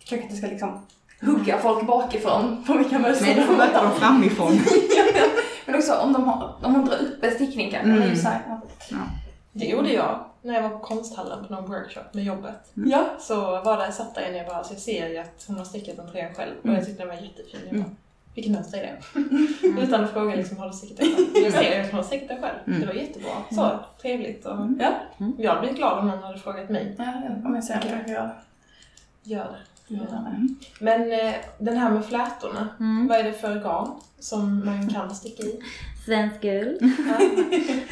kanske 0.05 0.23
inte 0.23 0.35
ska 0.37 0.47
liksom 0.47 0.85
hugga 1.21 1.57
folk 1.57 1.87
bakifrån 1.87 2.63
på 2.67 2.73
vilka 2.73 2.99
mössor 2.99 3.25
Nej, 3.25 3.35
du 3.35 3.43
får 3.43 3.53
möta 3.57 3.77
har. 3.79 3.85
dem 3.85 3.95
framifrån. 3.99 4.59
Men 5.65 5.75
också 5.75 5.93
om 5.95 6.13
de, 6.13 6.23
har, 6.27 6.53
om 6.63 6.73
de 6.73 6.85
drar 6.85 6.97
upp 6.97 7.23
en 7.23 7.31
stickning 7.31 7.71
kanske. 7.71 7.89
Mm. 7.89 7.99
Det 8.01 8.05
är 8.05 8.09
ju 8.09 8.15
så 8.15 8.27
här, 8.27 8.41
ja. 8.89 8.97
Det 9.51 9.65
gjorde 9.65 9.93
jag. 9.93 10.19
När 10.47 10.53
jag 10.53 10.61
var 10.63 10.69
på 10.69 10.79
konsthallen 10.79 11.45
på 11.45 11.53
någon 11.53 11.69
workshop 11.71 12.03
med 12.11 12.23
jobbet. 12.23 12.71
Ja. 12.73 13.09
Så 13.19 13.35
var 13.41 13.77
det, 13.85 13.91
satt 13.91 14.15
där 14.15 14.21
en 14.21 14.35
jag 14.35 14.47
bara, 14.47 14.63
så 14.63 14.73
jag 14.73 14.81
ser 14.81 15.09
ju 15.09 15.17
att 15.17 15.45
hon 15.47 15.57
har 15.57 15.65
stickat 15.65 15.97
en 15.99 16.11
tröja 16.11 16.33
själv 16.33 16.53
och 16.63 16.69
jag 16.69 16.85
tyckte 16.85 17.03
den 17.03 17.07
var 17.07 17.15
jättefin. 17.15 17.59
Jag 17.71 17.79
bara, 17.81 17.91
vilket 18.35 18.53
mönster 18.53 18.77
är 18.77 18.99
det? 19.63 19.81
Utan 19.81 20.03
att 20.03 20.11
fråga 20.11 20.35
liksom, 20.35 20.57
har 20.57 20.67
du 20.67 20.73
stickat 20.73 20.97
den 20.97 21.07
själv? 21.15 21.27
Jag 21.43 21.53
ser 21.53 21.75
ju 21.75 21.81
att 21.81 21.91
hon 21.91 21.97
har 21.97 22.03
stickat 22.03 22.27
den 22.27 22.41
själv. 22.41 22.57
Mm. 22.67 22.79
Det 22.79 22.85
var 22.85 22.93
jättebra. 22.93 23.29
Så 23.51 23.79
trevligt 24.01 24.45
och 24.45 24.57
Ja. 24.79 24.93
jag 25.37 25.49
hade 25.49 25.61
blivit 25.61 25.77
glad 25.77 25.99
om 25.99 26.07
någon 26.07 26.23
hade 26.23 26.39
frågat 26.39 26.69
mig. 26.69 26.95
Ja, 26.97 27.03
ja. 27.05 27.47
Om 27.47 27.55
jag 27.55 27.63
säger 27.63 28.03
jag 28.07 28.29
Gör 29.23 29.43
det. 29.43 29.76
Det. 29.87 30.47
Men 30.79 31.11
eh, 31.11 31.33
den 31.57 31.77
här 31.77 31.91
med 31.91 32.05
flätorna, 32.05 32.67
Mm. 32.79 33.07
vad 33.07 33.17
är 33.17 33.23
det 33.23 33.33
för 33.33 33.55
garn 33.55 33.89
som 34.19 34.65
man 34.65 34.87
kan 34.89 35.15
sticka 35.15 35.43
i? 35.43 35.59
Svensk 36.05 36.43
ull. 36.43 36.77
Ja. 36.81 37.19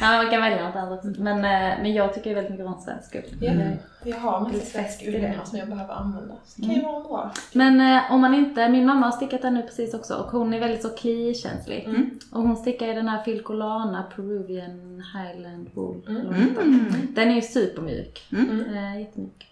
Ja, 0.00 0.22
man 0.22 0.30
kan 0.30 0.40
välja 0.40 0.66
något 0.66 0.76
annat 0.76 0.98
också. 1.06 1.20
Men, 1.22 1.36
eh, 1.36 1.82
men 1.82 1.94
jag 1.94 2.14
tycker 2.14 2.34
väldigt 2.34 2.50
mycket 2.50 2.66
om 2.66 2.80
svensk 2.80 3.14
ull. 3.14 3.36
Ja. 3.40 3.50
Mm. 3.52 3.76
Jag 4.04 4.16
har 4.16 4.50
lite 4.52 4.66
svensk 4.66 5.02
ull 5.06 5.14
hemma 5.14 5.44
som 5.44 5.58
jag 5.58 5.68
behöver 5.68 5.94
använda. 5.94 6.34
Så 6.46 6.60
det 6.60 6.66
kan 6.66 6.76
ju 6.76 6.82
vara 6.82 7.00
bra. 7.00 7.32
Men 7.52 7.80
eh, 7.80 8.12
om 8.12 8.20
man 8.20 8.34
inte, 8.34 8.68
min 8.68 8.86
mamma 8.86 9.06
har 9.06 9.12
stickat 9.12 9.42
den 9.42 9.54
nu 9.54 9.62
precis 9.62 9.94
också 9.94 10.14
och 10.14 10.30
hon 10.30 10.54
är 10.54 10.60
väldigt 10.60 10.82
så 10.82 10.88
klikänslig. 10.88 11.84
Mm. 11.84 12.18
Och 12.32 12.42
hon 12.42 12.56
stickar 12.56 12.86
i 12.88 12.94
den 12.94 13.08
här 13.08 13.22
Filcolana 13.22 14.02
Peruvian 14.16 15.02
Highland 15.14 15.70
Wool. 15.74 16.02
Mm. 16.08 16.26
den. 16.54 16.90
Mm. 17.16 17.30
Är 17.30 17.34
ju 17.34 17.42
supermjuk. 17.42 18.28
Mm. 18.32 18.98
Jättemjuk. 19.00 19.46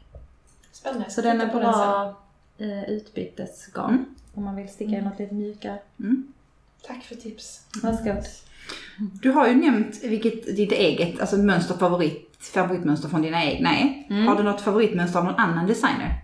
Spännande. 0.72 1.10
Så 1.10 1.20
den 1.20 1.40
är 1.40 1.46
bra 1.46 2.14
eh, 2.58 2.90
utbytesgarn. 2.90 3.90
Mm. 3.90 4.04
Om 4.34 4.44
man 4.44 4.56
vill 4.56 4.68
sticka 4.68 4.92
i 4.92 5.02
något 5.02 5.18
lite 5.18 5.34
mjukare. 5.34 5.78
Tack 6.86 7.02
för 7.02 7.14
tips. 7.14 7.66
Varsågod. 7.82 8.24
Du 8.98 9.30
har 9.30 9.48
ju 9.48 9.54
nämnt 9.54 10.04
vilket 10.04 10.56
ditt 10.56 10.72
eget, 10.72 11.20
alltså 11.20 11.36
mönster 11.36 11.74
favorit, 11.74 12.36
favoritmönster 12.40 13.08
från 13.08 13.22
dina 13.22 13.44
egna 13.44 13.76
är. 13.76 14.04
Mm. 14.10 14.26
Har 14.26 14.36
du 14.36 14.42
något 14.42 14.60
favoritmönster 14.60 15.18
av 15.18 15.24
någon 15.24 15.34
annan 15.34 15.66
designer? 15.66 16.14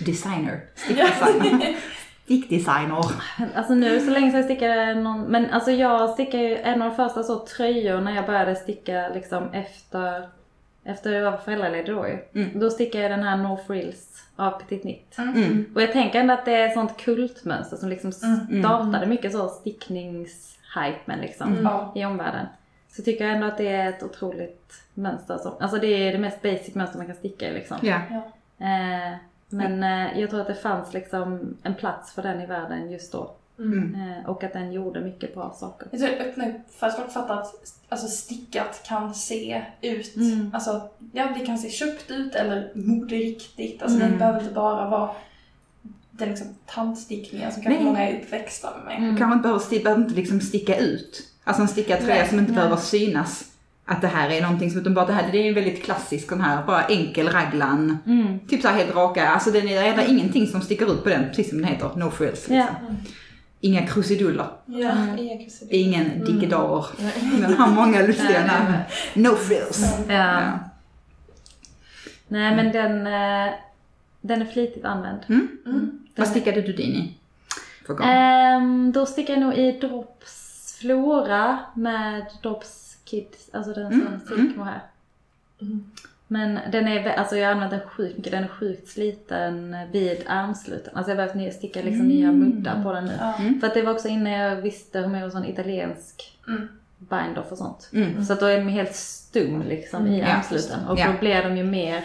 Designer. 0.00 0.60
Stickdesigner. 0.74 1.76
Stickdesigner. 2.24 3.04
Alltså 3.54 3.74
nu 3.74 4.00
så 4.00 4.10
länge 4.10 4.30
sedan 4.30 4.40
jag 4.40 4.44
stickade 4.44 4.94
någon, 4.94 5.20
men 5.20 5.50
alltså 5.50 5.70
jag 5.70 6.10
stickade 6.10 6.42
ju 6.42 6.56
en 6.56 6.82
av 6.82 6.88
de 6.88 6.96
första 6.96 7.22
så 7.22 7.38
tröjor 7.46 8.00
när 8.00 8.14
jag 8.14 8.26
började 8.26 8.56
sticka 8.56 9.08
liksom 9.14 9.50
efter, 9.52 10.28
efter 10.88 11.12
jag 11.12 11.30
var 11.30 11.38
föräldraledig 11.38 11.94
då 11.94 12.08
ju. 12.08 12.18
Mm. 12.34 12.58
Då 12.60 12.70
stickade 12.70 13.02
jag 13.02 13.10
den 13.10 13.22
här 13.22 13.36
No 13.36 13.58
Frills 13.66 14.24
av 14.36 14.50
Petit 14.50 14.82
Knit. 14.82 15.18
Mm. 15.18 15.72
Och 15.74 15.82
jag 15.82 15.92
tänker 15.92 16.20
ändå 16.20 16.34
att 16.34 16.44
det 16.44 16.54
är 16.54 16.66
ett 16.66 16.74
sånt 16.74 16.96
kultmönster 16.96 17.76
som 17.76 17.88
liksom 17.88 18.12
Mm. 18.22 18.62
startade 18.62 19.06
mycket 19.06 19.32
så 19.32 19.48
stickningshypen 19.48 21.20
liksom 21.20 21.68
i 21.94 22.04
omvärlden. 22.04 22.46
Så 22.90 23.02
tycker 23.02 23.24
jag 23.24 23.34
ändå 23.34 23.46
att 23.46 23.58
det 23.58 23.68
är 23.68 23.88
ett 23.88 24.02
otroligt 24.02 24.72
mönster. 24.94 25.38
Som, 25.38 25.52
alltså 25.60 25.78
det 25.78 25.86
är 25.86 26.12
det 26.12 26.18
mest 26.18 26.42
basic 26.42 26.74
mönster 26.74 26.98
man 26.98 27.06
kan 27.06 27.16
sticka 27.16 27.48
i 27.48 27.52
liksom. 27.54 27.76
Ja. 27.82 27.96
Eh, 28.66 29.16
men 29.48 29.82
eh, 29.82 30.20
jag 30.20 30.30
tror 30.30 30.40
att 30.40 30.46
det 30.46 30.54
fanns 30.54 30.94
liksom 30.94 31.56
en 31.62 31.74
plats 31.74 32.12
för 32.12 32.22
den 32.22 32.40
i 32.40 32.46
världen 32.46 32.90
just 32.90 33.12
då. 33.12 33.30
Mm. 33.58 33.94
Eh, 33.94 34.30
och 34.30 34.44
att 34.44 34.52
den 34.52 34.72
gjorde 34.72 35.00
mycket 35.00 35.34
bra 35.34 35.56
saker. 35.60 35.88
Jag 35.90 36.00
tror 36.00 36.10
det 36.10 36.16
öppnar 36.24 36.48
upp 36.48 36.74
för 36.78 36.86
att 36.86 36.96
folk 36.96 37.12
fattar 37.12 37.34
att 37.40 37.54
alltså, 37.88 38.06
stickat 38.08 38.82
kan 38.88 39.14
se 39.14 39.62
ut, 39.82 40.16
Mm. 40.16 40.50
alltså 40.54 40.88
ja 41.12 41.28
det 41.38 41.46
kan 41.46 41.58
se 41.58 41.70
köpt 41.70 42.10
ut 42.10 42.34
eller 42.34 42.70
moderiktigt. 42.74 43.82
Alltså 43.82 43.98
Mm. 43.98 44.12
det 44.12 44.18
behöver 44.18 44.40
inte 44.40 44.54
bara 44.54 44.90
vara 44.90 45.10
den 46.10 46.28
liksom 46.28 46.46
tantstickningen 46.66 47.52
som 47.52 47.62
kanske 47.62 47.82
Nej. 47.82 47.92
många 47.92 48.08
är 48.08 48.20
uppväxta 48.22 48.68
med. 48.86 48.96
Mm. 48.98 49.16
Kanske 49.16 49.34
inte 49.34 49.42
behöver, 49.42 49.60
sti- 49.64 49.82
behöver 49.84 50.02
inte 50.02 50.14
liksom 50.14 50.40
sticka 50.40 50.76
ut. 50.78 51.22
Alltså 51.44 51.62
en 51.62 51.68
stickad 51.68 52.00
tröja 52.00 52.26
som 52.28 52.38
inte 52.38 52.52
nej. 52.52 52.56
behöver 52.60 52.76
synas. 52.76 53.44
Att 53.84 54.00
det 54.00 54.08
här 54.08 54.30
är 54.30 54.42
någonting 54.42 54.70
som 54.70 54.80
utan 54.80 54.94
bara 54.94 55.06
det 55.06 55.12
här, 55.12 55.32
det 55.32 55.38
är 55.38 55.44
ju 55.44 55.54
väldigt 55.54 55.84
klassisk 55.84 56.28
den 56.28 56.40
här, 56.40 56.66
bara 56.66 56.84
enkel 56.86 57.28
raglan. 57.28 57.98
Mm. 58.06 58.38
Typ 58.48 58.62
så 58.62 58.68
här 58.68 58.76
helt 58.76 58.94
raka, 58.96 59.28
alltså 59.28 59.50
den 59.50 59.68
är, 59.68 59.96
det 59.96 60.02
är 60.02 60.08
ingenting 60.08 60.46
som 60.46 60.60
sticker 60.60 60.92
ut 60.92 61.02
på 61.02 61.08
den, 61.08 61.28
precis 61.28 61.48
som 61.48 61.58
den 61.58 61.66
heter, 61.70 61.90
no 61.96 62.10
frills 62.10 62.34
liksom. 62.48 62.56
Ja. 62.56 62.66
Inga 63.60 63.86
krusiduller, 63.86 64.48
Ja, 64.66 64.90
Mm. 64.90 65.18
inga 65.18 65.44
kusin. 65.44 65.68
ingen 65.70 66.24
dickedarer. 66.24 66.86
Nej. 66.98 67.40
Den 67.40 67.54
har 67.54 67.70
många 67.74 68.02
lustiga 68.02 68.46
namn. 68.46 68.72
No 69.14 69.36
frills. 69.36 69.96
Ja. 70.08 70.14
Ja. 70.14 70.58
Nej 72.28 72.56
men 72.56 72.72
den, 72.72 73.06
eh, 73.06 73.54
den 74.20 74.42
är 74.42 74.46
flitigt 74.46 74.84
använd. 74.84 75.18
Mm. 75.28 75.48
Mm. 75.66 75.98
Vad 76.16 76.28
stickade 76.28 76.62
du 76.62 76.72
din 76.72 76.92
i? 76.92 77.14
Ehm, 78.02 78.92
då 78.92 79.06
stickar 79.06 79.34
jag 79.34 79.40
nog 79.42 79.54
i 79.54 79.72
Drops 79.72 80.76
Flora 80.80 81.58
med 81.74 82.26
Drops 82.42 82.96
Kids, 83.04 83.50
alltså 83.52 83.72
den 83.72 83.90
som 83.92 84.00
Mm, 84.00 84.20
Silkmo 84.28 84.64
här. 84.64 84.80
Mm. 85.60 85.84
Men 86.30 86.58
den 86.72 86.88
är, 86.88 87.12
alltså 87.12 87.36
jag 87.36 87.46
har 87.46 87.52
använt 87.52 87.70
den 87.70 87.80
sjukt 87.80 88.16
mycket, 88.16 88.32
den 88.32 88.44
är 88.44 88.48
sjukt 88.48 88.88
sliten 88.88 89.76
vid 89.92 90.24
armsluten. 90.26 90.96
Alltså 90.96 91.12
jag 91.12 91.18
har 91.18 91.34
behövt 91.34 91.54
sticka 91.54 91.82
liksom 91.82 92.06
nya 92.08 92.32
muddar 92.32 92.82
på 92.82 92.92
den 92.92 93.04
nu. 93.04 93.12
Mm. 93.38 93.60
För 93.60 93.66
att 93.66 93.74
det 93.74 93.82
var 93.82 93.92
också 93.92 94.08
innan 94.08 94.32
jag 94.32 94.56
visste 94.56 94.98
hur 95.00 95.08
man 95.08 95.20
gjorde 95.20 95.32
sån 95.32 95.44
italiensk 95.44 96.38
Mm. 96.48 96.68
bind-off 96.98 97.52
och 97.52 97.58
sånt. 97.58 97.90
Mm. 97.92 98.24
Så 98.24 98.32
att 98.32 98.40
då 98.40 98.46
är 98.46 98.58
de 98.58 98.68
helt 98.68 98.94
stum 98.94 99.62
liksom 99.62 100.06
i 100.06 100.20
Mm, 100.20 100.36
armsluten. 100.36 100.86
Och 100.88 100.96
då 100.96 101.12
blir 101.20 101.42
de 101.42 101.56
ju 101.56 101.64
mer 101.64 102.04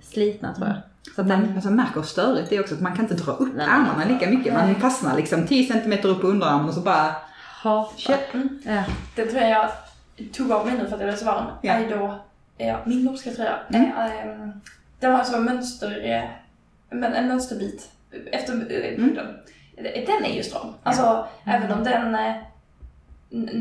slitna 0.00 0.54
tror 0.54 0.68
jag. 0.68 0.76
Så 1.14 1.20
att 1.20 1.26
Man 1.26 1.40
den, 1.40 1.54
alltså, 1.54 1.70
märker 1.70 1.94
hur 1.94 2.02
störigt 2.02 2.50
det 2.50 2.56
är 2.56 2.60
också 2.60 2.74
att 2.74 2.80
man 2.80 2.96
kan 2.96 3.04
inte 3.04 3.24
dra 3.24 3.32
upp 3.32 3.54
Nej, 3.56 3.66
armarna 3.66 4.04
lika 4.08 4.30
mycket. 4.30 4.54
Man 4.54 4.74
fastnar 4.74 5.16
liksom 5.16 5.46
10 5.46 5.72
cm 5.72 5.92
upp 6.04 6.20
på 6.20 6.26
underarmen 6.26 6.68
och 6.68 6.74
så 6.74 6.80
bara 6.80 7.14
hatar. 7.62 7.98
köp. 7.98 8.20
Ja. 8.64 8.84
Den 9.16 9.28
tröjan 9.28 9.50
jag 9.50 9.70
tog 10.32 10.52
av 10.52 10.66
mig 10.66 10.74
nu 10.74 10.78
för 10.80 10.94
att 10.94 11.00
jag 11.00 11.08
blev 11.08 11.16
så 11.16 11.24
varm 11.24 11.44
Ja. 11.62 11.72
är 11.72 11.90
då 11.98 12.20
ja, 12.66 12.80
min 12.86 13.04
norska 13.04 13.30
tröja. 13.30 13.58
Mm. 13.72 13.84
Eh, 13.90 14.22
ehm, 14.24 14.52
den 15.00 15.10
har 15.12 15.18
alltså 15.18 15.36
en 15.36 15.44
mönster, 15.44 16.10
eh, 16.10 16.24
men 16.90 17.12
en 17.14 17.28
mönsterbit 17.28 17.90
efter 18.32 18.52
eh, 18.52 18.94
Mm. 18.94 19.18
Den 20.06 20.24
är 20.24 20.34
ju 20.36 20.42
stram. 20.42 20.74
Alltså 20.82 21.26
även 21.44 21.72
om 21.72 21.84
den, 21.84 22.14
eh, 22.14 22.36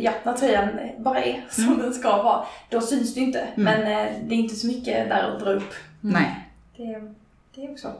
ja 0.01 0.11
när 0.23 0.33
tröjan 0.33 0.69
bara 0.97 1.23
är 1.23 1.45
som 1.49 1.63
Mm. 1.63 1.79
den 1.79 1.93
ska 1.93 2.23
vara, 2.23 2.45
då 2.69 2.81
syns 2.81 3.13
det 3.13 3.19
inte. 3.19 3.47
Men 3.55 3.81
eh, 3.81 4.13
det 4.23 4.35
är 4.35 4.39
inte 4.39 4.55
så 4.55 4.67
mycket 4.67 5.09
där 5.09 5.23
att 5.35 5.39
dra 5.39 5.49
upp. 5.51 5.73
Nej. 6.01 6.47
Det, 6.77 7.01
det 7.55 7.65
är 7.65 7.71
också. 7.71 7.93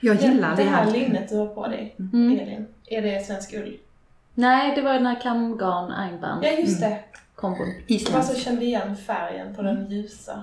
Jag 0.00 0.16
gillar 0.16 0.50
det, 0.50 0.56
det 0.56 0.62
det 0.62 0.68
här 0.70 0.84
här. 0.84 0.92
linnet 0.92 1.28
du 1.28 1.36
har 1.36 1.46
på 1.46 1.66
dig, 1.66 1.94
Mm. 1.98 2.38
Elin, 2.38 2.66
är 2.86 3.02
det 3.02 3.26
svensk 3.26 3.54
ull? 3.54 3.76
Nej, 4.34 4.72
det 4.74 4.82
var 4.82 4.92
den 4.94 5.06
här 5.06 5.20
kamgarn 5.20 5.92
Einband 5.92 6.44
Ja, 6.44 6.50
just 6.50 6.80
det. 6.80 6.98
Kombon. 7.44 7.66
Jag 7.66 7.76
bara 7.76 7.86
så 7.86 7.94
Isländsk. 7.94 8.38
kände 8.44 8.64
igen 8.64 8.96
färgen 8.96 9.54
på 9.56 9.62
den 9.62 9.90
ljusa. 9.90 10.42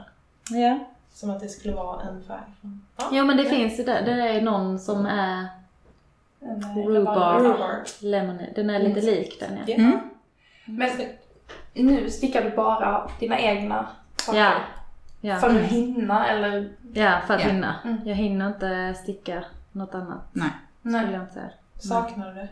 Ja. 0.49 0.79
Som 1.13 1.29
att 1.29 1.39
det 1.39 1.47
skulle 1.49 1.73
vara 1.75 2.01
en 2.01 2.23
färg. 2.23 2.39
från- 2.61 2.85
Ja. 2.97 3.09
Jo 3.11 3.25
men 3.25 3.37
det 3.37 3.45
finns 3.45 3.79
ju 3.79 3.83
där, 3.83 4.01
det 4.05 4.11
är 4.11 4.41
någon 4.41 4.79
som 4.79 5.05
är 5.05 5.47
Rhubarb. 6.87 7.85
Lemonade, 7.99 8.49
den 8.55 8.69
är 8.69 8.79
lite 8.79 9.01
lik 9.01 9.39
den 9.39 9.53
ja. 9.57 9.63
Ja. 9.67 9.75
Mm. 9.75 9.99
Men 10.65 10.89
nu 11.73 12.09
stickar 12.09 12.43
du 12.43 12.49
bara 12.55 13.09
dina 13.19 13.39
egna 13.39 13.87
saker. 14.17 14.39
Ja. 14.39 14.53
Ja, 15.21 15.35
För 15.35 15.49
att 15.49 15.55
hinna 15.61 16.27
eller? 16.27 16.69
ja 16.93 17.19
för 17.27 17.33
att 17.33 17.41
Ja. 17.41 17.47
hinna. 17.47 17.75
Mm. 17.83 17.97
Jag 18.05 18.15
hinner 18.15 18.47
inte 18.47 18.93
sticka 19.03 19.43
något 19.71 19.95
annat 19.95 20.21
Nej. 20.31 20.49
skulle 20.79 21.11
jag 21.11 21.21
inte 21.21 21.33
säga. 21.33 21.49
Saknar 21.79 22.27
du 22.27 22.33
det? 22.33 22.47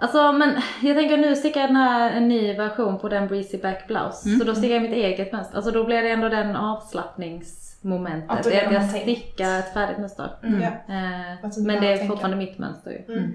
Alltså 0.00 0.32
men 0.32 0.56
jag 0.82 0.96
tänker 0.96 1.16
nu 1.16 1.36
stickar 1.36 1.60
jag 1.60 1.68
den 1.70 1.76
här, 1.76 2.10
en 2.10 2.28
ny 2.28 2.54
version 2.54 2.98
på 2.98 3.08
den 3.08 3.28
Breezy 3.28 3.58
Back 3.58 3.86
Blouse. 3.86 4.28
Mm. 4.28 4.38
Så 4.40 4.44
då 4.46 4.54
stickar 4.54 4.74
jag 4.74 4.82
mitt 4.82 4.92
eget 4.92 5.32
mönster. 5.32 5.56
Alltså 5.56 5.70
då 5.70 5.84
blir 5.84 6.02
det 6.02 6.10
ändå 6.10 6.28
den 6.28 6.56
avslappningsmomentet. 6.56 8.30
Att 8.30 8.42
det 8.44 8.66
att 8.66 8.72
jag 8.72 8.90
stickar 8.90 9.58
ett 9.58 9.72
färdigt 9.74 9.98
mönster. 9.98 10.30
Mm. 10.42 10.60
Ja. 10.62 10.68
Eh, 10.94 11.62
men 11.64 11.80
det 11.80 11.92
är 11.92 12.06
fortfarande 12.06 12.36
mitt 12.36 12.58
mönster 12.58 12.90
ju. 12.90 13.14
Mm. 13.14 13.34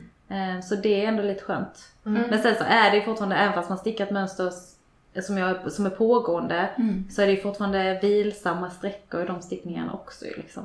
Eh, 0.57 0.61
så 0.61 0.75
det 0.75 1.03
är 1.03 1.07
ändå 1.07 1.23
lite 1.23 1.43
skönt. 1.43 1.91
Mm. 2.05 2.23
Men 2.29 2.39
sen 2.39 2.55
så 2.55 2.63
är 2.67 2.91
det 2.91 2.97
ju 2.97 3.03
fortfarande, 3.03 3.35
även 3.35 3.53
fast 3.53 3.69
man 3.69 3.77
stickar 3.77 4.05
ett 4.05 4.11
mönster 4.11 4.51
som, 5.21 5.37
jag, 5.37 5.71
som 5.71 5.85
är 5.85 5.89
pågående, 5.89 6.69
Mm. 6.77 7.05
så 7.11 7.21
är 7.21 7.25
det 7.25 7.31
ju 7.33 7.41
fortfarande 7.41 7.99
vilsamma 8.01 8.69
sträckor 8.69 9.23
i 9.23 9.25
de 9.25 9.41
stickningarna 9.41 9.93
också 9.93 10.25
ju 10.25 10.33
liksom. 10.35 10.63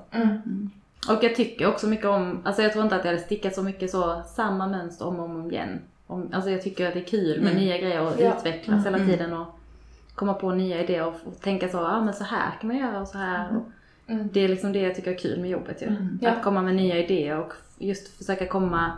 Mm. 1.06 1.16
Och 1.18 1.24
jag 1.24 1.34
tycker 1.34 1.66
också 1.66 1.86
mycket 1.86 2.06
om, 2.06 2.40
alltså 2.44 2.62
jag 2.62 2.72
tror 2.72 2.84
inte 2.84 2.96
att 2.96 3.04
jag 3.04 3.12
hade 3.12 3.24
stickat 3.24 3.54
så 3.54 3.62
mycket 3.62 3.90
så, 3.90 4.22
samma 4.26 4.66
mönster 4.66 5.06
om 5.06 5.16
och 5.20 5.24
om 5.24 5.50
igen. 5.50 5.80
Om, 6.06 6.28
alltså 6.32 6.50
jag 6.50 6.62
tycker 6.62 6.86
att 6.88 6.94
det 6.94 7.00
är 7.00 7.04
kul 7.04 7.40
med 7.40 7.50
Mm. 7.52 7.64
nya 7.64 7.78
grejer 7.78 8.00
och 8.02 8.12
Ja. 8.20 8.36
utvecklas 8.38 8.86
hela 8.86 8.98
Mm. 8.98 9.10
tiden 9.10 9.32
och 9.32 9.46
komma 10.14 10.34
på 10.34 10.50
nya 10.50 10.82
idéer 10.84 11.06
och, 11.06 11.14
och 11.24 11.40
tänka 11.40 11.68
så, 11.68 11.76
ja 11.76 11.96
ah, 11.96 12.00
men 12.04 12.14
så 12.14 12.24
här 12.24 12.50
kan 12.60 12.68
man 12.68 12.76
göra 12.76 13.00
och 13.00 13.08
så 13.08 13.18
här. 13.18 13.48
Och 13.56 13.62
Mm. 14.12 14.28
det 14.32 14.40
är 14.40 14.48
liksom 14.48 14.72
det 14.72 14.78
jag 14.80 14.94
tycker 14.94 15.10
är 15.12 15.18
kul 15.18 15.40
med 15.40 15.50
jobbet 15.50 15.82
ju. 15.82 15.86
Mm. 15.86 16.18
Ja. 16.22 16.30
Att 16.30 16.42
komma 16.42 16.62
med 16.62 16.74
nya 16.74 16.96
idéer 16.98 17.38
och 17.38 17.52
just 17.78 18.18
försöka 18.18 18.46
komma 18.46 18.92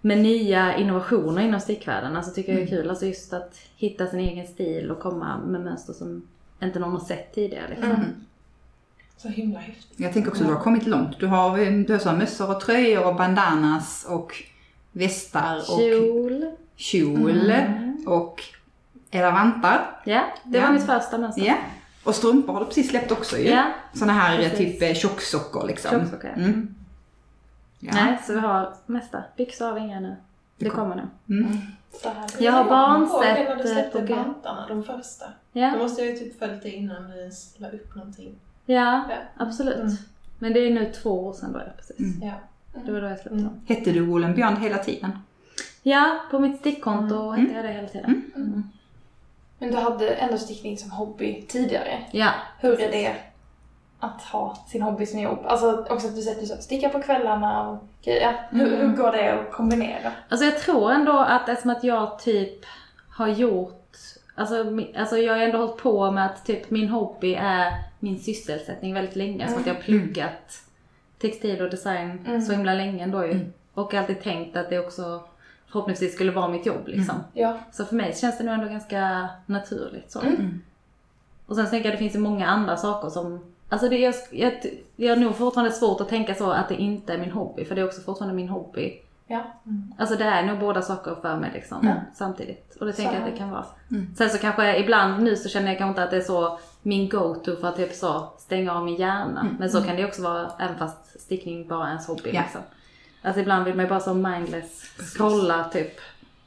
med 0.00 0.18
nya 0.18 0.76
innovationer 0.76 1.42
inom 1.42 1.60
stickvärlden. 1.60 2.16
Alltså 2.16 2.34
tycker 2.34 2.52
jag 2.52 2.62
är 2.62 2.66
kul. 2.66 2.90
Alltså 2.90 3.06
just 3.06 3.32
att 3.32 3.54
hitta 3.76 4.06
sin 4.06 4.20
egen 4.20 4.46
stil 4.46 4.90
och 4.90 5.00
komma 5.00 5.38
med 5.46 5.60
mönster 5.60 5.92
som 5.92 6.22
inte 6.62 6.78
någon 6.78 6.92
har 6.92 7.00
sett 7.00 7.34
tidigare. 7.34 7.68
Liksom. 7.68 8.04
Mm. 9.24 9.34
Så 9.34 9.40
himla 9.40 9.58
häftigt. 9.58 10.00
Jag 10.00 10.12
tänker 10.12 10.30
också 10.30 10.42
att 10.42 10.48
du 10.48 10.54
har 10.54 10.62
kommit 10.62 10.86
långt. 10.86 11.20
Du 11.20 11.26
har, 11.26 11.84
du 11.86 11.92
har 11.92 12.00
så 12.00 12.12
mössor 12.12 12.50
och 12.56 12.60
tröjor 12.60 13.06
och 13.06 13.14
bandanas 13.16 14.06
och 14.08 14.34
västar 14.92 15.56
och 15.56 15.78
Kjol. 15.78 16.50
kjol 16.76 17.52
och 18.06 18.42
är 19.10 19.22
det 19.24 19.30
vantar. 19.30 20.00
Ja, 20.04 20.22
det 20.44 20.58
Ja. 20.58 20.66
var 20.66 20.72
mitt 20.72 20.86
första 20.86 21.18
mönster. 21.18 21.42
Ja. 21.42 21.54
Och 22.04 22.14
strumpor 22.14 22.52
har 22.52 22.60
du 22.60 22.66
precis 22.66 22.88
släppt 22.90 23.12
också 23.12 23.38
ju. 23.38 23.48
Ja, 23.48 23.64
Såna 23.94 24.12
här 24.12 24.36
Precis. 24.38 24.58
typ 24.58 24.82
eh, 24.82 24.94
tjocksockor 24.94 25.66
liksom. 25.66 25.90
tjocksockor. 25.90 26.30
Mm. 26.36 26.74
Ja. 27.78 27.90
Nej, 27.94 28.18
så 28.26 28.32
vi 28.32 28.38
har 28.40 28.74
mesta. 28.86 29.22
Byxor 29.36 29.64
har 29.66 29.72
vi 29.74 29.80
inga 29.80 30.00
nu. 30.00 30.16
Det 30.58 30.70
kommer 30.70 30.96
nu. 30.96 31.34
Mm. 31.36 31.56
Så 32.02 32.08
här. 32.08 32.30
Jag 32.38 32.52
har 32.52 32.64
kommer 32.64 32.98
ihåg 32.98 33.08
barnsett, 33.08 33.36
det 33.36 33.54
när 33.54 33.56
du 33.62 33.68
eh, 33.70 33.74
släppte 33.74 34.00
på 34.00 34.06
G. 34.06 34.14
bantarna, 34.14 34.66
de 34.68 34.84
första. 34.84 35.24
Då 35.52 35.60
Ja, 35.60 35.76
måste 35.76 36.02
jag 36.02 36.10
ju 36.10 36.18
typ 36.18 36.38
följt 36.38 36.62
det 36.62 36.70
innan 36.70 37.10
du 37.10 37.30
la 37.58 37.68
upp 37.70 37.94
någonting. 37.94 38.34
Ja 38.74 39.04
Ja. 39.10 39.16
absolut. 39.36 39.76
Mm. 39.80 39.92
Men 40.38 40.52
det 40.52 40.60
är 40.60 40.70
nu 40.70 40.92
två 41.02 41.26
år 41.26 41.32
sedan 41.32 41.52
då, 41.52 41.58
ja, 41.58 41.72
precis. 41.76 41.98
Mm. 41.98 42.28
Ja. 42.28 42.34
Det 42.84 42.92
var 42.92 43.00
då 43.00 43.06
jag 43.06 43.18
släppte 43.18 43.34
Mm. 43.38 43.44
dem. 43.44 43.60
Hette 43.68 43.90
du 43.92 44.00
Woolen 44.06 44.34
Beyond 44.34 44.58
hela 44.58 44.78
tiden? 44.78 45.18
Ja, 45.82 46.18
på 46.30 46.38
mitt 46.38 46.60
stickkonto 46.60 47.14
Mm. 47.30 47.40
hette 47.40 47.54
jag 47.54 47.64
det 47.64 47.72
hela 47.72 47.88
tiden. 47.88 48.22
Mm. 48.36 48.62
Men 49.58 49.70
du 49.70 49.76
hade 49.76 50.08
ändå 50.14 50.38
stickning 50.38 50.78
som 50.78 50.90
hobby 50.90 51.44
tidigare. 51.48 51.98
Ja, 52.12 52.30
Hur 52.60 52.80
är 52.80 52.90
det 52.92 53.14
att 54.00 54.22
ha 54.22 54.56
sin 54.68 54.82
hobby 54.82 55.06
som 55.06 55.20
jobb? 55.20 55.38
Alltså 55.46 55.86
också 55.90 56.06
att 56.08 56.14
du 56.16 56.22
säger 56.22 56.36
att 56.36 56.40
du 56.42 56.46
så 56.46 56.56
stickar 56.56 56.88
på 56.88 57.02
kvällarna 57.02 57.68
och 57.68 57.78
grejer. 58.04 58.36
Hur, 58.50 58.66
Mm. 58.74 58.90
hur 58.90 58.96
går 58.96 59.12
det 59.12 59.32
att 59.32 59.52
kombinera? 59.52 60.12
Alltså 60.28 60.44
jag 60.46 60.58
tror 60.58 60.92
ändå 60.92 61.12
att 61.18 61.48
eftersom 61.48 61.70
att 61.70 61.84
jag 61.84 62.18
typ 62.18 62.64
har 63.10 63.28
gjort, 63.28 63.96
alltså, 64.34 64.64
alltså 64.98 65.16
jag 65.18 65.34
har 65.34 65.40
ändå 65.42 65.58
hållit 65.58 65.76
på 65.76 66.10
med 66.10 66.26
att 66.26 66.44
typ 66.46 66.70
min 66.70 66.88
hobby 66.88 67.34
är 67.34 67.72
min 68.00 68.18
sysselsättning 68.18 68.94
väldigt 68.94 69.16
länge. 69.16 69.48
Som 69.48 69.60
att 69.60 69.66
jag 69.66 69.74
har 69.74 69.80
pluggat 69.80 70.62
textil 71.18 71.62
och 71.62 71.70
design 71.70 72.24
Mm. 72.26 72.40
så 72.40 72.52
himla 72.52 72.74
länge 72.74 73.04
ändå 73.04 73.24
ju. 73.26 73.32
Mm. 73.32 73.52
Och 73.74 73.94
alltid 73.94 74.22
tänkt 74.22 74.56
att 74.56 74.70
det 74.70 74.78
också 74.78 75.22
förhoppningsvis 75.66 76.14
skulle 76.14 76.32
vara 76.32 76.48
mitt 76.48 76.66
jobb 76.66 76.88
liksom. 76.88 77.14
Ja. 77.32 77.58
Så 77.72 77.84
för 77.84 77.94
mig 77.96 78.14
känns 78.16 78.38
det 78.38 78.44
nog 78.44 78.54
ändå 78.54 78.66
ganska 78.68 79.28
naturligt 79.46 80.10
så. 80.10 80.20
Mm. 80.20 80.60
Och 81.46 81.56
sen 81.56 81.64
så 81.64 81.70
tänker 81.70 81.88
jag 81.88 81.92
att 81.94 81.98
det 81.98 82.04
finns 82.04 82.14
ju 82.14 82.18
många 82.18 82.46
andra 82.46 82.76
saker 82.76 83.08
som 83.08 83.54
Alltså 83.68 83.88
det, 83.88 83.98
jag, 83.98 84.14
jag, 84.30 84.52
jag 84.96 85.16
har 85.16 85.22
nog 85.22 85.36
fortfarande 85.36 85.72
svårt 85.72 86.00
att 86.00 86.08
tänka 86.08 86.34
så 86.34 86.50
att 86.50 86.68
det 86.68 86.74
inte 86.74 87.14
är 87.14 87.18
min 87.18 87.30
hobby, 87.30 87.64
för 87.64 87.74
det 87.74 87.80
är 87.80 87.84
också 87.86 88.00
fortfarande 88.00 88.34
min 88.36 88.48
hobby. 88.48 89.00
Ja. 89.26 89.42
Alltså 89.98 90.16
det 90.16 90.24
är 90.24 90.46
nog 90.46 90.58
båda 90.58 90.82
saker 90.82 91.14
för 91.22 91.36
mig 91.36 91.50
liksom, 91.54 91.80
Mm. 91.80 91.96
samtidigt. 92.14 92.76
Och 92.80 92.86
det 92.86 92.92
tänker 92.92 93.12
jag 93.14 93.22
att 93.22 93.32
det 93.32 93.38
kan 93.38 93.50
vara. 93.50 93.64
Mm. 93.90 94.14
Sen 94.16 94.30
så 94.30 94.38
kanske 94.38 94.66
jag, 94.66 94.80
ibland 94.80 95.22
nu 95.22 95.36
så 95.36 95.48
känner 95.48 95.68
jag 95.68 95.78
kanske 95.78 95.90
inte 95.90 96.02
att 96.02 96.10
det 96.10 96.16
är 96.16 96.20
så 96.20 96.58
min 96.82 97.08
go-to 97.08 97.56
för 97.56 97.68
att 97.68 97.76
typ 97.76 97.92
så 97.94 98.32
stänga 98.38 98.72
av 98.74 98.84
min 98.84 98.96
hjärna. 98.96 99.40
Mm. 99.40 99.56
Men 99.58 99.70
så 99.70 99.82
kan 99.82 99.96
det 99.96 100.04
också 100.04 100.22
vara, 100.22 100.52
även 100.58 100.78
fast 100.78 101.20
stickning 101.20 101.68
bara 101.68 101.84
är 101.84 101.88
ens 101.88 102.06
hobby 102.06 102.30
Ja. 102.34 102.40
liksom. 102.42 102.60
Alltså 103.22 103.40
ibland 103.40 103.64
vill 103.64 103.74
man 103.74 103.84
ju 103.84 103.88
bara 103.88 104.00
så 104.00 104.14
mindless 104.14 104.82
scrolla 105.14 105.64
typ 105.72 105.92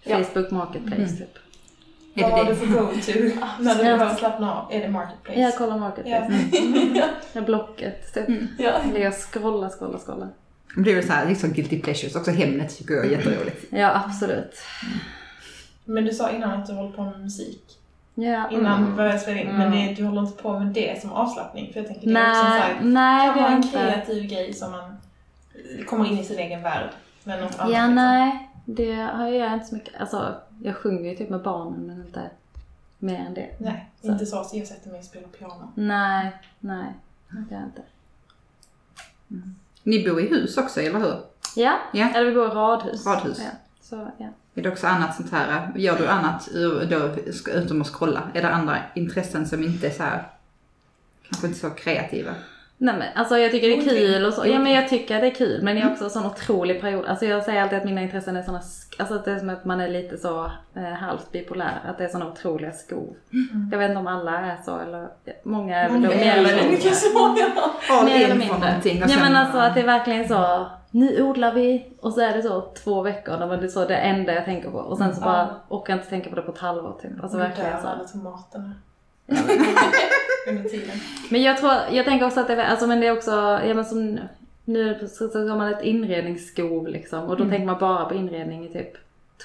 Ja. 0.03 0.23
Facebook 0.23 0.51
marketplace 0.51 1.01
Mm. 1.01 1.17
typ. 1.17 1.37
Vad 2.15 2.31
har 2.31 2.45
det 2.45 2.51
du 2.51 2.55
för 2.55 2.65
go-to 2.67 3.19
när 3.59 3.75
du 3.75 3.81
Ja. 3.83 3.97
behöver 3.97 4.15
slappna 4.15 4.53
av? 4.53 4.73
Är 4.73 4.79
det 4.81 4.89
marketplace? 4.89 5.39
Jag 5.39 5.57
kollar 5.57 5.77
marketplace. 5.77 6.33
Ja. 6.93 7.07
Med 7.33 7.45
blocket 7.45 8.13
typ. 8.13 8.27
Mm. 8.27 8.47
ja. 8.59 8.71
Eller 8.71 8.99
jag 8.99 9.13
scrollar, 9.13 9.69
scrollar, 9.69 9.99
scrollar. 9.99 10.29
Det 10.75 10.81
blir 10.81 10.95
väl 10.95 11.03
så 11.07 11.13
här, 11.13 11.29
liksom 11.29 11.49
guilty 11.53 11.81
pleasures. 11.81 12.15
Också 12.15 12.31
Hemnet 12.31 12.77
tycker 12.77 12.93
jag 12.93 13.05
är 13.05 13.09
jätteroligt. 13.09 13.65
Ja 13.69 14.03
absolut. 14.05 14.55
Men 15.85 16.05
du 16.05 16.11
sa 16.13 16.29
innan 16.31 16.61
att 16.61 16.67
du 16.67 16.73
håller 16.73 16.91
på 16.91 17.03
med 17.03 17.19
musik. 17.21 17.63
Ja. 18.15 18.49
Innan 18.51 18.77
vi 18.79 18.83
mm. 18.85 18.95
började 18.95 19.19
spela 19.19 19.39
in. 19.39 19.47
Men 19.47 19.67
Mm. 19.67 19.71
det, 19.87 19.93
du 19.93 20.05
håller 20.05 20.21
inte 20.21 20.43
på 20.43 20.59
med 20.59 20.67
det 20.67 21.01
som 21.01 21.11
avslappning. 21.11 21.73
För 21.73 21.79
jag 21.79 21.87
tänker 21.87 22.07
det 22.07 22.19
är 22.19 22.29
också 22.31 22.41
här, 22.43 22.79
nej 22.81 23.27
kan 23.33 23.43
vara 23.43 23.51
en 23.51 23.57
inte. 23.57 23.69
kreativ 23.69 24.29
grej 24.29 24.53
som 24.53 24.71
man 24.71 24.97
kommer 25.87 26.05
in 26.11 26.19
i 26.19 26.23
sin 26.23 26.39
egen 26.39 26.61
värld. 26.63 26.89
Men 27.23 27.39
något 27.41 27.59
annat 27.59 27.73
Ja, 27.73 27.79
liksom. 27.81 27.95
nej. 27.95 28.49
Det 28.65 28.93
har 28.95 29.27
jag 29.27 29.53
inte 29.53 29.65
så 29.65 29.75
mycket. 29.75 30.01
Alltså, 30.01 30.35
jag 30.63 30.75
sjunger 30.75 31.09
ju 31.09 31.15
typ 31.15 31.29
med 31.29 31.41
barnen 31.41 31.87
men 31.87 32.05
inte 32.05 32.29
mer 32.99 33.19
än 33.19 33.33
det. 33.33 33.49
Nej, 33.57 33.89
Så. 34.01 34.07
inte 34.11 34.25
så 34.25 34.39
att 34.41 34.53
jag 34.53 34.67
sätter 34.67 34.89
mig 34.89 34.99
och 34.99 35.05
spelar 35.05 35.27
piano. 35.27 35.71
Nej, 35.75 36.31
nej. 36.59 36.85
Det 37.29 37.55
gör 37.55 37.61
jag 37.61 37.67
inte. 37.69 37.81
Ni 39.83 40.05
bor 40.09 40.21
i 40.21 40.27
hus 40.29 40.57
också, 40.57 40.81
eller 40.81 40.99
hur? 40.99 41.15
Ja, 41.55 41.77
Ja. 41.93 42.09
eller 42.15 42.25
vi 42.29 42.35
bor 42.35 42.45
i 42.45 42.49
radhus. 42.49 43.05
Radhus. 43.05 43.39
Ja, 43.43 43.51
så, 43.81 44.07
ja. 44.17 44.27
Är 44.55 44.61
det 44.61 44.69
också 44.69 44.87
annat 44.87 45.15
sånt 45.15 45.31
här, 45.31 45.67
gör 45.75 45.97
du 45.97 46.07
annat 46.07 46.47
då, 46.89 47.09
utom 47.51 47.81
att 47.81 47.87
scrolla? 47.87 48.21
Är 48.33 48.41
det 48.41 48.49
andra 48.49 48.77
intressen 48.95 49.45
som 49.47 49.63
inte 49.63 49.87
är 49.87 49.91
så 49.91 50.03
här, 50.03 50.23
kanske 51.29 51.47
inte 51.47 51.59
så 51.59 51.69
kreativa? 51.69 52.31
Nej 52.77 52.95
men 52.99 53.07
alltså 53.15 53.37
jag 53.37 53.51
tycker 53.51 53.67
det 53.67 53.77
är 53.77 53.89
kul 53.89 54.25
och 54.25 54.33
så. 54.33 54.47
Ja 54.47 54.59
men 54.59 54.71
jag 54.71 54.89
tycker 54.89 55.15
att 55.15 55.21
det 55.21 55.27
är 55.27 55.35
kul 55.35 55.61
men 55.63 55.77
Mm. 55.77 55.83
det 55.83 55.89
är 55.89 55.91
också 55.93 56.03
en 56.03 56.09
sån 56.09 56.25
otrolig 56.25 56.81
period. 56.81 57.05
Alltså 57.05 57.25
jag 57.25 57.43
säger 57.43 57.61
alltid 57.61 57.77
att 57.77 57.85
mina 57.85 58.01
intressen 58.01 58.35
är 58.37 58.43
såna, 58.43 58.61
alltså 58.99 59.15
att 59.15 59.25
det 59.25 59.31
är 59.31 59.39
som 59.39 59.49
att 59.49 59.65
man 59.65 59.79
är 59.81 59.87
lite 59.87 60.17
så 60.17 60.51
eh, 60.75 60.83
halvt 60.83 61.31
bipolär. 61.31 61.79
Att 61.85 61.97
det 61.97 62.03
är 62.03 62.07
såna 62.07 62.27
otroliga 62.27 62.71
skov. 62.71 63.15
Jag 63.71 63.77
vet 63.79 63.89
inte 63.89 63.99
om 63.99 64.07
alla 64.07 64.39
är 64.39 64.57
så 64.65 64.79
eller 64.79 65.07
många 65.43 65.77
är 65.77 65.89
väl 65.89 65.99
mer 66.01 66.37
eller 66.37 66.63
mindre. 66.69 66.91
Så, 66.91 67.35
ja. 67.89 68.03
Mer 68.05 68.25
eller 68.25 68.35
mindre. 68.35 68.79
Ja 69.07 69.17
men 69.21 69.35
alltså 69.35 69.57
att 69.57 69.73
det 69.75 69.81
är 69.81 69.85
verkligen 69.85 70.27
så, 70.27 70.67
nu 70.93 71.23
odlar 71.23 71.53
vi 71.53 71.85
och 71.99 72.13
så 72.13 72.21
är 72.21 72.33
det 72.33 72.41
så 72.43 72.61
två 72.83 73.01
veckor 73.01 73.39
man 73.39 73.49
det 73.49 73.65
är 73.65 73.67
så 73.67 73.85
det 73.85 73.95
enda 73.95 74.33
jag 74.33 74.45
tänker 74.45 74.69
på. 74.71 74.77
Och 74.77 74.97
sen 74.97 75.15
så 75.15 75.21
Ja. 75.21 75.25
bara 75.25 75.55
orkar 75.79 75.93
jag 75.93 75.97
inte 75.99 76.09
tänka 76.09 76.29
på 76.29 76.35
det 76.35 76.41
på 76.41 76.51
ett 76.51 76.57
halvår 76.57 76.95
typ. 77.01 77.11
Alltså 77.23 77.37
verkligen 77.37 77.81
så. 77.81 77.87
alla 77.87 78.03
tomaterna. 78.03 78.73
Under 80.49 80.63
tiden. 80.63 80.95
Men 81.29 81.41
jag 81.41 81.57
tror, 81.57 81.71
jag 81.91 82.05
tänker 82.05 82.25
också 82.25 82.39
att 82.39 82.47
det 82.47 82.53
är, 82.53 82.65
alltså 82.65 82.87
men 82.87 82.99
det 82.99 83.07
är 83.07 83.11
också, 83.11 83.31
ja 83.65 83.73
men 83.73 83.85
som 83.85 84.19
nu 84.65 85.07
så, 85.07 85.27
så 85.27 85.47
har 85.47 85.57
man 85.57 85.73
ett 85.73 85.83
inredningsskov 85.83 86.87
liksom 86.87 87.23
och 87.23 87.37
då 87.37 87.49
tänker 87.49 87.65
man 87.65 87.79
bara 87.79 88.05
på 88.05 88.15
inredning 88.15 88.65
i 88.65 88.69
typ 88.73 88.91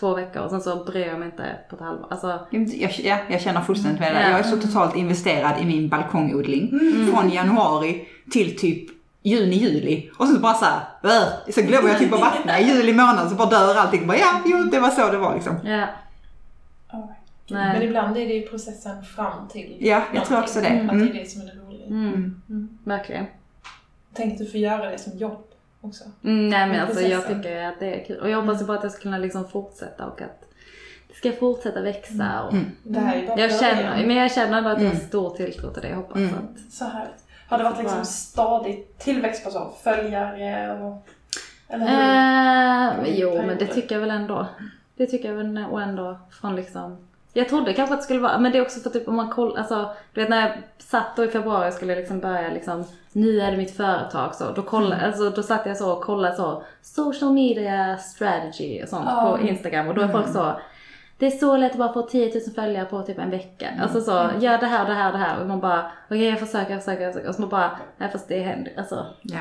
två 0.01 0.15
veckor 0.15 0.43
och 0.43 0.51
sen 0.51 0.61
så 0.61 0.85
bryr 0.85 1.07
jag 1.07 1.19
mig 1.19 1.27
inte 1.27 1.45
på 1.71 1.77
ett 1.77 1.83
halvår. 1.83 2.07
Alltså, 2.11 2.39
Jag, 2.51 2.93
ja, 2.99 3.17
jag 3.31 3.41
känner 3.41 3.61
fullständigt 3.61 4.01
med 4.01 4.15
det. 4.15 4.23
Ja. 4.23 4.31
Jag 4.31 4.39
är 4.39 4.43
så 4.43 4.57
totalt 4.57 4.97
investerad 4.97 5.61
i 5.61 5.65
min 5.65 5.89
balkongodling. 5.89 6.81
Från 7.13 7.31
januari 7.31 8.09
till 8.31 8.59
typ 8.59 8.98
juni, 9.23 9.57
juli. 9.57 10.11
Och 10.19 10.29
så 10.29 10.39
bara 10.41 10.55
så 10.55 10.65
här, 10.65 10.81
"Åh", 11.03 11.53
så 11.55 11.63
glömmer 11.63 11.89
jag 11.89 11.99
typ 11.99 12.13
att 12.13 12.21
vattna. 12.21 12.61
I 12.61 12.65
juli 12.65 12.93
månad 12.93 13.29
så 13.31 13.35
bara 13.35 13.49
dör 13.51 13.75
allting. 13.77 14.07
Bara, 14.07 14.19
ja, 14.19 14.41
jo, 14.47 14.59
det 14.65 14.81
var 14.81 14.91
så 14.91 15.11
det 15.11 15.19
var 15.19 15.35
liksom. 15.35 15.57
ja. 15.65 15.87
Nej. 17.51 17.73
Men 17.73 17.83
ibland 17.83 18.17
är 18.17 18.27
det 18.29 18.35
ju 18.35 18.43
processen 18.49 19.03
fram 19.05 19.49
till 19.49 19.77
Ja, 19.81 20.03
jag 20.15 20.25
tror 20.25 20.39
också 20.41 20.61
det. 20.61 20.69
någonting. 20.83 20.91
Mm. 20.91 21.07
Att 21.07 21.13
det 21.13 21.19
är 21.19 21.23
det 21.25 21.31
som 21.31 21.43
är 21.43 21.47
det 21.47 21.53
roliga. 21.67 21.87
Mm, 21.87 22.43
Mm. 22.49 22.79
verkligen. 22.85 23.27
Tänk 24.15 24.33
att 24.33 24.39
du 24.39 24.47
får 24.47 24.61
göra 24.61 24.91
det 24.91 24.99
som 24.99 25.19
jobb 25.19 25.45
också. 25.81 26.05
Mm, 26.25 26.49
nej 26.49 26.67
men 26.69 26.81
alltså 26.81 27.01
jag 27.01 27.27
tycker 27.27 27.63
att 27.65 27.81
det 27.81 27.95
är 28.01 28.05
kul. 28.05 28.17
Och 28.21 28.31
jag 28.31 28.41
hoppas 28.43 28.63
ju 28.63 28.67
bara 28.67 28.77
att 28.79 28.83
jag 28.83 28.93
ska 28.93 29.03
kunna 29.03 29.19
liksom 29.19 29.49
fortsätta 29.49 30.07
och 30.07 30.21
att 30.23 30.45
det 31.09 31.15
ska 31.15 31.33
fortsätta 31.33 31.81
växa. 31.81 32.43
Och 32.43 32.53
Mm. 32.53 32.65
Det 32.83 33.01
här 33.01 33.17
är 33.17 33.27
bara 33.27 33.39
jag, 33.41 33.61
känner, 33.61 34.07
men 34.07 34.17
jag 34.17 34.33
känner 34.33 34.59
ändå 34.59 34.71
att 34.71 34.79
jag 34.81 34.89
har 34.89 34.95
Mm. 34.95 35.09
stor 35.09 35.37
tilltro 35.37 35.71
till 35.73 35.83
det. 35.83 35.89
Jag 35.89 35.97
hoppas 35.97 36.17
Mm. 36.17 36.35
att... 36.35 36.73
Så 36.73 36.85
här. 36.85 37.09
Har 37.49 37.59
det 37.59 37.65
varit 37.65 37.79
liksom 37.79 38.05
stadig 38.05 38.99
tillväxt 38.99 39.45
på 39.45 39.51
så? 39.51 39.71
Följare 39.83 40.83
och... 40.83 41.07
Eller 41.69 41.87
hur? 41.87 43.09
Eh, 43.09 43.15
jo 43.19 43.43
men 43.47 43.59
det 43.59 43.67
tycker 43.67 43.95
jag 43.95 44.01
väl 44.01 44.11
ändå. 44.11 44.47
Det 44.97 45.07
tycker 45.07 45.29
jag 45.29 45.37
väl 45.37 45.65
och 45.71 45.83
ändå 45.83 46.19
från 46.41 46.57
liksom 46.57 47.09
jag 47.33 47.49
trodde 47.49 47.73
kanske 47.73 47.95
att 47.95 48.01
det 48.01 48.05
skulle 48.05 48.21
vara, 48.21 48.39
men 48.39 48.53
det 48.53 48.59
är 48.59 48.63
också 48.63 48.81
för 48.81 48.91
typ 48.91 49.09
om 49.09 49.17
man 49.17 49.31
kollar, 49.31 49.57
alltså 49.59 49.91
du 50.13 50.21
vet 50.21 50.31
när 50.31 50.41
jag 50.49 50.59
satt 50.79 51.17
då 51.17 51.25
i 51.25 51.29
februari 51.29 51.69
och 51.71 51.75
skulle 51.75 51.95
liksom 51.97 52.21
börja 52.21 52.49
liksom, 52.51 52.85
nu 53.13 53.41
är 53.41 53.51
det 53.51 53.57
mitt 53.57 53.77
företag 53.77 54.35
så, 54.35 54.53
då 54.53 54.63
kollade, 54.63 54.95
Mm. 54.95 55.07
alltså 55.07 55.31
då 55.31 55.43
satt 55.43 55.67
jag 55.67 55.77
så 55.77 55.93
och 55.93 56.03
kollade 56.05 56.37
så, 56.37 56.63
social 56.83 57.33
media 57.33 57.97
strategy 57.99 58.83
och 58.83 58.89
sånt 58.89 59.05
Ja. 59.07 59.37
på 59.39 59.47
Instagram 59.47 59.89
och 59.89 59.95
då 59.95 60.03
är 60.03 60.09
folk 60.09 60.29
så, 60.29 60.53
det 61.19 61.27
är 61.27 61.31
så 61.31 61.57
lätt 61.57 61.73
att 61.73 61.79
bara 61.79 61.93
få 61.93 62.03
10 62.03 62.33
000 62.47 62.55
följare 62.55 62.85
på 62.85 63.03
typ 63.03 63.19
en 63.19 63.31
vecka. 63.31 63.69
Mm. 63.69 63.83
Alltså 63.83 64.01
så, 64.01 64.11
gör 64.41 64.59
det 64.59 64.67
här 64.67 64.87
det 64.87 64.95
här 64.95 65.13
det 65.13 65.19
här 65.19 65.41
och 65.41 65.47
man 65.49 65.61
bara, 65.61 65.91
okej 66.07 66.25
jag 66.29 66.39
försöker, 66.39 66.73
jag 66.73 66.85
försöker, 66.85 67.03
jag 67.05 67.13
försöker 67.13 67.29
och 67.29 67.35
så 67.35 67.41
man 67.41 67.51
bara, 67.51 67.71
nej 67.97 68.09
fast 68.13 68.29
det 68.29 68.41
händer, 68.41 68.73
alltså 68.79 69.07
Ja. 69.23 69.39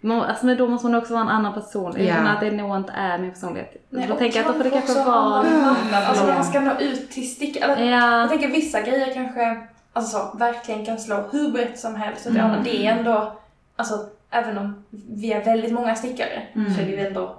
man, 0.00 0.20
alltså 0.22 0.46
men 0.46 0.56
då 0.56 0.68
måste 0.68 0.86
man 0.88 0.94
också 1.00 1.12
vara 1.12 1.22
en 1.22 1.28
annan 1.28 1.54
person. 1.54 1.92
Jag 1.96 2.06
Ja. 2.06 2.14
känner 2.14 2.34
att 2.34 2.40
det 2.40 2.50
nog 2.50 2.76
inte 2.76 2.92
är 2.92 3.18
min 3.18 3.30
personlighet. 3.32 3.86
Nej, 3.90 4.06
då 4.06 4.12
och 4.12 4.18
tänker 4.18 4.38
jag 4.38 4.46
att 4.46 4.52
då 4.52 4.58
får 4.62 4.70
det 4.70 4.70
kanske 4.70 5.04
vara... 5.04 5.44
Alltså 5.92 6.28
Ja. 6.28 6.34
man 6.34 6.44
ska 6.44 6.60
nå 6.60 6.72
ut 6.80 7.10
till 7.10 7.34
stick... 7.34 7.56
Eller, 7.56 7.76
Ja. 7.84 8.20
Jag 8.20 8.28
tänker 8.30 8.48
vissa 8.48 8.80
grejer 8.80 9.14
kanske 9.14 9.66
alltså 9.92 10.18
så, 10.18 10.38
verkligen 10.38 10.86
kan 10.86 10.98
slå 10.98 11.24
hur 11.32 11.50
brett 11.52 11.78
som 11.78 11.94
helst. 11.94 12.26
Mm. 12.26 12.62
det 12.64 12.86
är 12.86 12.92
ändå, 12.98 13.32
alltså 13.76 13.94
även 14.30 14.58
om 14.58 14.84
vi 14.90 15.32
är 15.32 15.44
väldigt 15.44 15.72
många 15.72 15.94
stickare 15.94 16.42
Mm. 16.54 16.74
så 16.74 16.80
är 16.80 16.84
det 16.84 16.90
ju 16.92 17.06
ändå 17.06 17.36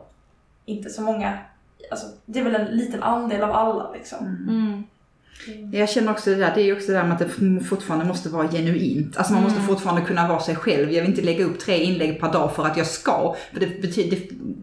inte 0.65 0.89
så 0.89 1.01
många, 1.01 1.37
alltså 1.91 2.07
det 2.25 2.39
är 2.39 2.43
väl 2.43 2.55
en 2.55 2.77
liten 2.77 3.03
andel 3.03 3.41
av 3.41 3.51
alla 3.51 3.91
liksom. 3.91 4.27
Mm. 4.49 4.83
Jag 5.71 5.89
känner 5.89 6.11
också 6.11 6.29
det 6.29 6.35
där, 6.35 6.51
det 6.55 6.61
är 6.61 6.75
också 6.75 6.87
det 6.87 6.93
där 6.97 7.03
med 7.03 7.13
att 7.13 7.19
det 7.19 7.59
fortfarande 7.65 8.05
måste 8.05 8.29
vara 8.29 8.47
genuint. 8.47 9.17
Alltså 9.17 9.33
man 9.33 9.43
måste 9.43 9.59
Mm. 9.59 9.67
fortfarande 9.67 10.01
kunna 10.01 10.27
vara 10.27 10.39
sig 10.39 10.55
själv. 10.55 10.91
Jag 10.91 11.01
vill 11.01 11.09
inte 11.11 11.21
lägga 11.21 11.45
upp 11.45 11.59
tre 11.59 11.83
inlägg 11.83 12.19
per 12.19 12.33
dag 12.33 12.55
för 12.55 12.65
att 12.65 12.77
jag 12.77 12.87
ska. 12.87 13.35
För 13.53 13.59
det 13.59 13.81
betyder, 13.81 14.19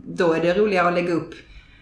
då 0.07 0.33
är 0.33 0.41
det 0.41 0.55
roligare 0.55 0.89
att 0.89 0.95
lägga 0.95 1.13
upp, 1.13 1.35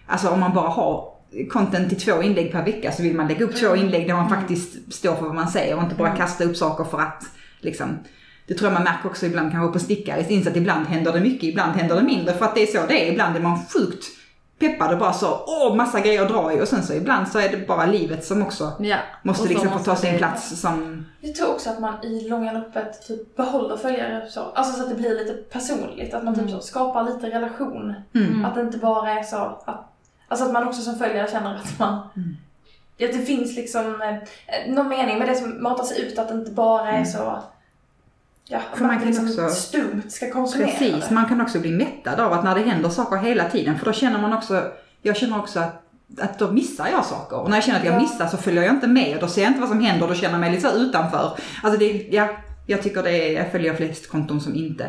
alltså 0.07 0.29
om 0.29 0.39
man 0.39 0.53
bara 0.53 0.69
har 0.69 1.11
content 1.49 1.89
till 1.89 2.01
två 2.01 2.21
inlägg 2.21 2.51
per 2.51 2.65
vecka 2.65 2.91
så 2.91 3.03
vill 3.03 3.15
man 3.15 3.27
lägga 3.27 3.45
upp 3.45 3.55
två 3.55 3.75
inlägg 3.75 4.07
där 4.07 4.13
man 4.13 4.29
faktiskt 4.29 4.93
står 4.93 5.15
för 5.15 5.25
vad 5.25 5.35
man 5.35 5.47
säger 5.47 5.75
och 5.77 5.83
inte 5.83 5.95
bara 5.95 6.15
kasta 6.15 6.43
upp 6.43 6.57
saker 6.57 6.83
för 6.83 6.99
att 6.99 7.23
liksom. 7.59 7.99
Det 8.47 8.53
tror 8.53 8.67
jag 8.71 8.73
man 8.73 8.83
märker 8.83 9.09
också 9.09 9.25
ibland 9.25 9.51
kanske 9.51 9.73
på 9.73 9.79
stickare. 9.85 10.25
Det 10.27 10.33
inser 10.33 10.51
att 10.51 10.57
ibland 10.57 10.87
händer 10.87 11.13
det 11.13 11.19
mycket, 11.19 11.43
ibland 11.43 11.75
händer 11.75 11.95
det 11.95 12.03
mindre 12.03 12.33
för 12.33 12.45
att 12.45 12.55
det 12.55 12.61
är 12.61 12.67
så 12.67 12.87
det 12.87 13.07
är. 13.07 13.11
Ibland 13.11 13.35
är 13.35 13.39
man 13.39 13.59
sjukt 13.73 14.05
peppad 14.61 14.91
och 14.93 14.97
bara 14.99 15.13
så, 15.13 15.39
åh 15.47 15.75
massa 15.75 15.99
grejer 15.99 16.21
att 16.21 16.29
dra 16.29 16.53
i 16.53 16.61
och 16.61 16.67
sen 16.67 16.83
så 16.83 16.93
ibland 16.93 17.27
så 17.27 17.39
är 17.39 17.49
det 17.49 17.67
bara 17.67 17.85
livet 17.85 18.25
som 18.25 18.41
också 18.41 18.71
Ja. 18.79 18.97
måste 19.23 19.47
liksom 19.49 19.67
få 19.67 19.73
måste 19.73 19.89
ta 19.89 19.95
sin 19.95 20.11
det- 20.11 20.17
plats 20.17 20.61
som, 20.61 21.05
Jag 21.21 21.35
tror 21.35 21.49
också 21.51 21.69
att 21.69 21.79
man 21.79 22.03
i 22.05 22.29
långa 22.29 22.51
loppet 22.51 23.07
typ 23.07 23.35
behåller 23.35 23.77
följare 23.77 24.29
så. 24.29 24.41
Alltså 24.55 24.73
så 24.77 24.83
att 24.83 24.89
det 24.89 24.95
blir 24.95 25.15
lite 25.15 25.33
personligt. 25.33 26.13
Att 26.13 26.23
man 26.23 26.35
typ 26.35 26.49
så 26.49 26.59
skapar 26.59 27.03
lite 27.03 27.27
relation. 27.29 27.93
mm. 28.15 28.45
Att 28.45 28.55
det 28.55 28.61
inte 28.61 28.77
bara 28.77 29.11
är 29.11 29.23
så 29.23 29.37
att... 29.65 29.87
Alltså 30.27 30.45
att 30.45 30.51
man 30.53 30.67
också 30.67 30.81
som 30.81 30.95
följare 30.95 31.31
känner 31.31 31.55
att 31.55 31.79
man... 31.79 31.99
Mm. 32.15 32.37
Att 33.09 33.17
det 33.17 33.25
finns 33.25 33.55
liksom 33.55 34.01
eh, 34.01 34.73
någon 34.73 34.87
mening 34.87 35.19
med 35.19 35.27
det 35.27 35.35
som 35.35 35.63
matas 35.63 35.91
ut. 35.99 36.19
Att 36.19 36.27
det 36.27 36.33
inte 36.33 36.51
bara 36.51 36.91
är 36.91 37.03
så... 37.05 37.39
Ja, 38.47 38.59
För 38.75 38.85
man 38.85 38.93
inte 38.93 39.05
kan 39.17 39.25
liksom 39.25 39.45
också- 39.45 39.55
stumt 39.55 40.01
ska 40.09 40.31
konsumera 40.31 40.67
Precis, 40.67 41.07
det. 41.07 41.13
man 41.15 41.25
kan 41.25 41.41
också 41.41 41.59
bli 41.59 41.71
mättad 41.71 42.19
av 42.19 42.33
att 42.33 42.43
när 42.43 42.55
det 42.55 42.61
händer 42.61 42.89
saker 42.89 43.17
hela 43.17 43.49
tiden, 43.49 43.77
för 43.79 43.85
då 43.85 43.93
känner 43.93 44.21
man 44.21 44.33
också, 44.33 44.71
jag 45.01 45.17
känner 45.17 45.39
också 45.39 45.59
att, 45.59 45.83
att 46.19 46.39
då 46.39 46.51
missar 46.51 46.87
jag 46.91 47.05
saker. 47.05 47.37
Och 47.39 47.49
när 47.49 47.57
jag 47.57 47.63
känner 47.63 47.79
att 47.79 47.85
jag 47.85 47.95
Ja. 47.95 47.99
missar 48.01 48.27
så 48.27 48.37
följer 48.37 48.63
jag 48.63 48.73
inte 48.75 48.87
med 48.87 49.15
och 49.15 49.21
då 49.21 49.27
ser 49.27 49.41
jag 49.41 49.49
inte 49.49 49.59
vad 49.59 49.69
som 49.69 49.79
händer 49.81 50.03
och 50.03 50.09
då 50.09 50.15
känner 50.15 50.33
jag 50.33 50.39
mig 50.39 50.51
lite 50.55 50.69
så 50.69 50.75
utanför. 50.77 51.37
Alltså 51.63 51.79
det, 51.79 52.07
ja, 52.11 52.27
jag 52.67 52.81
tycker 52.83 53.03
det 53.03 53.11
är, 53.11 53.31
jag 53.43 53.51
följer 53.51 53.73
flest 53.73 54.09
konton 54.09 54.41
som 54.41 54.55
inte 54.55 54.83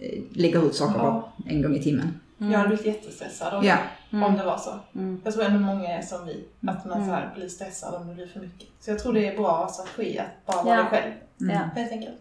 eh, 0.00 0.18
lägger 0.34 0.66
ut 0.66 0.74
saker 0.74 0.98
Ja. 1.00 1.32
en 1.46 1.62
gång 1.62 1.76
i 1.76 1.82
timmen. 1.82 2.20
Jag 2.38 2.46
hade 2.58 2.68
blivit 2.68 2.86
jättestressad 2.86 3.54
om, 3.54 3.64
Ja. 3.64 3.76
om 4.10 4.36
det 4.36 4.44
var 4.44 4.58
så. 4.58 4.74
Mm. 4.94 5.20
Jag 5.24 5.34
tror 5.34 5.44
ändå 5.44 5.58
många 5.60 5.88
är 5.98 6.02
som 6.02 6.26
vi, 6.26 6.44
att 6.68 6.84
man 6.84 7.04
så 7.06 7.10
här 7.10 7.32
blir 7.36 7.48
stressad 7.48 7.94
om 7.94 8.08
det 8.08 8.14
blir 8.14 8.26
för 8.26 8.40
mycket. 8.40 8.68
Så 8.80 8.90
jag 8.90 8.98
tror 8.98 9.12
det 9.12 9.28
är 9.28 9.36
bra 9.36 9.68
strategi 9.72 10.18
att 10.18 10.46
bara 10.46 10.62
vara 10.62 10.76
Ja. 10.76 10.82
dig 10.82 10.90
själv, 10.90 11.12
Mm. 11.40 11.56
Ja. 11.56 11.80
helt 11.80 11.92
enkelt. 11.92 12.16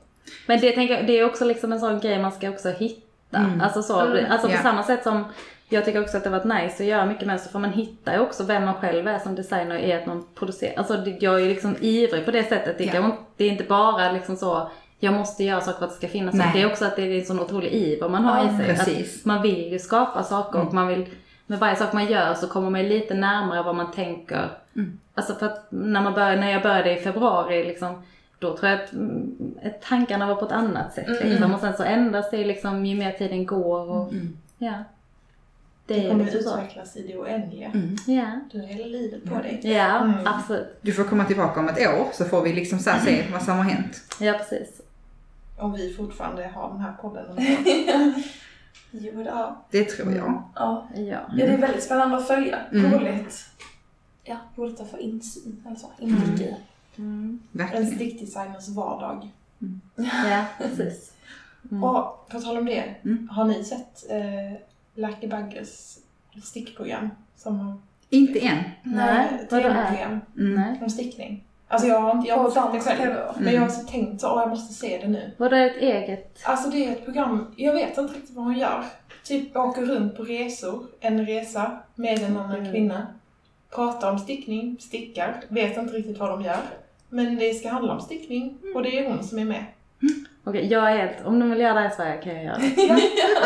Men 0.46 0.60
det, 0.60 0.72
tänker 0.72 1.04
det 1.04 1.20
är 1.20 1.26
också 1.26 1.46
liksom 1.46 1.72
en 1.74 1.80
sån 1.80 2.00
grej 2.00 2.20
man 2.20 2.32
ska 2.32 2.50
också 2.50 2.70
hitta. 2.70 3.38
Mm. 3.38 3.62
Alltså, 3.62 3.82
så, 3.84 4.00
Mm. 4.02 4.32
alltså 4.32 4.48
på 4.48 4.54
Ja. 4.54 4.60
samma 4.62 4.84
sätt 4.84 5.04
som 5.04 5.26
jag 5.70 5.86
tycker 5.86 6.02
också 6.02 6.18
att 6.18 6.24
det 6.24 6.30
har 6.30 6.38
varit 6.40 6.64
nice 6.64 6.84
att 6.84 6.90
göra 6.90 7.06
mycket 7.06 7.28
mönster 7.28 7.52
för 7.52 7.60
man 7.60 7.74
hittar 7.74 8.14
ju 8.14 8.20
också 8.20 8.44
vem 8.44 8.66
man 8.66 8.74
själv 8.74 9.08
är 9.08 9.20
som 9.20 9.36
designer 9.36 9.78
i 9.80 9.94
att 9.94 10.06
man 10.06 10.28
producerar. 10.36 10.74
Alltså 10.78 11.04
jag 11.20 11.42
är 11.42 11.46
liksom 11.50 11.76
ivrig 11.82 12.26
på 12.26 12.32
det 12.32 12.44
sättet. 12.44 12.78
Det, 12.78 12.84
Ja. 12.84 12.92
kan, 12.92 13.14
det 13.38 13.46
är 13.46 13.50
inte 13.50 13.64
bara 13.64 14.12
liksom 14.12 14.36
så 14.36 14.72
jag 15.00 15.14
måste 15.14 15.44
göra 15.44 15.62
saker 15.62 15.78
för 15.80 15.86
att 15.86 15.92
det 15.92 15.98
ska 15.98 16.08
finnas. 16.08 16.36
Nej. 16.36 16.50
Det 16.54 16.62
är 16.62 16.66
också 16.66 16.86
att 16.86 16.96
det 16.96 17.02
är 17.02 17.20
en 17.20 17.26
sån 17.26 17.40
otrolig 17.40 17.72
iver 17.74 18.10
man 18.10 18.24
har 18.26 18.38
Ja, 18.44 18.54
i 18.54 18.58
sig. 18.58 18.66
precis. 18.76 19.20
Att 19.20 19.26
man 19.26 19.42
vill 19.42 19.72
ju 19.72 19.80
skapa 19.80 20.24
saker 20.24 20.56
Mm. 20.56 20.68
och 20.68 20.74
man 20.74 20.88
vill, 20.88 21.06
med 21.48 21.60
varje 21.60 21.76
sak 21.76 21.94
man 21.94 22.06
gör 22.06 22.34
så 22.34 22.48
kommer 22.48 22.70
man 22.70 22.84
lite 22.84 23.14
närmare 23.14 23.64
vad 23.64 23.76
man 23.76 23.92
tänker. 23.92 24.50
Mm. 24.76 25.00
Alltså 25.16 25.34
för 25.36 25.46
att 25.46 25.68
när, 25.70 26.02
man 26.02 26.14
började, 26.14 26.36
när 26.36 26.52
jag 26.52 26.62
började 26.62 26.92
i 27.00 27.02
februari 27.02 27.64
liksom, 27.64 28.04
då 28.40 28.58
tror 28.58 28.72
jag 28.72 28.82
att 28.84 28.94
mm, 28.94 29.36
tankarna 29.90 30.28
var 30.28 30.36
på 30.36 30.46
ett 30.46 30.52
annat 30.52 30.94
sätt. 30.94 31.08
Mm. 31.08 31.30
Liksom. 31.30 31.54
Och 31.54 31.60
sen 31.60 31.78
så 31.78 31.84
ändras 31.84 32.26
det 32.32 32.46
liksom 32.46 32.86
ju 32.86 32.98
mer 32.98 33.12
tiden 33.12 33.46
går. 33.46 33.90
Och, 33.90 34.14
Mm. 34.14 34.38
ja. 34.58 34.74
Det 35.86 35.94
Det 35.94 36.10
kommer 36.10 36.24
liksom 36.26 36.42
så. 36.42 36.58
utvecklas 36.58 36.98
i 36.98 37.08
det 37.08 37.18
oändliga. 37.18 37.68
Mm. 37.68 37.96
Ja, 38.08 38.40
Du 38.52 38.60
har 38.60 38.68
hela 38.68 38.86
livet 38.86 39.24
på 39.26 39.36
dig. 39.36 39.60
ja 39.64 39.98
Mm. 40.04 40.16
absolut. 40.26 40.78
Du 40.82 40.94
får 40.94 41.04
komma 41.04 41.26
tillbaka 41.26 41.60
om 41.60 41.70
ett 41.70 41.78
år 41.88 42.08
så 42.14 42.26
får 42.26 42.42
vi 42.42 42.54
liksom 42.54 42.80
så 42.80 42.90
här 42.90 43.06
se 43.06 43.24
vad 43.32 43.42
som 43.44 43.58
har 43.58 43.64
hänt. 43.64 44.16
Ja, 44.20 44.34
precis. 44.34 44.82
Om 45.60 45.74
vi 45.74 45.94
fortfarande 45.94 46.48
har 46.56 46.70
den 46.70 46.80
här 46.80 46.94
podden. 47.02 47.26
Jo, 48.92 49.24
det, 49.24 49.30
ja. 49.30 49.66
Det 49.72 49.84
tror 49.84 50.12
jag. 50.14 50.44
Ja. 50.56 50.88
Ja. 50.96 51.02
ja, 51.02 51.20
det 51.46 51.54
är 51.54 51.58
väldigt 51.58 51.84
spännande 51.84 52.18
att 52.18 52.28
följa. 52.28 52.58
Mm. 52.72 52.92
Roligt. 52.94 53.46
Ja, 54.24 54.38
roligt 54.56 54.80
att 54.82 54.92
få 54.92 55.00
insyn. 55.00 55.64
Eller 55.68 55.76
så, 55.76 55.88
inblick 56.00 56.42
i. 56.42 56.56
Mm. 56.98 57.40
En 57.74 57.88
stickdesigners 57.92 58.68
vardag. 58.70 59.30
Ja, 59.96 60.46
precis. 60.58 61.14
Mm. 61.72 61.84
Och 61.84 62.28
på 62.30 62.40
tal 62.40 62.58
om 62.58 62.66
det, 62.66 62.96
Mm. 63.06 63.30
har 63.32 63.46
ni 63.46 63.64
sett 63.64 64.06
eh, 64.12 64.60
Lucky 64.96 65.28
Buggers 65.28 65.98
stickprogram? 66.44 67.10
Som 67.36 67.60
har 67.60 67.74
Inte 68.10 68.40
än. 68.40 68.64
Nej, 68.84 69.28
är? 69.42 69.46
tv-program 69.50 70.20
Mm. 70.38 70.56
Nej. 70.56 70.80
om 70.82 70.90
stickning. 70.90 71.44
Alltså 71.68 71.88
jag 71.88 72.02
har 72.02 72.12
inte, 72.18 72.28
jag 72.30 72.38
har 72.38 72.52
sett 72.52 72.74
det 72.74 72.80
själv. 72.80 72.98
TV. 73.14 73.32
Men 73.40 73.54
jag 73.54 73.62
har 73.62 73.70
så 73.70 73.88
tänkt 73.88 74.22
så, 74.22 74.28
åh 74.34 74.40
jag 74.42 74.50
måste 74.50 74.74
se 74.74 74.98
det 75.02 75.08
nu. 75.08 75.32
Var 75.38 75.50
det 75.50 75.66
ett 75.66 75.82
eget? 75.82 76.40
Alltså 76.44 76.70
det 76.70 76.86
är 76.86 76.92
ett 76.92 77.06
program, 77.06 77.54
jag 77.58 77.74
vet 77.74 77.98
inte 77.98 78.14
riktigt 78.14 78.36
vad 78.36 78.46
hon 78.46 78.58
gör. 78.58 78.84
Typ 79.24 79.56
åker 79.58 79.82
runt 79.86 80.18
på 80.18 80.24
resor, 80.24 80.86
en 81.00 81.26
resa 81.26 81.72
med 81.96 82.20
en 82.24 82.38
annan 82.38 82.56
Mm. 82.60 82.72
kvinna. 82.72 83.08
Pratar 83.76 84.12
om 84.12 84.20
stickning, 84.20 84.78
stickar, 84.80 85.44
vet 85.48 85.78
inte 85.78 85.94
riktigt 85.94 86.18
vad 86.18 86.30
de 86.30 86.42
gör. 86.42 86.60
Men 87.10 87.36
det 87.36 87.54
ska 87.54 87.70
handla 87.70 87.94
om 87.94 88.02
stickning 88.02 88.58
och 88.76 88.84
det 88.84 89.00
är 89.00 89.10
hon 89.10 89.24
som 89.24 89.40
är 89.40 89.46
med. 89.46 89.64
Okej, 90.44 90.68
jag 90.72 90.92
är 90.92 90.98
helt, 90.98 91.26
om 91.26 91.40
de 91.40 91.50
vill 91.52 91.60
göra 91.60 91.80
det 91.82 91.88
i 91.88 91.92
Sverige 91.96 92.22
kan 92.22 92.36
jag 92.36 92.44
göra 92.44 92.58
det. 92.58 92.74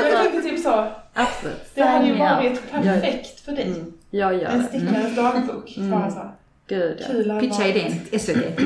Men 0.01 0.11
jag 0.11 0.31
tänkte 0.31 0.49
typ 0.49 0.59
så, 0.59 0.87
Absolut. 1.13 1.71
det 1.75 1.81
hade 1.81 2.07
ju 2.07 2.13
varit 2.17 2.71
perfekt 2.71 3.39
för 3.39 3.51
dig. 3.51 3.67
Mm. 3.67 3.93
Jag 4.09 4.33
gör 4.33 4.49
En 4.49 4.59
det. 4.59 4.65
stickares 4.65 5.15
dagbok. 5.15 5.77
Mm. 5.77 5.91
Bara 5.91 6.11
så. 6.11 6.29
Gud 6.67 7.03
ja. 7.25 7.39
Pitcha 7.39 7.67
idén 7.67 7.91
till 8.09 8.19
SVT. 8.19 8.59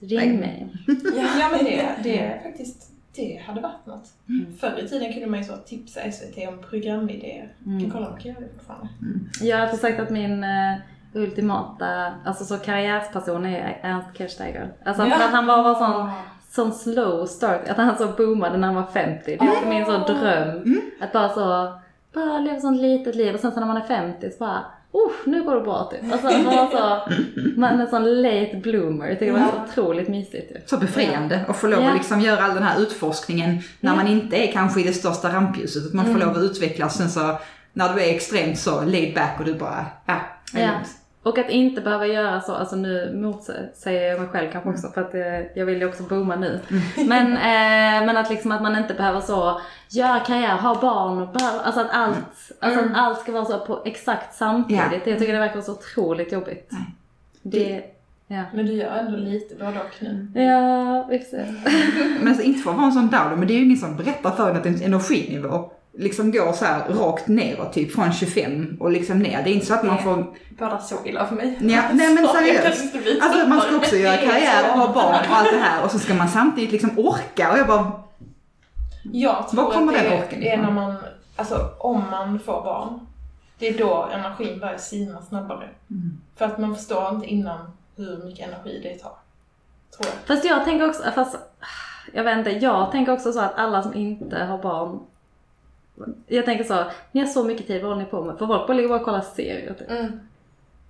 Ring 0.00 0.36
mig. 0.40 0.66
Ja 1.38 1.48
men 1.52 1.64
det, 1.64 1.88
det 2.02 2.18
är 2.18 2.42
faktiskt, 2.42 2.90
det 3.16 3.42
hade 3.46 3.60
varit 3.60 3.86
något. 3.86 4.08
Mm. 4.28 4.56
Förr 4.60 4.80
i 4.84 4.88
tiden 4.88 5.12
kunde 5.12 5.26
man 5.26 5.38
ju 5.38 5.44
så 5.44 5.56
tipsa 5.56 6.00
SVT 6.12 6.48
om 6.48 6.58
programidéer. 6.70 7.52
Mm. 7.66 7.80
Kan 7.80 7.90
kolla 7.90 8.06
om 8.06 8.12
man 8.12 8.20
kan 8.20 8.32
göra 8.32 8.40
det 8.40 8.48
fortfarande. 8.58 8.88
Jag 9.40 9.56
har 9.56 9.64
alltid 9.64 9.80
sagt 9.80 10.00
att 10.00 10.10
min 10.10 10.44
eh, 10.44 10.74
ultimata, 11.14 12.12
alltså 12.24 12.44
så 12.44 12.58
karriärsperson 12.58 13.46
är 13.46 13.78
Ernst 13.82 14.08
Kirchsteiger. 14.18 14.72
Alltså 14.84 15.02
att, 15.02 15.08
Ja. 15.08 15.16
han 15.32 15.46
bara 15.46 15.62
var 15.62 15.74
sån, 15.74 16.10
sån 16.50 16.72
slow 16.72 17.26
start, 17.26 17.68
att 17.68 17.76
han 17.76 17.98
så 17.98 18.06
boomade 18.06 18.56
när 18.58 18.66
han 18.66 18.74
var 18.76 18.86
50. 18.92 19.22
Det 19.24 19.34
är 19.66 19.68
min 19.68 19.84
så 19.86 19.98
dröm. 19.98 20.48
Mm. 20.48 20.80
Att 21.00 21.12
bara 21.12 21.28
så, 21.28 21.72
bara 22.14 22.38
leva 22.38 22.60
sånt 22.60 22.80
litet 22.82 23.14
liv 23.16 23.34
och 23.34 23.40
sen 23.40 23.52
så 23.52 23.60
när 23.60 23.66
man 23.66 23.76
är 23.76 23.86
50 23.86 24.30
så 24.30 24.38
bara 24.38 24.64
Oh, 24.92 25.10
nu 25.24 25.42
går 25.42 25.54
det 25.54 25.60
bra 25.60 25.90
typ. 25.92 26.12
Alltså 26.12 26.26
man 26.26 26.44
var 26.44 26.70
så, 26.70 27.10
man 27.60 27.78
är 27.80 27.84
en 27.84 27.90
sån 27.90 28.22
late 28.22 28.56
bloomer. 28.62 29.06
Jag 29.08 29.18
tycker 29.18 29.32
det 29.32 29.40
var 29.40 29.46
så 29.66 29.70
otroligt 29.82 30.08
mysigt 30.08 30.50
ju. 30.50 30.56
Så 30.66 30.76
befriande 30.78 31.40
att 31.48 31.56
få 31.56 31.66
lov 31.66 31.84
att 31.86 31.94
liksom 31.94 32.20
göra 32.20 32.44
all 32.44 32.54
den 32.54 32.62
här 32.62 32.80
utforskningen 32.80 33.58
när 33.80 33.96
man 33.96 34.06
inte 34.08 34.36
är 34.36 34.52
kanske 34.52 34.80
i 34.80 34.84
det 34.84 34.92
största 34.92 35.28
rampljuset. 35.28 35.86
Att 35.86 35.92
man 35.94 36.04
får 36.04 36.14
Mm. 36.14 36.26
lov 36.28 36.36
att 36.36 36.42
utvecklas. 36.42 36.96
Sen 36.96 37.08
så 37.10 37.38
när 37.72 37.94
du 37.94 38.00
är 38.02 38.14
extremt 38.14 38.58
så 38.58 38.80
laid 38.84 39.14
back 39.14 39.36
och 39.38 39.44
du 39.44 39.54
bara, 39.54 39.86
ja, 40.06 40.14
Ja. 40.54 40.70
Och 41.22 41.38
att 41.38 41.50
inte 41.50 41.80
behöva 41.80 42.06
göra 42.06 42.40
så, 42.40 42.54
alltså 42.54 42.76
nu 42.76 43.12
motsäger 43.14 44.08
jag 44.08 44.20
mig 44.20 44.28
själv 44.28 44.52
kanske 44.52 44.70
också 44.70 44.88
för 44.88 45.00
att 45.00 45.14
eh, 45.14 45.58
jag 45.58 45.66
vill 45.66 45.78
ju 45.78 45.88
också 45.88 46.02
booma 46.02 46.36
nu. 46.36 46.60
Men, 47.08 47.32
eh, 47.32 48.06
men 48.06 48.16
att 48.16 48.30
liksom 48.30 48.52
att 48.52 48.62
man 48.62 48.76
inte 48.76 48.94
behöver 48.94 49.20
så, 49.20 49.60
göra 49.90 50.20
karriär, 50.20 50.56
ha 50.56 50.80
barn 50.80 51.22
och 51.22 51.28
behöva, 51.28 51.60
alltså 51.60 51.80
att 51.80 51.90
allt, 51.90 52.52
alltså 52.60 52.80
att 52.80 52.96
allt 52.96 53.20
ska 53.20 53.32
vara 53.32 53.44
så 53.44 53.58
på 53.58 53.82
exakt 53.84 54.34
samtidigt. 54.34 54.82
Ja. 55.04 55.10
Jag 55.10 55.18
tycker 55.18 55.32
det 55.32 55.38
verkar 55.38 55.60
så 55.60 55.72
otroligt 55.72 56.32
jobbigt. 56.32 56.68
Nej. 56.70 56.94
Det, 57.42 57.84
ja. 58.26 58.42
Men 58.54 58.66
du 58.66 58.72
gör 58.72 58.96
ändå 58.96 59.16
lite 59.16 59.54
både 59.54 59.80
och 59.80 59.96
nu. 60.02 60.28
Ja, 60.34 61.06
vi 61.10 61.18
får 61.18 61.26
se. 61.26 61.44
Men 62.18 62.28
alltså, 62.28 62.42
inte 62.42 62.60
för 62.60 62.70
att 62.70 62.76
vara 62.76 62.86
en 62.86 62.92
sån 62.92 63.08
downer, 63.08 63.36
men 63.36 63.48
det 63.48 63.54
är 63.54 63.58
ju 63.58 63.64
ingen 63.64 63.78
som 63.78 63.96
berättar 63.96 64.30
för 64.30 64.50
en 64.50 64.56
att 64.56 64.66
ens 64.66 64.82
energinivå 64.82 65.70
liksom 65.98 66.32
går 66.32 66.52
så 66.52 66.64
här 66.64 66.88
rakt 66.88 67.28
neråt, 67.28 67.72
typ 67.72 67.94
från 67.94 68.12
25 68.12 68.76
och 68.80 68.90
liksom 68.90 69.18
ner. 69.18 69.42
Det 69.42 69.50
är 69.50 69.54
inte 69.54 69.66
så 69.66 69.74
att 69.74 69.84
man 69.84 70.02
får, 70.02 70.26
Båda 70.58 70.78
så 70.78 70.94
illa 71.04 71.26
för 71.26 71.34
mig. 71.36 71.58
ja, 71.60 71.82
nej 71.92 72.14
men 72.14 72.28
seriöst. 72.28 72.94
Alltså 73.22 73.48
man 73.48 73.60
ska 73.60 73.76
också 73.76 73.96
göra 73.96 74.16
karriär 74.16 74.72
och 74.72 74.78
ha 74.78 74.92
barn 74.94 75.14
och 75.30 75.36
allt 75.36 75.50
det 75.52 75.58
här 75.58 75.84
och 75.84 75.90
så 75.90 75.98
ska 75.98 76.14
man 76.14 76.28
samtidigt 76.28 76.72
liksom 76.72 76.98
orka 76.98 77.52
och 77.52 77.58
jag 77.58 77.66
bara, 77.66 77.92
Jag 79.12 79.48
tror 79.48 79.62
Var 79.62 79.70
kommer 79.72 79.92
att 79.92 80.02
det 80.02 80.08
den 80.08 80.18
orken 80.22 80.40
det 80.40 80.48
är 80.48 80.52
ifrån? 80.52 80.66
när 80.66 80.72
man, 80.82 80.96
alltså 81.36 81.70
om 81.78 82.04
man 82.10 82.40
får 82.40 82.62
barn, 82.64 83.06
det 83.58 83.68
är 83.68 83.78
då 83.78 84.08
energin 84.12 84.58
börjar 84.60 84.78
sina 84.78 85.22
snabbare. 85.22 85.68
Mm. 85.90 86.20
För 86.36 86.44
att 86.44 86.58
man 86.58 86.76
förstår 86.76 87.14
inte 87.14 87.26
innan 87.26 87.58
hur 87.96 88.24
mycket 88.24 88.48
energi 88.48 88.80
det 88.82 88.98
tar. 89.02 89.12
Tror 89.96 90.06
jag. 90.06 90.36
Fast 90.36 90.44
jag 90.44 90.64
tänker 90.64 90.88
också, 90.88 91.02
fast 91.14 91.36
jag 92.12 92.24
vet 92.24 92.38
inte, 92.38 92.50
jag 92.50 92.90
tänker 92.90 93.12
också 93.12 93.32
så 93.32 93.40
att 93.40 93.54
alla 93.56 93.82
som 93.82 93.94
inte 93.94 94.38
har 94.38 94.58
barn 94.58 95.00
jag 96.26 96.44
tänker 96.44 96.64
så, 96.64 96.84
ni 97.12 97.20
har 97.20 97.28
så 97.28 97.44
mycket 97.44 97.66
tid, 97.66 97.82
vad 97.82 97.90
håller 97.90 98.04
ni 98.04 98.10
på 98.10 98.24
med? 98.24 98.38
För 98.38 98.46
folk 98.46 98.66
bara 98.66 98.72
ligger 98.74 98.88
bara 98.88 98.98
och 98.98 99.04
kollar 99.04 99.20
serier. 99.20 99.74
Typ. 99.78 99.90
Mm. 99.90 100.20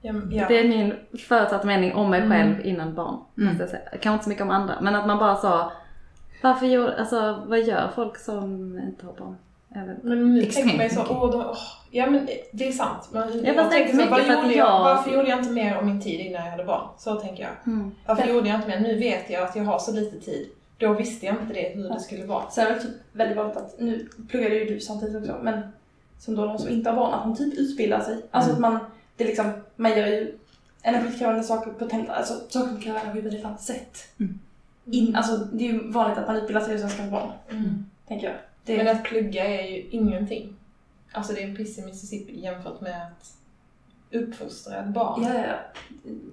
Ja, 0.03 0.13
ja. 0.31 0.45
Det 0.49 0.59
är 0.59 0.69
min 0.69 0.95
förutsatta 1.29 1.67
mening 1.67 1.95
om 1.95 2.11
mig 2.11 2.21
Mm. 2.21 2.31
själv 2.39 2.67
innan 2.67 2.95
barn. 2.95 3.17
Mm. 3.37 3.49
Måste 3.49 3.63
jag 3.63 3.71
säga. 3.71 3.83
Kanske 3.91 4.11
inte 4.13 4.25
så 4.25 4.29
mycket 4.31 4.45
om 4.45 4.51
andra. 4.51 4.75
Men 4.81 4.95
att 4.95 5.07
man 5.07 5.19
bara 5.19 5.37
sa, 5.37 5.73
varför 6.43 6.67
gör, 6.67 6.95
alltså 6.99 7.43
vad 7.47 7.61
gör 7.61 7.91
folk 7.95 8.17
som 8.19 8.79
inte 8.79 9.07
har 9.07 9.13
barn? 9.13 9.37
Jag. 9.75 9.89
Men 10.03 10.35
nu 10.35 10.43
tänker 10.45 10.77
man 10.77 10.85
ju 10.87 10.91
så, 10.91 11.01
åh, 11.11 11.31
då, 11.31 11.39
åh, 11.39 11.57
ja 11.91 12.07
men 12.11 12.29
det- 12.53 12.69
är 12.69 12.73
sant. 12.73 13.09
Men 13.13 13.29
Ja, 13.39 13.47
jag 13.47 13.55
fast 13.57 13.71
tänker 13.71 13.93
så, 13.97 14.11
vad 14.11 14.21
gjorde 14.21 14.33
jag, 14.35 14.53
jag- 14.53 14.85
varför 14.85 15.11
gjorde 15.11 15.29
jag 15.29 15.39
inte 15.39 15.51
mer 15.53 15.75
av 15.77 15.87
min 15.87 16.01
tid 16.03 16.21
innan 16.21 16.45
jag 16.45 16.51
hade 16.51 16.65
barn? 16.65 16.89
Så 16.99 17.15
tänker 17.15 17.43
jag. 17.43 17.53
Mm. 17.75 17.91
Varför 18.07 18.27
Men- 18.27 18.35
gjorde 18.35 18.49
jag 18.49 18.57
inte 18.59 18.69
mer? 18.69 18.81
Nu 18.81 18.99
vet 18.99 19.31
jag 19.31 19.43
att 19.43 19.57
jag 19.57 19.65
har 19.65 19.79
så 19.79 19.93
lite 19.93 20.21
tid. 20.21 20.49
Då 20.79 20.93
visste 20.93 21.27
jag 21.27 21.37
inte 21.37 21.55
det, 21.55 21.73
hur 21.75 21.89
det 21.89 22.01
skulle 22.01 22.25
vara. 22.27 22.51
Sen 22.51 22.67
är 22.67 22.75
det 22.75 22.81
typ 22.81 22.95
väldigt 23.13 23.37
vanligt 23.37 23.57
att, 23.57 23.81
nu 23.81 24.09
pluggade 24.29 24.55
ju 24.55 24.65
du 24.65 24.81
samtidigt 24.81 25.17
också, 25.17 25.39
men 25.43 25.63
som 26.19 26.37
då 26.37 26.47
de 26.47 26.59
som 26.59 26.69
inte 26.69 26.91
har 26.91 26.97
barn, 26.97 27.15
att 27.15 27.25
de 27.25 27.37
typ 27.37 27.59
utbildar 27.59 28.01
sig. 28.01 28.23
Alltså 28.31 28.53
att 28.53 28.59
man, 28.59 28.79
det 29.17 29.25
är 29.25 29.29
liksom, 29.29 29.53
man 29.77 29.99
gör 29.99 30.07
ju 30.07 30.39
energikrävande 30.83 31.43
saker 31.43 31.71
på 31.71 31.89
helt, 31.89 32.09
alltså 32.09 32.35
saker 32.49 32.69
som 32.69 32.81
kräver 32.81 33.01
energi 33.01 33.23
på 33.23 33.27
ett 33.27 33.35
helt 33.35 33.45
annat 33.45 33.63
sätt. 33.63 33.99
Mm. 34.21 34.39
In, 34.85 35.17
alltså 35.17 35.37
det 35.37 35.69
är 35.69 35.73
ju 35.73 35.91
vanligt 35.91 36.19
att 36.19 36.27
man 36.27 36.37
utbildar 36.37 36.61
sig 36.61 36.75
och 36.75 36.81
sen 36.81 36.91
ska 36.91 37.03
få 37.03 37.11
barn, 37.11 37.33
tänker 38.09 38.27
jag. 38.27 38.37
Det, 38.65 38.77
Men 38.77 38.97
att 38.97 39.05
plugga 39.05 39.45
är 39.45 39.67
ju 39.67 39.83
ingenting. 39.91 40.57
alltså 41.13 41.33
det 41.33 41.43
är 41.43 41.49
en 41.49 41.57
piss 41.57 41.79
i 41.79 41.83
Mississippi 41.83 42.41
jämfört 42.41 42.81
med 42.81 43.03
att 43.03 43.38
uppfostra 44.13 44.77
ett 44.77 44.87
barn. 44.87 45.23
Ja, 45.23 45.35
ja, 45.35 45.41
ja. 45.47 45.55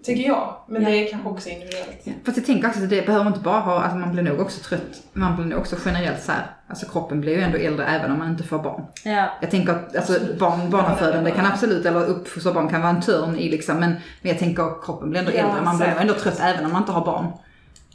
Tycker 0.03 0.23
jag. 0.27 0.56
Men 0.68 0.81
Ja. 0.84 0.89
det 0.89 0.95
är 1.07 1.11
kanske 1.11 1.30
också 1.30 1.49
individuellt. 1.49 2.07
Fast 2.26 2.38
jag 2.38 2.45
tänker 2.45 2.68
också 2.68 2.84
att 2.84 2.89
det 2.89 3.06
behöver 3.06 3.27
inte 3.27 3.39
bara 3.39 3.60
ha, 3.60 3.81
alltså 3.81 3.97
man 3.97 4.11
blir 4.11 4.23
nog 4.23 4.39
också 4.39 4.60
trött, 4.64 5.03
man 5.14 5.35
blir 5.35 5.45
nog 5.45 5.60
också 5.60 5.76
generellt 5.85 6.23
så 6.23 6.31
här, 6.31 6.45
alltså 6.68 6.85
kroppen 6.89 7.22
blir 7.22 7.34
ju 7.35 7.41
ändå 7.41 7.57
äldre 7.57 7.85
även 7.85 8.11
om 8.11 8.18
man 8.19 8.30
inte 8.30 8.43
får 8.43 8.60
barn. 8.60 8.85
Ja. 9.03 9.30
Jag 9.41 9.52
tänker 9.52 9.73
att 9.73 9.95
alltså, 9.95 10.19
barn, 10.39 10.69
barnafödande 10.69 11.31
kan 11.31 11.45
absolut, 11.45 11.85
eller 11.85 12.06
uppfostra 12.06 12.53
barn 12.53 12.69
kan 12.69 12.81
vara 12.81 12.89
en 12.91 13.02
törn 13.02 13.35
i 13.35 13.49
liksom, 13.49 13.80
men, 13.80 13.91
men 13.91 14.30
jag 14.31 14.39
tänker 14.39 14.64
att 14.64 14.85
kroppen 14.85 15.10
blir 15.10 15.19
ändå 15.19 15.31
Ja, 15.31 15.38
äldre, 15.47 15.61
man 15.61 15.77
blir 15.77 15.88
nog 15.88 15.97
ändå 16.02 16.14
trött 16.14 16.39
även 16.39 16.65
om 16.65 16.72
man 16.72 16.81
inte 16.81 16.91
har 16.91 17.06
barn. 17.06 17.27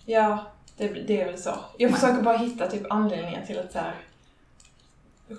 Ja, 0.05 0.39
det, 0.77 0.89
det 0.89 1.23
är 1.23 1.27
väl 1.27 1.39
så. 1.39 1.55
Jag 1.79 1.91
Nej. 1.91 2.01
försöker 2.01 2.23
bara 2.23 2.37
hitta 2.37 2.67
typ 2.67 2.93
anledningar 2.93 3.43
till 3.47 3.59
att 3.59 3.73
så 3.73 3.79
här, 3.79 3.95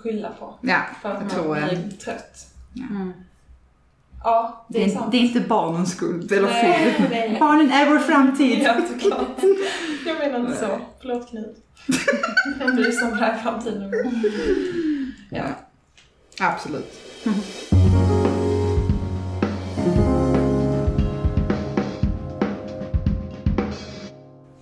skylla 0.02 0.30
på. 0.38 0.54
Ja, 0.60 0.78
För 1.02 1.08
att 1.10 1.14
jag 1.14 1.22
man 1.22 1.30
tror... 1.30 1.58
eh, 1.58 1.64
blir 1.68 1.90
trött. 1.90 2.46
Mm. 2.90 3.12
Ja, 4.24 4.66
det, 4.68 4.78
Det 4.78 4.84
är 4.84 4.88
sant. 4.88 5.10
det 5.12 5.16
är 5.16 5.20
inte 5.20 5.40
barnens 5.40 5.92
skuld, 5.96 6.32
eller 6.32 6.48
fel. 6.48 6.92
nej. 7.10 7.36
Barnen 7.40 7.70
är 7.70 7.90
vår 7.90 7.98
framtid. 7.98 8.58
Ja, 8.62 8.74
såklart. 8.92 9.28
Jag 10.06 10.18
menar 10.18 10.40
inte 10.40 10.56
så. 10.58 10.78
Förlåt 11.00 11.30
Knut. 11.30 11.56
Om 12.64 12.76
du 12.76 12.82
lyssnar 12.84 13.10
på 13.10 13.16
det 13.16 13.24
här 13.24 13.38
framtiden. 13.38 13.92
Ja. 15.30 15.44
Absolut. 16.40 16.92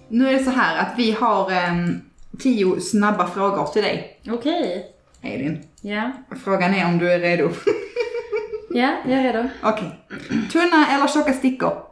Nu 0.09 0.29
är 0.29 0.33
det 0.33 0.45
så 0.45 0.51
här 0.51 0.79
att 0.79 0.93
vi 0.99 1.13
har 1.13 1.51
em, 1.53 2.01
tio 2.39 2.81
snabba 2.81 3.27
frågor 3.27 3.67
till 3.67 3.83
dig, 3.83 4.21
Okej. 4.31 4.87
Elin. 5.23 5.63
Ja. 5.81 6.13
Frågan 6.45 6.75
är 6.75 6.87
om 6.87 6.99
du 6.99 7.13
är 7.13 7.19
redo. 7.19 7.49
Ja, 8.75 8.97
jag 9.05 9.13
är 9.13 9.23
redo. 9.33 9.49
Okej. 9.63 10.01
Tunna 10.53 10.87
eller 10.95 11.09
tjocka 11.09 11.33
stickor? 11.33 11.83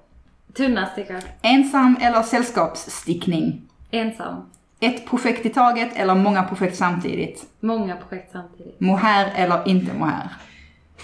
Tunna 0.56 0.86
stickor. 0.86 1.20
Ensam 1.42 1.96
eller 2.00 2.22
sällskapsstickning? 2.22 3.62
Ensam. 3.90 4.50
Ett 4.80 5.06
projekt 5.06 5.46
i 5.46 5.48
taget 5.48 5.96
eller 5.96 6.14
många 6.14 6.42
projekt 6.42 6.76
samtidigt? 6.76 7.44
Många 7.60 7.96
projekt 7.96 8.32
samtidigt. 8.32 8.80
Mohair 8.80 9.32
eller 9.36 9.68
inte 9.68 9.92
mohair? 9.94 10.28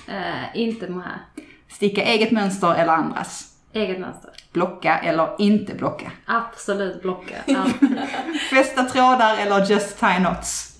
Eh, 0.08 0.56
inte 0.60 0.88
mohair. 0.90 1.18
Sticka 1.68 2.02
eget 2.02 2.30
mönster 2.30 2.74
eller 2.74 2.92
andras? 2.92 3.54
Eget 3.72 4.00
mönster. 4.00 4.30
Blocka 4.52 4.98
eller 4.98 5.28
inte 5.38 5.74
blocka? 5.74 6.12
Absolut 6.26 7.02
blocka. 7.02 7.34
Fästa 8.50 8.84
trådar 8.84 9.36
eller 9.38 9.70
just 9.70 10.00
tie 10.00 10.16
knots? 10.16 10.78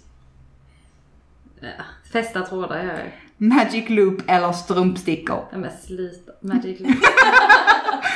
Ja. 1.61 1.69
Fästa 2.13 2.43
trådar 2.43 2.77
gör 2.85 2.93
jag. 2.99 3.13
Magic 3.49 3.85
loop 3.89 4.23
eller 4.31 4.53
strumpstickor? 4.53 5.45
Ja 5.53 5.59
men 5.59 5.71
sluta. 5.87 6.33
Magic 6.43 6.81
Loop. 6.81 6.91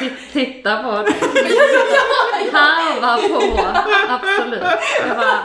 Titt- 0.00 0.12
Titta 0.32 0.82
på 0.82 0.90
det. 0.90 1.12
Harva 2.52 3.16
på. 3.28 3.60
Absolut. 4.08 4.62
Jag 5.08 5.16
bara, 5.16 5.38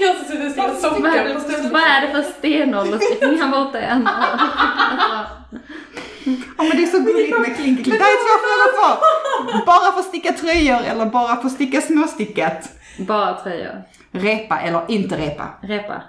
Jag 0.00 0.08
har 0.08 0.14
suttit 0.24 0.44
och 0.46 0.50
stickat 0.52 0.80
socker 0.80 1.06
är 1.08 1.34
på 1.34 1.34
det, 1.34 1.40
stunden. 1.40 1.72
vad 1.72 1.82
är 1.82 2.00
det 2.00 2.12
för 2.12 2.22
stenåldersstickning 2.38 3.38
här 3.40 3.50
borta? 3.50 3.78
Alltså, 3.78 4.10
Ja 6.58 6.64
men 6.64 6.76
det 6.76 6.82
är 6.82 6.86
så 6.86 6.98
gulligt 6.98 7.38
med 7.40 7.56
klinkerklick. 7.56 7.98
Det 7.98 8.04
är 8.04 8.16
två 8.24 8.36
frågor 8.46 8.72
kvar! 8.78 9.66
Bara 9.66 9.92
få 9.92 10.02
sticka 10.02 10.32
tröjor 10.32 10.80
eller 10.90 11.06
bara 11.06 11.36
få 11.36 11.48
sticka 11.48 11.80
småstickat? 11.80 12.68
bara 12.98 13.34
tröjor. 13.34 13.82
Repa 14.12 14.60
eller 14.60 14.82
inte 14.88 15.16
repa? 15.16 15.48
Repa. 15.62 16.02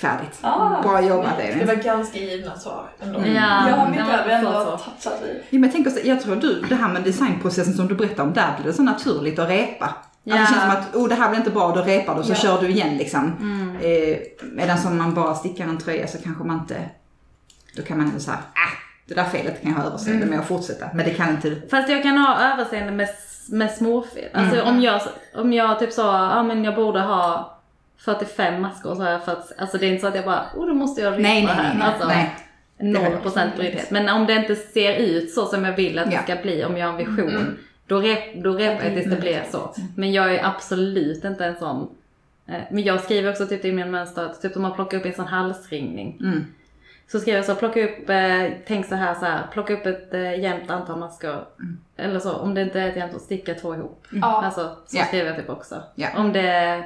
Färdigt. 0.00 0.38
Ah, 0.40 0.82
Bra 0.82 1.00
jobbat 1.00 1.36
Det 1.36 1.42
Elin. 1.42 1.66
var 1.66 1.74
ganska 1.74 2.18
givna 2.18 2.56
svar 2.58 2.88
ändå. 3.00 3.18
Mm. 3.18 3.34
Ja, 3.34 3.68
Ja, 3.68 3.84
det 3.84 3.90
mycket 3.90 4.06
har 4.06 4.24
vi 4.26 4.32
ändå 4.32 4.50
vid. 5.22 5.36
Ja, 5.50 5.58
men 5.58 5.62
jag, 5.62 5.72
tänker 5.72 5.90
så, 5.90 5.98
jag 6.04 6.20
tror 6.22 6.36
du, 6.36 6.60
det 6.68 6.74
här 6.74 6.88
med 6.88 7.02
designprocessen 7.02 7.74
som 7.74 7.88
du 7.88 7.94
berättar 7.94 8.22
om, 8.22 8.32
där 8.32 8.54
blir 8.56 8.66
det 8.66 8.72
så 8.72 8.82
naturligt 8.82 9.38
att 9.38 9.48
repa. 9.48 9.84
Alltså 9.86 10.00
Ja. 10.26 10.34
det 10.36 10.46
känns 10.46 10.60
som 10.60 10.70
att, 10.70 10.94
oh 10.94 11.08
det 11.08 11.14
här 11.14 11.28
blir 11.28 11.38
inte 11.38 11.50
bra, 11.50 11.72
då 11.74 11.82
repar 11.82 12.14
du 12.16 12.22
så 12.22 12.32
Ja. 12.32 12.36
kör 12.36 12.60
du 12.60 12.68
igen 12.68 12.96
liksom. 12.96 13.32
Mm. 13.40 13.76
Eh, 13.76 14.18
medan 14.42 14.78
som 14.78 14.98
man 14.98 15.14
bara 15.14 15.34
stickar 15.34 15.64
en 15.64 15.78
tröja 15.78 16.06
så 16.06 16.18
kanske 16.18 16.44
man 16.44 16.58
inte, 16.58 16.76
då 17.76 17.82
kan 17.82 17.96
man 17.98 18.06
ändå 18.06 18.20
säga, 18.20 18.36
ah, 18.54 18.76
det 19.08 19.14
där 19.14 19.24
felet 19.24 19.62
kan 19.62 19.70
jag 19.70 19.78
ha 19.78 19.86
överseende 19.86 20.26
med 20.26 20.38
att 20.40 20.46
fortsätta. 20.48 20.86
Men 20.94 21.04
det 21.04 21.10
kan 21.14 21.28
inte. 21.30 21.56
Fast 21.70 21.88
jag 21.88 22.02
kan 22.02 22.18
ha 22.18 22.52
överseende 22.52 22.92
med, 22.92 23.08
med 23.48 23.70
småfel. 23.70 24.24
Alltså 24.34 24.62
om 24.62 24.80
jag, 24.80 25.00
om 25.34 25.52
jag 25.52 25.78
typ 25.78 25.92
sa, 25.92 26.30
ja 26.36 26.42
men 26.42 26.64
jag 26.64 26.74
borde 26.74 27.00
ha 27.00 27.50
45 27.98 28.62
maskor 28.62 28.94
så 28.94 29.02
här 29.02 29.18
för 29.18 29.32
att, 29.32 29.52
alltså 29.58 29.78
det 29.78 29.86
är 29.86 29.90
inte 29.90 30.00
så 30.00 30.06
att 30.06 30.14
jag 30.14 30.24
bara, 30.24 30.44
oh 30.56 30.66
då 30.66 30.74
måste 30.74 31.00
jag 31.00 31.12
ripa 31.12 31.22
Nej, 31.22 31.44
nej, 31.44 31.54
här. 31.54 31.74
nej. 31.74 31.86
Alltså, 31.88 32.08
nej. 32.08 32.34
Noll 32.78 33.16
procent 33.22 33.56
brythet. 33.56 33.90
Men 33.90 34.08
om 34.08 34.26
det 34.26 34.32
inte 34.34 34.56
ser 34.56 34.96
ut 34.96 35.30
så 35.34 35.46
som 35.46 35.64
jag 35.64 35.72
vill 35.76 35.98
att 35.98 36.12
Ja. 36.12 36.18
det 36.26 36.32
ska 36.32 36.42
bli, 36.42 36.64
om 36.64 36.76
jag 36.76 36.86
har 36.86 36.92
en 36.92 37.16
vision, 37.16 37.58
då, 37.86 38.00
rep, 38.00 38.34
då 38.42 38.52
repar 38.52 38.84
jag 38.84 38.94
tills 38.94 39.10
det 39.14 39.20
blir 39.20 39.42
så. 39.50 39.74
Men 39.96 40.12
jag 40.12 40.34
är 40.34 40.44
absolut 40.46 41.24
inte 41.24 41.44
en 41.44 41.56
sån. 41.56 41.88
eh, 42.48 42.54
Men 42.70 42.82
jag 42.82 43.00
skriver 43.00 43.30
också 43.30 43.46
typ 43.46 43.64
i 43.64 43.72
min 43.72 43.90
mönster 43.90 44.24
att 44.24 44.42
typ 44.42 44.56
om 44.56 44.62
man 44.62 44.74
plockar 44.74 44.98
upp 44.98 45.06
en 45.06 45.14
sån 45.14 45.26
halsringning. 45.26 46.18
Mm. 46.20 46.44
Så 47.08 47.20
skriver 47.20 47.38
jag 47.38 47.44
så, 47.44 47.54
plocka 47.54 47.84
upp, 47.84 48.10
eh, 48.10 48.44
tänk 48.66 48.86
så 48.86 48.94
här 48.94 49.14
så 49.14 49.24
här, 49.24 49.40
plocka 49.52 49.72
upp 49.74 49.86
ett 49.86 50.14
eh, 50.14 50.40
jämnt 50.40 50.70
antal 50.70 50.98
maskor. 50.98 51.44
Eller 51.96 52.20
så, 52.20 52.32
om 52.32 52.54
det 52.54 52.62
inte 52.62 52.80
är 52.80 52.88
ett 52.88 52.96
jämnt, 52.96 53.22
sticka 53.22 53.54
två 53.54 53.74
ihop. 53.74 54.06
Ja. 54.10 54.42
Alltså, 54.44 54.76
så 54.86 54.96
Ja. 54.96 55.04
skriver 55.04 55.26
jag 55.26 55.36
typ 55.36 55.50
också. 55.50 55.82
Ja. 55.94 56.08
Om, 56.16 56.32
det, 56.32 56.84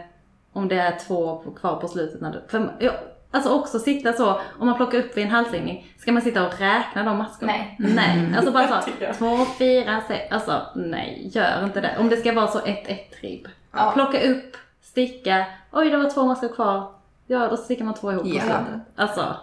om 0.58 0.68
det 0.68 0.76
är 0.78 0.98
två 1.06 1.36
på- 1.44 1.50
kvar 1.50 1.76
på 1.76 1.88
slutet. 1.88 2.20
När 2.20 2.32
du, 2.32 2.42
för, 2.48 2.72
ja, 2.78 2.92
alltså 3.30 3.50
också 3.50 3.78
sitta 3.78 4.12
så, 4.12 4.40
om 4.58 4.66
man 4.66 4.76
plockar 4.76 4.98
upp 4.98 5.16
vid 5.16 5.24
en 5.24 5.30
halsringning, 5.30 5.94
ska 5.98 6.12
man 6.12 6.22
sitta 6.22 6.46
och 6.46 6.60
räkna 6.60 7.02
de 7.04 7.18
maskorna? 7.18 7.52
Nej. 7.52 7.76
Nej, 7.78 8.28
alltså 8.36 8.52
bara 8.52 8.68
så, 8.82 8.90
två, 9.18 9.36
fyra, 9.58 10.02
sex, 10.08 10.32
alltså 10.32 10.62
nej, 10.76 11.30
gör 11.34 11.64
inte 11.64 11.80
det. 11.80 11.96
Om 11.98 12.08
det 12.08 12.16
ska 12.16 12.32
vara 12.32 12.46
så 12.48 12.58
ett, 12.58 12.88
ett 12.88 13.14
ribb. 13.22 13.48
Ja. 13.72 13.90
Plocka 13.94 14.20
upp, 14.30 14.56
sticka, 14.82 15.46
oj 15.72 15.90
det 15.90 15.96
var 15.96 16.10
två 16.10 16.26
maskor 16.26 16.48
kvar. 16.48 16.90
Ja, 17.26 17.48
då 17.48 17.56
stickar 17.56 17.84
man 17.84 17.94
två 17.94 18.12
ihop 18.12 18.22
på 18.22 18.28
Ja. 18.28 18.40
slutet. 18.40 18.80
Alltså, 18.96 19.36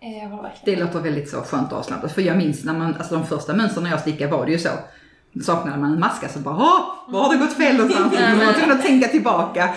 Eh, 0.00 0.44
Det 0.64 0.76
låter 0.76 0.98
väldigt 1.00 1.30
så 1.30 1.36
skönt 1.36 1.72
och 1.72 1.78
avslappnat. 1.78 2.12
För 2.12 2.22
jag 2.22 2.36
minns 2.36 2.64
när 2.64 2.72
man, 2.72 2.94
alltså 2.98 3.14
de 3.14 3.26
första 3.26 3.54
mönstren 3.54 3.86
jag 3.86 4.00
stickade 4.00 4.30
var 4.32 4.46
det 4.46 4.52
ju 4.52 4.58
så. 4.58 4.68
Saknade 5.44 5.78
man 5.78 5.92
en 5.92 6.00
maska 6.00 6.28
så 6.28 6.38
bara 6.38 6.54
åh, 6.56 6.80
var 7.08 7.22
har 7.22 7.32
det 7.32 7.38
gått 7.38 7.52
fel 7.52 7.76
någonstans? 7.76 8.12
Man 8.18 8.46
var 8.46 8.52
tvungen 8.52 8.76
att 8.78 8.82
tänka 8.86 9.08
tillbaka. 9.08 9.68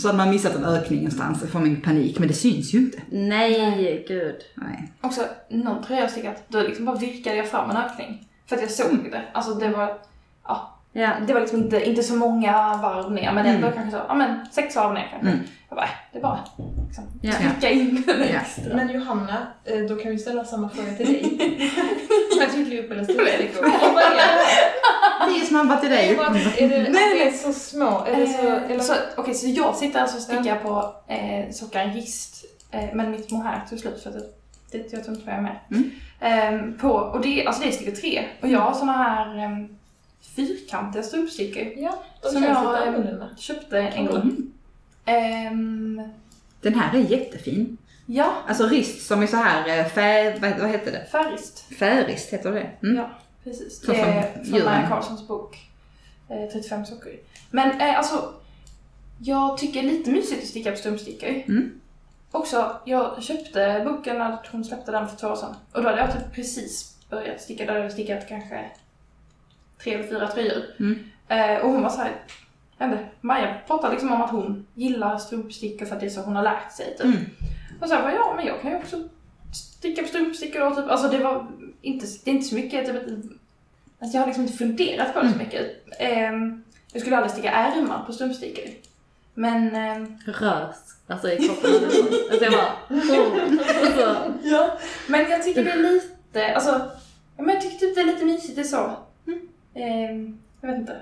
Så 0.00 0.08
hade 0.08 0.18
man 0.18 0.30
missat 0.30 0.54
en 0.54 0.64
ökning 0.64 0.98
någonstans, 0.98 1.40
så 1.40 1.46
får 1.46 1.58
man 1.58 1.80
panik. 1.80 2.18
Men 2.18 2.28
det 2.28 2.34
syns 2.34 2.74
ju 2.74 2.78
inte. 2.78 2.98
nej 3.10 4.04
gud. 4.08 4.36
Nej. 4.54 4.92
Också, 5.00 5.20
någon 5.50 5.82
tröja 5.84 6.00
jag 6.00 6.10
stickat, 6.10 6.42
då 6.48 6.60
liksom 6.60 6.84
bara 6.84 6.96
virkade 6.96 7.36
jag 7.36 7.48
fram 7.50 7.70
en 7.70 7.76
ökning. 7.76 8.28
För 8.48 8.56
att 8.56 8.62
jag 8.62 8.70
såg 8.70 9.08
det. 9.12 9.22
Alltså 9.32 9.54
det 9.54 9.68
var, 9.68 9.98
ja, 10.46 10.74
Ja, 10.92 11.10
det 11.26 11.32
var 11.34 11.40
liksom 11.40 11.58
inte, 11.58 11.88
inte 11.88 12.02
så 12.02 12.14
många 12.16 12.52
varv 12.76 13.12
ner, 13.12 13.32
men 13.32 13.46
ändå 13.46 13.66
Mm. 13.66 13.72
kanske 13.78 13.90
så, 13.98 14.04
ja 14.08 14.14
men 14.14 14.46
sex 14.52 14.76
varv 14.76 14.94
ner 14.94 15.08
kanske. 15.10 15.28
Mm. 15.28 15.40
Jag 15.68 15.76
bara, 15.76 15.88
det 16.12 16.18
är 16.18 16.22
bara 16.22 16.38
liksom, 16.86 17.04
Ja. 17.22 17.32
trycka 17.32 17.70
in 17.70 18.02
den 18.06 18.20
Ja. 18.20 18.24
extra. 18.40 18.76
Men 18.76 18.90
Johanna, 18.94 19.36
eh, 19.64 19.78
då 19.88 19.96
kan 19.96 20.10
vi 20.10 20.18
ställa 20.18 20.44
samma 20.44 20.68
fråga 20.68 20.92
till 20.92 21.06
dig. 21.06 21.22
Magic 22.38 22.68
loop 22.72 22.90
eller 22.90 23.04
storstickor? 23.04 23.64
Vad 25.20 25.28
är 25.28 25.44
snabba 25.44 25.76
till 25.76 25.92
Är 25.92 25.96
dig. 25.96 26.16
det, 26.16 26.64
är 26.64 26.68
det, 26.68 26.78
det 26.92 27.28
är 27.28 27.32
så 27.32 27.52
små? 27.52 28.04
Är 28.06 28.26
så, 28.26 28.46
Eh, 28.48 28.70
eller? 28.70 28.80
så, 28.80 28.92
Okej, 29.16 29.34
så 29.34 29.46
jag 29.48 29.76
sitter 29.76 30.00
alltså 30.00 30.16
och 30.16 30.22
stickar 30.22 30.56
på 30.58 30.94
eh, 31.08 31.50
sockaren 31.52 31.92
rist, 31.92 32.44
eh, 32.70 32.84
men 32.94 33.10
mitt 33.10 33.30
mohair 33.30 33.60
tog 33.70 33.78
slut 33.78 34.02
för 34.02 34.10
att 34.10 34.16
det, 34.70 34.78
det 34.78 34.92
jag 34.92 35.04
tror 35.04 35.16
inte 35.16 35.26
vad 35.26 35.34
jag 35.34 35.38
är 35.38 35.42
med. 35.42 35.58
Mm. 35.70 36.74
Eh, 36.74 36.80
på, 36.80 36.88
och 36.90 37.20
det, 37.20 37.46
alltså 37.46 37.62
det 37.62 37.68
är 37.68 37.72
stickor 37.72 37.92
tre, 37.92 38.24
och 38.42 38.48
jag 38.48 38.60
har 38.60 38.74
såna 38.74 38.92
här 38.92 39.38
eh, 39.38 39.66
fyrkantiga 40.36 41.02
strumpstickor. 41.02 41.72
Ja, 41.82 42.02
Som 42.22 42.42
jag, 42.42 42.52
eh, 42.52 42.88
annorlunda. 42.88 43.28
Köpte 43.38 43.78
en 43.78 44.06
gång. 44.06 44.16
Mm. 44.20 44.52
Ehm, 45.04 46.02
Den 46.60 46.74
här 46.74 46.98
är 46.98 47.02
jättefin. 47.02 47.76
ja, 48.06 48.32
Alltså 48.48 48.66
rist 48.66 49.06
som 49.06 49.22
är 49.22 49.26
så 49.26 49.36
här, 49.36 49.78
eh, 49.78 49.86
fär, 49.86 50.38
vad, 50.40 50.58
vad 50.60 50.70
heter 50.70 50.92
det? 50.92 51.06
färgrist. 51.12 51.64
Färrist 51.78 52.32
heter 52.32 52.52
det. 52.52 52.70
Mm. 52.82 52.96
Ja, 52.96 53.10
precis. 53.48 53.80
Det 53.80 53.96
är 53.96 54.44
från. 54.44 54.64
Maja 54.64 54.88
Karlssons 54.88 55.28
bok. 55.28 55.68
Eh, 56.28 56.52
35 56.52 56.86
socker. 56.86 57.18
Men 57.50 57.80
eh, 57.80 57.98
alltså, 57.98 58.34
jag 59.18 59.58
tycker 59.58 59.82
lite 59.82 60.10
mysigt 60.10 60.42
att 60.42 60.48
sticka 60.48 60.70
på 60.70 60.76
strumpstickor. 60.76 61.28
Mm. 61.28 61.80
Också, 62.30 62.80
jag 62.84 63.22
köpte 63.22 63.82
boken 63.84 64.18
när 64.18 64.38
hon 64.52 64.64
släppte 64.64 64.92
den 64.92 65.08
för 65.08 65.16
två 65.16 65.28
år 65.28 65.36
sedan. 65.36 65.54
Och 65.72 65.82
då 65.82 65.88
hade 65.88 66.00
jag 66.00 66.12
typ 66.12 66.34
precis 66.34 66.96
börjat 67.10 67.40
sticka. 67.40 67.64
Då 67.64 67.72
hade 67.72 67.82
jag 67.82 67.92
stickat 67.92 68.28
kanske 68.28 68.70
tre 69.82 69.94
eller 69.94 70.08
fyra 70.08 70.28
tröjor. 70.28 70.62
Mm. 70.78 71.10
Eh, 71.28 71.64
och 71.64 71.70
hon 71.70 71.82
var 71.82 71.90
såhär, 71.90 72.12
jag 72.78 72.88
inte, 72.88 73.06
Maja 73.20 73.56
pratar 73.66 73.90
liksom 73.90 74.12
om 74.12 74.22
att 74.22 74.30
hon 74.30 74.66
gillar 74.74 75.18
strumpstickor 75.18 75.86
för 75.86 75.94
att 75.94 76.00
det 76.00 76.06
är 76.06 76.10
så 76.10 76.20
hon 76.20 76.36
har 76.36 76.42
lärt 76.42 76.72
sig. 76.72 76.96
Typ. 76.96 77.04
Mm. 77.04 77.24
Och 77.80 77.88
så 77.88 77.94
här, 77.94 78.02
bara, 78.02 78.14
ja 78.14 78.32
men 78.36 78.46
jag 78.46 78.60
kan 78.60 78.70
ju 78.70 78.76
också 78.76 79.08
sticka 79.52 80.02
på 80.02 80.08
strumpstickor 80.08 80.60
då. 80.60 80.74
Typ. 80.74 80.90
Alltså 80.90 81.08
det 81.08 81.18
var 81.18 81.46
inte, 81.82 82.06
det 82.24 82.30
är 82.30 82.34
inte 82.34 82.48
så 82.48 82.54
mycket, 82.54 82.86
typ, 82.86 82.96
alltså, 83.98 84.16
jag 84.16 84.20
har 84.20 84.26
liksom 84.26 84.42
inte 84.44 84.56
funderat 84.56 85.14
på 85.14 85.20
det 85.20 85.32
så 85.32 85.38
mycket. 85.38 85.66
Ehm, 85.98 86.64
jag 86.92 87.00
skulle 87.00 87.16
aldrig 87.16 87.32
sticka 87.32 87.50
ärmar 87.50 88.04
på 88.04 88.12
strumpstickor. 88.12 88.64
Men 89.34 89.76
eh, 89.76 90.06
Rös. 90.26 90.76
Alltså 91.06 91.32
i 91.32 91.36
kroppen. 91.36 91.74
alltså 92.30 92.44
jag 92.44 92.52
bara... 92.52 92.74
Oh. 92.90 93.06
Så, 93.96 94.34
Ja, 94.48 94.78
men 95.06 95.30
jag 95.30 95.42
tycker 95.42 95.64
det 95.64 95.70
är 95.70 95.76
lite, 95.82 96.54
alltså, 96.54 96.90
ja, 97.36 97.42
men 97.42 97.54
jag 97.54 97.62
tycker 97.62 97.76
typ 97.78 97.94
det 97.94 98.00
är 98.00 98.06
lite 98.06 98.24
mysigt 98.24 98.56
det 98.56 98.62
är 98.62 98.64
så. 98.64 98.96
Ehm, 99.74 100.38
jag 100.60 100.68
vet 100.68 100.78
inte. 100.78 100.96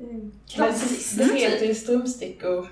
Ehm, 0.00 0.32
Klassiskt. 0.48 1.18
Det 1.18 1.24
heter 1.24 1.66
ju 1.66 1.74
strumpstickor 1.74 2.68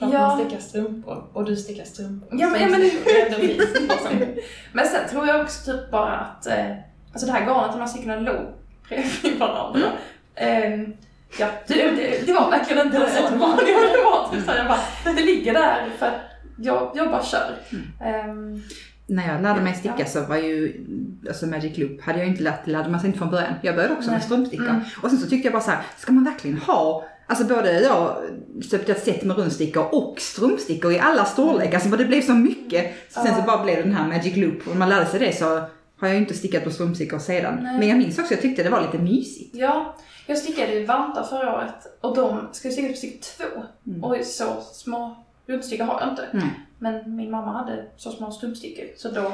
för 0.00 0.06
att 0.06 0.12
Ja. 0.12 0.26
man 0.28 0.38
stickar 0.40 0.58
strumpor 0.62 1.24
och 1.32 1.44
du 1.44 1.56
stickar 1.56 1.84
strumpor. 1.84 2.28
Ja, 2.40 2.48
men- 2.50 2.60
ja, 2.60 2.68
men- 2.68 2.80
liksom. 2.80 4.18
Men 4.72 4.86
sen 4.86 5.08
tror 5.10 5.26
jag 5.26 5.40
också 5.40 5.72
typ 5.72 5.90
bara 5.90 6.16
att, 6.16 6.46
eh, 6.46 6.70
alltså 7.12 7.26
det 7.26 7.32
här 7.32 7.46
garnet, 7.46 7.72
de 7.72 7.80
här 7.80 7.86
styckena 7.86 8.16
låg 8.16 8.46
bredvid 8.88 9.38
varandra. 9.38 9.86
Ehm, 10.34 10.92
ja, 11.38 11.46
det, 11.66 11.74
det, 11.74 12.26
det 12.26 12.32
var 12.32 12.50
verkligen 12.50 12.86
inte 12.86 12.96
så. 13.10 13.28
Det 13.30 13.36
var, 13.36 13.56
det 13.66 14.04
var 14.04 14.32
typ 14.32 14.44
så 14.46 14.52
jag 14.56 14.66
bara, 14.66 15.14
det 15.14 15.22
ligger 15.24 15.52
där 15.52 15.86
för 15.98 16.06
att 16.06 16.20
jag, 16.58 16.90
jag 16.94 17.10
bara 17.10 17.22
kör. 17.24 17.56
Ehm, 18.04 18.62
När 19.06 19.32
jag 19.32 19.42
lärde 19.42 19.60
mig 19.60 19.74
sticka 19.74 20.04
så 20.06 20.24
var 20.24 20.36
ju, 20.36 20.86
alltså 21.28 21.46
Magic 21.46 21.78
Loop 21.78 22.00
hade 22.02 22.18
jag 22.18 22.28
inte 22.28 22.42
lärt, 22.42 22.66
lärde 22.66 22.88
man 22.90 23.00
sig 23.00 23.06
inte 23.06 23.18
från 23.18 23.30
början. 23.30 23.54
Jag 23.62 23.74
började 23.74 23.94
också 23.94 24.10
med 24.10 24.18
Nej. 24.18 24.26
strumpstickor. 24.26 24.66
Mm. 24.68 24.80
Och 25.02 25.10
sen 25.10 25.18
så 25.18 25.26
tyckte 25.28 25.46
jag 25.46 25.52
bara 25.52 25.62
så 25.62 25.70
här, 25.70 25.80
ska 25.98 26.12
man 26.12 26.24
verkligen 26.24 26.58
ha 26.58 27.04
Alltså 27.30 27.44
både 27.44 27.80
jag 27.80 28.16
köpte 28.70 28.92
ett 28.92 29.04
set 29.04 29.24
med 29.24 29.36
rundstickor 29.36 29.94
och 29.94 30.20
strumpstickor 30.20 30.92
i 30.92 30.98
alla 30.98 31.24
storlekar. 31.24 31.74
Alltså 31.74 31.96
det 31.96 32.04
blev 32.04 32.22
så 32.22 32.34
mycket. 32.34 32.94
Så 33.10 33.20
sen 33.20 33.34
så 33.36 33.42
bara 33.42 33.64
blev 33.64 33.76
det 33.76 33.82
den 33.82 33.94
här 33.94 34.08
Magic 34.08 34.36
Loop. 34.36 34.66
Och 34.66 34.72
när 34.72 34.78
man 34.78 34.88
lärde 34.88 35.06
sig 35.06 35.20
det 35.20 35.32
så 35.32 35.44
har 35.96 36.08
jag 36.08 36.10
ju 36.10 36.16
inte 36.16 36.34
stickat 36.34 36.64
på 36.64 36.70
strumpstickor 36.70 37.18
sedan. 37.18 37.58
Nej. 37.62 37.78
Men 37.78 37.88
jag 37.88 37.98
minns 37.98 38.18
också, 38.18 38.34
jag 38.34 38.42
tyckte 38.42 38.62
det 38.62 38.70
var 38.70 38.80
lite 38.80 38.98
mysigt. 38.98 39.54
Ja, 39.54 39.96
jag 40.26 40.38
stickade 40.38 40.74
ju 40.74 40.86
vantar 40.86 41.22
förra 41.22 41.54
året 41.54 41.98
och 42.00 42.16
de 42.16 42.48
skulle 42.52 42.72
sticka 42.72 42.88
på 42.88 42.96
stick 42.96 43.20
två. 43.20 43.62
Mm. 43.86 44.04
Och 44.04 44.16
så 44.24 44.44
små 44.72 45.16
rundstickor 45.46 45.84
har 45.84 46.00
jag 46.00 46.10
inte. 46.10 46.22
Mm. 46.32 46.48
Men 46.78 47.16
min 47.16 47.30
mamma 47.30 47.52
hade 47.52 47.84
så 47.96 48.10
små 48.10 48.30
strumpstickor 48.30 48.84
så 48.96 49.10
då... 49.10 49.32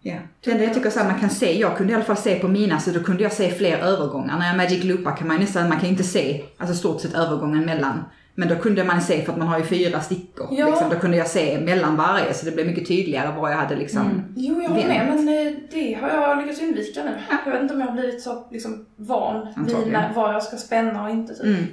Ja. 0.00 0.14
Det 0.44 0.50
enda 0.50 0.64
jag 0.64 0.74
tycker 0.74 0.90
så 0.90 0.98
här, 1.00 1.10
man 1.10 1.20
kan 1.20 1.30
se, 1.30 1.58
jag 1.60 1.76
kunde 1.76 1.92
i 1.92 1.96
alla 1.96 2.04
fall 2.04 2.16
se 2.16 2.38
på 2.38 2.48
mina 2.48 2.80
så 2.80 2.90
då 2.90 3.00
kunde 3.02 3.22
jag 3.22 3.32
se 3.32 3.50
fler 3.50 3.78
övergångar. 3.78 4.38
När 4.38 4.46
jag 4.46 4.56
Magic 4.56 4.84
Loopar 4.84 5.16
kan 5.16 5.28
man 5.28 5.36
ju 5.36 5.42
nästan, 5.42 5.68
man 5.68 5.80
kan 5.80 5.88
inte 5.88 6.02
se, 6.04 6.44
alltså 6.58 6.76
stort 6.76 7.00
sett 7.00 7.14
övergången 7.14 7.64
mellan. 7.66 8.04
Men 8.34 8.48
då 8.48 8.56
kunde 8.56 8.84
man 8.84 9.02
se, 9.02 9.24
för 9.24 9.32
att 9.32 9.38
man 9.38 9.48
har 9.48 9.58
ju 9.58 9.64
fyra 9.64 10.00
stickor, 10.00 10.48
Ja. 10.50 10.66
liksom, 10.66 10.88
då 10.90 10.96
kunde 10.98 11.16
jag 11.16 11.26
se 11.26 11.60
mellan 11.60 11.96
varje 11.96 12.34
så 12.34 12.44
det 12.46 12.52
blev 12.52 12.66
mycket 12.66 12.88
tydligare 12.88 13.32
vad 13.40 13.52
jag 13.52 13.56
hade 13.56 13.76
liksom. 13.76 14.00
Mm. 14.02 14.22
Jo, 14.36 14.62
jag 14.62 14.68
håller 14.68 14.88
Vet. 14.88 15.06
med 15.06 15.24
men 15.24 15.46
eh, 15.46 15.52
det 15.70 15.94
har 15.94 16.08
jag 16.08 16.38
lyckats 16.38 16.62
undvika 16.62 17.04
nu. 17.04 17.10
Jag 17.44 17.52
vet 17.52 17.62
inte 17.62 17.74
om 17.74 17.80
jag 17.80 17.86
har 17.86 17.94
blivit 17.94 18.22
så 18.22 18.44
liksom 18.50 18.86
van 18.96 19.48
vid 19.66 19.94
vad 20.14 20.34
jag 20.34 20.42
ska 20.42 20.56
spänna 20.56 21.04
och 21.04 21.10
inte 21.10 21.34
typ. 21.34 21.44
Mm. 21.44 21.64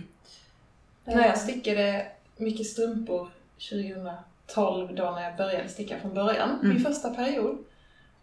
När 1.06 1.26
jag 1.28 1.38
stickade 1.38 2.06
mycket 2.38 2.66
strumpor 2.68 3.28
2012 4.56 4.96
då 4.96 5.04
när 5.12 5.22
jag 5.24 5.38
började 5.38 5.70
sticka 5.70 5.96
från 6.02 6.14
början, 6.14 6.50
Mm. 6.50 6.70
min 6.70 6.80
första 6.84 7.10
period. 7.10 7.58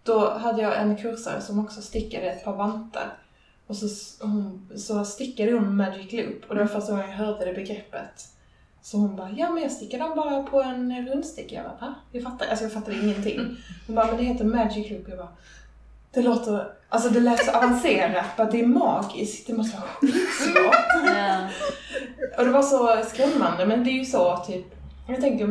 Då 0.03 0.31
hade 0.31 0.62
jag 0.62 0.81
en 0.81 0.97
kursare 0.97 1.41
som 1.41 1.59
också 1.65 1.83
stickade 1.83 2.27
ett 2.27 2.45
par 2.45 2.57
vantar. 2.57 3.19
Och 3.66 3.77
så, 3.77 3.87
hon, 4.27 4.70
så 4.77 5.05
stickade 5.05 5.53
hon 5.53 5.77
Magic 5.77 6.12
Loop 6.12 6.45
och 6.49 6.55
det 6.55 6.61
var 6.61 6.69
första 6.69 6.93
gången 6.93 7.11
jag 7.11 7.16
hörde 7.16 7.45
det 7.45 7.53
begreppet. 7.53 8.29
Så 8.83 8.97
hon 8.99 9.16
bara, 9.16 9.31
ja 9.31 9.51
men 9.51 9.62
jag 9.62 9.73
stickar 9.73 9.99
dem 9.99 10.12
bara 10.16 10.43
på 10.43 10.62
en 10.62 11.07
rundsticka. 11.07 11.55
Jag 11.55 11.65
bara, 11.65 11.77
va? 11.81 11.95
Jag 12.12 12.23
fattar, 12.23 12.47
alltså 12.47 12.65
jag 12.65 12.73
fattade 12.73 12.97
ingenting. 12.97 13.57
Hon 13.87 13.97
bara, 13.97 14.07
men 14.07 14.16
det 14.16 14.23
heter 14.23 14.45
Magic 14.45 14.91
Loop. 14.91 15.09
Jag 15.09 15.19
bara, 15.19 15.29
det 16.15 16.23
låter, 16.23 16.73
alltså 16.89 17.09
det 17.09 17.20
lät 17.20 17.45
så 17.45 17.51
avancerat, 17.53 18.37
bara 18.37 18.51
det 18.51 18.61
är 18.61 18.66
magiskt, 18.66 19.47
det 19.47 19.53
måste 19.53 19.77
vara 19.77 19.89
skitsvårt. 19.89 21.07
ja. 21.16 21.49
Och 22.39 22.45
det 22.45 22.51
var 22.51 22.62
så 22.62 23.09
skrämmande, 23.09 23.66
men 23.66 23.85
det 23.85 23.91
är 23.91 23.99
ju 23.99 24.05
så 24.05 24.37
typ, 24.47 24.66
jag 25.09 25.20
tänker 25.20 25.47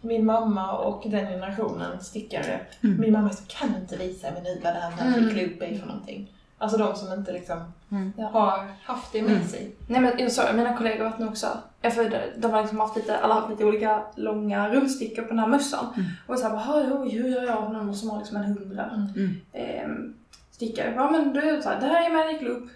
min 0.00 0.26
mamma 0.26 0.72
och 0.72 1.02
den 1.10 1.26
generationen 1.26 2.00
stickare, 2.00 2.60
Mm. 2.84 3.00
min 3.00 3.12
mamma 3.12 3.30
så, 3.30 3.42
kan 3.48 3.68
inte 3.82 3.96
visa 3.96 4.30
mig 4.30 4.42
nu 4.42 4.60
vad 4.64 4.74
det 4.74 4.80
här 4.80 4.90
Magic 4.90 5.32
Mm. 5.32 5.36
Loop 5.36 5.62
är 5.62 5.78
för 5.78 5.86
någonting? 5.86 6.32
Alltså 6.60 6.78
de 6.78 6.96
som 6.96 7.12
inte 7.12 7.32
liksom 7.32 7.72
Mm. 7.90 8.12
har 8.32 8.66
haft 8.82 9.12
det 9.12 9.22
med 9.22 9.30
Mm. 9.32 9.46
sig. 9.46 9.74
Nej 9.88 10.00
men 10.00 10.12
jag 10.18 10.32
sa 10.32 10.52
mina 10.52 10.76
kollegor 10.76 11.04
varit 11.04 11.18
nu 11.18 11.26
också, 11.28 11.46
ja, 11.82 11.90
för 11.90 12.30
de- 12.36 12.50
har 12.52 12.60
liksom 12.62 12.80
haft 12.80 12.96
lite, 12.96 13.18
alla 13.18 13.34
haft 13.34 13.50
lite 13.50 13.64
olika 13.64 14.02
långa 14.14 14.68
rundstickor 14.68 15.22
på 15.22 15.28
den 15.28 15.38
här 15.38 15.46
mössan. 15.46 15.86
Mm. 15.96 16.06
Och 16.26 16.38
så 16.38 16.48
här 16.48 17.02
oj, 17.02 17.08
hur 17.10 17.28
gör 17.28 17.42
jag 17.46 17.72
någon 17.72 17.94
som 17.94 18.10
har 18.10 18.18
liksom 18.18 18.36
en 18.36 18.44
hundra 18.44 18.84
Mm. 19.16 19.40
ehm, 19.52 20.14
stickare? 20.50 20.92
Ja 20.96 21.10
men 21.10 21.32
då 21.32 21.40
är 21.40 21.52
det 21.56 21.62
så 21.62 21.68
här, 21.68 21.80
det 21.80 21.86
här 21.86 22.10
är 22.10 22.12
Magic 22.14 22.42
Loop. 22.42 22.68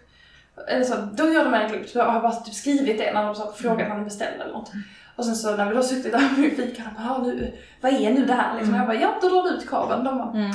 Eller 0.68 0.84
så, 0.84 0.94
då 1.12 1.24
gör 1.28 1.44
de 1.44 1.50
Magic 1.50 1.72
Loop. 1.76 1.88
Så 1.88 1.98
jag 1.98 2.04
har 2.04 2.20
bara 2.20 2.32
typ 2.32 2.54
skrivit 2.54 2.98
det 2.98 3.12
när 3.14 3.24
de 3.24 3.34
så 3.34 3.52
frågat 3.52 3.88
när 3.88 3.96
de 3.96 4.04
beställde 4.04 4.44
eller 4.44 4.52
något. 4.54 4.72
Och 5.16 5.24
sen 5.24 5.36
så 5.36 5.56
när 5.56 5.68
vi 5.68 5.74
då 5.74 5.82
suttit 5.82 6.12
där 6.12 6.28
vid 6.36 6.56
fikan, 6.56 6.86
bara, 6.96 7.04
"Ja, 7.06 7.18
nu, 7.24 7.54
vad 7.80 7.92
är 7.92 8.10
nu 8.14 8.26
det 8.26 8.32
här 8.34 8.56
liksom? 8.56 8.74
Jag 8.74 8.86
bara, 8.86 8.96
ja 8.96 9.14
då 9.22 9.28
drar 9.28 9.42
du 9.42 9.48
ut 9.56 9.68
kabeln. 9.70 10.04
De 10.04 10.18
bara, 10.18 10.30
Mm. 10.30 10.50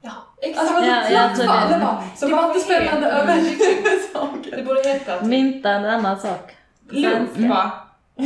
ja. 0.00 0.10
Exakt. 0.42 0.60
Alltså 0.70 0.80
det 0.80 0.90
var 0.90 0.96
Ja, 0.96 1.04
så 1.06 1.12
ja, 1.12 1.28
platt 1.44 1.68
typ. 1.70 1.78
Det 1.78 1.84
var, 1.84 2.02
Så 2.16 2.26
det 2.28 2.34
var 2.34 2.46
inte 2.48 2.60
spännande 2.60 3.06
över 3.10 3.36
Det 4.56 4.62
borde 4.62 4.88
heta 4.88 5.18
typ 5.18 5.28
Mynta 5.28 5.70
en 5.70 5.84
annan 5.84 6.18
sak. 6.20 6.56
Loop 6.90 7.36
Mm. 7.36 7.48
bara. 7.48 7.70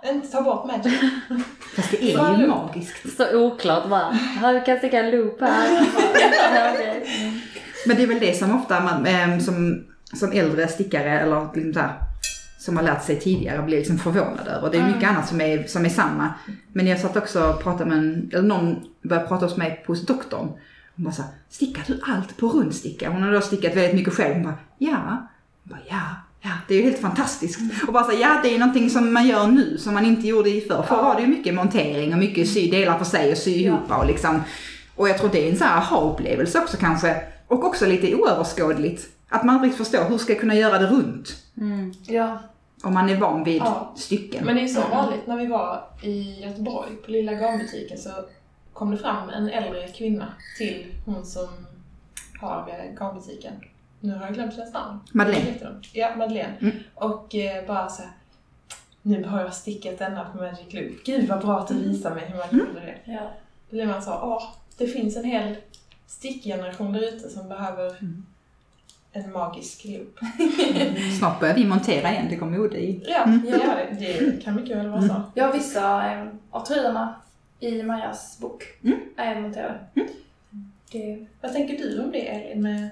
Alltså, 0.00 0.14
inte 0.14 0.28
ta 0.28 0.42
bort 0.42 0.66
Magic. 0.66 0.94
Fast 1.76 1.90
det 1.90 2.02
är 2.14 2.30
ju 2.38 2.46
loop. 2.46 2.48
magiskt. 2.48 3.16
Så 3.16 3.36
oklart 3.46 3.86
bara. 3.88 4.18
Ja, 4.42 4.52
du 4.52 4.60
kan 4.60 4.78
sticka 4.78 4.98
en 5.00 5.10
loop 5.10 5.40
här. 5.40 5.68
Ja. 5.72 6.66
Mm. 6.66 7.40
Men 7.86 7.96
det 7.96 8.02
är 8.02 8.06
väl 8.06 8.18
det 8.20 8.38
som 8.38 8.56
ofta 8.60 8.80
man, 8.80 9.06
ehm, 9.06 9.40
som, 9.40 9.84
som 10.14 10.32
äldre 10.32 10.68
stickare 10.68 11.20
eller 11.20 11.48
liksom 11.54 11.72
så 11.74 11.80
här, 11.80 11.92
som 12.58 12.76
har 12.76 12.84
lärt 12.84 13.04
sig 13.04 13.20
tidigare 13.20 13.62
blir 13.62 13.78
liksom 13.78 13.98
förvånad 13.98 14.48
över. 14.48 14.70
Det 14.70 14.78
är 14.78 14.86
mycket 14.86 15.10
annat 15.10 15.28
som 15.28 15.40
är, 15.40 15.66
som 15.66 15.84
är 15.84 15.88
samma. 15.88 16.34
Men 16.72 16.86
jag 16.86 17.00
satt 17.00 17.16
också 17.16 17.44
och 17.44 17.62
pratade 17.62 17.90
med 17.90 17.98
en, 17.98 18.30
eller 18.32 18.48
någon 18.48 18.76
började 19.02 19.28
prata 19.28 19.46
hos 19.46 19.56
mig 19.56 19.84
hos 19.86 20.06
doktorn. 20.06 20.48
Hon 20.96 21.04
bara 21.04 21.14
så 21.14 21.22
här, 21.22 21.30
stickar 21.50 21.84
du 21.86 22.00
allt 22.02 22.36
på 22.36 22.48
rundsticka? 22.48 23.10
Hon 23.10 23.22
har 23.22 23.32
då 23.32 23.40
stickat 23.40 23.76
väldigt 23.76 23.94
mycket 23.94 24.14
själv. 24.14 24.34
Hon 24.34 24.42
bara, 24.42 24.58
ja. 24.78 25.28
Hon 25.62 25.70
bara, 25.70 25.80
ja. 25.88 26.00
Ja, 26.40 26.50
det 26.68 26.74
är 26.74 26.78
ju 26.78 26.84
helt 26.84 27.00
fantastiskt. 27.00 27.60
Och 27.86 27.92
bara 27.92 28.04
så 28.04 28.12
ja 28.20 28.40
det 28.42 28.54
är 28.54 28.58
någonting 28.58 28.90
som 28.90 29.12
man 29.12 29.26
gör 29.26 29.46
nu 29.46 29.78
som 29.78 29.94
man 29.94 30.06
inte 30.06 30.26
gjorde 30.26 30.50
i 30.50 30.60
förr. 30.60 30.84
Förr 30.88 31.02
var 31.02 31.14
det 31.14 31.20
ju 31.20 31.28
mycket 31.28 31.54
montering 31.54 32.12
och 32.12 32.18
mycket 32.18 32.48
sy 32.48 32.70
delar 32.70 32.98
för 32.98 33.04
sig 33.04 33.32
och 33.32 33.38
sy 33.38 33.50
ihop 33.50 33.90
och 33.90 34.06
liksom. 34.06 34.42
Och 34.94 35.08
jag 35.08 35.18
tror 35.18 35.30
det 35.32 35.46
är 35.46 35.50
en 35.50 35.58
sån 35.58 35.66
här 35.66 35.76
aha-upplevelse 35.76 36.58
också 36.58 36.76
kanske. 36.76 37.16
Och 37.46 37.64
också 37.64 37.86
lite 37.86 38.14
oöverskådligt. 38.14 39.17
Att 39.28 39.44
man 39.44 39.54
inte 39.54 39.66
riktigt 39.66 39.86
förstår 39.86 40.08
hur 40.08 40.18
ska 40.18 40.32
jag 40.32 40.40
kunna 40.40 40.54
göra 40.54 40.78
det 40.78 40.86
runt? 40.86 41.28
Mm. 41.56 41.92
Ja. 42.06 42.38
Om 42.82 42.94
man 42.94 43.08
är 43.10 43.16
van 43.16 43.44
vid 43.44 43.62
Ja. 43.62 43.92
stycken. 43.96 44.44
Men 44.44 44.54
det 44.54 44.60
är 44.60 44.62
ju 44.62 44.74
så 44.74 44.80
vanligt 44.88 45.26
när 45.26 45.36
vi 45.36 45.46
var 45.46 45.84
i 46.02 46.40
Göteborg 46.44 46.96
på 47.04 47.10
lilla 47.10 47.32
garnbutiken 47.32 47.98
så 47.98 48.10
kom 48.72 48.90
det 48.90 48.96
fram 48.98 49.28
en 49.30 49.48
äldre 49.50 49.88
kvinna 49.88 50.26
till 50.58 50.86
hon 51.06 51.26
som 51.26 51.48
har 52.40 52.68
eh, 52.68 52.94
garnbutiken. 53.00 53.52
Nu 54.00 54.14
har 54.14 54.24
jag 54.24 54.34
glömt 54.34 54.54
hennes 54.54 54.72
namn. 54.72 54.98
Madeleine. 55.12 55.80
Ja, 55.92 56.16
Madeleine. 56.16 56.54
Mm. 56.60 56.76
Och 56.94 57.34
eh, 57.34 57.66
bara 57.66 57.88
så 57.88 58.02
här, 58.02 58.10
nu 59.02 59.24
har 59.24 59.40
jag 59.40 59.54
stickat 59.54 59.98
denna 59.98 60.24
på 60.24 60.36
Magic 60.38 60.72
Loop. 60.72 61.04
Gud 61.04 61.28
vad 61.28 61.40
bra 61.40 61.58
att 61.58 61.68
du 61.68 61.74
visar 61.74 62.14
mig 62.14 62.24
hur 62.26 62.38
man 62.38 62.48
Mm. 62.48 62.66
gjorde 62.66 62.80
det. 62.80 62.98
ja. 63.12 63.30
Då 63.70 63.76
blir 63.76 63.86
man 63.86 64.02
så, 64.02 64.10
åh, 64.12 64.42
det 64.78 64.86
finns 64.86 65.16
en 65.16 65.24
hel 65.24 65.56
stickgeneration 66.06 66.92
där 66.92 67.08
ute 67.08 67.28
som 67.28 67.48
behöver 67.48 67.88
Mm. 67.90 68.26
En 69.24 69.32
magisk 69.32 69.84
loop. 69.84 70.18
Snart 71.18 71.40
börjar 71.40 71.54
vi 71.54 71.64
montera 71.66 72.10
igen, 72.12 72.26
det 72.30 72.36
går 72.36 72.46
mode 72.46 72.78
i. 72.78 73.04
Ja, 73.08 73.22
Mm. 73.24 73.46
ja 73.48 73.76
det, 73.98 74.20
det 74.30 74.44
kan 74.44 74.56
mycket 74.56 74.76
väl 74.76 74.88
vara 74.88 75.02
så. 75.02 75.22
Jag 75.34 75.44
har 75.44 75.52
vissa 75.52 76.12
eh, 76.12 76.26
av 76.50 76.64
tröjorna 76.66 77.14
i 77.60 77.82
Majas 77.82 78.38
bok 78.40 78.64
Mm. 78.84 78.98
är 79.16 79.40
monterade. 79.40 79.78
Det, 80.92 81.26
Vad 81.40 81.52
tänker 81.52 81.78
du 81.78 82.02
om 82.02 82.10
det 82.12 82.28
Elin? 82.28 82.62
Med, 82.62 82.88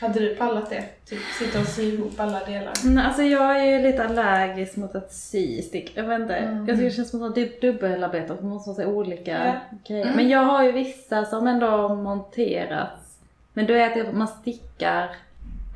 hade 0.00 0.20
du 0.20 0.34
pallat 0.34 0.70
det? 0.70 0.84
Typ 1.08 1.18
sitta 1.38 1.60
och 1.60 1.66
sy 1.66 1.82
ihop 1.82 2.20
alla 2.20 2.44
delar? 2.44 2.72
Mm, 2.84 2.98
alltså 3.06 3.22
jag 3.22 3.60
är 3.60 3.64
ju 3.64 3.82
lite 3.82 4.04
allergisk 4.04 4.76
mot 4.76 4.94
att 4.94 5.12
sy 5.12 5.62
stick. 5.62 5.92
Jag 5.94 6.04
vet 6.04 6.20
inte. 6.20 6.34
Mm. 6.36 6.56
Jag 6.66 6.76
tycker 6.76 6.84
det 6.90 6.96
känns 6.96 7.10
som 7.10 7.22
att 7.22 7.34
det 7.34 7.60
dubbelarbete 7.60 8.32
och 8.32 8.38
det 8.42 8.48
måste 8.48 8.74
så 8.74 8.86
olika 8.86 9.30
Ja. 9.46 9.54
grejer. 9.88 10.04
Mm. 10.04 10.16
Men 10.16 10.28
jag 10.28 10.38
har 10.44 10.64
ju 10.64 10.72
vissa 10.72 11.24
som 11.24 11.46
ändå 11.46 11.94
monterats. 11.94 13.18
Men 13.52 13.66
då 13.66 13.74
är 13.74 13.94
det 13.94 14.08
att 14.08 14.14
man 14.16 14.28
stickar 14.28 15.08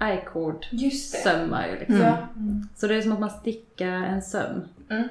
i-cord 0.03 0.67
sömmar 1.23 1.67
ju 1.69 1.79
liksom. 1.79 1.95
Mm. 1.97 2.07
Ja. 2.07 2.17
Så 2.77 2.87
det 2.87 2.95
är 2.95 3.03
som 3.03 3.13
att 3.13 3.21
man 3.21 3.31
stickar 3.31 3.87
en 3.93 4.23
söm. 4.23 4.61
Mm. 4.89 5.09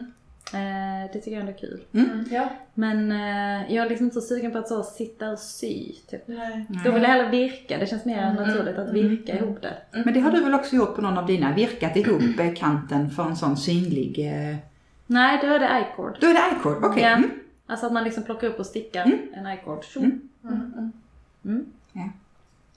Eh, 0.54 1.12
det 1.14 1.20
tycker 1.20 1.32
jag 1.32 1.40
ändå 1.40 1.52
är 1.52 1.58
kul. 1.58 1.82
Mm. 1.94 2.26
Ja. 2.32 2.50
Men 2.74 3.12
eh, 3.12 3.74
jag 3.76 3.86
är 3.86 3.90
liksom 3.90 4.06
inte 4.06 4.22
så 4.22 4.28
sugen 4.28 4.52
på 4.52 4.58
att 4.58 4.68
så 4.68 4.84
sitta 4.84 5.30
och 5.32 5.40
sy. 5.40 5.94
Typ. 6.10 6.22
Nej. 6.28 6.66
Då 6.86 6.92
vill 6.92 7.04
jag 7.04 7.10
hellre 7.10 7.30
virka. 7.30 7.78
Det 7.78 7.88
känns 7.88 8.06
mer 8.06 8.24
Mm. 8.24 8.36
naturligt 8.48 8.78
att 8.78 8.94
virka 8.94 9.38
ihop 9.38 9.62
det. 9.62 9.74
Men 10.06 10.14
det 10.14 10.20
har 10.20 10.32
du 10.32 10.44
väl 10.44 10.54
också 10.54 10.76
gjort 10.76 10.96
på 10.96 11.02
någon 11.02 11.18
av 11.18 11.26
dina, 11.26 11.54
virkat 11.56 11.96
ihop 11.96 12.40
eh, 12.40 12.54
kanten 12.56 13.10
för 13.10 13.24
en 13.24 13.36
sån 13.36 13.58
synlig... 13.58 14.20
Eh... 14.20 14.56
Nej, 15.08 15.40
då 15.42 15.48
är 15.48 15.60
det 15.60 15.66
i-cord. 15.66 16.18
Då 16.22 16.28
är 16.28 16.34
det 16.34 16.56
i-cord, 16.60 16.84
okej. 16.84 17.04
Ja. 17.04 17.10
Mm. 17.10 17.30
Alltså 17.68 17.86
att 17.86 17.94
man 17.94 18.04
liksom 18.04 18.24
plockar 18.24 18.48
upp 18.48 18.60
och 18.60 18.66
stickar 18.66 19.06
Mm. 19.06 19.20
en 19.34 19.48
i-cord. 19.48 19.84
Tjo. 19.84 20.02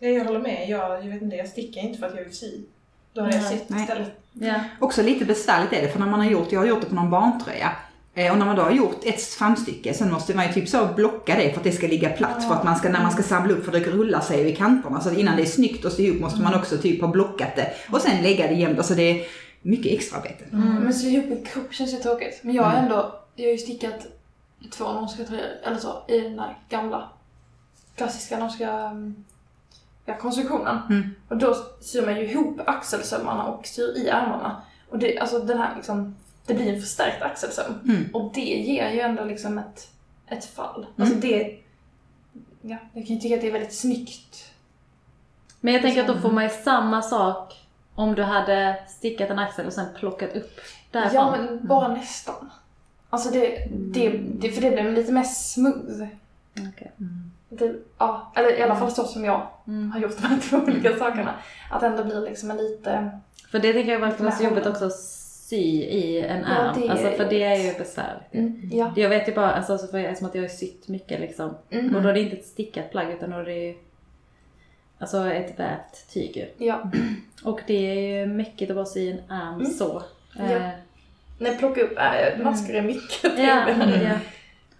Mm. 0.03 0.11
Mm. 0.11 0.17
Mm. 0.17 0.17
Ja, 0.17 0.19
jag 0.19 0.25
håller 0.25 0.41
med. 0.41 0.69
Jag, 0.69 1.05
jag 1.05 1.11
vet 1.13 1.23
inte, 1.23 1.37
jag 1.37 1.49
stickar 1.49 1.81
inte 1.81 1.99
för 1.99 2.07
att 2.07 2.17
jag 2.17 2.25
vill 2.25 2.37
sy. 2.37 2.61
Då 3.13 3.21
hade 3.21 3.37
jag 3.37 3.45
Nej. 3.69 3.81
istället. 3.83 4.09
Ja. 4.33 4.55
Också 4.81 5.03
lite 5.03 5.25
besvärligt 5.25 5.73
är 5.73 5.83
det, 5.83 5.89
för 5.89 5.99
när 5.99 6.07
man 6.07 6.21
har 6.21 6.31
gjort, 6.31 6.53
jag 6.53 6.61
har 6.61 6.67
gjort 6.67 6.81
det 6.81 6.87
på 6.87 6.95
någon 6.95 7.11
barntröja. 7.11 7.73
Eh, 8.15 8.33
Och 8.33 8.39
när 8.39 8.47
man 8.47 8.57
då 8.57 8.63
har 8.63 8.71
gjort 8.71 9.01
ett 9.05 9.23
framstycke, 9.23 9.95
sen 9.95 10.13
måste 10.13 10.35
man 10.35 10.47
ju 10.47 10.53
typ 10.53 10.69
så 10.69 10.87
blocka 10.87 11.35
det 11.37 11.51
för 11.51 11.57
att 11.59 11.65
det 11.65 11.73
ska 11.73 11.87
ligga 11.87 12.09
platt. 12.11 12.45
För 12.49 12.55
att 12.55 12.65
man 12.65 12.77
ska, 12.77 12.89
när 12.89 13.03
man 13.03 13.13
ska 13.13 13.23
samla 13.23 13.53
upp, 13.55 13.65
för 13.65 13.73
det 13.73 13.81
rullar 13.81 14.21
sig 14.21 14.49
i 14.53 14.57
kanterna. 14.57 15.01
Så 15.01 15.11
innan 15.15 15.37
det 15.37 15.43
är 15.43 15.47
snyggt 15.47 15.85
att 15.85 15.93
sy 15.93 16.03
ihop 16.03 16.21
måste 16.21 16.43
man 16.43 16.55
också 16.55 16.79
typ 16.79 17.01
ha 17.01 17.09
blockat 17.09 17.57
det. 17.57 17.73
Och 17.93 18.01
sen 18.01 18.23
lägga 18.23 18.47
det 18.47 18.55
jämnt. 18.55 18.79
Alltså 18.79 18.95
det 18.95 19.03
är 19.03 19.27
mycket 19.63 19.93
extraarbete. 19.93 20.45
Men 20.51 20.95
sy 20.95 21.09
ihop 21.09 21.31
en 21.31 21.45
kropp 21.45 21.73
känns 21.75 21.93
ju 21.93 21.97
tråkigt. 21.97 22.41
Men 22.43 22.55
jag 22.55 22.63
har 22.63 22.77
ändå, 22.77 23.15
jag 23.37 23.45
har 23.47 23.53
ju 23.53 23.59
stickat 23.59 24.07
två 24.71 24.93
norska 24.93 25.25
tröjor, 25.25 25.47
eller 25.67 25.77
så, 25.79 26.03
i 26.09 26.21
den 26.21 26.37
där 26.37 26.57
gamla 26.69 27.09
klassiska 27.97 28.39
norska 28.39 28.71
mm, 28.73 29.25
ja, 30.05 30.17
konstruktionen. 30.19 30.79
Mm. 30.91 31.11
Och 31.29 31.37
då 31.37 31.57
syr 31.81 32.07
man 32.07 32.17
ju 32.17 32.31
ihop 32.31 32.61
axelsömmarna 32.67 33.45
och 33.45 33.67
syr 33.67 33.97
i 33.97 34.09
ärmarna. 34.09 34.63
Och 34.89 34.99
det, 34.99 35.19
alltså 35.19 35.39
den 35.39 35.59
här 35.59 35.77
liksom, 35.77 36.17
det 36.47 36.55
blir 36.55 36.75
en 36.75 36.81
förstärkt 36.81 37.23
axelsöm. 37.23 37.75
Mm. 37.85 38.05
Och 38.13 38.33
det 38.35 38.41
ger 38.41 38.91
ju 38.91 39.01
ändå 39.01 39.25
liksom 39.25 39.59
ett, 39.59 39.89
ett 40.27 40.45
fall. 40.45 40.87
Alltså 40.97 41.15
det, 41.15 41.59
ja, 42.63 42.77
jag 42.93 43.07
kan 43.07 43.17
ju 43.17 43.21
tycka 43.21 43.35
att 43.35 43.41
det 43.41 43.49
är 43.49 43.53
väldigt 43.53 43.75
snyggt. 43.75 44.53
Men 45.61 45.75
jag 45.75 45.83
tänker 45.83 46.01
att 46.01 46.07
då 46.07 46.19
får 46.19 46.33
man 46.33 46.45
ju 46.45 46.51
samma 46.51 47.03
sak 47.03 47.67
om 47.95 48.15
du 48.15 48.23
hade 48.23 48.85
stickat 48.89 49.31
en 49.31 49.39
axel 49.39 49.67
och 49.67 49.73
sen 49.73 49.87
plockat 49.99 50.37
upp 50.37 50.61
därifrån. 50.91 51.15
Ja, 51.15 51.37
men 51.37 51.67
bara 51.67 51.89
nästan. 51.89 52.51
Alltså 53.11 53.31
det, 53.31 53.69
det, 53.71 54.09
det, 54.19 54.53
för 54.53 54.63
det 54.63 54.71
blir 54.71 54.93
lite 54.93 55.13
mer 55.13 55.23
smooth. 55.23 56.07
Okej. 56.69 56.93
Det, 57.59 57.75
ja, 57.99 58.33
eller 58.37 58.59
i 58.59 58.63
alla 58.63 58.77
fall 58.77 58.91
så 58.91 59.05
som 59.05 59.25
jag 59.25 59.47
Mm. 59.67 59.93
har 59.93 60.01
gjort 60.01 60.17
de 60.21 60.27
här 60.27 60.39
två 60.51 60.57
olika 60.57 60.97
sakerna. 60.97 61.35
Att 61.71 61.83
ändå 61.83 62.05
blir 62.05 62.21
liksom 62.21 62.51
en 62.51 62.57
lite... 62.57 63.11
För 63.51 63.59
det 63.59 63.73
tänker 63.73 63.93
jag 63.93 64.01
verkligen 64.01 64.25
vara 64.25 64.35
så 64.37 64.45
jobbigt 64.45 64.67
också 64.67 64.85
att 64.87 64.93
sy 64.93 65.57
i 65.83 66.21
en 66.21 66.41
Ja, 66.49 66.55
ärm. 66.55 66.83
är 66.83 66.91
alltså, 66.91 67.11
för 67.11 67.31
det 67.31 67.43
är 67.43 67.57
ju 67.57 67.79
besvärligt. 67.79 68.35
Mm, 68.35 68.71
ja. 68.73 68.93
Jag 68.97 69.09
vet 69.09 69.29
ju 69.29 69.35
bara, 69.35 69.53
alltså, 69.53 69.79
så 69.79 69.87
för 69.87 69.99
jag, 69.99 70.07
eftersom 70.11 70.29
att 70.29 70.35
jag 70.35 70.43
har 70.43 70.49
sytt 70.49 70.89
mycket 70.89 71.21
liksom. 71.21 71.55
Mm. 71.71 71.97
Och 71.97 72.03
då 72.03 72.09
är 72.09 72.13
det 72.13 72.21
inte 72.21 72.37
ett 72.37 72.47
stickat 72.47 72.91
plagg 72.91 73.11
utan 73.11 73.31
då 73.31 73.37
är 73.37 73.45
det 73.45 73.55
ju 73.55 73.75
alltså 74.99 75.27
ett 75.27 75.59
vävt 75.61 76.13
tyg 76.13 76.37
ju. 76.37 76.67
ja. 76.67 76.83
Och 77.45 77.61
det 77.67 77.75
är 77.91 77.95
ju 78.21 78.27
mäckigt 78.27 78.71
att 78.71 78.77
bara 78.77 78.87
sy 78.87 79.01
i 79.01 79.11
en 79.11 79.31
ärm 79.31 79.55
Mm. 79.55 79.67
så. 79.67 80.03
Ja. 80.39 80.45
Eh, 80.45 80.69
När 81.39 81.51
jag 81.51 81.59
plockar 81.59 81.83
upp 81.83 81.99
äh, 81.99 82.45
masker 82.45 82.75
är 82.75 82.83
mycket 82.83 83.25
ja, 83.39 83.65
trevligare. 83.67 84.03
ja. 84.05 84.19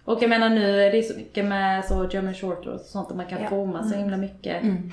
Och 0.05 0.23
jag 0.23 0.29
menar 0.29 0.49
nu 0.49 0.81
är 0.81 0.91
det 0.91 1.03
så 1.03 1.17
mycket 1.17 1.45
med 1.45 1.85
så 1.85 2.09
German 2.11 2.33
short 2.33 2.65
och 2.65 2.79
sånt 2.81 3.09
att 3.11 3.17
man 3.17 3.25
kan 3.25 3.41
Ja. 3.41 3.49
forma 3.49 3.83
så 3.89 3.95
himla 3.95 4.17
mycket. 4.17 4.63
Mm. 4.63 4.91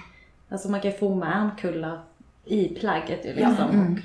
Alltså 0.48 0.68
man 0.70 0.80
kan 0.80 0.92
forma 0.92 1.34
ärmkullar 1.34 2.00
i 2.44 2.68
plagget 2.68 3.24
ju 3.24 3.28
Ja. 3.40 3.48
liksom. 3.48 3.70
Mm. 3.70 3.92
Och 3.92 3.98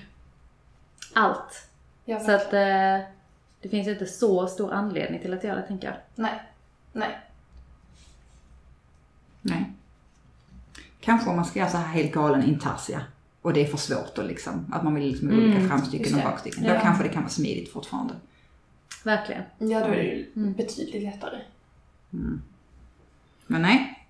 allt. 1.14 1.68
Ja, 2.06 2.19
Så 2.19 2.32
att 2.32 2.53
eh, 2.53 2.99
det 3.61 3.69
finns 3.69 3.88
ju 3.88 3.91
inte 3.91 4.06
så 4.06 4.48
stor 4.48 4.73
anledning 4.73 5.22
till 5.22 5.34
att 5.34 5.44
göra 5.44 5.56
det 5.56 5.68
tänker 5.68 5.88
jag. 5.88 5.98
Nej. 6.15 6.41
Nej. 6.94 7.19
Nej. 9.41 9.72
Kanske 11.02 11.30
om 11.30 11.36
man 11.36 11.45
ska 11.45 11.60
göra 11.60 11.69
så 11.69 11.77
här 11.77 11.94
helt 11.94 12.11
galen 12.11 12.44
intarsia. 12.44 13.02
Och 13.41 13.53
det 13.53 13.61
är 13.61 13.65
för 13.65 13.77
svårt 13.77 14.15
då 14.15 14.22
liksom. 14.22 14.65
Att 14.73 14.84
man 14.84 14.95
vill 14.95 15.07
liksom 15.07 15.30
Mm, 15.30 15.44
olika 15.45 15.68
framstycken 15.68 16.14
och 16.14 16.19
det. 16.19 16.26
bakstycken. 16.26 16.64
Då 16.64 16.69
Ja. 16.69 16.80
kanske 16.82 17.03
det 17.03 17.10
kan 17.10 17.22
vara 17.22 17.30
smidigt 17.30 17.72
fortfarande. 17.73 18.14
Verkligen. 19.06 19.41
Ja, 19.57 19.80
då 19.80 19.86
är 19.86 19.95
det 19.95 20.03
ju 20.03 20.32
Mm. 20.36 20.53
betydligt 20.53 21.03
lättare. 21.03 21.40
Men 23.48 23.61
nej. 23.61 24.07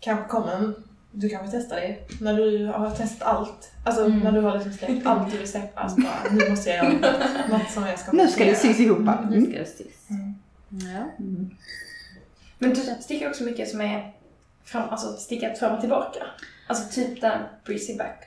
Kanske 0.00 0.28
kommer 0.28 0.52
en... 0.52 0.74
Du 1.12 1.28
kanske 1.28 1.56
testar 1.58 1.76
det 1.76 1.98
när 2.20 2.34
du 2.36 2.66
har 2.66 2.90
testat 2.90 3.28
allt. 3.28 3.72
Alltså 3.84 4.04
Mm. 4.04 4.18
när 4.18 4.32
du 4.32 4.40
har 4.40 4.54
liksom 4.54 4.72
släppt 4.72 5.06
allt 5.06 5.32
du 5.32 5.38
vill 5.38 5.48
släppa. 5.48 5.80
Alltså 5.80 6.00
bara, 6.00 6.32
nu 6.32 6.50
måste 6.50 6.70
jag 6.70 6.84
göra 6.94 7.14
något 7.48 7.70
som 7.70 7.86
jag 7.86 7.98
ska 7.98 8.12
Nu 8.12 8.28
ska 8.28 8.44
det 8.44 8.54
sys 8.54 8.80
ihop. 8.80 8.98
Nu 8.98 9.36
Mm. 9.36 9.50
ska 9.50 9.58
det 9.58 9.66
sys. 9.66 10.10
Mm. 10.10 10.34
Ja. 10.68 11.24
Men 12.58 12.70
du 12.70 12.76
stickar 13.00 13.28
också 13.30 13.44
mycket 13.44 13.68
som 13.68 13.80
är 13.80 14.12
fram, 14.64 14.88
alltså 14.88 15.12
stickat 15.12 15.58
fram 15.58 15.74
och 15.74 15.80
tillbaka. 15.80 16.26
Alltså 16.66 16.94
typ 16.94 17.20
den 17.20 17.42
breezy 17.64 17.96
back 17.96 18.24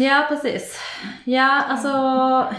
ja, 0.00 0.26
precis. 0.28 0.78
Ja, 1.24 1.62
alltså 1.62 1.88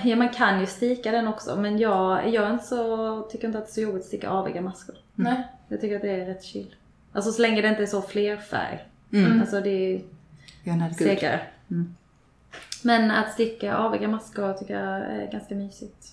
ja, 0.10 0.16
man 0.16 0.30
kan 0.30 0.60
ju 0.60 0.66
stika 0.66 1.12
den 1.12 1.28
också 1.28 1.56
men 1.56 1.78
jag, 1.78 2.30
jag 2.34 2.48
är 2.48 2.54
inte 2.54 2.66
så, 2.66 3.22
tycker 3.22 3.48
inte 3.48 3.60
att 3.60 3.66
det 3.66 3.70
är 3.70 3.74
så 3.74 3.82
jobbigt 3.82 4.02
att 4.02 4.08
sticka 4.08 4.30
aviga 4.30 4.62
maskor. 4.62 4.96
Nej. 5.16 5.48
Jag 5.68 5.82
tycker 5.82 5.96
att 5.96 6.02
det 6.02 6.10
är 6.22 6.26
rätt 6.26 6.44
chill. 6.44 6.76
Alltså 7.14 7.32
så 7.32 7.42
länge 7.42 7.62
det 7.62 7.68
inte 7.68 7.82
är 7.84 7.88
så 7.88 8.02
flerfärg. 8.02 8.80
Mm. 9.14 9.42
Alltså 9.42 9.62
det 9.62 9.70
är 9.96 10.02
segare. 10.98 11.40
Mm. 11.72 11.96
Men 12.84 13.12
att 13.12 13.32
sticka 13.34 13.76
aviga 13.76 14.08
maskor 14.08 14.54
tycker 14.54 14.74
jag 14.80 15.00
är 15.00 15.32
ganska 15.32 15.56
mysigt. 15.56 16.08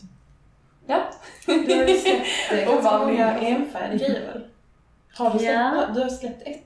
Ja. 0.87 1.11
Du 1.47 1.53
har 1.53 1.85
ju 1.89 1.97
släppt 1.97 2.27
eh, 2.69 2.75
Ovanliga. 2.79 3.27
många 3.27 3.39
enfärdiga 3.39 4.09
grejer 4.09 4.33
väl? 4.33 4.45
Har 5.15 5.31
du 5.33 5.39
släppt, 5.39 5.53
Ja. 5.55 5.87
du 5.95 6.01
har 6.01 6.09
släppt 6.09 6.43
ett, 6.49 6.65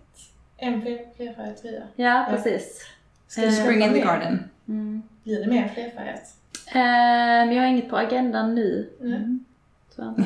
en 0.56 0.82
fler- 0.82 1.14
flerfärgad 1.16 1.56
tröja? 1.56 1.82
Ja, 1.96 2.26
precis. 2.30 2.86
Ska 3.32 3.40
du 3.40 3.46
Eh, 3.46 3.52
Spring 3.52 3.82
in 3.82 3.92
the 3.92 4.00
garden. 4.00 4.50
Mm. 4.68 5.02
Blir 5.24 5.40
det 5.40 5.46
mer 5.46 5.68
flerfärgat? 5.68 6.36
Ehm, 6.72 7.52
jag 7.52 7.62
har 7.62 7.68
inget 7.68 7.90
på 7.90 7.96
agendan 7.96 8.54
nu. 8.54 8.90
Mm. 9.00 9.44
Inte. 9.98 10.24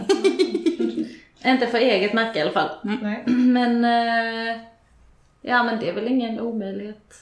inte 1.51 1.67
för 1.67 1.79
eget 1.79 2.13
märke 2.13 2.39
i 2.39 2.43
alla 2.43 2.51
fall. 2.51 2.69
Nej. 2.83 3.23
Men, 3.27 3.85
eh, 3.85 4.61
ja 5.41 5.63
men 5.63 5.81
det 5.81 5.89
är 5.89 5.95
väl 5.95 6.09
ingen 6.09 6.41
omöjlighet. 6.41 7.15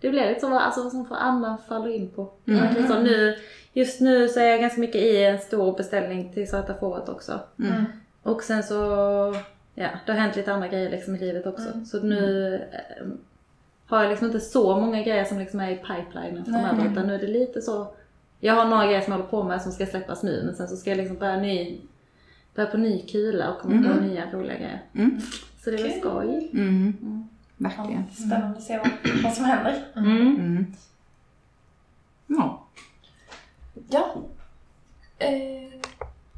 Det 0.00 0.10
blir 0.10 0.28
lite 0.28 0.40
så 0.40 0.58
alltså, 0.58 0.90
som 0.90 1.06
får 1.06 1.16
annan 1.16 1.58
faller 1.68 1.94
in 1.96 2.08
på. 2.08 2.30
Mm. 2.46 2.88
Så 2.88 2.98
nu, 2.98 3.36
just 3.72 4.00
nu 4.00 4.28
så 4.28 4.40
är 4.40 4.44
jag 4.44 4.60
ganska 4.60 4.80
mycket 4.80 5.02
i 5.02 5.24
en 5.24 5.38
stor 5.38 5.76
beställning 5.76 6.32
till 6.32 6.48
Svarta 6.48 6.74
fåret 6.74 7.08
också. 7.08 7.40
Mm. 7.58 7.84
Och 8.22 8.42
sen 8.42 8.62
så, 8.62 8.74
ja 9.74 9.88
det 10.06 10.12
har 10.12 10.18
hänt 10.18 10.36
lite 10.36 10.52
andra 10.52 10.68
grejer 10.68 10.90
liksom 10.90 11.16
i 11.16 11.18
livet 11.18 11.46
också. 11.46 11.84
Så 11.86 12.00
nu 12.00 12.54
eh, 12.72 13.06
har 13.90 14.02
jag 14.02 14.10
liksom 14.10 14.26
inte 14.26 14.40
så 14.40 14.80
många 14.80 15.02
grejer 15.02 15.24
som 15.24 15.38
liksom 15.38 15.60
är 15.60 15.70
i 15.70 15.76
pipelinen 15.76 16.44
framöver 16.44 16.92
utan 16.92 17.06
nu 17.06 17.14
är 17.14 17.18
det 17.18 17.26
lite 17.26 17.62
så. 17.62 17.94
Jag 18.40 18.54
har 18.54 18.64
några 18.64 18.86
grejer 18.86 19.00
som 19.00 19.12
jag 19.12 19.18
håller 19.18 19.30
på 19.30 19.42
med 19.42 19.62
som 19.62 19.72
ska 19.72 19.86
släppas 19.86 20.22
nu 20.22 20.42
men 20.46 20.54
sen 20.56 20.68
så 20.68 20.76
ska 20.76 20.90
jag 20.90 20.96
liksom 20.96 21.16
börja 21.16 21.36
ny, 21.36 21.80
börja 22.54 22.70
på 22.70 22.76
ny 22.76 23.06
kula 23.06 23.50
och 23.52 23.60
komma 23.60 23.88
på 23.94 24.00
nya 24.00 24.30
roliga 24.32 24.54
grejer. 24.56 24.82
Mm. 24.94 25.20
Så 25.64 25.70
det 25.70 25.76
väl 25.76 25.90
Kul. 25.92 26.00
skoj. 26.00 26.50
Mm. 26.52 27.28
Verkligen. 27.56 28.04
Spännande 28.12 28.56
att 28.58 28.62
se 28.62 28.78
vad, 28.78 28.88
vad 29.24 29.32
som 29.32 29.44
händer. 29.44 29.84
Mm. 29.96 30.20
Mm. 30.36 30.66
Ja. 32.26 32.66
Ja. 33.88 34.14
Eh, 35.18 35.80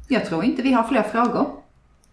Jag 0.07 0.25
tror 0.25 0.43
inte 0.43 0.61
vi 0.61 0.71
har 0.73 0.83
fler 0.83 1.03
frågor. 1.03 1.47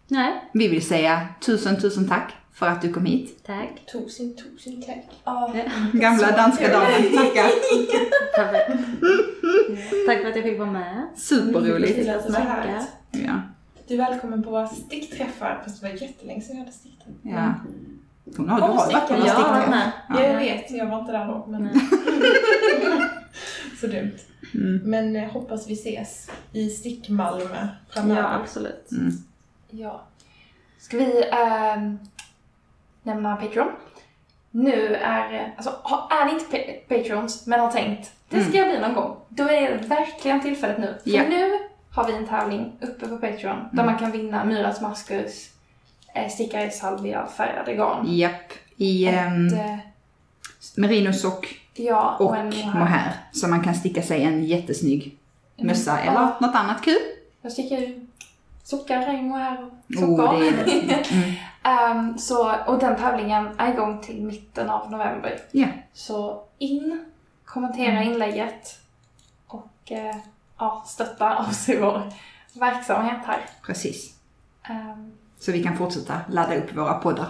Nej, 0.09 0.33
Vi 0.53 0.69
vill 0.69 0.87
säga 0.87 1.29
tusen, 1.41 1.81
tusen 1.81 2.09
tack 2.09 2.33
för 2.53 2.67
att 2.67 2.83
du 2.83 2.93
kom 2.93 3.05
hit. 3.05 3.45
tack. 3.47 3.87
Tusen, 3.93 4.37
tusen 4.37 4.83
tack. 4.83 5.05
ja. 5.25 5.53
Gamla 5.93 6.31
danska 6.31 6.69
damen, 6.73 7.03
tackar. 7.17 7.51
Tack 10.07 10.21
för 10.23 10.29
att 10.29 10.37
jag 10.37 10.45
fick 10.45 10.59
vara 10.59 10.71
med. 10.71 11.07
Superroligt. 11.17 12.07
Så 12.27 12.33
Tackar. 12.33 12.83
Ja. 13.11 13.41
Du 13.89 13.95
är 13.95 13.99
välkommen 14.11 14.43
på 14.43 14.51
våra 14.51 14.67
stickträffar, 14.69 15.61
fast 15.65 15.81
det 15.83 15.89
var 15.89 15.95
jättelänge 16.03 16.41
sedan 16.41 16.57
jag 16.57 16.65
hade 16.65 16.77
stickträff. 16.77 17.15
ja. 17.23 17.55
Hon 18.37 18.49
har, 18.49 18.57
du 18.57 18.63
har 18.63 18.69
varit 18.77 18.93
på 18.93 18.99
sticka. 18.99 19.17
någon 19.17 19.27
Jag 19.27 19.35
har 19.35 19.43
varit 19.43 19.63
stickträff. 19.65 19.93
med. 20.09 20.09
Ja, 20.09 20.23
jag 20.33 20.39
vet, 20.39 20.71
jag 20.71 20.87
var 20.87 21.01
inte 21.01 21.13
där 21.13 21.27
då. 21.27 21.47
Men... 21.49 21.69
så 23.81 23.87
dumt. 23.87 24.17
Mm. 24.55 24.81
Men 24.85 25.17
eh, 25.17 25.31
hoppas 25.31 25.69
vi 25.69 25.73
ses 25.73 26.31
i 26.53 26.71
Stick-Malmö 26.71 27.45
Ja, 27.61 27.69
framöver. 27.95 28.39
absolut. 28.43 28.91
Mm. 28.93 29.13
Ja. 29.71 30.03
Ska 30.79 30.97
vi 30.99 31.25
ehm, 31.33 31.99
nämna 33.03 33.37
Patreon? 33.37 33.69
Nu 34.51 34.95
är, 34.95 35.55
alltså 35.57 35.71
är 36.11 36.25
ni 36.27 36.33
inte 36.33 36.45
pa- 36.45 36.95
Patrons 36.97 37.47
men 37.47 37.61
har 37.61 37.71
tänkt, 37.71 38.11
det 38.29 38.45
ska 38.45 38.59
jag 38.59 38.69
bli 38.69 38.79
någon 38.81 38.95
gång. 38.95 39.17
Då 39.29 39.45
är 39.45 39.71
det 39.71 39.77
verkligen 39.87 40.41
tillfället 40.41 40.79
nu. 40.79 40.99
För 41.05 41.11
Ja. 41.11 41.23
nu 41.29 41.59
har 41.91 42.07
vi 42.07 42.13
en 42.13 42.27
tävling 42.27 42.73
uppe 42.81 43.07
på 43.09 43.17
Patreon 43.19 43.69
där 43.73 43.85
man 43.85 43.99
kan 43.99 44.11
vinna 44.11 44.45
Myras 44.45 44.81
Maskus 44.81 45.51
eh, 46.15 46.29
stickare 46.29 46.71
salvia 46.71 47.27
färgade 47.27 47.75
garn. 47.75 48.05
Japp. 48.17 48.53
I 48.77 49.09
um, 49.09 49.47
Ett, 49.47 49.53
eh, 49.53 49.77
merinosock 50.77 51.61
ja, 51.75 52.17
och 52.21 52.37
en 52.37 52.47
mohair. 52.75 53.13
Så 53.33 53.49
man 53.49 53.63
kan 53.65 53.75
sticka 53.75 54.03
sig 54.03 54.23
en 54.25 54.45
jättesnygg 54.45 55.17
mössa 55.57 55.93
Mm. 55.99 56.09
eller 56.09 56.21
Ja. 56.21 56.37
något 56.41 56.55
annat 56.55 56.83
kul. 56.83 56.99
Jag 57.43 57.53
stickar 57.53 57.95
ju 58.63 58.67
sockar, 58.79 59.01
regn, 59.07 59.29
mohair 59.29 59.63
och 59.65 59.73
Oh, 60.03 60.17
sockar. 60.17 60.41
det 60.41 60.49
är 60.49 60.87
det. 60.87 61.05
Mm. 61.13 61.35
Ehm, 61.63 62.19
så, 62.19 62.55
och 62.67 62.79
den 62.79 62.97
tävlingen 62.97 63.49
är 63.59 63.73
igång 63.73 64.01
till 64.01 64.23
mitten 64.23 64.71
av 64.71 64.91
november. 64.91 65.41
Ja. 65.53 65.67
Så 65.93 66.43
in, 66.59 67.05
kommentera 67.45 68.03
inlägget 68.03 68.79
och 69.47 69.93
eh, 69.93 70.17
ja, 70.59 70.85
stötta 70.87 71.39
oss 71.39 71.69
i 71.69 71.77
vår 71.77 72.03
verksamhet 72.61 73.19
här. 73.27 73.41
Precis. 73.67 74.15
Um, 74.71 75.13
Så 75.39 75.53
vi 75.53 75.63
kan 75.63 75.77
fortsätta 75.77 76.21
ladda 76.29 76.57
upp 76.57 76.77
våra 76.77 76.95
poddar. 76.95 77.29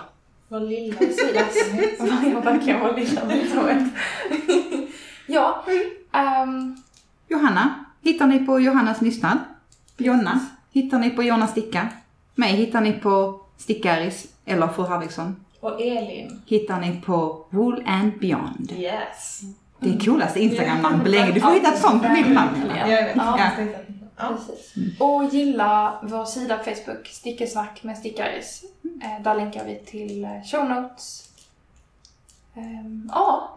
Vår 0.48 0.60
lilla 0.60 0.98
verkligen 2.40 2.80
vår 2.80 2.92
lilla 2.96 3.24
verksamhet. 3.24 3.82
Ja. 5.26 5.64
ehm, 6.12 6.76
Johanna 7.28 7.84
hittar 8.02 8.26
ni 8.26 8.46
på 8.46 8.60
Johannas 8.60 9.00
Nystnad. 9.00 9.38
Jonna 9.96 10.40
hittar 10.72 10.98
ni 10.98 11.10
på 11.10 11.22
Jonna 11.22 11.46
Sticka. 11.46 11.88
Mig 12.34 12.52
hittar 12.52 12.80
ni 12.80 12.92
på 12.92 13.40
Stickaris 13.56 14.26
eller 14.44 14.68
Fru 14.68 14.84
Harvigsson. 14.84 15.44
Och 15.60 15.80
Elin. 15.80 16.42
Hittar 16.46 16.80
ni 16.80 17.00
på 17.06 17.46
Wool 17.50 17.82
and 17.86 18.12
Beyond. 18.20 18.72
Yes. 18.72 19.40
Det 19.78 19.88
är 19.90 19.98
coolaste 20.00 20.40
Instagram-namn 20.40 21.00
på 21.00 21.08
länge. 21.08 21.32
Du 21.32 21.40
får 21.40 21.50
hitta 21.50 21.68
ett 21.68 21.78
sånt 21.80 22.02
på 22.02 22.08
mitt 22.12 22.30
namn. 22.30 22.62
Ja. 22.76 22.88
Jag 22.88 23.04
vet. 23.04 23.16
Ja. 23.16 23.38
Ja. 24.16 24.28
Precis. 24.28 24.74
Och 25.00 25.24
gilla 25.24 25.98
vår 26.02 26.24
sida 26.24 26.56
på 26.58 26.64
Facebook, 26.64 27.06
Stickesnack 27.06 27.82
med 27.82 27.98
Stickaris. 27.98 28.64
Eh, 29.02 29.22
där 29.22 29.34
länkar 29.34 29.64
vi 29.64 29.74
till 29.86 30.24
eh, 30.24 30.30
show 30.50 30.68
notes. 30.68 31.28
Ehm, 32.54 33.10
ja. 33.12 33.54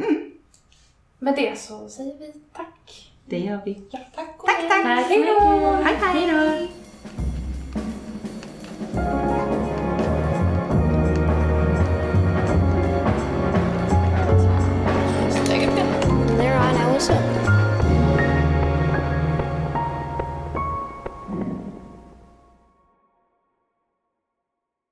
Med 1.19 1.35
det 1.35 1.59
så 1.59 1.89
säger 1.89 2.17
vi 2.19 2.33
tack. 2.53 3.11
Det 3.25 3.39
gör 3.39 3.59
vi. 3.65 3.81
Ja, 3.91 3.99
tack 4.15 4.35
och 4.37 4.45
Tack, 4.45 4.57
hej. 4.59 4.69
tack. 4.69 5.05
Hej 5.09 5.25
då! 5.39 5.77
mycket. 5.77 6.82
Thank 8.93 9.27
you. 9.27 9.32